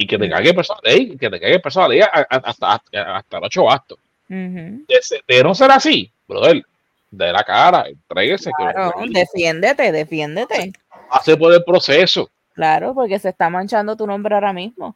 Y 0.00 0.06
que 0.06 0.16
te 0.16 0.30
cague 0.30 0.54
persona 0.54 0.78
de 0.84 1.16
que 1.16 1.28
te 1.28 1.40
cague 1.40 1.58
persona 1.58 1.88
de 1.88 2.02
hasta, 2.04 2.36
hasta, 2.38 2.82
hasta 3.16 3.38
el 3.38 3.44
8 3.44 3.64
bastos. 3.64 3.98
de, 4.28 5.42
no 5.42 5.56
ser 5.56 5.72
así, 5.72 6.08
brother, 6.28 6.64
de 7.10 7.32
la 7.32 7.42
cara, 7.42 7.88
entréguese. 7.88 8.52
Claro, 8.56 8.92
defiéndete, 9.10 9.90
defiéndete. 9.90 10.72
Hace 11.10 11.36
por 11.36 11.52
el 11.52 11.64
proceso. 11.64 12.30
Claro, 12.54 12.94
porque 12.94 13.18
se 13.18 13.30
está 13.30 13.50
manchando 13.50 13.96
tu 13.96 14.06
nombre 14.06 14.36
ahora 14.36 14.52
mismo. 14.52 14.94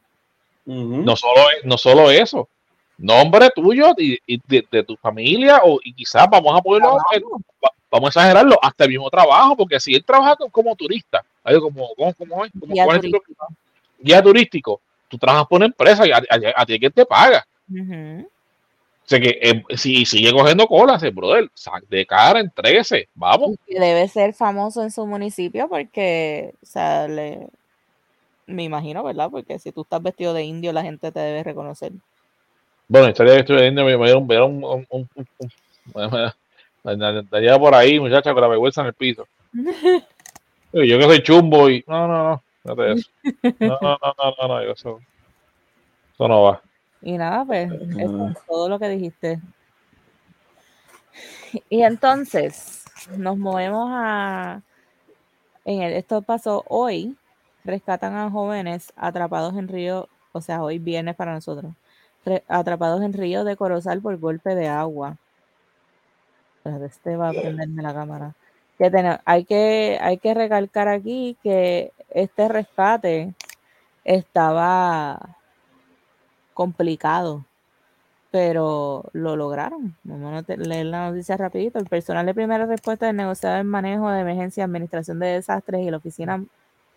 no, 0.65 1.15
solo, 1.17 1.41
no 1.65 1.77
solo 1.77 2.09
eso, 2.09 2.47
nombre 2.97 3.49
tuyo 3.53 3.93
y, 3.97 4.17
de, 4.47 4.83
tu 4.83 4.95
familia 4.95 5.59
o 5.65 5.79
y 5.83 5.93
quizás 5.93 6.27
vamos 6.31 6.57
a 6.57 6.61
poderlo 6.61 6.97
vamos 7.91 8.07
a 8.07 8.21
exagerarlo 8.21 8.57
hasta 8.61 8.85
el 8.85 8.91
mismo 8.91 9.09
trabajo 9.09 9.57
porque 9.57 9.81
si 9.81 9.93
él 9.93 10.05
trabaja 10.05 10.37
como 10.49 10.73
turista 10.77 11.25
como, 11.43 11.93
como, 11.95 12.13
como, 12.13 12.35
como 12.59 12.73
guía, 12.73 12.85
turístico. 12.85 13.47
guía, 13.99 14.23
turístico. 14.23 14.81
Tú 15.13 15.19
trabajas 15.19 15.47
por 15.47 15.57
una 15.57 15.67
empresa 15.67 16.07
y 16.07 16.11
a, 16.11 16.65
ti 16.65 16.79
que 16.79 16.89
te 16.89 17.05
paga 17.05 17.45
o 19.05 19.09
sea 19.09 19.19
que 19.19 19.37
eh, 19.41 19.63
si 19.75 20.05
sigue 20.05 20.31
cogiendo 20.31 20.65
colas, 20.65 21.03
el 21.03 21.11
brother, 21.11 21.49
de 21.89 22.05
cara, 22.05 22.39
entréguese, 22.39 23.09
vamos. 23.13 23.57
debe 23.67 24.07
ser 24.07 24.33
famoso 24.33 24.81
en 24.81 24.91
su 24.91 25.05
municipio 25.05 25.67
porque, 25.67 26.53
o 26.63 26.65
sea, 26.65 27.09
le, 27.09 27.49
me 28.47 28.63
imagino, 28.63 29.03
¿verdad? 29.03 29.29
Porque 29.29 29.59
si 29.59 29.73
tú 29.73 29.81
estás 29.81 30.01
vestido 30.01 30.33
de 30.33 30.43
indio, 30.43 30.71
la 30.71 30.83
gente 30.83 31.11
te 31.11 31.19
debe 31.19 31.43
reconocer. 31.43 31.91
Bueno, 32.87 33.07
estaría 33.07 33.39
estudiando, 33.39 33.83
me 33.83 33.91
dieron, 33.97 34.25
me 34.25 34.35
dieron 34.35 34.63
un, 34.63 34.87
un, 34.89 35.09
un, 35.13 35.27
un 35.93 37.59
por 37.59 37.75
ahí, 37.75 37.99
muchacha, 37.99 38.31
con 38.31 38.41
la 38.41 38.47
vergüenza 38.47 38.81
en 38.81 38.87
el 38.87 38.93
piso. 38.93 39.27
Yo 40.71 40.97
que 40.97 41.03
soy 41.03 41.21
chumbo 41.23 41.69
y. 41.69 41.83
No, 41.87 42.07
no, 42.07 42.23
no. 42.23 42.43
No, 42.63 42.75
te 42.75 42.91
eso. 42.93 43.09
no, 43.59 43.79
no, 43.81 43.97
no, 44.01 44.35
no, 44.41 44.47
no, 44.47 44.59
eso, 44.61 44.99
eso 46.13 46.27
no 46.27 46.43
va. 46.43 46.61
Y 47.01 47.17
nada, 47.17 47.43
pues, 47.45 47.71
eso 47.71 48.27
es 48.27 48.45
todo 48.47 48.69
lo 48.69 48.79
que 48.79 48.89
dijiste. 48.89 49.41
Y 51.69 51.83
entonces, 51.83 52.85
nos 53.17 53.37
movemos 53.37 53.89
a, 53.91 54.61
En 55.65 55.81
el, 55.81 55.93
esto 55.93 56.21
pasó 56.21 56.63
hoy. 56.67 57.15
Rescatan 57.65 58.13
a 58.15 58.29
jóvenes 58.29 58.91
atrapados 58.97 59.55
en 59.55 59.69
río, 59.69 60.09
o 60.33 60.41
sea, 60.41 60.61
hoy 60.61 60.79
viernes 60.79 61.15
para 61.15 61.33
nosotros, 61.33 61.71
re- 62.25 62.43
atrapados 62.49 63.01
en 63.01 63.13
río 63.13 63.45
de 63.45 63.55
Corozal 63.55 64.01
por 64.01 64.17
golpe 64.17 64.53
de 64.53 64.67
agua. 64.67 65.15
Este 66.65 67.15
va 67.15 67.29
a 67.29 67.31
prenderme 67.31 67.81
la 67.81 67.93
cámara. 67.93 68.33
Hay, 69.25 69.45
que, 69.45 69.97
hay 70.01 70.17
que 70.17 70.33
recalcar 70.33 70.87
aquí 70.87 71.37
que 71.41 71.91
este 72.09 72.47
rescate 72.47 73.33
estaba 74.03 75.37
complicado, 76.53 77.45
pero 78.31 79.05
lo 79.13 79.35
lograron. 79.35 79.95
Vamos 80.03 80.43
a 80.49 80.55
leer 80.55 80.87
la 80.87 81.09
noticia 81.09 81.37
rapidito. 81.37 81.79
El 81.79 81.85
personal 81.85 82.25
de 82.25 82.33
primera 82.33 82.65
respuesta 82.65 83.05
del 83.05 83.15
negociado 83.15 83.57
en 83.57 83.67
manejo 83.67 84.09
de 84.09 84.21
emergencia, 84.21 84.65
administración 84.65 85.19
de 85.19 85.27
desastres 85.27 85.81
y 85.81 85.91
la 85.91 85.97
oficina 85.97 86.43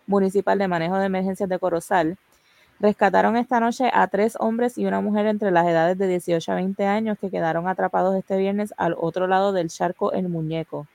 municipal 0.07 0.57
de 0.57 0.67
manejo 0.67 0.97
de 0.97 1.05
emergencias 1.05 1.49
de 1.49 1.59
Corozal 1.59 2.17
rescataron 2.79 3.35
esta 3.37 3.59
noche 3.59 3.89
a 3.93 4.07
tres 4.07 4.37
hombres 4.39 4.77
y 4.77 4.85
una 4.85 5.01
mujer 5.01 5.25
entre 5.25 5.51
las 5.51 5.67
edades 5.67 5.97
de 5.97 6.07
18 6.07 6.51
a 6.51 6.55
20 6.55 6.85
años 6.85 7.17
que 7.19 7.29
quedaron 7.31 7.67
atrapados 7.67 8.15
este 8.15 8.37
viernes 8.37 8.73
al 8.77 8.95
otro 8.97 9.27
lado 9.27 9.51
del 9.51 9.69
charco 9.69 10.11
El 10.11 10.29
Muñeco, 10.29 10.87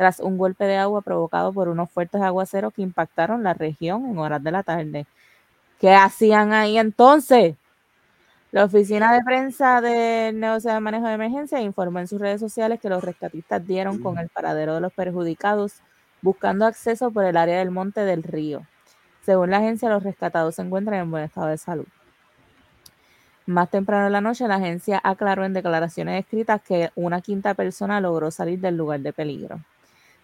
tras 0.00 0.18
un 0.18 0.38
golpe 0.38 0.64
de 0.64 0.78
agua 0.78 1.02
provocado 1.02 1.52
por 1.52 1.68
unos 1.68 1.90
fuertes 1.90 2.22
aguaceros 2.22 2.72
que 2.72 2.80
impactaron 2.80 3.42
la 3.42 3.52
región 3.52 4.06
en 4.06 4.16
horas 4.16 4.42
de 4.42 4.50
la 4.50 4.62
tarde. 4.62 5.04
¿Qué 5.78 5.92
hacían 5.92 6.54
ahí 6.54 6.78
entonces? 6.78 7.56
La 8.50 8.64
oficina 8.64 9.12
de 9.12 9.22
prensa 9.22 9.82
del 9.82 10.40
negocio 10.40 10.72
de 10.72 10.80
manejo 10.80 11.06
de 11.06 11.12
emergencia 11.12 11.60
informó 11.60 11.98
en 11.98 12.08
sus 12.08 12.18
redes 12.18 12.40
sociales 12.40 12.80
que 12.80 12.88
los 12.88 13.04
rescatistas 13.04 13.66
dieron 13.66 13.98
con 13.98 14.16
el 14.16 14.30
paradero 14.30 14.74
de 14.74 14.80
los 14.80 14.90
perjudicados 14.94 15.82
buscando 16.22 16.64
acceso 16.64 17.10
por 17.10 17.26
el 17.26 17.36
área 17.36 17.58
del 17.58 17.70
monte 17.70 18.00
del 18.00 18.22
río. 18.22 18.62
Según 19.26 19.50
la 19.50 19.58
agencia, 19.58 19.90
los 19.90 20.02
rescatados 20.02 20.54
se 20.54 20.62
encuentran 20.62 20.98
en 20.98 21.10
buen 21.10 21.24
estado 21.24 21.48
de 21.48 21.58
salud. 21.58 21.86
Más 23.44 23.68
temprano 23.68 24.06
en 24.06 24.14
la 24.14 24.22
noche, 24.22 24.48
la 24.48 24.54
agencia 24.54 24.98
aclaró 25.04 25.44
en 25.44 25.52
declaraciones 25.52 26.24
escritas 26.24 26.62
que 26.62 26.90
una 26.94 27.20
quinta 27.20 27.52
persona 27.52 28.00
logró 28.00 28.30
salir 28.30 28.60
del 28.60 28.78
lugar 28.78 29.00
de 29.00 29.12
peligro. 29.12 29.60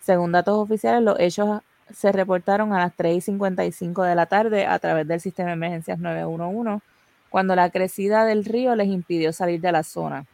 Según 0.07 0.31
datos 0.31 0.57
oficiales, 0.57 1.03
los 1.03 1.19
hechos 1.19 1.63
se 1.93 2.13
reportaron 2.13 2.73
a 2.73 2.79
las 2.79 2.95
3 2.95 3.17
y 3.17 3.21
55 3.23 4.05
de 4.05 4.15
la 4.15 4.27
tarde 4.27 4.65
a 4.65 4.79
través 4.79 5.09
del 5.09 5.21
sistema 5.21 5.49
de 5.49 5.55
emergencias 5.55 5.99
911, 5.99 6.81
cuando 7.29 7.57
la 7.57 7.71
crecida 7.71 8.25
del 8.25 8.45
río 8.45 8.77
les 8.77 8.87
impidió 8.87 9.33
salir 9.33 9.61
de 9.61 9.73
la 9.73 9.83
zona. 9.83 10.25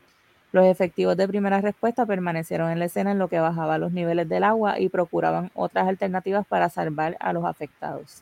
Los 0.52 0.66
efectivos 0.66 1.16
de 1.16 1.26
primera 1.26 1.62
respuesta 1.62 2.04
permanecieron 2.04 2.70
en 2.70 2.80
la 2.80 2.84
escena 2.84 3.12
en 3.12 3.18
lo 3.18 3.28
que 3.28 3.40
bajaba 3.40 3.78
los 3.78 3.92
niveles 3.92 4.28
del 4.28 4.44
agua 4.44 4.78
y 4.78 4.90
procuraban 4.90 5.50
otras 5.54 5.88
alternativas 5.88 6.46
para 6.46 6.68
salvar 6.68 7.16
a 7.18 7.32
los 7.32 7.46
afectados. 7.46 8.20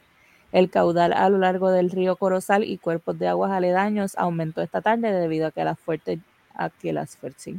El 0.53 0.71
caudal 0.71 1.13
a 1.13 1.29
lo 1.31 1.39
largo 1.39 1.73
del 1.73 1.91
río 1.91 2.15
Corozal 2.15 2.63
y 2.63 2.79
cuerpos 2.79 3.19
de 3.19 3.27
aguas 3.27 3.51
aledaños 3.51 4.17
aumentó 4.17 4.63
esta 4.63 4.83
tarde 4.83 5.11
debido 5.11 5.49
a 5.49 5.51
que 5.51 5.65
las 5.65 5.81
fuertes, 5.81 6.21
a 6.55 6.71
las 6.85 7.17
fuertes 7.17 7.57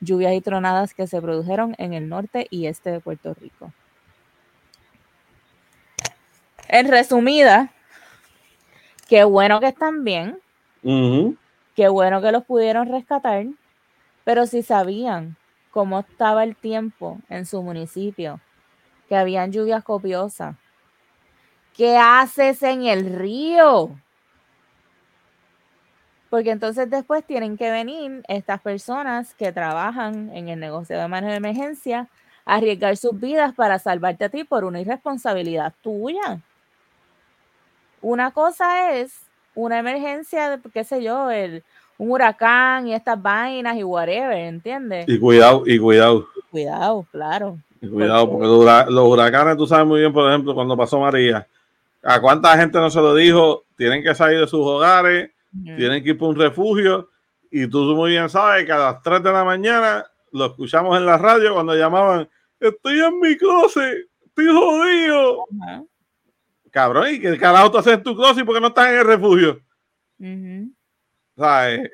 lluvias 0.00 0.34
y 0.34 0.40
tronadas 0.40 0.94
que 0.94 1.06
se 1.06 1.20
produjeron 1.20 1.74
en 1.78 1.94
el 1.94 2.08
norte 2.08 2.46
y 2.50 2.66
este 2.66 2.90
de 2.90 3.00
Puerto 3.00 3.34
Rico. 3.34 3.72
En 6.68 6.88
resumida, 6.88 7.72
qué 9.08 9.24
bueno 9.24 9.58
que 9.60 9.68
están 9.68 10.04
bien, 10.04 10.38
qué 11.74 11.88
bueno 11.88 12.20
que 12.20 12.32
los 12.32 12.44
pudieron 12.44 12.88
rescatar, 12.88 13.46
pero 14.24 14.46
si 14.46 14.62
sabían 14.62 15.36
cómo 15.70 16.00
estaba 16.00 16.44
el 16.44 16.56
tiempo 16.56 17.18
en 17.30 17.46
su 17.46 17.62
municipio, 17.62 18.40
que 19.08 19.16
habían 19.16 19.50
lluvias 19.50 19.82
copiosas, 19.82 20.56
¿qué 21.74 21.96
haces 21.96 22.62
en 22.62 22.84
el 22.84 23.14
río? 23.14 23.98
Porque 26.30 26.50
entonces 26.50 26.90
después 26.90 27.24
tienen 27.24 27.56
que 27.56 27.70
venir 27.70 28.22
estas 28.28 28.60
personas 28.60 29.34
que 29.34 29.50
trabajan 29.52 30.30
en 30.34 30.48
el 30.48 30.60
negocio 30.60 30.98
de 30.98 31.08
manejo 31.08 31.30
de 31.30 31.36
emergencia 31.38 32.06
a 32.44 32.56
arriesgar 32.56 32.96
sus 32.96 33.18
vidas 33.18 33.54
para 33.54 33.78
salvarte 33.78 34.24
a 34.24 34.28
ti 34.28 34.44
por 34.44 34.64
una 34.64 34.80
irresponsabilidad 34.80 35.72
tuya. 35.82 36.40
Una 38.00 38.30
cosa 38.30 38.92
es 38.96 39.20
una 39.54 39.78
emergencia, 39.78 40.56
de, 40.56 40.70
qué 40.70 40.84
sé 40.84 41.02
yo, 41.02 41.30
el, 41.30 41.64
un 41.96 42.10
huracán 42.12 42.86
y 42.86 42.94
estas 42.94 43.20
vainas 43.20 43.76
y 43.76 43.82
whatever, 43.82 44.36
¿entiendes? 44.36 45.08
Y 45.08 45.18
cuidado, 45.18 45.64
y 45.66 45.78
cuidado. 45.78 46.28
Cuidado, 46.50 47.06
claro. 47.10 47.58
Y 47.80 47.88
cuidado, 47.88 48.30
porque 48.30 48.46
los, 48.46 48.58
hura- 48.58 48.86
los 48.88 49.06
huracanes, 49.08 49.56
tú 49.56 49.66
sabes 49.66 49.86
muy 49.86 50.00
bien, 50.00 50.12
por 50.12 50.28
ejemplo, 50.28 50.54
cuando 50.54 50.76
pasó 50.76 51.00
María, 51.00 51.46
a 52.02 52.20
cuánta 52.20 52.56
gente 52.56 52.78
no 52.78 52.90
se 52.90 53.00
lo 53.00 53.14
dijo, 53.14 53.64
tienen 53.76 54.02
que 54.02 54.14
salir 54.14 54.40
de 54.40 54.46
sus 54.46 54.60
hogares, 54.60 55.30
Tienen 55.50 56.02
que 56.02 56.10
ir 56.10 56.18
por 56.18 56.30
un 56.30 56.36
refugio, 56.36 57.10
y 57.50 57.66
tú 57.68 57.78
muy 57.94 58.10
bien 58.10 58.28
sabes 58.28 58.66
que 58.66 58.72
a 58.72 58.78
las 58.78 59.02
3 59.02 59.22
de 59.22 59.32
la 59.32 59.44
mañana 59.44 60.06
lo 60.32 60.46
escuchamos 60.46 60.96
en 60.96 61.06
la 61.06 61.16
radio 61.16 61.54
cuando 61.54 61.74
llamaban, 61.74 62.28
estoy 62.60 63.00
en 63.00 63.18
mi 63.18 63.36
closet, 63.36 64.08
estoy 64.24 64.46
jodido. 64.46 65.46
Cabrón, 66.70 67.14
¿y 67.14 67.20
qué 67.20 67.38
carajo 67.38 67.70
tú 67.70 67.78
haces 67.78 67.94
en 67.94 68.02
tu 68.02 68.14
closet 68.14 68.44
porque 68.44 68.60
no 68.60 68.68
estás 68.68 68.88
en 68.88 68.98
el 68.98 69.06
refugio? 69.06 69.60
Ujú. 70.18 70.72
¿Sabes? 71.36 71.90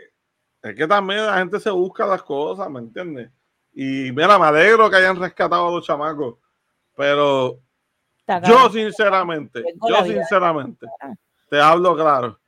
Es 0.62 0.74
que 0.74 0.86
también 0.86 1.26
la 1.26 1.38
gente 1.38 1.60
se 1.60 1.70
busca 1.70 2.06
las 2.06 2.22
cosas, 2.22 2.68
¿me 2.70 2.80
entiendes? 2.80 3.30
Y 3.72 4.10
mira, 4.12 4.38
me 4.38 4.46
alegro 4.46 4.90
que 4.90 4.96
hayan 4.96 5.20
rescatado 5.20 5.68
a 5.68 5.70
los 5.70 5.86
chamacos, 5.86 6.36
pero 6.96 7.60
yo 8.46 8.70
sinceramente, 8.70 9.62
yo 9.88 10.04
sinceramente, 10.04 10.86
te 11.50 11.60
hablo 11.60 11.94
claro. 11.94 12.40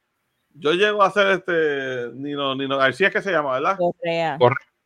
Yo 0.58 0.72
llego 0.72 1.02
a 1.02 1.10
ser 1.10 1.26
este 1.28 2.10
Nino, 2.14 2.54
Nino 2.54 2.76
García, 2.78 3.08
es 3.08 3.12
que 3.12 3.22
se 3.22 3.32
llama, 3.32 3.52
¿verdad? 3.54 3.76
Correa. 3.78 4.38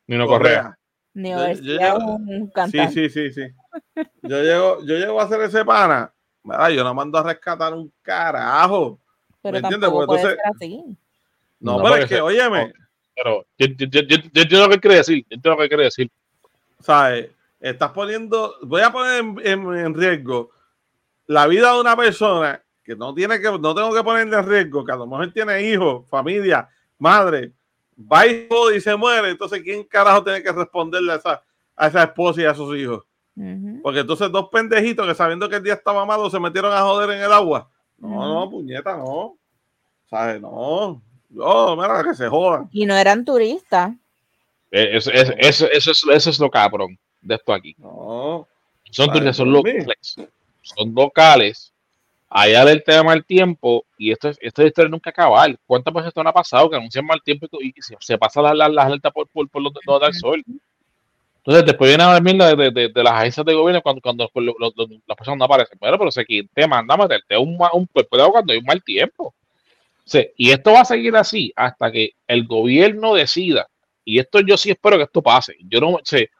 Nino 0.06 0.26
Correa. 0.26 0.76
Ni 1.14 1.30
Yo- 1.30 1.36
García 1.38 1.88
es 1.88 1.94
un 1.94 2.26
Sí, 2.47 2.52
cantante. 2.52 3.09
sí, 3.09 3.10
sí, 3.10 3.30
sí. 3.32 4.05
Yo 4.22 4.42
llego, 4.42 4.78
yo 4.84 4.97
llego 4.97 5.20
a 5.20 5.28
ser 5.28 5.40
ese 5.42 5.64
pana. 5.64 6.12
Mira, 6.42 6.70
yo 6.70 6.82
no 6.84 6.94
mando 6.94 7.18
a 7.18 7.22
rescatar 7.22 7.74
un 7.74 7.92
carajo. 8.02 8.98
pero 9.42 9.52
¿me 9.55 9.59
entiendes? 9.60 9.88
Porque 9.90 10.06
puede 10.06 10.20
entonces- 10.20 10.38
ser 10.44 10.52
así. 10.55 10.97
No, 11.60 11.76
No, 11.78 11.82
pero 11.82 11.97
es 11.97 12.09
que, 12.09 12.14
se- 12.16 12.20
óyeme, 12.20 12.72
Pero 13.14 13.44
yo, 13.59 13.66
yo, 13.66 13.86
yo, 13.86 14.01
yo, 14.01 14.16
yo 14.16 14.42
entiendo 14.42 14.66
lo 14.66 14.68
que 14.74 14.80
quiere 14.80 14.97
decir. 14.97 15.18
Yo 15.18 15.34
entiendo 15.36 15.51
lo 15.51 15.62
que 15.62 15.68
quiere 15.68 15.84
decir. 15.84 16.10
¿sabes? 16.80 17.30
Estás 17.60 17.90
poniendo, 17.92 18.55
voy 18.62 18.80
a 18.80 18.90
poner 18.90 19.20
en, 19.20 19.36
en- 19.44 19.74
en 19.76 19.94
riesgo 19.94 20.51
la 21.26 21.47
vida 21.47 21.74
de 21.74 21.80
una 21.80 21.94
persona 21.97 22.62
que 22.91 22.97
no 22.97 23.15
tiene 23.15 23.41
que, 23.41 23.49
no 23.59 23.73
tengo 23.73 23.95
que 23.95 24.03
ponerle 24.03 24.37
en 24.37 24.47
riesgo, 24.47 24.85
que 24.85 24.91
a 24.91 24.97
lo 24.97 25.07
mejor 25.07 25.33
tiene 25.33 25.62
hijos, 25.62 26.09
familia, 26.09 26.69
madre, 26.99 27.53
va 27.97 28.27
y 28.27 28.49
jode 28.51 28.79
y 28.79 28.81
se 28.81 28.97
muere. 28.97 29.31
Entonces, 29.31 29.62
¿quién 29.62 29.85
carajo 29.85 30.25
tiene 30.25 30.43
que 30.43 30.51
responderle 30.51 31.12
a 31.12 31.17
esa, 31.17 31.43
a 31.77 31.87
esa 31.87 32.03
esposa 32.03 32.43
y 32.43 32.45
a 32.47 32.55
sus 32.55 32.77
hijos? 32.77 33.05
Porque 33.83 34.01
entonces 34.01 34.31
dos 34.33 34.49
pendejitos 34.51 35.07
que 35.07 35.15
sabiendo 35.15 35.49
que 35.49 35.57
el 35.57 35.62
día 35.62 35.75
estaba 35.75 36.05
malo 36.05 36.29
se 36.29 36.41
metieron 36.41 36.73
a 36.73 36.83
joder 36.83 37.17
en 37.17 37.23
el 37.23 37.33
agua. 37.33 37.71
No, 37.97 38.35
no, 38.41 38.51
puñeta, 38.51 38.97
no. 38.97 39.37
¿Sabes? 40.11 40.41
No. 40.41 41.01
Yo, 41.29 41.77
mira, 41.77 42.03
que 42.03 42.15
se 42.15 42.29
jodan. 42.29 42.69
Y 42.73 42.87
no 42.87 42.97
eran 42.97 43.25
turistas. 43.25 43.93
Eh, 44.73 44.97
Eso, 44.97 45.12
eso, 45.12 45.33
eso, 45.39 45.67
eso, 45.71 45.91
es, 45.93 46.05
eso 46.11 46.31
es 46.31 46.41
lo 46.41 46.51
cabrón 46.51 46.99
de 47.21 47.37
esto 47.37 47.53
aquí. 47.53 47.75
No. 47.79 48.49
Son 48.91 49.07
turistas, 49.12 49.37
son 49.37 49.49
mí. 49.49 49.55
locales. 49.55 50.17
Son 50.62 50.95
locales. 50.95 51.69
Allá 52.31 52.65
del 52.65 52.82
tema 52.85 53.12
del 53.12 53.24
tiempo, 53.24 53.85
y 53.98 54.12
esto, 54.12 54.28
es- 54.28 54.39
esto 54.40 54.62
de 54.62 54.69
historia 54.69 54.89
nunca 54.90 55.11
acabar. 55.11 55.59
¿Cuántas 55.66 55.93
veces 55.93 56.09
esto 56.09 56.23
no 56.23 56.31
ha 56.31 56.35
pasado 56.35 56.70
que 56.70 56.77
anuncian 56.77 57.05
mal 57.07 57.20
tiempo 57.23 57.47
y, 57.61 57.73
se, 57.82 57.97
se 58.01 58.19
pasa 58.19 58.40
la, 58.43 58.55
la, 58.55 58.69
la 58.69 58.82
alerta 58.85 59.11
por, 59.11 59.28
por, 59.28 59.48
por 59.51 59.62
lo, 59.62 59.73
no 59.86 59.98
da 59.98 60.07
el 60.09 60.15
sol? 60.15 60.43
Entonces, 61.39 61.65
después 61.65 61.89
viene 61.90 62.05
a 62.05 62.20
ver 62.20 62.23
de, 62.23 62.57
de, 62.57 62.70
de, 62.70 62.89
de 62.90 63.02
las 63.02 63.15
agencias 63.15 63.47
de 63.47 63.55
gobierno 63.55 63.81
cuando, 63.82 64.01
cuando 64.02 64.31
las 65.07 65.16
personas 65.16 65.39
no 65.39 65.44
aparecen. 65.47 65.78
Bueno, 65.81 65.98
pero 65.98 66.11
sé 66.11 66.24
que 66.24 66.43
te 66.52 66.66
manda 66.66 66.94
a 66.94 66.98
meterte 66.98 67.36
un, 67.39 67.59
un 67.73 67.86
cuerpo 67.86 68.16
de 68.16 68.23
agua 68.23 68.32
cuando 68.35 68.52
hay 68.52 68.59
un 68.59 68.65
mal 68.66 68.82
tiempo. 68.85 69.24
O 69.28 69.35
sea, 70.11 70.24
y 70.36 70.51
esto 70.51 70.73
va 70.73 70.81
a 70.82 70.85
seguir 70.85 71.16
así 71.16 71.52
hasta 71.57 71.93
que 71.93 72.12
el 72.28 72.47
gobierno 72.47 73.15
decida. 73.15 73.69
Y 74.05 74.19
esto 74.19 74.40
yo 74.40 74.57
sí 74.57 74.70
espero 74.70 74.97
que 74.98 75.05
esto 75.05 75.23
pase. 75.23 75.57
Yo 75.69 75.81
no 75.81 75.98
sé. 76.05 76.31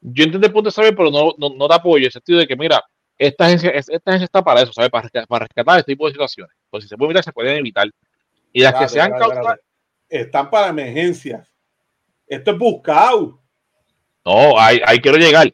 Yo 0.00 0.24
entiendo 0.24 0.46
el 0.46 0.52
punto 0.52 0.68
de 0.68 0.72
saber, 0.72 0.96
pero 0.96 1.10
no, 1.10 1.34
no, 1.38 1.50
no 1.56 1.68
te 1.68 1.74
apoyo 1.74 1.98
en 1.98 2.04
el 2.06 2.12
sentido 2.12 2.38
de 2.40 2.46
que, 2.46 2.56
mira, 2.56 2.82
esta 3.18 3.46
agencia, 3.46 3.70
es- 3.70 3.88
esta 3.88 4.10
agencia 4.12 4.24
está 4.26 4.42
para 4.42 4.62
eso, 4.62 4.72
¿sabes? 4.72 4.90
Para, 4.90 5.08
resca- 5.08 5.26
para 5.26 5.44
rescatar 5.46 5.78
este 5.80 5.92
tipo 5.92 6.06
de 6.06 6.12
situaciones. 6.12 6.54
Pues 6.70 6.84
si 6.84 6.88
se 6.88 6.96
puede 6.96 7.08
evitar, 7.10 7.24
se 7.24 7.32
pueden 7.32 7.56
evitar. 7.56 7.88
Y 8.52 8.62
las 8.62 8.74
que 8.74 8.88
sean 8.88 9.12
espérate, 9.12 9.34
causadas. 9.34 9.58
espérate. 9.58 9.62
Están 10.26 10.50
para 10.50 10.68
emergencias. 10.68 11.48
Esto 12.26 12.50
es 12.52 12.58
buscado. 12.58 13.40
No, 14.24 14.58
ahí, 14.58 14.80
ahí 14.84 15.00
quiero 15.00 15.18
llegar. 15.18 15.52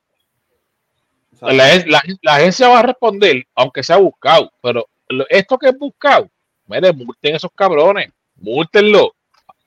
La, 1.40 1.52
la- 1.86 2.02
la 2.22 2.34
agencia 2.36 2.68
va 2.68 2.78
a 2.78 2.82
responder, 2.82 3.44
aunque 3.54 3.82
sea 3.82 3.96
buscado, 3.98 4.50
pero 4.62 4.86
esto 5.28 5.58
que 5.58 5.68
es 5.68 5.78
buscado, 5.78 6.28
mire, 6.66 6.92
multen 6.92 7.34
esos 7.34 7.50
cabrones, 7.54 8.08
múltenlo, 8.36 9.14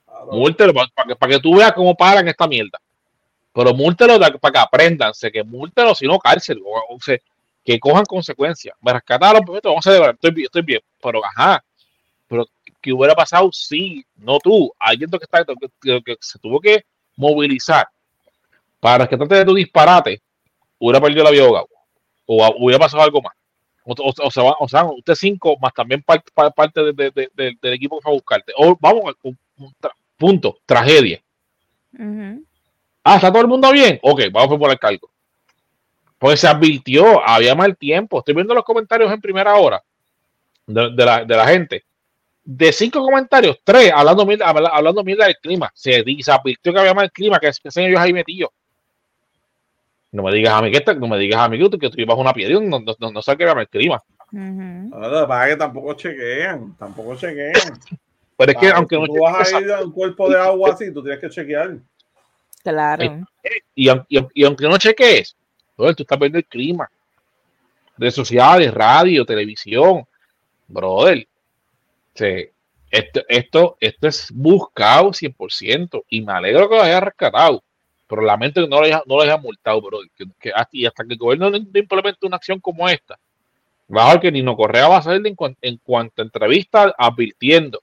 Claro. 0.05 0.31
múltenlo 0.31 0.73
para, 0.73 0.87
que, 1.07 1.15
para 1.15 1.31
que 1.33 1.39
tú 1.39 1.57
veas 1.57 1.73
cómo 1.73 1.95
paran 1.95 2.27
esta 2.27 2.47
mierda. 2.47 2.79
Pero 3.53 3.73
múltenlo 3.75 4.19
para 4.39 4.51
que 4.53 4.59
aprendan, 4.59 5.13
sé 5.13 5.31
que 5.31 5.43
múltenlo, 5.43 5.93
si 5.93 6.07
no 6.07 6.17
cárcel. 6.17 6.59
O, 6.65 6.95
o 6.95 6.99
sea, 6.99 7.17
que 7.67 7.79
cojan 7.81 8.05
consecuencias. 8.05 8.73
Me 8.79 8.93
rescataron, 8.93 9.43
perfecto, 9.43 9.67
vamos 9.69 9.85
a 9.85 9.89
celebrar, 9.89 10.13
estoy, 10.15 10.31
bien- 10.31 10.45
estoy 10.45 10.61
bien. 10.61 10.79
Pero, 11.03 11.25
ajá, 11.25 11.61
pero 12.25 12.45
¿qué 12.81 12.93
hubiera 12.93 13.13
pasado? 13.13 13.49
Sí, 13.51 14.05
no 14.15 14.39
tú, 14.39 14.71
alguien 14.79 15.09
que, 15.09 15.17
está, 15.21 15.43
que, 15.43 15.53
que- 15.81 16.01
que 16.01 16.15
se 16.21 16.39
tuvo 16.39 16.61
que 16.61 16.85
movilizar 17.17 17.85
para 18.79 18.99
rescatarte 18.99 19.35
de 19.35 19.45
tu 19.45 19.53
disparate, 19.53 20.21
hubiera 20.79 21.01
perdido 21.01 21.25
la 21.25 21.31
vida 21.31 21.43
o 22.25 22.55
hubiera 22.57 22.79
pasado 22.79 23.03
algo 23.03 23.21
más. 23.21 23.33
O, 23.83 23.91
o- 23.91 24.27
o 24.27 24.31
sea, 24.31 24.43
va- 24.43 24.55
o 24.59 24.67
sea, 24.69 24.85
usted 24.85 25.15
cinco 25.15 25.57
más 25.61 25.73
también 25.73 26.01
parte, 26.03 26.31
pa- 26.33 26.51
parte 26.51 26.81
de- 26.81 26.93
de- 26.93 27.11
de- 27.11 27.29
de- 27.33 27.57
del 27.61 27.73
equipo 27.73 27.97
que 27.97 28.03
fue 28.03 28.11
a 28.13 28.15
buscarte. 28.15 28.53
O 28.55 28.77
vamos, 28.79 29.13
un- 29.23 29.37
un 29.57 29.73
tra- 29.81 29.91
punto, 30.15 30.57
tragedia. 30.65 31.21
Ah, 33.03 33.15
¿está 33.15 33.29
todo 33.29 33.41
el 33.41 33.47
mundo 33.49 33.69
bien? 33.73 33.99
Ok, 34.03 34.21
vamos 34.31 34.55
a 34.55 34.57
poner 34.59 34.79
cargo. 34.79 35.09
Pues 36.19 36.39
se 36.39 36.47
advirtió, 36.47 37.27
había 37.27 37.53
mal 37.55 37.77
tiempo. 37.77 38.19
Estoy 38.19 38.33
viendo 38.33 38.53
los 38.55 38.63
comentarios 38.63 39.11
en 39.11 39.21
primera 39.21 39.55
hora 39.55 39.81
de, 40.65 40.89
de 40.95 41.05
la, 41.05 41.23
de 41.25 41.35
la 41.35 41.47
gente. 41.47 41.83
De 42.43 42.71
cinco 42.71 43.01
comentarios, 43.01 43.59
tres 43.63 43.91
hablando 43.93 44.25
mierda, 44.25 44.47
habla- 44.47 44.69
hablando 44.69 45.03
mierda 45.03 45.25
del 45.25 45.35
clima. 45.37 45.69
Se, 45.75 46.03
se 46.21 46.31
advirtió 46.31 46.73
que 46.73 46.79
había 46.79 46.93
mal 46.93 47.11
clima, 47.11 47.39
que, 47.39 47.51
que 47.61 47.69
sean 47.71 47.87
ellos 47.87 47.99
ahí 47.99 48.13
metidos. 48.13 48.51
No 50.11 50.23
me 50.23 50.31
digas 50.33 50.53
a 50.53 50.61
mí 50.61 50.71
que, 50.71 50.77
esta- 50.77 50.93
no 50.93 51.07
me 51.07 51.17
digas 51.19 51.39
a 51.41 51.49
mí 51.49 51.59
que 51.59 51.69
tú, 51.69 51.77
que 51.77 51.89
tú 51.89 51.99
ibas 51.99 52.17
una 52.17 52.33
piedra 52.33 52.55
y 52.55 52.67
no, 52.67 52.79
no, 52.79 52.95
no, 52.97 53.11
no 53.11 53.21
sabes 53.21 53.37
que 53.37 53.43
había 53.43 53.55
mal 53.55 53.67
clima. 53.67 54.01
Ujú. 54.31 54.95
Ahora, 54.95 55.07
lo 55.09 55.21
que 55.21 55.27
pasa 55.27 55.47
es 55.47 55.53
que 55.53 55.57
tampoco 55.59 55.93
chequean, 55.93 56.75
tampoco 56.77 57.15
chequean. 57.15 57.53
Pero 58.37 58.51
es 58.51 58.57
que 58.57 58.67
aunque 58.69 58.95
si 58.95 59.01
no 59.01 59.07
tú 59.07 59.19
vas 59.21 59.53
a 59.53 59.61
ir 59.61 59.71
a 59.71 59.81
un 59.81 59.91
cuerpo 59.91 60.29
de 60.29 60.37
agua 60.39 60.71
así, 60.71 60.93
tú 60.93 61.01
tienes 61.03 61.19
que 61.19 61.29
chequear. 61.29 61.75
Claro. 62.63 63.25
y, 63.75 63.87
aun- 63.89 64.05
y, 64.07 64.17
aun- 64.17 64.31
y 64.33 64.43
aunque 64.45 64.67
no 64.67 64.77
cheques, 64.77 65.35
brother, 65.77 65.95
tú 65.95 66.03
estás 66.03 66.19
viendo 66.19 66.37
el 66.39 66.45
clima. 66.45 66.89
Redes 67.97 68.15
sociales, 68.15 68.73
radio, 68.73 69.25
televisión. 69.25 70.05
Brother, 70.67 71.27
sí, 72.15 72.49
esto, 72.91 73.21
esto, 73.29 73.77
esto 73.79 74.07
es 74.07 74.31
buscado 74.33 75.13
100% 75.13 76.05
y 76.09 76.21
me 76.21 76.33
alegro 76.33 76.69
que 76.69 76.75
lo 76.77 76.83
haya 76.83 77.01
rescatado. 77.01 77.63
Pero 78.07 78.21
lamento 78.23 78.61
que 78.61 78.67
no 78.69 78.79
lo 78.79 78.85
haya, 78.85 79.03
no 79.07 79.17
lo 79.17 79.21
haya 79.23 79.37
multado, 79.37 79.81
brother. 79.81 80.09
Hasta, 80.55 80.69
y 80.73 80.85
hasta 80.85 81.05
que 81.05 81.13
el 81.13 81.19
gobierno 81.19 81.49
no 81.51 81.57
implemente 81.57 82.25
una 82.27 82.37
acción 82.37 82.59
como 82.59 82.87
esta, 82.89 83.19
ver 83.87 84.19
que 84.19 84.31
Nino 84.31 84.55
Correa 84.55 84.87
va 84.87 84.97
a 84.97 85.01
salir 85.03 85.25
en, 85.27 85.35
cuan- 85.35 85.57
en 85.61 85.77
cuanto 85.77 86.21
a 86.21 86.25
entrevista 86.25 86.93
advirtiendo 86.97 87.81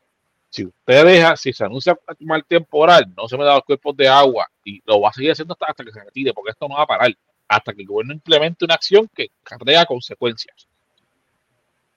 si 0.50 0.64
usted 0.66 1.04
deja, 1.04 1.36
si 1.36 1.52
se 1.52 1.64
anuncia 1.64 1.98
mal 2.20 2.44
temporal, 2.44 3.12
no 3.16 3.28
se 3.28 3.36
me 3.36 3.44
da 3.44 3.54
los 3.56 3.64
cuerpos 3.64 3.96
de 3.96 4.08
agua 4.08 4.46
y 4.64 4.80
lo 4.86 5.00
va 5.00 5.08
a 5.10 5.12
seguir 5.12 5.32
haciendo 5.32 5.56
hasta 5.60 5.84
que 5.84 5.92
se 5.92 6.04
retire, 6.04 6.32
porque 6.32 6.52
esto 6.52 6.68
no 6.68 6.76
va 6.76 6.82
a 6.82 6.86
parar, 6.86 7.12
hasta 7.56 7.72
que 7.72 7.82
el 7.82 7.88
gobierno 7.88 8.12
implemente 8.12 8.64
una 8.64 8.74
acción 8.74 9.08
que 9.14 9.28
carrea 9.42 9.86
consecuencias. 9.86 10.68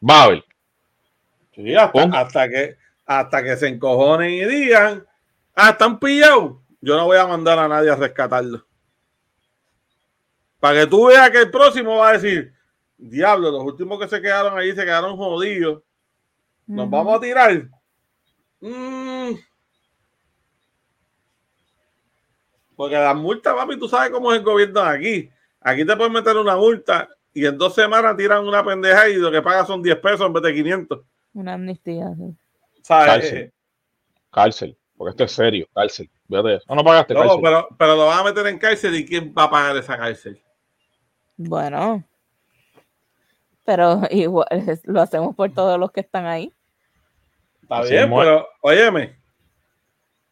Va 0.08 0.24
a 0.24 0.28
ver. 0.30 0.46
Sí, 1.56 1.76
hasta, 1.76 2.48
que, 2.50 2.78
hasta 3.06 3.44
que 3.44 3.58
se 3.58 3.68
encojonen 3.68 4.32
y 4.32 4.46
digan, 4.46 5.06
ah, 5.56 5.72
están 5.72 6.00
pillados. 6.00 6.58
Yo 6.80 6.96
no 6.96 7.06
voy 7.06 7.18
a 7.18 7.26
mandar 7.26 7.58
a 7.58 7.68
nadie 7.68 7.90
a 7.90 7.96
rescatarlo. 7.96 8.66
Para 10.60 10.82
que 10.82 10.88
tú 10.88 11.08
veas 11.08 11.30
que 11.32 11.40
el 11.40 11.52
próximo 11.52 11.98
va 11.98 12.10
a 12.10 12.14
decir, 12.14 12.54
diablo, 12.98 13.52
los 13.52 13.64
últimos 13.64 14.00
que 14.00 14.08
se 14.08 14.22
quedaron 14.22 14.58
ahí 14.58 14.70
se 14.70 14.84
quedaron 14.84 15.18
jodidos. 15.18 15.82
Nos 16.68 16.90
vamos 16.90 17.18
a 17.18 17.20
tirar. 17.20 17.68
Mm. 18.60 19.34
Porque 22.76 22.96
las 22.96 23.16
multas, 23.16 23.56
papi, 23.56 23.80
tú 23.80 23.90
sabes 23.90 24.12
cómo 24.12 24.32
es 24.32 24.38
el 24.38 24.46
gobierno 24.46 24.84
de 24.84 24.90
aquí. 24.90 25.32
Aquí 25.70 25.84
te 25.86 25.98
pueden 25.98 26.14
meter 26.14 26.38
una 26.38 26.56
multa 26.56 27.10
y 27.34 27.46
en 27.46 27.58
dos 27.58 27.76
semanas 27.76 28.16
tiran 28.16 28.48
una 28.48 28.64
pendeja 28.64 29.10
y 29.10 29.16
lo 29.16 29.30
que 29.30 29.42
pagas 29.42 29.68
son 29.68 29.82
10 29.84 29.98
pesos 29.98 30.22
en 30.22 30.32
vez 30.32 30.44
de 30.44 30.54
500. 30.54 31.02
Una 31.34 31.54
amnistía. 31.56 32.08
sí. 32.16 32.34
¿Sabes? 32.82 33.06
Cárcel. 33.08 33.54
Cárcel, 34.32 34.78
porque 34.96 35.10
esto 35.10 35.24
es 35.26 35.32
serio, 35.34 35.68
cárcel. 35.74 36.10
Eso. 36.30 36.64
No, 36.70 36.76
no 36.76 36.84
pagaste 36.86 37.14
No, 37.14 37.20
cárcel. 37.20 37.40
pero, 37.44 37.68
pero 37.78 37.96
lo 37.98 38.06
van 38.06 38.20
a 38.20 38.24
meter 38.24 38.48
en 38.48 38.58
cárcel 38.58 38.96
y 38.96 39.06
¿quién 39.06 39.34
va 39.38 39.44
a 39.44 39.50
pagar 39.50 39.76
esa 39.76 39.98
cárcel? 39.98 40.42
Bueno. 41.36 42.02
Pero 43.66 44.04
igual 44.10 44.48
lo 44.86 45.02
hacemos 45.02 45.36
por 45.36 45.52
todos 45.54 45.78
los 45.78 45.92
que 45.92 46.00
están 46.00 46.26
ahí. 46.28 46.54
Está 47.62 47.80
Así 47.80 47.92
bien, 47.92 48.10
pero 48.10 48.48
óyeme, 48.62 49.20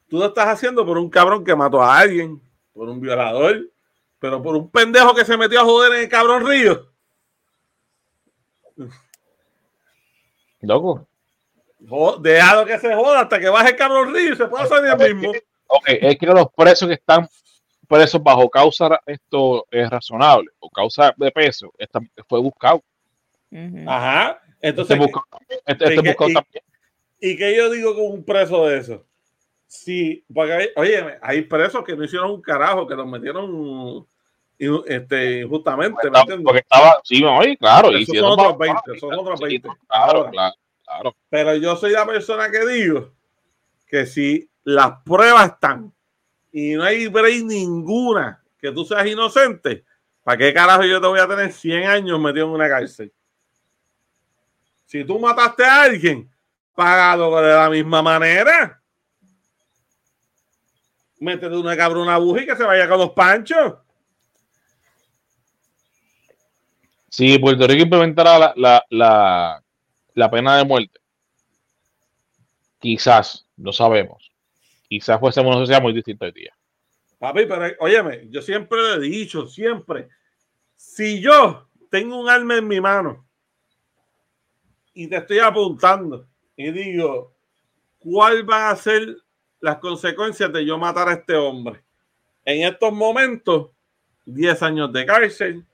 tú 0.07 0.17
lo 0.19 0.27
estás 0.27 0.47
haciendo 0.47 0.85
por 0.85 0.97
un 0.97 1.09
cabrón 1.09 1.43
que 1.43 1.53
mató 1.53 1.81
a 1.83 1.97
alguien, 1.99 2.41
por 2.71 2.87
un 2.87 3.01
violador, 3.01 3.69
pero 4.25 4.41
por 4.41 4.55
un 4.55 4.69
pendejo 4.71 5.13
que 5.13 5.23
se 5.23 5.37
metió 5.37 5.61
a 5.61 5.63
joder 5.65 5.93
en 5.93 5.99
el 6.01 6.09
cabrón 6.09 6.47
río. 6.47 6.91
Loco. 10.61 11.07
Déjalo 12.21 12.65
que 12.65 12.79
se 12.79 12.93
joda 12.95 13.21
hasta 13.21 13.39
que 13.39 13.49
baje 13.49 13.69
el 13.69 13.75
cabrón 13.75 14.13
río 14.13 14.33
y 14.33 14.35
se 14.35 14.47
pueda 14.47 14.65
salir 14.65 14.91
el 14.99 15.15
mismo. 15.15 15.31
Ok, 15.67 15.83
es 15.87 16.17
que 16.17 16.25
los 16.25 16.47
presos 16.55 16.87
que 16.87 16.95
están 16.95 17.27
presos 17.87 18.21
bajo 18.23 18.49
causa 18.49 18.99
esto 19.05 19.65
es 19.69 19.87
razonable 19.89 20.49
o 20.59 20.69
causa 20.69 21.13
de 21.17 21.31
peso 21.31 21.71
esta- 21.77 21.99
fue 22.27 22.39
buscado. 22.39 22.81
Ajá. 23.87 24.41
Este 24.59 24.69
Entonces, 24.69 24.97
buscado, 24.97 25.25
este, 25.67 25.83
este 25.85 25.93
y 25.93 26.01
que- 26.01 26.09
buscado 26.09 26.29
y- 26.29 26.33
también. 26.33 26.63
¿y 27.19 27.37
qué 27.37 27.55
yo 27.55 27.69
digo 27.69 27.93
con 27.93 28.05
un 28.05 28.25
preso 28.25 28.65
de 28.65 28.79
eso? 28.79 29.05
Sí, 29.67 30.23
porque 30.33 30.53
hay, 30.53 30.67
oye, 30.75 31.17
hay 31.21 31.41
presos 31.43 31.83
que 31.83 31.95
no 31.95 32.03
hicieron 32.03 32.31
un 32.31 32.41
carajo, 32.41 32.87
que 32.87 32.95
los 32.95 33.05
metieron 33.07 34.07
este, 34.57 35.41
injustamente. 35.41 36.09
porque 36.43 36.59
estaba, 36.59 36.99
sí, 37.03 37.23
oye, 37.23 37.57
claro, 37.57 37.91
y 37.91 38.05
si 38.05 38.17
son 38.17 38.31
otros 38.31 38.53
va- 38.53 38.57
20, 38.57 38.81
esos 38.95 38.99
son 39.09 39.19
otros 39.19 39.39
sí, 39.39 39.45
20. 39.45 39.69
Claro, 39.87 40.17
Ahora. 40.19 40.31
claro, 40.31 40.55
claro. 40.83 41.15
Pero 41.29 41.55
yo 41.55 41.75
soy 41.75 41.91
la 41.91 42.05
persona 42.05 42.49
que 42.49 42.65
digo 42.65 43.11
que 43.87 44.05
si 44.05 44.49
las 44.63 45.01
pruebas 45.03 45.51
están 45.53 45.93
y 46.51 46.73
no 46.73 46.83
hay 46.83 47.07
break 47.07 47.43
ninguna 47.43 48.41
que 48.59 48.71
tú 48.71 48.85
seas 48.85 49.05
inocente, 49.05 49.83
¿para 50.23 50.37
qué 50.37 50.53
carajo 50.53 50.83
yo 50.83 50.99
te 51.01 51.07
voy 51.07 51.19
a 51.19 51.27
tener 51.27 51.51
100 51.51 51.83
años 51.87 52.19
metido 52.19 52.45
en 52.47 52.51
una 52.53 52.69
cárcel? 52.69 53.11
Si 54.85 55.03
tú 55.03 55.19
mataste 55.19 55.65
a 55.65 55.81
alguien, 55.83 56.29
págalo 56.73 57.41
de 57.41 57.53
la 57.53 57.69
misma 57.69 58.01
manera. 58.01 58.81
Métete 61.19 61.55
una 61.55 61.75
cabrona 61.77 62.17
buja 62.17 62.41
y 62.41 62.45
que 62.45 62.55
se 62.55 62.63
vaya 62.63 62.87
con 62.87 62.99
los 62.99 63.11
panchos. 63.11 63.75
Si 67.15 67.39
Puerto 67.39 67.65
Rico 67.65 67.83
implementara 67.83 68.53
la, 68.57 68.83
la, 68.89 69.63
la, 70.15 70.29
pena 70.29 70.57
de 70.57 70.65
muerte, 70.65 70.99
quizás, 72.77 73.47
no 73.55 73.71
sabemos, 73.71 74.33
quizás 74.89 75.17
fuésemos 75.17 75.55
una 75.55 75.63
sociedad 75.63 75.81
muy 75.81 75.93
distinta 75.93 76.25
hoy 76.25 76.33
día. 76.33 76.53
Papi, 77.17 77.45
pero 77.45 77.73
óyeme, 77.79 78.27
yo 78.29 78.41
siempre 78.41 78.79
lo 78.79 78.95
he 78.95 78.99
dicho, 78.99 79.47
siempre. 79.47 80.09
Si 80.75 81.21
yo 81.21 81.69
tengo 81.89 82.19
un 82.19 82.27
arma 82.27 82.57
en 82.57 82.67
mi 82.67 82.81
mano 82.81 83.25
y 84.93 85.07
te 85.07 85.15
estoy 85.15 85.39
apuntando 85.39 86.27
y 86.57 86.69
digo, 86.69 87.33
¿cuál 87.97 88.43
van 88.43 88.73
a 88.73 88.75
ser 88.75 89.15
las 89.61 89.77
consecuencias 89.77 90.51
de 90.51 90.65
yo 90.65 90.77
matar 90.77 91.07
a 91.07 91.13
este 91.13 91.37
hombre? 91.37 91.81
En 92.43 92.67
estos 92.67 92.91
momentos, 92.91 93.69
10 94.25 94.61
años 94.63 94.91
de 94.91 95.05
cárcel, 95.05 95.65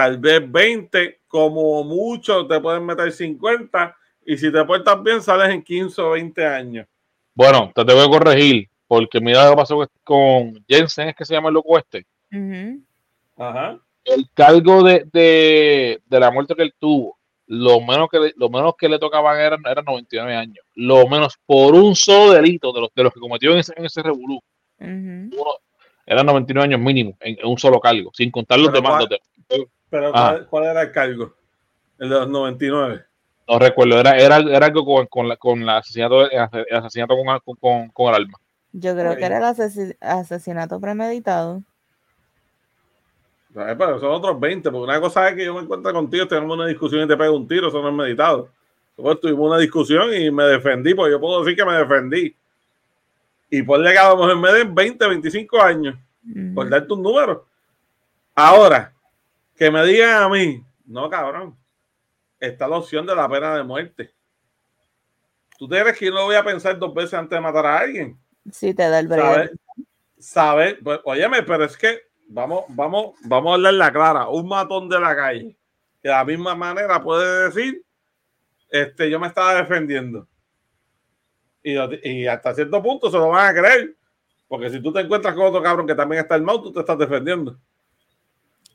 tal 0.00 0.16
vez 0.16 0.40
20, 0.50 1.20
como 1.28 1.84
mucho 1.84 2.46
te 2.46 2.58
pueden 2.58 2.86
meter 2.86 3.12
50 3.12 3.94
y 4.24 4.34
si 4.38 4.50
te 4.50 4.64
portas 4.64 5.02
bien 5.02 5.20
sales 5.20 5.50
en 5.50 5.62
15 5.62 6.00
o 6.00 6.10
20 6.12 6.46
años. 6.46 6.86
Bueno, 7.34 7.70
te 7.74 7.84
tengo 7.84 8.02
que 8.02 8.08
corregir, 8.18 8.68
porque 8.88 9.20
mira 9.20 9.44
lo 9.44 9.50
que 9.50 9.56
pasó 9.56 9.86
con 10.02 10.64
Jensen, 10.66 11.10
es 11.10 11.16
que 11.16 11.26
se 11.26 11.34
llama 11.34 11.48
el 11.48 11.54
loco 11.54 11.76
este. 11.76 12.06
Ajá. 13.36 13.78
El 14.06 14.26
cargo 14.32 14.82
de, 14.82 15.04
de, 15.12 16.00
de 16.06 16.20
la 16.20 16.30
muerte 16.30 16.54
que 16.54 16.62
él 16.62 16.72
tuvo, 16.78 17.18
lo 17.46 17.78
menos 17.82 18.08
que 18.10 18.18
le, 18.18 18.32
lo 18.38 18.48
menos 18.48 18.72
que 18.78 18.88
le 18.88 18.98
tocaban 18.98 19.38
eran, 19.38 19.60
eran 19.70 19.84
99 19.84 20.34
años. 20.34 20.64
Lo 20.76 21.06
menos 21.08 21.38
por 21.44 21.74
un 21.74 21.94
solo 21.94 22.32
delito 22.32 22.72
de 22.72 22.80
los, 22.80 22.90
de 22.94 23.02
los 23.02 23.12
que 23.12 23.20
cometió 23.20 23.52
en 23.52 23.58
ese, 23.58 23.74
en 23.76 23.84
ese 23.84 24.02
revolú. 24.02 24.40
Ujú. 24.78 24.88
uno- 24.88 25.58
eran 26.06 26.24
99 26.26 26.64
años 26.74 26.80
mínimo 26.80 27.14
en, 27.20 27.38
en 27.38 27.46
un 27.46 27.58
solo 27.58 27.78
cargo, 27.78 28.10
sin 28.14 28.30
contar 28.30 28.58
los 28.58 28.68
Pero 28.70 28.80
demás. 28.80 28.92
cuál- 28.92 29.02
los 29.02 29.08
demás. 29.58 29.68
Pero 29.90 30.10
Ah. 30.14 30.30
¿cuál, 30.32 30.46
cuál 30.46 30.64
era 30.64 30.82
el 30.82 30.92
cargo? 30.92 31.34
El 31.98 32.08
de 32.08 32.14
los 32.14 32.28
99. 32.28 33.04
No 33.48 33.58
recuerdo, 33.58 33.98
era, 33.98 34.12
era, 34.12 34.36
era 34.38 34.66
algo 34.66 34.84
con, 34.84 35.06
con, 35.06 35.28
la, 35.28 35.36
con 35.36 35.66
la 35.66 35.78
asesinato, 35.78 36.30
el 36.30 36.76
asesinato 36.76 37.14
con, 37.16 37.56
con, 37.58 37.88
con, 37.90 38.08
el 38.14 38.22
arma. 38.22 38.38
Yo 38.72 38.94
creo 38.94 39.16
que 39.16 39.24
era 39.24 39.38
el 39.38 39.44
asesi- 39.44 39.96
asesinato 40.00 40.80
premeditado. 40.80 41.62
Pero 43.52 43.98
son 43.98 44.12
otros 44.12 44.38
20, 44.38 44.70
porque 44.70 44.84
una 44.84 45.00
cosa 45.00 45.28
es 45.28 45.34
que 45.34 45.44
yo 45.44 45.54
me 45.54 45.62
encuentro 45.62 45.92
contigo, 45.92 46.28
tenemos 46.28 46.56
una 46.56 46.66
discusión 46.68 47.02
y 47.02 47.08
te 47.08 47.16
pego 47.16 47.36
un 47.36 47.48
tiro, 47.48 47.66
eso 47.68 47.82
no 47.82 47.88
es 47.88 47.94
meditado. 47.94 48.48
Nosotros 48.96 49.20
tuvimos 49.22 49.48
una 49.50 49.58
discusión 49.58 50.14
y 50.14 50.30
me 50.30 50.44
defendí, 50.44 50.94
porque 50.94 51.10
yo 51.10 51.20
puedo 51.20 51.42
decir 51.42 51.56
que 51.56 51.64
me 51.64 51.74
defendí. 51.74 52.36
Y 53.50 53.62
por 53.64 53.82
que 53.82 53.98
a 53.98 54.10
lo 54.10 54.16
mejor 54.18 54.36
me 54.38 54.52
den 54.52 54.72
20, 54.72 55.08
25 55.08 55.60
años, 55.60 55.96
por 56.54 56.68
darte 56.70 56.92
un 56.92 57.02
número. 57.02 57.44
Ahora, 58.36 58.92
que 59.60 59.70
me 59.70 59.84
digan 59.84 60.22
a 60.22 60.28
mí, 60.30 60.64
No, 60.86 61.10
cabrón. 61.10 61.54
Está 62.40 62.66
la 62.66 62.78
opción 62.78 63.04
de 63.04 63.14
la 63.14 63.28
pena 63.28 63.54
de 63.54 63.62
muerte. 63.62 64.14
¿Tú 65.58 65.68
te 65.68 65.78
crees 65.78 65.98
que 65.98 66.06
yo 66.06 66.12
no 66.12 66.24
voy 66.24 66.34
a 66.34 66.42
pensar 66.42 66.78
dos 66.78 66.94
veces 66.94 67.12
antes 67.12 67.36
de 67.36 67.42
matar 67.42 67.66
a 67.66 67.78
alguien? 67.80 68.18
Sí, 68.50 68.72
te 68.72 68.88
da 68.88 68.98
el 68.98 69.06
breve. 69.08 69.50
¿Sabes? 70.18 70.78
Pues, 70.82 71.00
óyeme, 71.04 71.42
pero 71.42 71.64
es 71.64 71.76
que 71.76 72.00
vamos, 72.26 72.64
vamos, 72.68 73.16
vamos 73.24 73.50
a 73.50 73.62
darle 73.62 73.78
la 73.78 73.92
clara. 73.92 74.28
Un 74.28 74.48
matón 74.48 74.88
de 74.88 74.98
la 74.98 75.14
calle, 75.14 75.58
que 76.02 76.08
de 76.08 76.14
la 76.14 76.24
misma 76.24 76.54
manera 76.54 77.02
puede 77.02 77.50
decir, 77.50 77.84
este, 78.70 79.10
yo 79.10 79.20
me 79.20 79.26
estaba 79.26 79.56
defendiendo. 79.56 80.26
Y, 81.62 81.76
y 82.08 82.26
hasta 82.26 82.54
cierto 82.54 82.82
punto 82.82 83.10
se 83.10 83.18
lo 83.18 83.28
van 83.28 83.54
a 83.54 83.60
creer. 83.60 83.94
Porque 84.48 84.70
si 84.70 84.80
tú 84.80 84.90
te 84.90 85.00
encuentras 85.00 85.34
con 85.34 85.44
otro 85.44 85.62
cabrón 85.62 85.86
que 85.86 85.94
también 85.94 86.22
está 86.22 86.36
armado, 86.36 86.62
tú 86.62 86.72
te 86.72 86.80
estás 86.80 86.96
defendiendo. 86.96 87.60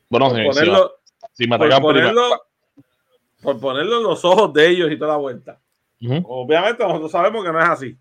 Bueno, 0.08 0.30
Por 0.30 0.44
ponerlo, 0.44 0.94
sí, 1.32 1.44
si 1.44 1.46
me 1.48 1.58
por 1.58 1.80
ponerlo, 1.80 2.42
por 3.42 3.60
ponerlo 3.60 3.96
en 3.98 4.02
los 4.04 4.24
ojos 4.24 4.52
de 4.52 4.68
ellos 4.68 4.90
y 4.90 4.98
toda 4.98 5.12
la 5.12 5.18
vuelta. 5.18 5.60
Obviamente 6.24 6.84
nosotros 6.84 7.10
sabemos 7.10 7.44
que 7.44 7.52
no 7.52 7.60
es 7.60 7.68
así. 7.68 7.98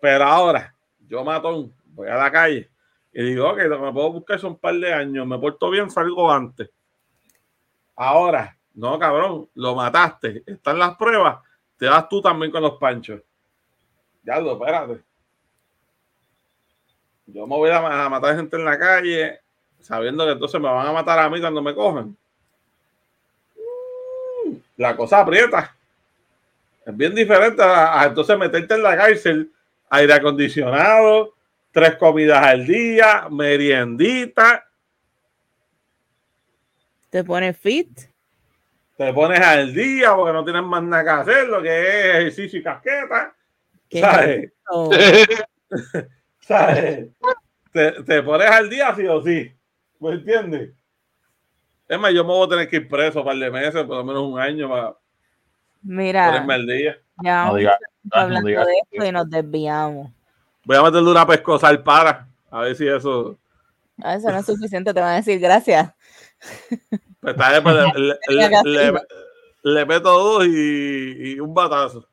Pero 0.00 0.24
ahora, 0.24 0.74
yo 1.08 1.24
matón, 1.24 1.72
voy 1.86 2.08
a 2.08 2.16
la 2.16 2.30
calle 2.30 2.68
y 3.12 3.22
digo, 3.22 3.48
ok, 3.48 3.58
lo 3.58 3.78
que 3.78 3.84
me 3.84 3.92
puedo 3.92 4.12
buscar 4.12 4.38
son 4.40 4.52
un 4.52 4.58
par 4.58 4.74
de 4.74 4.92
años, 4.92 5.26
me 5.26 5.38
porto 5.38 5.70
bien, 5.70 5.90
salgo 5.90 6.30
antes. 6.30 6.68
Ahora, 7.94 8.58
no, 8.74 8.98
cabrón, 8.98 9.48
lo 9.54 9.74
mataste, 9.76 10.42
están 10.46 10.80
las 10.80 10.96
pruebas, 10.96 11.38
te 11.78 11.88
vas 11.88 12.08
tú 12.08 12.20
también 12.20 12.50
con 12.50 12.62
los 12.62 12.72
panchos. 12.72 13.20
Ya 14.24 14.40
lo, 14.40 14.54
espérate. 14.54 15.02
Yo 17.26 17.46
me 17.46 17.56
voy 17.56 17.70
a 17.70 18.08
matar 18.08 18.36
gente 18.36 18.56
en 18.56 18.64
la 18.64 18.78
calle, 18.78 19.40
sabiendo 19.84 20.24
que 20.24 20.32
entonces 20.32 20.60
me 20.60 20.68
van 20.68 20.86
a 20.86 20.92
matar 20.92 21.18
a 21.18 21.28
mí 21.30 21.40
cuando 21.40 21.62
me 21.62 21.74
cojan. 21.74 22.16
La 24.76 24.96
cosa 24.96 25.20
aprieta. 25.20 25.76
Es 26.84 26.96
bien 26.96 27.14
diferente 27.14 27.62
a, 27.62 28.00
a 28.00 28.06
entonces 28.06 28.36
meterte 28.38 28.74
en 28.74 28.82
la 28.82 28.96
cárcel, 28.96 29.50
aire 29.90 30.12
acondicionado, 30.14 31.34
tres 31.70 31.96
comidas 31.96 32.44
al 32.44 32.66
día, 32.66 33.26
meriendita, 33.30 34.64
Te 37.10 37.22
pone 37.22 37.52
fit. 37.54 37.88
te 38.96 39.12
pones 39.12 39.40
al 39.40 39.72
día 39.72 40.14
porque 40.16 40.32
no 40.32 40.44
tienes 40.44 40.62
más 40.64 40.82
nada 40.82 41.04
que 41.04 41.10
hacer, 41.30 41.48
lo 41.48 41.62
que 41.62 41.68
es 41.80 42.04
ejercicio 42.16 42.58
y 42.58 42.62
casqueta, 42.62 43.34
¿Qué 43.88 44.00
¿sabes? 44.00 44.52
¿Sabes? 46.40 47.08
Te, 47.72 48.02
te 48.02 48.22
pones 48.22 48.50
al 48.50 48.68
día 48.68 48.94
sí 48.96 49.06
o 49.06 49.22
sí, 49.22 49.53
¿me 50.04 50.12
entiendes? 50.16 50.70
Es 51.88 51.98
más, 51.98 52.12
yo 52.12 52.24
me 52.24 52.30
voy 52.32 52.46
a 52.46 52.50
tener 52.50 52.68
que 52.68 52.76
ir 52.76 52.88
preso 52.88 53.20
un 53.20 53.26
par 53.26 53.36
de 53.36 53.50
meses, 53.50 53.84
por 53.84 53.96
lo 53.98 54.04
menos 54.04 54.22
un 54.22 54.38
año 54.38 54.68
para 54.68 54.94
Mira, 55.82 56.26
ponerme 56.26 56.54
al 56.54 56.66
día. 56.66 56.98
ya 57.22 57.44
No 57.46 57.54
diga- 57.54 57.78
no 58.04 58.20
hablando 58.20 58.48
de 58.48 58.74
esto 58.82 59.04
y 59.06 59.12
nos 59.12 59.28
desviamos. 59.30 60.10
Voy 60.64 60.76
a 60.76 60.82
meterle 60.82 61.10
una 61.10 61.26
pescosa 61.26 61.82
para, 61.82 62.26
a 62.50 62.60
ver 62.60 62.74
si 62.76 62.86
eso... 62.88 63.36
A 64.02 64.14
eso 64.16 64.30
no 64.30 64.38
es 64.38 64.46
suficiente, 64.46 64.92
te 64.94 65.00
van 65.00 65.10
a 65.12 65.16
decir 65.16 65.38
gracias. 65.38 65.92
Pues 67.20 67.34
está 67.36 67.62
pues, 67.62 67.76
le, 68.64 68.92
le- 69.62 69.86
meto 69.86 70.10
dos 70.10 70.46
y, 70.46 71.32
y 71.34 71.40
un 71.40 71.54
batazo. 71.54 72.06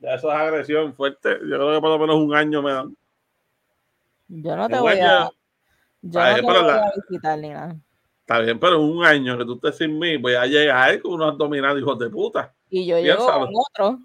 Ya 0.00 0.14
eso 0.14 0.30
es 0.32 0.36
agresión 0.38 0.94
fuerte. 0.94 1.38
Yo 1.42 1.56
creo 1.56 1.74
que 1.74 1.80
por 1.80 1.90
lo 1.90 1.98
menos 1.98 2.16
un 2.16 2.34
año 2.34 2.62
me 2.62 2.72
dan. 2.72 2.96
Yo 4.28 4.56
no 4.56 4.68
te 4.68 4.78
voy 4.78 4.92
año- 4.92 5.06
a, 5.08 5.30
yo 6.02 6.20
Ay, 6.20 6.34
no 6.34 6.36
te 6.40 6.46
pero 6.46 6.62
voy 6.62 6.70
la- 6.72 6.78
a 6.86 6.92
visitar 7.08 7.38
ni 7.38 7.48
nada. 7.50 7.76
Está 8.20 8.38
bien, 8.40 8.58
pero 8.60 8.80
un 8.82 9.04
año 9.04 9.38
que 9.38 9.44
tú 9.44 9.54
estés 9.54 9.76
sin 9.78 9.98
mí, 9.98 10.16
voy 10.18 10.34
a 10.34 10.44
llegar 10.46 11.00
con 11.00 11.14
unos 11.14 11.32
abdominales, 11.32 11.80
hijos 11.82 11.98
de 11.98 12.10
puta. 12.10 12.54
Y 12.68 12.86
yo 12.86 12.96
Piénsalo. 13.00 13.46
llego 13.46 13.46
con 13.46 13.54
otro. 13.54 13.98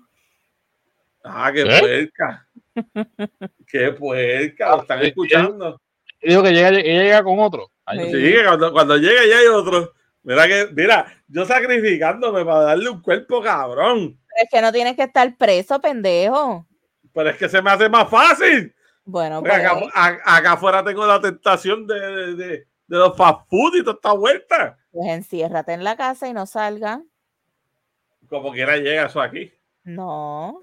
Ah, 1.25 1.51
qué 1.53 1.61
¿Eh? 1.61 1.79
puerca. 1.79 2.47
qué 3.67 3.91
puerca. 3.91 4.69
Lo 4.75 4.81
están 4.81 5.01
escuchando. 5.03 5.81
Y 6.21 6.29
dijo 6.29 6.43
que 6.43 6.51
llega, 6.53 6.69
ella 6.69 7.03
llega 7.03 7.23
con 7.23 7.39
otro. 7.39 7.69
Ay, 7.85 7.99
Sí. 7.99 8.11
Sí, 8.11 8.33
que 8.33 8.43
cuando, 8.45 8.71
cuando 8.71 8.97
llegue 8.97 9.29
ya 9.29 9.37
hay 9.39 9.47
otro. 9.47 9.93
Mira 10.23 10.47
que, 10.47 10.69
mira, 10.73 11.21
yo 11.27 11.43
sacrificándome 11.45 12.45
para 12.45 12.61
darle 12.61 12.89
un 12.89 13.01
cuerpo 13.01 13.41
cabrón. 13.41 14.17
Pero 14.27 14.43
es 14.43 14.49
que 14.49 14.61
no 14.61 14.71
tienes 14.71 14.95
que 14.95 15.03
estar 15.03 15.35
preso, 15.37 15.81
pendejo. 15.81 16.65
Pero 17.13 17.29
es 17.29 17.35
que 17.37 17.49
se 17.49 17.61
me 17.61 17.71
hace 17.71 17.89
más 17.89 18.09
fácil. 18.09 18.73
Bueno, 19.05 19.41
pues, 19.41 19.53
acá, 19.53 19.79
a- 19.93 20.37
acá 20.37 20.51
afuera 20.53 20.83
tengo 20.83 21.05
la 21.05 21.19
tentación 21.19 21.85
de, 21.87 21.99
de, 21.99 22.35
de- 22.35 22.67
de 22.87 22.97
los 22.97 23.15
fast 23.17 23.47
food 23.49 23.75
y 23.75 23.83
toda 23.83 23.95
esta 23.95 24.13
vuelta. 24.13 24.77
pues 24.91 25.07
enciérrate 25.09 25.73
en 25.73 25.83
la 25.83 25.95
casa 25.97 26.27
y 26.27 26.33
no 26.33 26.45
salga. 26.45 27.01
Como 28.29 28.51
quiera 28.51 28.77
llega 28.77 29.05
eso 29.07 29.21
aquí. 29.21 29.51
No. 29.83 30.59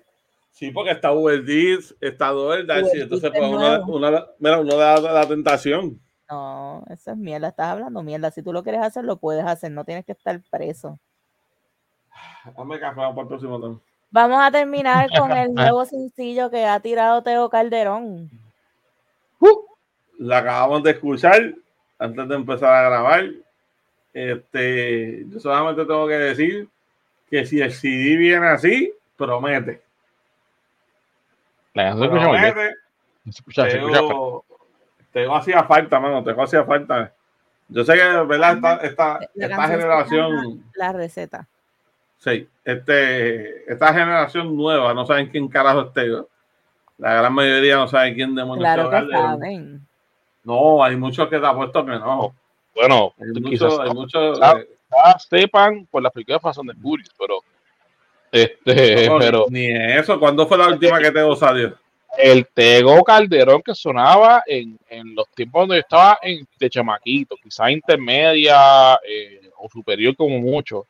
Sí, 0.51 0.71
porque 0.71 0.91
está 0.93 1.13
Uber 1.13 1.43
Eats, 1.49 1.95
está 2.01 2.33
Uber 2.35 2.61
entonces 2.61 3.31
pues 3.31 3.51
nuevo. 3.51 3.97
uno- 3.97 4.27
mira, 4.39 4.61
uno 4.61 4.77
da 4.77 5.01
la, 5.01 5.27
tentación. 5.27 6.01
No, 6.29 6.85
eso 6.91 7.11
es 7.13 7.17
mierda. 7.17 7.49
Estás 7.49 7.73
hablando 7.73 8.03
mierda. 8.03 8.31
Si 8.31 8.43
tú 8.43 8.53
lo 8.53 8.63
quieres 8.63 8.83
hacer, 8.83 9.05
lo 9.05 9.19
puedes 9.19 9.45
hacer. 9.45 9.73
No 9.73 9.85
tienes 9.85 10.05
que 10.05 10.13
estar 10.13 10.41
preso. 10.51 10.99
Dame 12.57 12.79
café 12.79 12.97
para 12.97 13.21
el 13.21 13.27
próximo 13.29 13.61
tema. 13.61 13.81
Vamos 14.11 14.41
a 14.43 14.51
terminar 14.51 15.09
con 15.19 15.33
el 15.33 15.55
nuevo 15.55 15.85
sencillo 15.85 16.51
que 16.51 16.65
ha 16.65 16.81
tirado 16.81 17.23
Teo 17.23 17.49
Calderón. 17.49 18.31
La 20.19 20.39
acabamos 20.39 20.83
de 20.83 20.91
escuchar 20.91 21.55
antes 21.99 22.29
de 22.29 22.35
empezar 22.35 22.73
a 22.75 22.89
grabar. 22.89 23.31
Este, 24.13 25.25
yo 25.29 25.41
solamente 25.41 25.85
tengo 25.85 26.07
que 26.09 26.15
decir 26.15 26.69
que 27.31 27.47
si 27.47 27.61
el 27.61 27.73
CD 27.73 28.17
viene 28.17 28.49
así, 28.49 28.93
promete. 29.17 29.81
La 31.75 31.85
canción 31.85 32.11
se 32.11 32.17
escucha 32.17 32.29
muy 32.29 32.39
bien. 32.39 32.53
Promete. 32.53 32.77
Escucha. 33.29 33.69
Teo, 33.69 34.45
Teo 35.13 35.37
hacía 35.37 35.65
falta, 35.65 36.01
mano. 36.01 36.25
Teo 36.25 36.43
hacía 36.43 36.65
falta. 36.65 37.13
Yo 37.69 37.85
sé 37.85 37.95
que, 37.95 38.03
¿verdad? 38.27 38.55
Esta, 38.57 38.77
esta, 38.77 39.19
esta 39.35 39.69
generación, 39.69 40.65
La 40.75 40.93
receta. 40.93 41.47
Sí, 42.21 42.49
este, 42.65 43.73
esta 43.73 43.93
generación 43.93 44.57
nueva 44.57 44.95
no 44.95 45.05
saben 45.05 45.29
quién 45.29 45.49
carajo 45.49 45.81
es 45.81 45.93
Teo. 45.93 46.29
La 46.99 47.15
gran 47.15 47.33
mayoría 47.33 47.77
no 47.77 47.89
sabe 47.89 48.15
quién 48.15 48.35
demonios 48.35 48.65
Claro 48.65 48.91
que 48.91 49.11
saben. 49.11 49.87
No, 50.45 50.85
hay 50.85 50.97
muchos 50.97 51.29
que 51.29 51.39
te 51.39 51.47
apuesto 51.47 51.85
que 51.85 51.93
no. 51.93 52.33
Bueno, 52.75 53.13
Hay 53.19 53.41
muchos, 53.41 53.81
hay 53.81 53.91
muchos. 53.91 54.39
Ah. 54.41 54.59
eh, 54.59 55.15
sepan 55.29 55.87
por 55.91 56.03
la 56.03 56.11
película 56.11 56.37
de 56.37 56.41
Fast 56.41 56.61
and 56.61 56.71
the 56.71 56.81
Furious, 56.81 57.11
pero 57.19 57.41
este, 58.31 59.09
no, 59.09 59.19
pero 59.19 59.47
Ni 59.51 59.67
eso. 59.67 60.21
¿Cuándo 60.21 60.47
fue 60.47 60.57
la 60.57 60.69
última 60.69 61.01
que 61.01 61.11
Teo 61.11 61.35
salió? 61.35 61.75
el 62.19 62.47
Tego 62.49 63.03
Calderón 63.03 63.63
que 63.63 63.75
sonaba 63.75 64.43
en, 64.47 64.79
en 64.89 65.15
los 65.15 65.29
tiempos 65.31 65.63
donde 65.63 65.77
yo 65.77 65.81
estaba 65.81 66.19
en, 66.23 66.47
de 66.59 66.71
chamaquito, 66.71 67.37
quizás 67.43 67.71
intermedia 67.71 68.99
eh, 69.07 69.51
o 69.59 69.69
superior 69.69 70.17
como 70.17 70.39
mucho, 70.39 70.87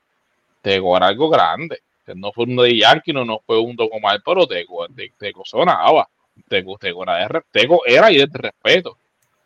Tego 0.62 0.96
era 0.96 1.06
algo 1.08 1.28
grande. 1.30 1.80
No 2.14 2.32
fue 2.32 2.44
uno 2.44 2.62
de 2.62 2.76
Yankee, 2.76 3.12
no, 3.12 3.24
no 3.24 3.38
fue 3.46 3.58
un 3.60 3.76
Docomal, 3.76 4.20
pero 4.24 4.46
Tego, 4.46 4.86
de- 4.88 5.12
Tego 5.16 5.42
sonaba. 5.44 6.08
Tego, 6.48 6.76
Tego 6.78 7.04
era, 7.04 7.40
de, 7.52 7.68
era 7.86 8.10
y 8.10 8.18
de 8.18 8.28
respeto. 8.32 8.96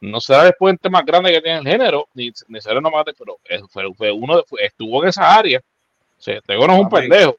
No 0.00 0.20
será 0.20 0.46
el 0.48 0.78
tema 0.78 0.98
más 0.98 1.06
grande 1.06 1.30
que 1.32 1.40
tiene 1.40 1.58
el 1.58 1.66
género, 1.66 2.08
ni, 2.14 2.30
ni 2.48 2.60
será 2.60 2.80
nomás, 2.80 3.04
pero 3.18 3.38
fue, 3.70 3.92
fue 3.94 4.12
uno, 4.12 4.38
de- 4.38 4.44
fue- 4.44 4.64
estuvo 4.64 5.02
en 5.02 5.08
esa 5.10 5.34
área. 5.34 5.58
O 6.18 6.22
sea, 6.22 6.40
Tego 6.40 6.66
no 6.66 6.74
es 6.74 6.80
un 6.80 6.88
Papi. 6.88 7.08
pendejo. 7.08 7.36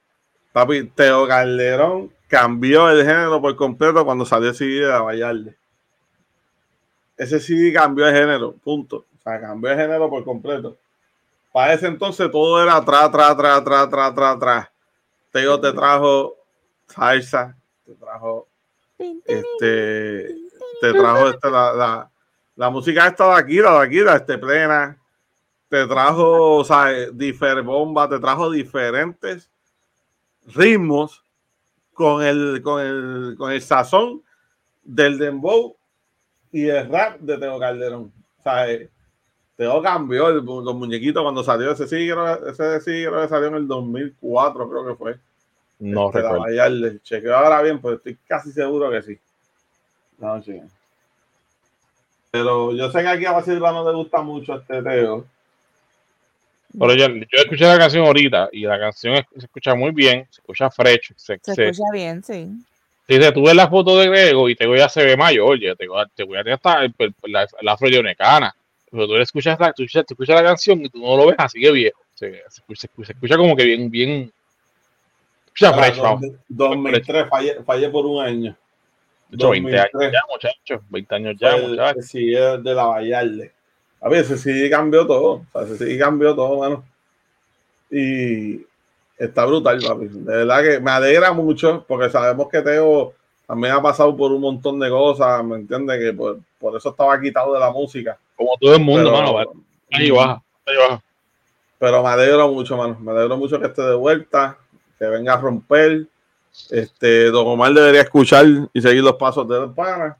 Papi, 0.52 0.84
Teo 0.94 1.26
Calderón 1.26 2.12
cambió 2.28 2.88
el 2.90 3.04
género 3.04 3.40
por 3.40 3.54
completo 3.56 4.04
cuando 4.04 4.24
salió 4.24 4.48
el 4.50 4.54
CD 4.54 4.80
de 4.80 4.88
la 4.88 5.00
Vallarde. 5.00 5.54
Ese 7.16 7.40
CD 7.40 7.72
cambió 7.72 8.04
de 8.06 8.12
género, 8.12 8.52
punto. 8.62 9.04
O 9.18 9.22
sea, 9.22 9.40
cambió 9.40 9.70
de 9.70 9.76
género 9.76 10.08
por 10.10 10.24
completo. 10.24 10.76
Para 11.56 11.72
ese 11.72 11.86
entonces 11.86 12.30
todo 12.30 12.62
era 12.62 12.76
atrás, 12.76 13.04
atrás, 13.04 13.30
atrás, 13.30 13.60
atrás, 13.60 13.86
atrás, 13.86 14.10
atrás, 14.10 14.36
atrás. 14.36 14.68
Teo 15.32 15.58
te 15.58 15.72
trajo 15.72 16.36
salsa, 16.86 17.56
te 17.86 17.94
trajo, 17.94 18.46
este, 18.98 20.36
te 20.82 20.92
trajo 20.92 21.30
este, 21.30 21.50
la, 21.50 21.72
la, 21.72 22.10
la 22.56 22.68
música 22.68 23.06
esta 23.06 23.42
de 23.42 23.62
la 23.62 23.86
de 23.86 24.04
la 24.04 24.16
este 24.16 24.36
plena. 24.36 24.98
Te 25.70 25.86
trajo, 25.86 26.56
o 26.56 26.62
sea, 26.62 26.90
difer 27.14 27.62
bomba, 27.62 28.06
te 28.06 28.18
trajo 28.18 28.50
diferentes 28.50 29.50
ritmos 30.54 31.24
con 31.94 32.22
el, 32.22 32.60
con 32.62 32.82
el, 32.82 33.34
con 33.38 33.50
el 33.50 33.62
sazón 33.62 34.22
del 34.84 35.16
dembow 35.16 35.74
y 36.52 36.68
el 36.68 36.86
rap 36.92 37.18
de 37.20 37.38
Teo 37.38 37.58
Calderón. 37.58 38.12
O 38.40 38.42
sea, 38.42 38.66
Teo 39.56 39.80
cambió 39.82 40.28
el- 40.28 40.44
los 40.44 40.74
muñequitos 40.74 41.22
cuando 41.22 41.42
salió 41.42 41.70
ese 41.72 41.86
sí, 41.88 41.96
creo- 42.10 42.46
ese 42.48 42.80
sí 42.80 43.04
creo 43.06 43.22
que 43.22 43.28
salió 43.28 43.48
en 43.48 43.54
el 43.56 43.66
2004, 43.68 44.68
creo 44.68 44.86
que 44.86 44.94
fue. 44.94 45.14
No 45.78 46.06
Este, 46.08 46.22
la 46.22 46.32
recuerdo. 46.32 46.98
Chequeo 47.02 47.36
ahora 47.36 47.62
bien, 47.62 47.80
pues 47.80 47.96
estoy 47.96 48.16
casi 48.26 48.52
seguro 48.52 48.90
que 48.90 49.02
sí. 49.02 49.18
No, 50.18 50.42
sí. 50.42 50.60
Pero 52.30 52.72
yo 52.72 52.90
sé 52.90 53.00
que 53.02 53.08
aquí 53.08 53.24
a 53.24 53.42
Silva 53.42 53.72
no 53.72 53.88
le 53.88 53.96
gusta 53.96 54.20
mucho 54.22 54.56
este 54.56 54.82
Teo. 54.82 55.24
Pero 56.78 56.94
yo, 56.94 57.06
yo 57.08 57.38
escuché 57.38 57.64
la 57.64 57.78
canción 57.78 58.04
ahorita 58.04 58.50
y 58.52 58.62
la 58.66 58.78
canción 58.78 59.14
es- 59.14 59.24
se 59.38 59.46
escucha 59.46 59.74
muy 59.74 59.92
bien, 59.92 60.26
se 60.30 60.40
escucha 60.40 60.70
fresh. 60.70 61.12
Se, 61.16 61.38
Se 61.42 61.54
se- 61.54 61.68
escucha 61.68 61.90
bien, 61.92 62.22
sí. 62.22 62.48
si 63.08 63.32
tú 63.32 63.44
ves 63.44 63.54
la 63.54 63.68
foto 63.68 63.96
de 63.98 64.08
Grego 64.08 64.48
y 64.50 64.56
te 64.56 64.66
voy 64.66 64.80
a 64.80 64.88
se 64.88 65.04
ve 65.04 65.16
mayor, 65.16 65.58
ya 65.60 65.74
te 65.74 65.86
voy 65.88 66.02
a, 66.02 66.06
te 66.06 66.24
voy 66.24 66.36
a 66.36 66.42
tener 66.42 66.54
hasta 66.54 66.84
el- 66.84 66.94
el- 66.98 67.14
la, 67.28 67.46
la 67.62 67.72
afroyonecana. 67.72 68.54
Pero 68.90 69.06
tú 69.06 69.14
le 69.14 69.22
escuchas 69.22 69.58
la, 69.58 69.72
tú 69.72 69.82
escuchas, 69.82 70.06
tú 70.06 70.14
escuchas 70.14 70.36
la 70.36 70.48
canción 70.48 70.84
y 70.84 70.88
tú 70.88 70.98
no 71.00 71.16
lo 71.16 71.26
ves 71.26 71.36
así 71.38 71.60
que 71.60 71.70
viejo. 71.72 72.00
Se, 72.14 72.32
se 72.48 72.60
escucha, 72.60 72.88
se 73.04 73.12
escucha- 73.12 73.36
como 73.36 73.56
que 73.56 73.64
bien, 73.64 73.90
bien. 73.90 74.32
Escucha 75.46 75.70
Para 75.72 75.86
fresh, 75.86 76.00
vamos. 76.00 76.26
2003 76.48 77.28
fallé, 77.28 77.62
fallé 77.64 77.88
por 77.90 78.06
un 78.06 78.22
año. 78.24 78.56
De 79.28 79.36
hecho, 79.36 79.50
20 79.50 79.76
años 79.78 79.90
2003. 79.92 80.12
ya, 80.12 80.20
muchachos. 80.30 80.80
20 80.90 81.14
años 81.14 81.36
ya, 81.38 81.56
muchachos. 81.56 82.06
sí 82.06 82.26
de 82.30 82.74
la 82.74 82.84
Vallarde. 82.84 83.52
A 84.00 84.08
ver, 84.08 84.20
ese 84.20 84.38
sí 84.38 84.70
cambió 84.70 85.06
todo. 85.06 85.44
O 85.52 85.64
sea, 85.64 85.74
ese 85.74 85.86
sí 85.86 85.98
cambió 85.98 86.34
todo, 86.34 86.58
mano. 86.58 86.84
Y 87.90 88.64
está 89.18 89.44
brutal, 89.46 89.80
papi. 89.86 90.08
De 90.08 90.36
verdad 90.36 90.62
que 90.62 90.80
me 90.80 90.90
alegra 90.90 91.32
mucho 91.32 91.84
porque 91.88 92.10
sabemos 92.10 92.48
que 92.48 92.62
Teo 92.62 93.14
también 93.46 93.74
ha 93.74 93.82
pasado 93.82 94.16
por 94.16 94.32
un 94.32 94.40
montón 94.40 94.78
de 94.78 94.90
cosas, 94.90 95.42
¿me 95.44 95.56
entiendes? 95.56 95.98
Que 95.98 96.12
por, 96.12 96.38
por 96.58 96.76
eso 96.76 96.90
estaba 96.90 97.20
quitado 97.20 97.54
de 97.54 97.60
la 97.60 97.70
música. 97.70 98.18
Como 98.36 98.56
todo 98.60 98.74
el 98.74 98.82
mundo, 98.82 99.10
Pero- 99.10 99.16
mano. 99.16 99.32
vale. 99.34 99.48
Ahí 99.92 100.10
baja, 100.10 100.42
ahí 100.66 100.76
baja. 100.76 101.02
Pero 101.78 102.02
me 102.02 102.08
alegro 102.08 102.48
mucho, 102.52 102.76
mano. 102.76 102.96
Me 103.00 103.12
alegro 103.12 103.36
mucho 103.36 103.58
que 103.60 103.66
esté 103.66 103.82
de 103.82 103.94
vuelta, 103.94 104.58
que 104.98 105.06
venga 105.06 105.34
a 105.34 105.40
romper. 105.40 106.06
Este, 106.70 107.26
Don 107.30 107.46
Omar 107.46 107.72
debería 107.72 108.00
escuchar 108.00 108.46
y 108.72 108.80
seguir 108.80 109.02
los 109.02 109.16
pasos 109.16 109.46
de 109.46 109.56
los 109.60 109.74
panas 109.74 110.16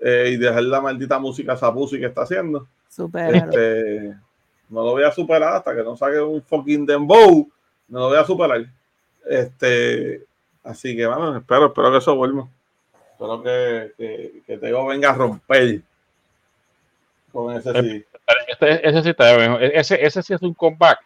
eh, 0.00 0.30
y 0.34 0.36
dejar 0.36 0.64
la 0.64 0.80
maldita 0.82 1.18
música 1.18 1.56
sapusi 1.56 1.98
que 1.98 2.06
está 2.06 2.22
haciendo. 2.22 2.66
Súper. 2.90 3.34
Este, 3.34 4.14
no 4.68 4.84
lo 4.84 4.90
voy 4.92 5.02
a 5.04 5.10
superar 5.12 5.54
hasta 5.56 5.74
que 5.74 5.82
no 5.82 5.96
saque 5.96 6.20
un 6.20 6.42
fucking 6.42 6.84
dembow. 6.84 7.48
No 7.88 7.98
lo 8.00 8.08
voy 8.08 8.18
a 8.18 8.24
superar. 8.24 8.66
Este, 9.26 10.24
así 10.62 10.94
que, 10.96 11.06
bueno, 11.06 11.38
espero, 11.38 11.66
espero 11.66 11.90
que 11.90 11.98
eso 11.98 12.14
vuelva. 12.16 12.46
Espero 13.12 13.42
que, 13.42 13.92
que, 13.96 14.42
que 14.46 14.58
Teo 14.58 14.86
venga 14.86 15.10
a 15.10 15.14
romper 15.14 15.80
con 17.32 17.56
ese 17.56 17.72
sí. 17.82 18.04
Este- 18.48 18.88
ese 18.88 19.02
sí 19.02 19.08
está 19.10 19.36
bien. 19.36 19.58
Ese, 19.60 20.04
ese 20.04 20.22
sí 20.22 20.34
es 20.34 20.42
un 20.42 20.54
comeback. 20.54 20.98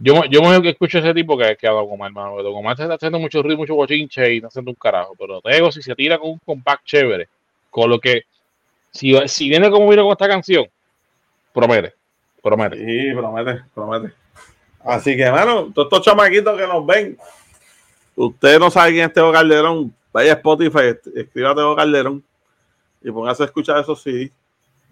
Yo, 0.00 0.24
yo 0.26 0.40
mejor 0.42 0.62
que 0.62 0.70
escucho 0.70 0.98
ese 0.98 1.12
tipo 1.12 1.36
que, 1.36 1.56
que 1.56 1.66
a 1.66 1.72
Don 1.72 1.86
Omar, 1.90 2.08
hermano. 2.08 2.42
Don 2.42 2.54
Omar 2.54 2.76
se 2.76 2.84
está 2.84 2.94
haciendo 2.94 3.18
mucho 3.18 3.42
ruido, 3.42 3.58
mucho 3.58 3.74
bochinche 3.74 4.32
y 4.32 4.36
está 4.36 4.46
haciendo 4.48 4.70
un 4.70 4.76
carajo. 4.76 5.14
Pero 5.18 5.40
Tego, 5.40 5.72
si 5.72 5.82
se 5.82 5.94
tira 5.96 6.18
con 6.18 6.30
un 6.30 6.38
comeback 6.38 6.84
chévere, 6.84 7.28
con 7.70 7.90
lo 7.90 7.98
que, 7.98 8.22
si, 8.92 9.14
si 9.26 9.48
viene 9.48 9.70
como 9.70 9.88
vino 9.88 10.04
con 10.04 10.12
esta 10.12 10.28
canción, 10.28 10.66
promete, 11.52 11.94
promete. 12.42 12.76
Sí, 12.76 13.14
promete, 13.14 13.62
promete. 13.74 14.14
Así 14.84 15.16
que, 15.16 15.30
mano, 15.30 15.72
todos 15.74 15.86
estos 15.86 16.02
chamaquitos 16.02 16.56
que 16.56 16.66
nos 16.66 16.86
ven, 16.86 17.18
usted 18.14 18.58
no 18.60 18.70
sabe 18.70 18.92
quién 18.92 19.06
es 19.06 19.12
Teo 19.12 19.32
Calderón, 19.32 19.92
vaya 20.12 20.32
a 20.32 20.36
Spotify, 20.36 20.96
escriba 21.14 21.54
Teo 21.54 21.74
Calderón 21.74 22.22
y 23.02 23.10
póngase 23.10 23.42
a 23.42 23.46
escuchar 23.46 23.80
esos 23.80 24.00
CD. 24.00 24.30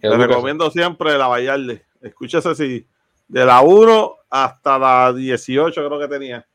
Le 0.00 0.16
recomiendo 0.16 0.70
siempre 0.70 1.16
la 1.16 1.26
Vallarde. 1.26 1.84
Escúchese 2.00 2.54
CD. 2.54 2.86
De 3.28 3.44
la 3.44 3.60
1 3.60 4.16
hasta 4.30 4.78
la 4.78 5.12
18 5.12 5.74
creo 5.74 5.98
que 5.98 6.08
tenía 6.08 6.46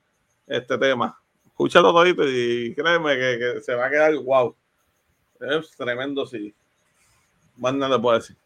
este 0.48 0.78
tema. 0.78 1.20
Escúchalo 1.46 1.92
todito 1.92 2.24
y 2.28 2.74
créeme 2.76 3.16
que, 3.16 3.40
que 3.40 3.62
se 3.62 3.76
va 3.76 3.88
a 3.88 3.90
quedar 3.90 4.16
wow. 4.16 4.56
Es 5.40 5.72
tremendo 5.76 6.26
CD. 6.26 6.54
Más 7.58 7.74
nada 7.74 8.02
puedo 8.02 8.18
decir. 8.18 8.38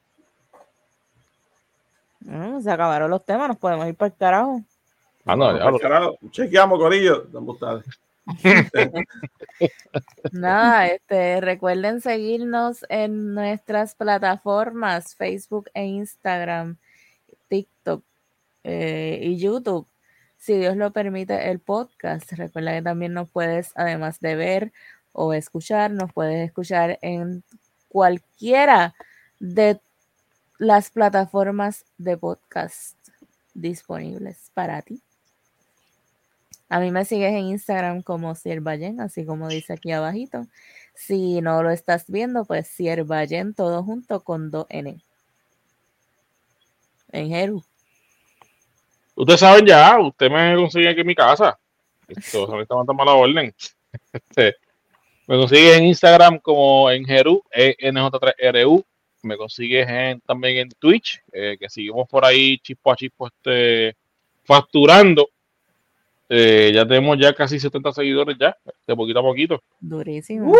Mm, 2.21 2.59
se 2.59 2.71
acabaron 2.71 3.09
los 3.09 3.23
temas, 3.23 3.47
nos 3.47 3.57
podemos 3.57 3.87
ir 3.87 3.95
para 3.95 4.07
el 4.07 4.17
carajo. 4.17 4.61
Ah, 5.25 5.35
no, 5.35 5.53
diablo. 5.53 5.71
pues, 5.71 5.81
carajo, 5.81 6.17
chequeamos, 6.31 6.79
Corillo. 6.79 7.25
Nada, 10.31 10.87
este, 10.87 11.41
recuerden 11.41 12.01
seguirnos 12.01 12.85
en 12.89 13.33
nuestras 13.33 13.95
plataformas 13.95 15.15
Facebook 15.15 15.69
e 15.73 15.85
Instagram, 15.85 16.77
TikTok 17.47 18.03
eh, 18.63 19.19
y 19.21 19.37
YouTube. 19.37 19.87
Si 20.37 20.57
Dios 20.57 20.75
lo 20.75 20.91
permite, 20.91 21.49
el 21.49 21.59
podcast. 21.59 22.31
Recuerda 22.33 22.73
que 22.73 22.81
también 22.81 23.13
nos 23.13 23.29
puedes, 23.29 23.71
además 23.75 24.19
de 24.19 24.35
ver 24.35 24.73
o 25.11 25.33
escuchar, 25.33 25.91
nos 25.91 26.11
puedes 26.13 26.45
escuchar 26.47 26.99
en 27.01 27.43
cualquiera 27.87 28.93
de 29.39 29.79
las 30.57 30.89
plataformas 30.89 31.85
de 31.97 32.17
podcast 32.17 32.97
disponibles 33.53 34.51
para 34.53 34.81
ti. 34.81 35.01
A 36.69 36.79
mí 36.79 36.91
me 36.91 37.05
sigues 37.05 37.31
en 37.31 37.45
Instagram 37.45 38.01
como 38.01 38.33
Siervayen, 38.35 38.99
así 38.99 39.25
como 39.25 39.47
dice 39.47 39.73
aquí 39.73 39.91
abajito. 39.91 40.47
Si 40.95 41.41
no 41.41 41.61
lo 41.61 41.69
estás 41.69 42.05
viendo, 42.07 42.45
pues 42.45 42.67
Siervayen 42.67 43.53
todo 43.53 43.83
junto 43.83 44.23
con 44.23 44.49
dos 44.49 44.65
N. 44.69 44.99
En 47.11 47.29
Jeru. 47.29 47.63
Ustedes 49.15 49.39
saben 49.39 49.65
ya, 49.65 49.97
usted 49.99 50.29
me 50.29 50.55
consigue 50.55 50.89
aquí 50.89 51.01
en 51.01 51.07
mi 51.07 51.15
casa. 51.15 51.57
Esto 52.07 52.47
se 52.47 52.53
me 52.53 52.63
está 52.63 52.75
matando 52.75 52.93
mala 52.93 53.13
orden. 53.13 53.53
Este, 54.11 54.57
me 55.25 55.37
consigues 55.37 55.77
en 55.77 55.85
Instagram 55.85 56.39
como 56.39 56.91
en 56.91 57.05
Jeru, 57.05 57.41
E 57.49 57.77
NJ3RU. 57.79 58.83
Me 59.23 59.37
consigues 59.37 59.87
también 60.25 60.57
en 60.57 60.69
Twitch, 60.77 61.23
eh, 61.31 61.55
que 61.57 61.69
seguimos 61.69 62.07
por 62.09 62.25
ahí 62.25 62.59
chispo 62.59 62.91
a 62.91 62.95
chispo 62.95 63.27
este, 63.27 63.95
facturando. 64.43 65.29
Eh, 66.29 66.71
ya 66.73 66.87
tenemos 66.87 67.17
ya 67.19 67.33
casi 67.33 67.59
70 67.59 67.91
seguidores 67.93 68.35
ya, 68.39 68.57
de 68.87 68.95
poquito 68.95 69.19
a 69.19 69.23
poquito. 69.23 69.63
Durísimo. 69.79 70.55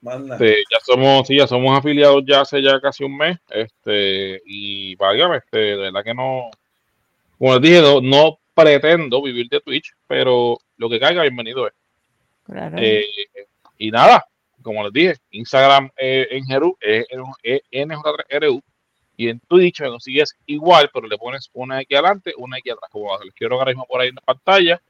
Manda. 0.00 0.34
Este, 0.34 0.64
ya 0.70 0.78
somos, 0.84 1.26
sí, 1.26 1.36
ya 1.36 1.46
somos 1.46 1.78
afiliados 1.78 2.24
ya 2.26 2.40
hace 2.40 2.62
ya 2.62 2.80
casi 2.80 3.04
un 3.04 3.16
mes. 3.16 3.38
Este, 3.50 4.40
y 4.46 4.94
válgame, 4.96 5.38
este, 5.38 5.58
de 5.58 5.76
verdad 5.76 6.04
que 6.04 6.14
no, 6.14 6.50
como 7.38 7.54
les 7.54 7.62
dije, 7.62 7.80
no, 7.82 8.00
no 8.00 8.38
pretendo 8.54 9.22
vivir 9.22 9.48
de 9.48 9.60
Twitch, 9.60 9.92
pero 10.06 10.58
lo 10.76 10.88
que 10.88 11.00
caiga, 11.00 11.22
bienvenido 11.22 11.66
es. 11.66 11.74
Claro. 12.44 12.76
Eh, 12.80 13.06
y 13.78 13.90
nada, 13.90 14.24
como 14.62 14.84
les 14.84 14.92
dije, 14.92 15.14
Instagram 15.30 15.90
eh, 15.96 16.28
en 16.30 16.44
Jeru, 16.44 16.76
eh, 16.80 17.04
eh, 17.42 17.60
NJ3RU, 17.72 18.62
y 19.20 19.28
en 19.28 19.38
Twitch 19.38 19.82
me 19.82 19.90
consigues 19.90 20.34
igual, 20.46 20.88
pero 20.94 21.06
le 21.06 21.18
pones 21.18 21.50
una 21.52 21.76
aquí 21.76 21.94
adelante, 21.94 22.32
una 22.38 22.56
aquí 22.56 22.70
atrás, 22.70 22.88
como 22.90 23.18
les 23.22 23.34
quiero 23.34 23.58
ahora 23.58 23.70
mismo 23.70 23.84
por 23.86 24.00
ahí 24.00 24.08
en 24.08 24.14
la 24.14 24.22
pantalla. 24.22 24.80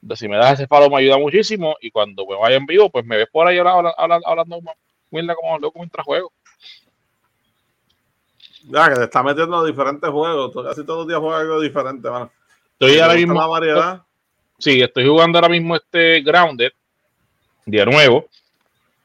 Entonces, 0.00 0.20
si 0.20 0.28
me 0.28 0.38
das 0.38 0.54
ese 0.54 0.66
follow 0.66 0.88
me 0.88 0.96
ayuda 0.96 1.18
muchísimo, 1.18 1.76
y 1.82 1.90
cuando 1.90 2.24
me 2.26 2.36
vaya 2.36 2.56
en 2.56 2.64
vivo, 2.64 2.88
pues 2.88 3.04
me 3.04 3.18
ves 3.18 3.28
por 3.30 3.46
ahí 3.46 3.58
hablando, 3.58 3.92
hablando, 3.98 4.26
hablando 4.26 4.56
como 5.36 5.58
loco 5.58 5.78
mientras 5.78 6.06
juego. 6.06 6.32
Ya, 8.62 8.88
que 8.88 8.94
te 8.94 9.04
está 9.04 9.22
metiendo 9.22 9.58
a 9.58 9.66
diferentes 9.66 10.08
juegos. 10.08 10.54
Casi 10.64 10.82
todos 10.82 11.00
los 11.00 11.08
días 11.08 11.20
juegas 11.20 11.40
algo 11.42 11.60
diferente, 11.60 12.08
mano. 12.08 12.30
Estoy 12.72 12.94
¿Te 12.94 13.02
ahora 13.02 13.14
mismo, 13.14 13.34
la 13.34 13.46
variedad? 13.46 14.02
sí, 14.58 14.80
estoy 14.80 15.06
jugando 15.06 15.36
ahora 15.36 15.50
mismo 15.50 15.76
este 15.76 16.22
Grounded, 16.22 16.72
de 17.66 17.84
nuevo. 17.84 18.24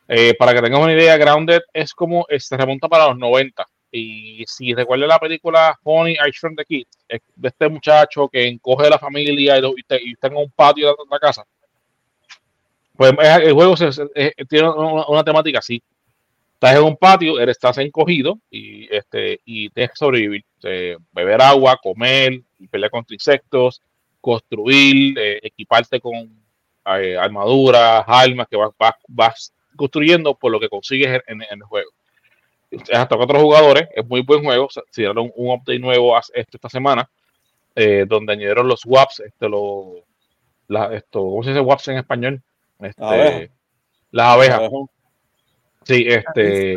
Eh, 0.07 0.33
para 0.33 0.53
que 0.53 0.61
tengas 0.61 0.79
una 0.79 0.93
idea, 0.93 1.17
Grounded 1.17 1.59
es 1.73 1.93
como, 1.93 2.25
se 2.29 2.55
remonta 2.55 2.87
para 2.87 3.09
los 3.09 3.17
90. 3.17 3.67
Y 3.91 4.45
si 4.47 4.73
recuerdas 4.73 5.09
la 5.09 5.19
película 5.19 5.77
Honey, 5.83 6.13
I 6.13 6.31
Shrunk 6.31 6.57
the 6.57 6.65
Kids, 6.65 6.97
es 7.09 7.21
de 7.35 7.49
este 7.49 7.67
muchacho 7.67 8.29
que 8.29 8.47
encoge 8.47 8.89
la 8.89 8.97
familia 8.97 9.59
y, 9.59 10.11
está 10.11 10.27
en 10.27 10.37
un 10.37 10.49
patio 10.51 10.87
de 10.87 10.95
la 11.09 11.19
casa. 11.19 11.45
Pues 12.95 13.13
es- 13.19 13.37
el 13.39 13.53
juego 13.53 13.75
tiene 14.47 14.69
una, 14.69 15.23
temática 15.23 15.59
así. 15.59 15.83
Estás 16.53 16.77
en 16.77 16.83
un 16.83 16.95
patio, 16.95 17.39
eres, 17.39 17.57
estás 17.57 17.79
encogido 17.79 18.39
y, 18.49 18.93
este, 18.95 19.41
y 19.43 19.69
tienes 19.71 19.91
que 19.91 19.97
sobrevivir. 19.97 20.45
Beber 21.11 21.41
agua, 21.41 21.77
comer, 21.81 22.41
pelear 22.69 22.91
contra 22.91 23.13
insectos, 23.13 23.81
construir, 24.21 25.17
eh, 25.17 25.39
equiparte 25.41 25.99
con 25.99 26.13
eh, 26.85 27.17
armaduras, 27.17 28.05
armas 28.07 28.47
que 28.47 28.55
vas, 28.55 28.71
vas, 29.07 29.53
construyendo 29.75 30.35
por 30.35 30.51
lo 30.51 30.59
que 30.59 30.69
consigues 30.69 31.21
en 31.27 31.41
el 31.41 31.63
juego. 31.63 31.91
Es 32.71 32.89
hasta 32.93 33.17
cuatro 33.17 33.39
jugadores, 33.41 33.89
es 33.93 34.07
muy 34.07 34.21
buen 34.21 34.43
juego. 34.43 34.69
Se 34.69 34.81
se 34.89 35.01
dieron 35.01 35.29
un 35.35 35.49
update 35.51 35.79
nuevo 35.79 36.15
hace- 36.15 36.31
este- 36.35 36.55
esta 36.57 36.69
semana, 36.69 37.09
eh, 37.75 38.05
donde 38.07 38.33
añadieron 38.33 38.67
los 38.67 38.85
WAPs, 38.85 39.19
este, 39.19 39.49
lo, 39.49 39.95
la- 40.67 40.93
esto, 40.95 41.19
¿cómo 41.19 41.43
se 41.43 41.49
dice 41.49 41.59
WAPs 41.61 41.87
en 41.89 41.97
español? 41.97 42.41
Este. 42.79 43.51
Las 44.11 44.27
abejas. 44.27 44.61
Sí, 45.83 46.05
este, 46.07 46.75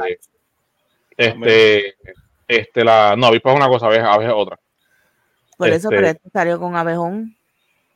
este, 1.16 1.94
este, 2.48 2.84
la, 2.84 3.14
no, 3.16 3.26
avispa 3.26 3.50
es 3.52 3.56
una 3.56 3.68
cosa, 3.68 3.86
abeja, 3.86 4.12
abeja 4.12 4.30
es 4.30 4.36
otra. 4.36 4.58
Por 5.56 5.68
eso, 5.68 5.88
este- 5.88 5.96
pero 5.96 6.06
este 6.08 6.30
salió 6.30 6.58
con 6.58 6.74
abejón. 6.76 7.36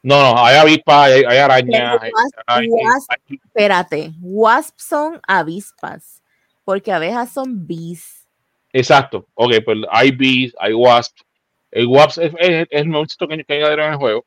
No, 0.03 0.23
no, 0.35 0.45
hay 0.45 0.57
avispas, 0.57 1.11
hay, 1.11 1.25
hay 1.25 1.39
wasp- 1.39 2.43
hay- 2.47 2.69
wasp- 2.69 3.07
hay- 3.29 3.41
Espérate, 3.45 4.13
wasps 4.21 4.85
son 4.85 5.21
avispas, 5.27 6.23
porque 6.69 6.93
abejas 6.93 7.33
son 7.33 7.67
bees. 7.67 8.29
exacto, 8.75 9.27
ok, 9.33 9.55
pues 9.65 9.79
hay 9.91 10.11
bees, 10.11 10.55
hay 10.59 10.75
wasps, 10.75 11.25
El 11.71 11.87
Wasp 11.87 12.19
es, 12.21 12.67
el 12.69 12.91
nuevo 12.91 13.07
que, 13.07 13.43
que 13.43 13.55
añadieron 13.55 13.87
en 13.87 13.93
el 13.93 13.99
juego. 13.99 14.27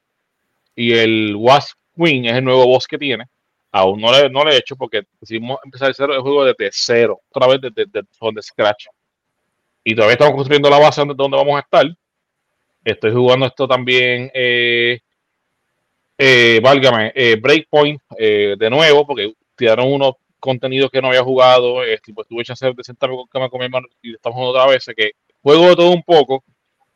Y 0.76 0.91
el 0.93 1.35
Wasp 1.35 1.77
Queen 1.95 2.26
es 2.26 2.34
el 2.34 2.43
nuevo 2.43 2.65
boss 2.65 2.88
que 2.88 2.97
tiene. 2.97 3.26
Aún 3.72 4.01
no 4.01 4.11
le, 4.11 4.27
no 4.27 4.43
le 4.43 4.55
he 4.55 4.57
hecho 4.57 4.76
porque 4.76 5.03
decidimos 5.19 5.59
empezar 5.63 5.93
el, 5.95 6.15
el 6.15 6.22
juego 6.22 6.45
desde 6.45 6.69
cero, 6.72 7.22
otra 7.30 7.47
vez 7.47 7.61
desde, 7.61 7.85
desde, 7.85 8.07
desde 8.19 8.41
scratch. 8.41 8.88
Y 9.84 9.93
todavía 9.93 10.13
estamos 10.13 10.34
construyendo 10.34 10.72
la 10.72 10.80
base 10.80 11.03
donde, 11.05 11.38
vamos 11.38 11.57
a 11.57 11.59
estar. 11.59 11.85
Estoy 12.84 13.11
jugando 13.11 13.45
esto 13.45 13.68
también, 13.68 14.31
eh, 14.34 14.99
eh, 16.18 16.59
válgame, 16.63 17.11
eh, 17.13 17.35
Breakpoint 17.39 18.01
eh, 18.18 18.55
de 18.57 18.69
nuevo, 18.72 19.05
porque 19.05 19.31
tiraron 19.55 19.93
unos 19.93 20.15
contenidos 20.41 20.91
que 20.91 21.01
no 21.01 21.07
había 21.07 21.23
jugado. 21.23 21.84
Este, 21.84 22.13
pues 22.13 22.27
tuve 22.27 22.43
chance 22.43 22.65
de 22.65 22.84
sentarme 22.84 23.15
con, 23.15 23.49
con 23.49 23.59
mi 23.59 23.65
hermano 23.65 23.88
y 24.01 24.15
estamos 24.15 24.35
jugando 24.35 24.59
otra 24.59 24.72
vez. 24.72 24.85
Que 24.95 25.11
juego 25.41 25.68
de 25.68 25.76
todo 25.77 25.91
un 25.91 26.03
poco, 26.03 26.43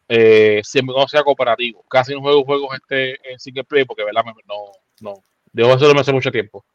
eh, 0.10 0.60
siempre 0.64 0.94
no 0.94 1.08
sea 1.08 1.24
cooperativo. 1.24 1.84
Casi 1.88 2.14
no 2.14 2.22
juego 2.22 2.44
juegos 2.44 2.76
este 2.76 3.32
en 3.32 3.40
single 3.40 3.64
play 3.64 3.86
porque, 3.86 4.04
¿verdad? 4.04 4.24
No, 4.46 4.56
no, 5.00 5.14
dejo 5.54 5.70
de 5.70 5.76
hacerlo 5.76 6.02
hace 6.02 6.12
mucho 6.12 6.32
tiempo. 6.32 6.66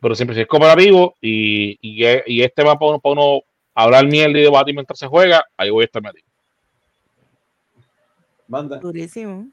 Pero 0.00 0.14
siempre 0.14 0.34
si 0.34 0.40
es 0.40 0.48
cooperativo 0.48 1.14
y, 1.20 1.78
y, 1.82 2.04
y 2.26 2.42
este 2.42 2.64
va 2.64 2.78
para 2.78 2.92
uno, 2.92 2.98
para 2.98 3.12
uno 3.12 3.42
hablar 3.74 4.06
mierda 4.06 4.38
y 4.38 4.42
debatir 4.42 4.74
mientras 4.74 4.98
se 4.98 5.06
juega, 5.06 5.44
ahí 5.56 5.70
voy 5.70 5.82
a 5.82 5.84
estar 5.84 6.02
metido. 6.02 6.26
Manda. 8.48 8.78
Durísimo. 8.78 9.46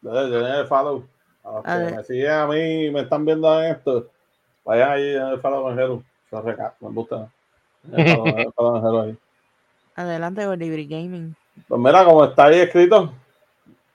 Denle 0.00 0.60
el 0.60 0.66
follow. 0.66 1.06
A 1.44 1.52
los 1.52 1.64
que 1.64 1.70
ver. 1.70 1.96
me 1.96 2.04
siguen 2.04 2.30
a 2.30 2.46
mí 2.46 2.86
y 2.86 2.90
me 2.90 3.02
están 3.02 3.24
viendo 3.24 3.62
en 3.62 3.72
esto. 3.72 4.10
Vayan 4.64 4.90
ahí 4.90 5.14
follow 5.40 5.62
con 5.62 5.74
Jero. 5.76 6.02
Se 6.30 6.36
reca- 6.40 6.74
me 6.80 6.88
gusta. 6.90 7.30
El 7.92 8.52
follow 8.52 8.54
con 8.54 8.82
Jero 8.82 9.00
ahí. 9.02 9.16
Adelante, 9.94 10.46
Bolivri 10.46 10.86
Gaming. 10.86 11.34
Pues 11.68 11.80
mira, 11.80 12.04
como 12.04 12.24
está 12.24 12.46
ahí 12.46 12.60
escrito. 12.60 13.12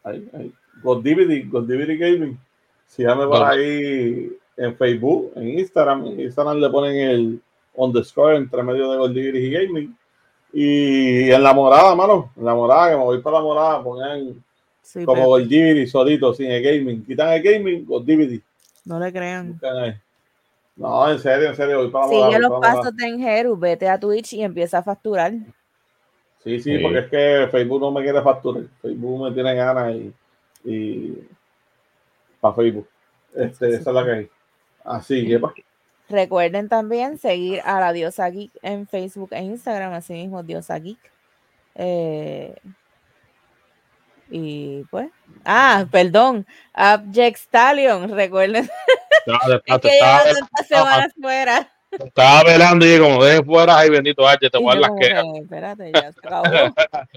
Ahí, 0.03 0.30
ahí. 0.38 0.53
Godivity, 0.84 1.44
Godivity 1.49 1.98
Gaming. 1.98 2.38
Síganme 2.85 3.23
por 3.23 3.39
Bueno. 3.39 3.45
ahí 3.48 4.31
en 4.57 4.76
Facebook, 4.77 5.31
en 5.35 5.60
Instagram. 5.60 6.06
En 6.07 6.19
Instagram 6.22 6.57
le 6.60 6.69
ponen 6.69 6.95
el 7.10 7.41
underscore 7.76 8.38
entre 8.38 8.61
medio 8.64 8.91
de 8.91 8.98
Godivity 8.98 9.49
Gaming. 9.52 9.98
Y 10.53 11.30
en 11.31 11.44
la 11.44 11.53
morada, 11.53 11.94
mano. 11.95 12.31
En 12.38 12.45
la 12.45 12.53
morada, 12.56 12.91
que 12.91 12.98
me 12.98 13.03
voy 13.03 13.22
para 13.22 13.38
la 13.38 13.44
morada, 13.44 13.84
pongan 13.84 14.44
Sí, 14.81 15.03
como 15.03 15.15
Pepe, 15.18 15.27
Goldivity 15.27 15.88
solito, 15.88 16.34
sin 16.34 16.49
el 16.49 16.64
gaming. 16.64 17.06
Quitan 17.06 17.34
el 17.34 17.41
gaming, 17.44 17.85
Goldivity. 17.85 18.41
no 18.85 18.99
le 18.99 19.11
crean. 19.11 19.52
Buscan 19.52 19.77
ahí. 19.77 19.94
No, 20.78 21.12
en 21.12 21.20
serio, 21.20 21.49
en 21.49 21.56
serio, 21.56 21.78
voy 21.80 21.90
para. 21.90 22.08
Sigue 22.08 22.20
voy 22.22 22.32
los 22.34 22.34
para 22.34 22.44
la 22.44 22.49
morada. 22.49 22.76
pasos 22.78 22.95
de 22.95 23.08
Enjeru, 23.08 23.58
vete 23.58 23.90
a 23.90 23.99
Twitch 23.99 24.34
y 24.34 24.44
empieza 24.44 24.78
a 24.80 24.84
facturar. 24.84 25.32
Sí, 26.44 26.60
sí, 26.60 26.78
Sí. 26.78 26.80
porque 26.84 26.99
es 26.99 27.08
que 27.08 27.48
Facebook 27.52 27.82
no 27.82 27.91
me 27.91 28.04
quiere 28.04 28.22
facturar. 28.22 28.64
Facebook 28.82 29.24
me 29.26 29.32
tiene 29.34 29.56
ganas 29.56 29.94
y, 29.95 30.14
y 30.64 31.28
para 32.40 32.54
Facebook. 32.54 32.88
Este, 33.36 33.70
esa 33.70 33.90
es 33.90 33.95
la 33.95 34.06
que 34.06 34.12
hay. 34.12 34.30
Así 34.86 35.28
que, 35.28 35.40
pues, 35.40 35.54
Recuerden 36.10 36.70
también 36.70 37.18
seguir 37.18 37.60
a 37.66 37.82
la 37.82 37.91
Diosa 37.91 38.30
Geek 38.30 38.52
en 38.62 38.88
Facebook 38.88 39.30
e 39.32 39.41
Instagram, 39.41 39.91
así 39.94 40.14
mismo 40.14 40.41
Diosa 40.41 40.80
Geek. 40.80 40.99
Eh, 41.76 42.56
y 44.30 44.84
pues, 44.91 45.10
ah, 45.44 45.86
perdón, 45.91 46.45
Abject 46.74 47.38
Stallion, 47.38 48.10
recuerden 48.10 48.70
Estaba, 49.28 49.56
es 49.56 49.62
que 49.82 49.88
estaba- 52.02 52.44
velando 52.44 52.86
y 52.86 52.99
como 52.99 53.24
deje 53.24 53.44
fuera, 53.44 53.78
ay 53.78 53.90
bendito, 53.90 54.28
ay, 54.28 54.38
te 54.40 54.49
voy 54.58 54.72
a 54.72 54.76
yo 54.76 54.80
dar 54.82 54.82
las 54.82 54.90
como 54.90 54.99
quejas. 54.99 55.24
que, 55.34 55.40
espérate, 55.40 55.91
ya 55.94 56.12
se 56.12 56.20
acabó. 56.20 56.44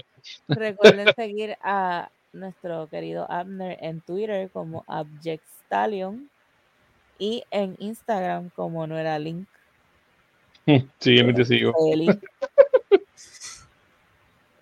Recuerden 0.47 1.13
seguir 1.15 1.57
a 1.63 2.09
nuestro 2.33 2.87
querido 2.89 3.29
Abner 3.29 3.77
en 3.81 4.01
Twitter 4.01 4.49
como 4.51 4.83
Abject 4.87 5.43
Stallion 5.65 6.29
y 7.19 7.43
en 7.51 7.75
Instagram 7.79 8.49
como 8.55 8.87
no 8.87 8.97
era 8.97 9.19
Link 9.19 9.47
Sí, 10.99 11.23
me 11.23 11.33
te 11.33 11.43
sigo. 11.43 11.73
Feli. 11.73 12.07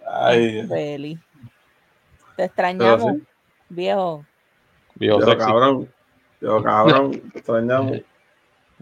ay, 0.07 0.65
Feli. 0.67 1.19
Te 2.35 2.45
extrañamos, 2.45 3.13
sí. 3.15 3.23
viejo. 3.69 4.25
Viejo 4.95 5.19
yo 5.19 5.25
sexy. 5.25 5.45
cabrón, 5.45 5.93
yo 6.41 6.63
cabrón, 6.63 7.11
te 7.31 7.37
extrañamos. 7.39 7.91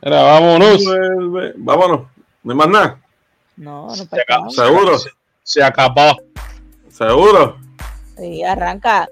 Mira, 0.01 0.21
vámonos. 0.23 0.83
Vuelve. 0.85 1.53
Vámonos, 1.57 2.01
no 2.43 2.51
hay 2.51 2.57
más 2.57 2.67
nada. 2.69 3.01
No, 3.55 3.87
no 3.87 3.95
Se 3.95 4.03
acabó. 4.21 4.49
Seguro, 4.51 4.97
Se, 4.99 5.09
se 5.43 5.63
acabó. 5.63 6.15
seguro. 6.89 7.57
Sí, 8.17 8.43
arranca. 8.43 9.09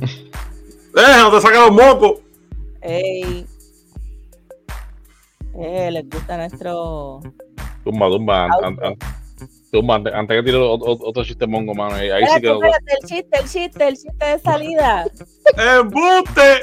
Eh, 0.00 1.16
no 1.18 1.30
te 1.30 1.40
saca 1.40 1.60
los 1.60 1.72
mocos. 1.72 2.20
Ey. 2.80 3.46
Eh, 5.58 5.90
les 5.90 6.08
gusta 6.08 6.36
nuestro. 6.36 7.20
Tumba, 7.84 8.08
tumba. 8.08 8.44
an- 8.44 8.50
an- 8.52 8.64
Auto. 8.64 8.86
an- 8.86 8.96
tumba, 9.70 9.94
antes, 9.96 10.12
antes 10.14 10.36
que 10.36 10.42
tire 10.42 10.56
otro, 10.58 10.90
otro- 10.92 11.06
otro 11.08 11.24
chiste 11.24 11.46
mongo, 11.46 11.74
mano. 11.74 11.94
Ahí, 11.96 12.10
ahí 12.10 12.24
sí 12.26 12.40
que. 12.40 12.50
espérate, 12.52 12.94
el 13.00 13.08
chiste, 13.08 13.38
el 13.38 13.48
chiste, 13.48 13.88
el 13.88 13.96
chiste 13.96 14.24
de 14.26 14.38
salida. 14.40 15.04
¡Embuste! 15.78 16.60